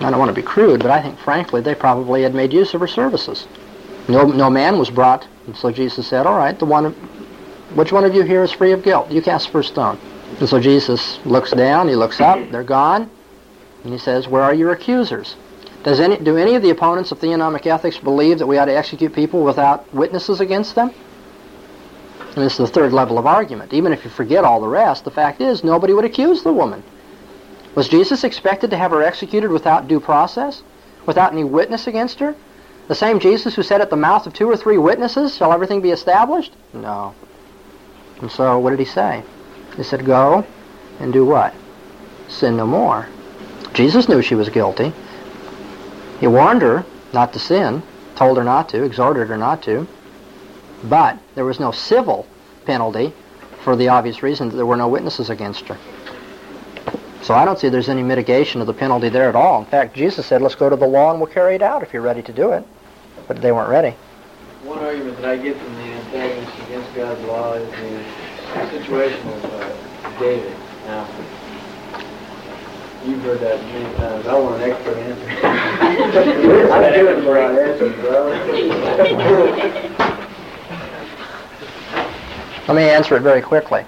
I 0.00 0.10
don't 0.10 0.18
want 0.18 0.28
to 0.28 0.40
be 0.40 0.46
crude, 0.46 0.82
but 0.82 0.90
I 0.90 1.02
think, 1.02 1.18
frankly, 1.18 1.60
they 1.60 1.74
probably 1.74 2.22
had 2.22 2.34
made 2.34 2.52
use 2.52 2.74
of 2.74 2.80
her 2.80 2.86
services. 2.86 3.46
No, 4.08 4.24
no 4.26 4.48
man 4.48 4.78
was 4.78 4.90
brought, 4.90 5.26
and 5.46 5.56
so 5.56 5.72
Jesus 5.72 6.06
said, 6.06 6.26
"All 6.26 6.36
right, 6.36 6.56
the 6.56 6.64
one, 6.64 6.92
which 7.74 7.92
one 7.92 8.04
of 8.04 8.14
you 8.14 8.22
here 8.22 8.44
is 8.44 8.52
free 8.52 8.72
of 8.72 8.84
guilt? 8.84 9.10
You 9.10 9.20
cast 9.20 9.46
the 9.46 9.52
first 9.52 9.70
stone." 9.70 9.98
And 10.38 10.48
so 10.48 10.60
Jesus 10.60 11.18
looks 11.24 11.50
down, 11.50 11.88
he 11.88 11.96
looks 11.96 12.20
up, 12.20 12.38
they're 12.50 12.62
gone, 12.62 13.10
and 13.84 13.92
he 13.92 13.98
says, 13.98 14.28
"Where 14.28 14.42
are 14.42 14.54
your 14.54 14.70
accusers?" 14.72 15.34
Does 15.86 16.00
any, 16.00 16.16
do 16.16 16.36
any 16.36 16.56
of 16.56 16.62
the 16.62 16.70
opponents 16.70 17.12
of 17.12 17.20
theonomic 17.20 17.64
ethics 17.64 17.96
believe 17.96 18.40
that 18.40 18.46
we 18.48 18.58
ought 18.58 18.64
to 18.64 18.76
execute 18.76 19.14
people 19.14 19.44
without 19.44 19.94
witnesses 19.94 20.40
against 20.40 20.74
them? 20.74 20.90
And 22.18 22.44
this 22.44 22.54
is 22.54 22.58
the 22.58 22.66
third 22.66 22.92
level 22.92 23.20
of 23.20 23.26
argument. 23.26 23.72
Even 23.72 23.92
if 23.92 24.02
you 24.02 24.10
forget 24.10 24.44
all 24.44 24.60
the 24.60 24.66
rest, 24.66 25.04
the 25.04 25.12
fact 25.12 25.40
is 25.40 25.62
nobody 25.62 25.92
would 25.92 26.04
accuse 26.04 26.42
the 26.42 26.52
woman. 26.52 26.82
Was 27.76 27.88
Jesus 27.88 28.24
expected 28.24 28.70
to 28.70 28.76
have 28.76 28.90
her 28.90 29.00
executed 29.00 29.52
without 29.52 29.86
due 29.86 30.00
process? 30.00 30.60
Without 31.06 31.32
any 31.32 31.44
witness 31.44 31.86
against 31.86 32.18
her? 32.18 32.34
The 32.88 32.96
same 32.96 33.20
Jesus 33.20 33.54
who 33.54 33.62
said 33.62 33.80
at 33.80 33.88
the 33.88 33.96
mouth 33.96 34.26
of 34.26 34.34
two 34.34 34.50
or 34.50 34.56
three 34.56 34.78
witnesses 34.78 35.36
shall 35.36 35.52
everything 35.52 35.82
be 35.82 35.92
established? 35.92 36.52
No. 36.74 37.14
And 38.20 38.32
so 38.32 38.58
what 38.58 38.70
did 38.70 38.80
he 38.80 38.86
say? 38.86 39.22
He 39.76 39.84
said, 39.84 40.04
Go 40.04 40.44
and 40.98 41.12
do 41.12 41.24
what? 41.24 41.54
Sin 42.26 42.56
no 42.56 42.66
more. 42.66 43.06
Jesus 43.72 44.08
knew 44.08 44.20
she 44.20 44.34
was 44.34 44.48
guilty. 44.48 44.92
He 46.20 46.26
warned 46.26 46.62
her 46.62 46.84
not 47.12 47.32
to 47.34 47.38
sin, 47.38 47.82
told 48.14 48.38
her 48.38 48.44
not 48.44 48.68
to, 48.70 48.82
exhorted 48.82 49.28
her 49.28 49.36
not 49.36 49.62
to. 49.64 49.86
But 50.84 51.18
there 51.34 51.44
was 51.44 51.60
no 51.60 51.72
civil 51.72 52.26
penalty 52.64 53.12
for 53.62 53.76
the 53.76 53.88
obvious 53.88 54.22
reason 54.22 54.48
that 54.50 54.56
there 54.56 54.66
were 54.66 54.76
no 54.76 54.88
witnesses 54.88 55.30
against 55.30 55.68
her. 55.68 55.78
So 57.22 57.34
I 57.34 57.44
don't 57.44 57.58
see 57.58 57.68
there's 57.68 57.88
any 57.88 58.02
mitigation 58.02 58.60
of 58.60 58.66
the 58.66 58.74
penalty 58.74 59.08
there 59.08 59.28
at 59.28 59.34
all. 59.34 59.58
In 59.60 59.66
fact, 59.66 59.96
Jesus 59.96 60.26
said, 60.26 60.42
let's 60.42 60.54
go 60.54 60.70
to 60.70 60.76
the 60.76 60.86
law 60.86 61.10
and 61.10 61.20
we'll 61.20 61.32
carry 61.32 61.54
it 61.54 61.62
out 61.62 61.82
if 61.82 61.92
you're 61.92 62.02
ready 62.02 62.22
to 62.22 62.32
do 62.32 62.52
it. 62.52 62.64
But 63.26 63.42
they 63.42 63.50
weren't 63.50 63.68
ready. 63.70 63.96
One 64.62 64.78
argument 64.78 65.16
that 65.16 65.24
I 65.24 65.36
get 65.36 65.56
from 65.56 65.74
the 65.74 65.82
antagonists 65.82 66.62
against 66.66 66.94
God's 66.94 67.20
law 67.24 67.54
is 67.54 67.68
the 67.70 68.70
situation 68.70 69.28
of 69.28 69.44
uh, 69.44 70.20
David. 70.20 70.56
Now, 70.86 71.08
you've 73.06 73.22
heard 73.22 73.40
that 73.40 73.62
many 73.64 73.94
times. 73.96 74.26
I 74.26 74.38
want 74.38 74.60
an 74.62 74.70
expert 74.70 74.96
answer. 74.96 75.26
I'm 76.72 76.92
doing 76.94 77.22
for 77.24 77.38
our 77.38 77.60
answers, 77.62 77.94
bro. 78.00 79.36
Let 82.68 82.74
me 82.76 82.82
answer 82.82 83.16
it 83.16 83.20
very 83.22 83.40
quickly. 83.42 83.84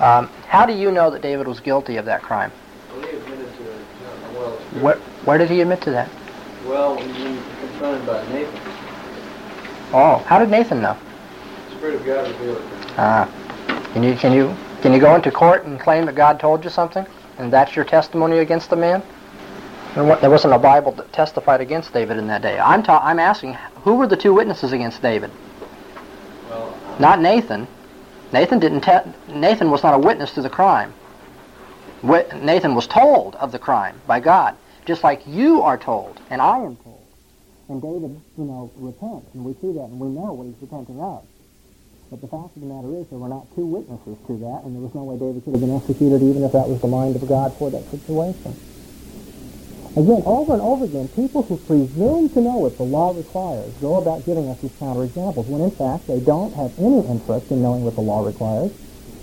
Um, 0.00 0.28
how 0.46 0.66
do 0.66 0.72
you 0.74 0.90
know 0.90 1.10
that 1.10 1.22
David 1.22 1.46
was 1.48 1.60
guilty 1.60 1.96
of 1.96 2.04
that 2.04 2.22
crime? 2.22 2.52
Well, 2.92 3.00
he 3.06 3.16
admitted 3.16 3.54
to 3.56 3.62
it. 3.62 3.86
Well, 4.34 4.50
Where, 4.82 4.96
where 5.24 5.38
did 5.38 5.48
he 5.48 5.60
admit 5.62 5.80
to 5.82 5.90
that? 5.92 6.08
well, 6.66 6.96
when 6.96 7.12
he 7.14 7.24
was 7.34 7.42
confronted 7.60 8.06
by 8.06 8.22
Nathan, 8.28 8.60
Oh, 9.94 10.18
how 10.26 10.38
did 10.38 10.48
Nathan 10.50 10.80
know? 10.80 10.96
the 11.70 11.76
Spirit 11.76 11.94
of 11.96 12.04
God 12.06 12.28
revealed 12.28 12.56
it. 12.58 12.92
Ah, 12.96 13.28
can 13.92 14.02
you 14.02 14.14
can 14.16 14.32
you 14.32 14.54
can 14.80 14.92
you 14.92 15.00
go 15.00 15.14
into 15.14 15.30
court 15.30 15.64
and 15.64 15.78
claim 15.80 16.06
that 16.06 16.14
God 16.14 16.40
told 16.40 16.64
you 16.64 16.70
something, 16.70 17.04
and 17.42 17.52
that's 17.52 17.74
your 17.74 17.84
testimony 17.84 18.38
against 18.38 18.70
the 18.70 18.76
man? 18.76 19.02
There 19.94 20.30
wasn't 20.30 20.54
a 20.54 20.58
Bible 20.58 20.92
that 20.92 21.12
testified 21.12 21.60
against 21.60 21.92
David 21.92 22.16
in 22.16 22.26
that 22.28 22.40
day. 22.40 22.58
I'm 22.58 22.82
ta- 22.82 23.02
I'm 23.04 23.18
asking, 23.18 23.54
who 23.82 23.96
were 23.96 24.06
the 24.06 24.16
two 24.16 24.32
witnesses 24.32 24.72
against 24.72 25.02
David? 25.02 25.30
Well, 26.48 26.78
Not 26.98 27.20
Nathan. 27.20 27.66
Nathan 28.32 28.58
didn't. 28.58 28.82
Te- 28.82 29.12
Nathan 29.34 29.70
was 29.70 29.82
not 29.82 29.92
a 29.92 29.98
witness 29.98 30.32
to 30.34 30.40
the 30.42 30.48
crime. 30.48 30.94
Wit- 32.02 32.42
Nathan 32.42 32.74
was 32.74 32.86
told 32.86 33.34
of 33.36 33.52
the 33.52 33.58
crime 33.58 34.00
by 34.06 34.20
God, 34.20 34.56
just 34.86 35.04
like 35.04 35.26
you 35.26 35.60
are 35.62 35.76
told, 35.76 36.20
and 36.30 36.40
I 36.40 36.58
am 36.58 36.76
told. 36.76 37.04
And 37.68 37.82
David, 37.82 38.18
you 38.38 38.44
know, 38.44 38.70
repents, 38.76 39.26
and 39.34 39.44
we 39.44 39.52
see 39.54 39.72
that, 39.72 39.84
and 39.84 40.00
we 40.00 40.08
know 40.08 40.32
what 40.32 40.46
he's 40.46 40.56
repenting 40.60 41.00
of. 41.00 41.24
But 42.12 42.20
the 42.20 42.28
fact 42.28 42.52
of 42.52 42.60
the 42.60 42.68
matter 42.68 42.92
is, 43.00 43.08
there 43.08 43.16
were 43.16 43.32
not 43.32 43.48
two 43.56 43.64
witnesses 43.64 44.20
to 44.28 44.36
that, 44.44 44.68
and 44.68 44.76
there 44.76 44.84
was 44.84 44.92
no 44.92 45.00
way 45.08 45.16
David 45.16 45.48
could 45.48 45.56
have 45.56 45.64
been 45.64 45.72
executed, 45.72 46.20
even 46.20 46.44
if 46.44 46.52
that 46.52 46.68
was 46.68 46.76
the 46.84 46.92
mind 46.92 47.16
of 47.16 47.24
God 47.24 47.56
for 47.56 47.72
that 47.72 47.88
situation. 47.88 48.52
Again, 49.96 50.20
over 50.28 50.52
and 50.52 50.60
over 50.60 50.84
again, 50.84 51.08
people 51.16 51.40
who 51.40 51.56
presume 51.56 52.28
to 52.36 52.40
know 52.44 52.60
what 52.60 52.76
the 52.76 52.84
law 52.84 53.16
requires 53.16 53.72
go 53.80 53.96
about 53.96 54.28
giving 54.28 54.44
us 54.52 54.60
these 54.60 54.76
counterexamples, 54.76 55.48
when 55.48 55.64
in 55.64 55.72
fact 55.72 56.04
they 56.04 56.20
don't 56.20 56.52
have 56.52 56.76
any 56.76 57.00
interest 57.08 57.48
in 57.48 57.64
knowing 57.64 57.80
what 57.80 57.96
the 57.96 58.04
law 58.04 58.20
requires, 58.20 58.68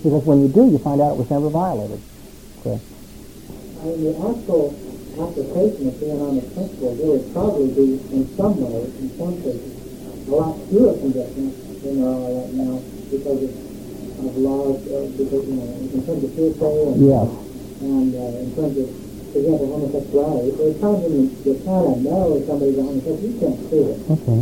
because 0.02 0.26
when 0.26 0.42
you 0.42 0.50
do, 0.50 0.66
you 0.66 0.82
find 0.82 0.98
out 0.98 1.14
it 1.14 1.22
was 1.22 1.30
never 1.30 1.54
violated. 1.54 2.02
Okay. 2.66 2.82
I 2.82 3.86
mean, 3.86 4.02
the 4.02 4.18
actual 4.18 4.74
application 5.14 5.94
of 5.94 5.96
theonomic 6.02 6.50
principles 6.58 6.98
there 6.98 7.14
would 7.14 7.30
probably 7.38 7.70
be, 7.70 8.02
in 8.18 8.26
some 8.34 8.58
ways, 8.58 8.90
in 8.98 9.14
some 9.14 9.38
cases, 9.46 9.78
a 10.26 10.32
lot 10.34 10.58
fewer 10.74 10.98
convictions 10.98 11.69
than 11.84 11.96
right 12.04 12.52
now 12.54 12.76
because 13.12 13.40
of, 13.44 13.52
of 14.26 14.34
laws, 14.38 14.78
uh, 14.92 15.08
because, 15.18 15.44
you 15.48 15.56
know, 15.56 15.70
in 15.80 16.02
terms 16.06 16.24
of 16.24 16.32
hearsay 16.36 16.76
and, 16.92 17.00
Yes. 17.00 17.28
and 17.82 18.10
uh, 18.16 18.44
in 18.44 18.50
terms 18.56 18.76
of, 18.78 18.88
for 19.32 19.38
example, 19.40 19.68
homosexuality. 19.72 20.50
There's 20.58 20.78
times 20.82 21.00
when 21.06 21.14
you, 21.14 21.26
you 21.46 21.54
kind 21.64 21.86
of 21.88 21.98
know 22.02 22.36
if 22.38 22.44
somebody's 22.50 22.78
a 22.78 22.84
homosexual, 22.84 23.30
you 23.30 23.36
can't 23.40 23.60
prove 23.70 23.88
it. 23.94 24.00
Okay. 24.10 24.40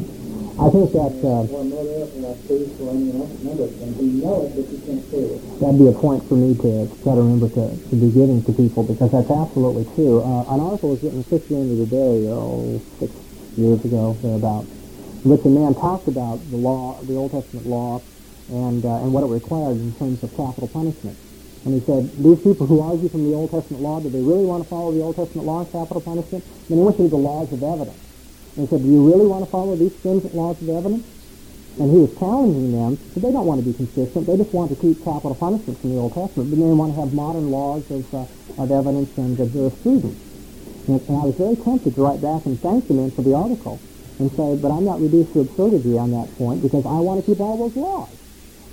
I 0.58 0.68
think 0.74 0.90
that 0.98 1.14
uh, 1.22 1.46
Or 1.54 1.62
murder, 1.70 2.10
or 2.18 2.34
thief, 2.50 2.66
or 2.82 2.90
any 2.90 3.14
you 3.14 3.14
know, 3.14 3.30
number 3.46 3.70
of 3.70 3.72
things. 3.78 3.94
You 4.02 4.26
know 4.26 4.42
it, 4.42 4.58
but 4.58 4.66
you 4.74 4.80
can't 4.90 5.04
prove 5.14 5.30
it. 5.38 5.42
that'd 5.62 5.78
be 5.78 5.86
a 5.86 5.94
point 5.94 6.26
for 6.26 6.34
me 6.34 6.58
to 6.58 6.90
try 7.06 7.14
to 7.14 7.22
remember 7.22 7.46
to, 7.62 7.78
to 7.78 7.94
be 7.96 8.10
giving 8.10 8.42
to 8.42 8.52
people 8.58 8.82
because 8.82 9.12
that's 9.14 9.30
absolutely 9.30 9.86
true. 9.94 10.18
Uh, 10.26 10.50
an 10.50 10.58
article 10.66 10.98
was 10.98 11.04
written 11.06 11.22
in 11.22 11.26
Christianity 11.30 11.78
Today, 11.86 12.26
oh, 12.34 12.82
six 12.98 13.14
years 13.54 13.78
ago, 13.86 14.18
thereabout, 14.26 14.66
in 14.66 14.77
which 15.30 15.46
a 15.46 15.50
man 15.50 15.74
talked 15.74 16.08
about 16.08 16.40
the 16.50 16.58
law, 16.58 17.00
the 17.04 17.16
Old 17.16 17.32
Testament 17.32 17.66
law, 17.66 18.02
and 18.50 18.84
uh, 18.86 19.04
and 19.04 19.14
what 19.14 19.24
it 19.24 19.28
required 19.28 19.78
in 19.78 19.94
terms 19.96 20.24
of 20.24 20.30
capital 20.36 20.68
punishment. 20.68 21.18
And 21.66 21.74
he 21.74 21.82
said, 21.84 22.08
these 22.24 22.40
people 22.40 22.66
who 22.66 22.80
argue 22.80 23.10
from 23.10 23.30
the 23.30 23.36
Old 23.36 23.52
Testament 23.52 23.84
law, 23.84 24.00
do 24.00 24.10
they 24.10 24.22
really 24.22 24.46
want 24.46 24.64
to 24.64 24.70
follow 24.70 24.94
the 24.94 25.02
Old 25.02 25.16
Testament 25.18 25.46
law 25.46 25.60
on 25.60 25.66
capital 25.66 26.00
punishment? 26.00 26.46
Then 26.70 26.78
he 26.78 26.84
went 26.84 26.96
to 26.96 27.10
the 27.10 27.18
laws 27.18 27.52
of 27.52 27.62
evidence. 27.62 28.00
And 28.56 28.64
he 28.64 28.68
said, 28.72 28.82
do 28.82 28.88
you 28.88 29.04
really 29.04 29.28
want 29.28 29.44
to 29.44 29.52
follow 29.52 29.76
these 29.76 29.92
stringent 30.00 30.34
laws 30.34 30.62
of 30.62 30.70
evidence? 30.70 31.04
And 31.78 31.92
he 31.92 31.98
was 31.98 32.16
challenging 32.18 32.72
them, 32.72 32.98
so 33.14 33.20
they 33.20 33.32
don't 33.32 33.46
want 33.46 33.60
to 33.60 33.68
be 33.68 33.74
consistent. 33.76 34.26
They 34.26 34.38
just 34.38 34.54
want 34.54 34.72
to 34.72 34.78
keep 34.80 35.04
capital 35.04 35.36
punishment 35.36 35.78
from 35.78 35.90
the 35.92 36.00
Old 36.00 36.14
Testament, 36.14 36.50
but 36.50 36.56
they 36.56 36.72
want 36.72 36.96
to 36.96 37.00
have 37.02 37.14
modern 37.14 37.52
laws 37.52 37.84
of, 37.92 38.08
uh, 38.16 38.64
of 38.64 38.72
evidence 38.72 39.12
and 39.18 39.38
of 39.38 39.52
jurisprudence. 39.52 40.18
And, 40.88 41.02
and 41.04 41.18
I 41.20 41.24
was 41.28 41.36
very 41.36 41.58
tempted 41.58 41.96
to 41.96 42.02
write 42.02 42.22
back 42.22 42.46
and 42.46 42.58
thank 42.62 42.88
the 42.88 42.94
men 42.96 43.12
for 43.12 43.22
the 43.24 43.36
article 43.36 43.82
and 44.20 44.32
say, 44.34 44.58
but 44.58 44.74
I'm 44.74 44.86
not 44.86 45.02
reduced 45.02 45.34
to 45.34 45.46
absurdity 45.46 45.94
on 45.98 46.12
that 46.18 46.34
point 46.38 46.62
because 46.62 46.86
I 46.86 46.98
want 47.02 47.22
to 47.22 47.26
keep 47.26 47.40
all 47.40 47.58
those 47.58 47.76
laws. 47.78 48.18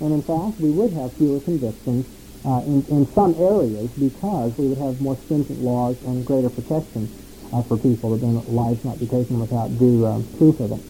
And 0.01 0.11
in 0.11 0.23
fact, 0.25 0.59
we 0.59 0.71
would 0.73 0.91
have 0.93 1.15
fewer 1.17 1.39
convictions 1.39 2.03
uh, 2.43 2.61
in, 2.67 2.83
in 2.89 3.07
some 3.15 3.37
areas 3.39 3.89
because 3.97 4.51
we 4.57 4.67
would 4.67 4.81
have 4.81 4.99
more 4.99 5.17
stringent 5.25 5.61
laws 5.61 5.95
and 6.05 6.25
greater 6.25 6.49
protection 6.49 7.07
uh, 7.53 7.61
for 7.69 7.77
people 7.77 8.11
that 8.11 8.21
their 8.21 8.33
lives 8.49 8.81
not 8.83 8.99
be 8.99 9.05
taken 9.07 9.39
without 9.39 9.69
due 9.79 10.05
uh, 10.05 10.19
proof 10.37 10.59
of 10.59 10.73
it. 10.73 10.81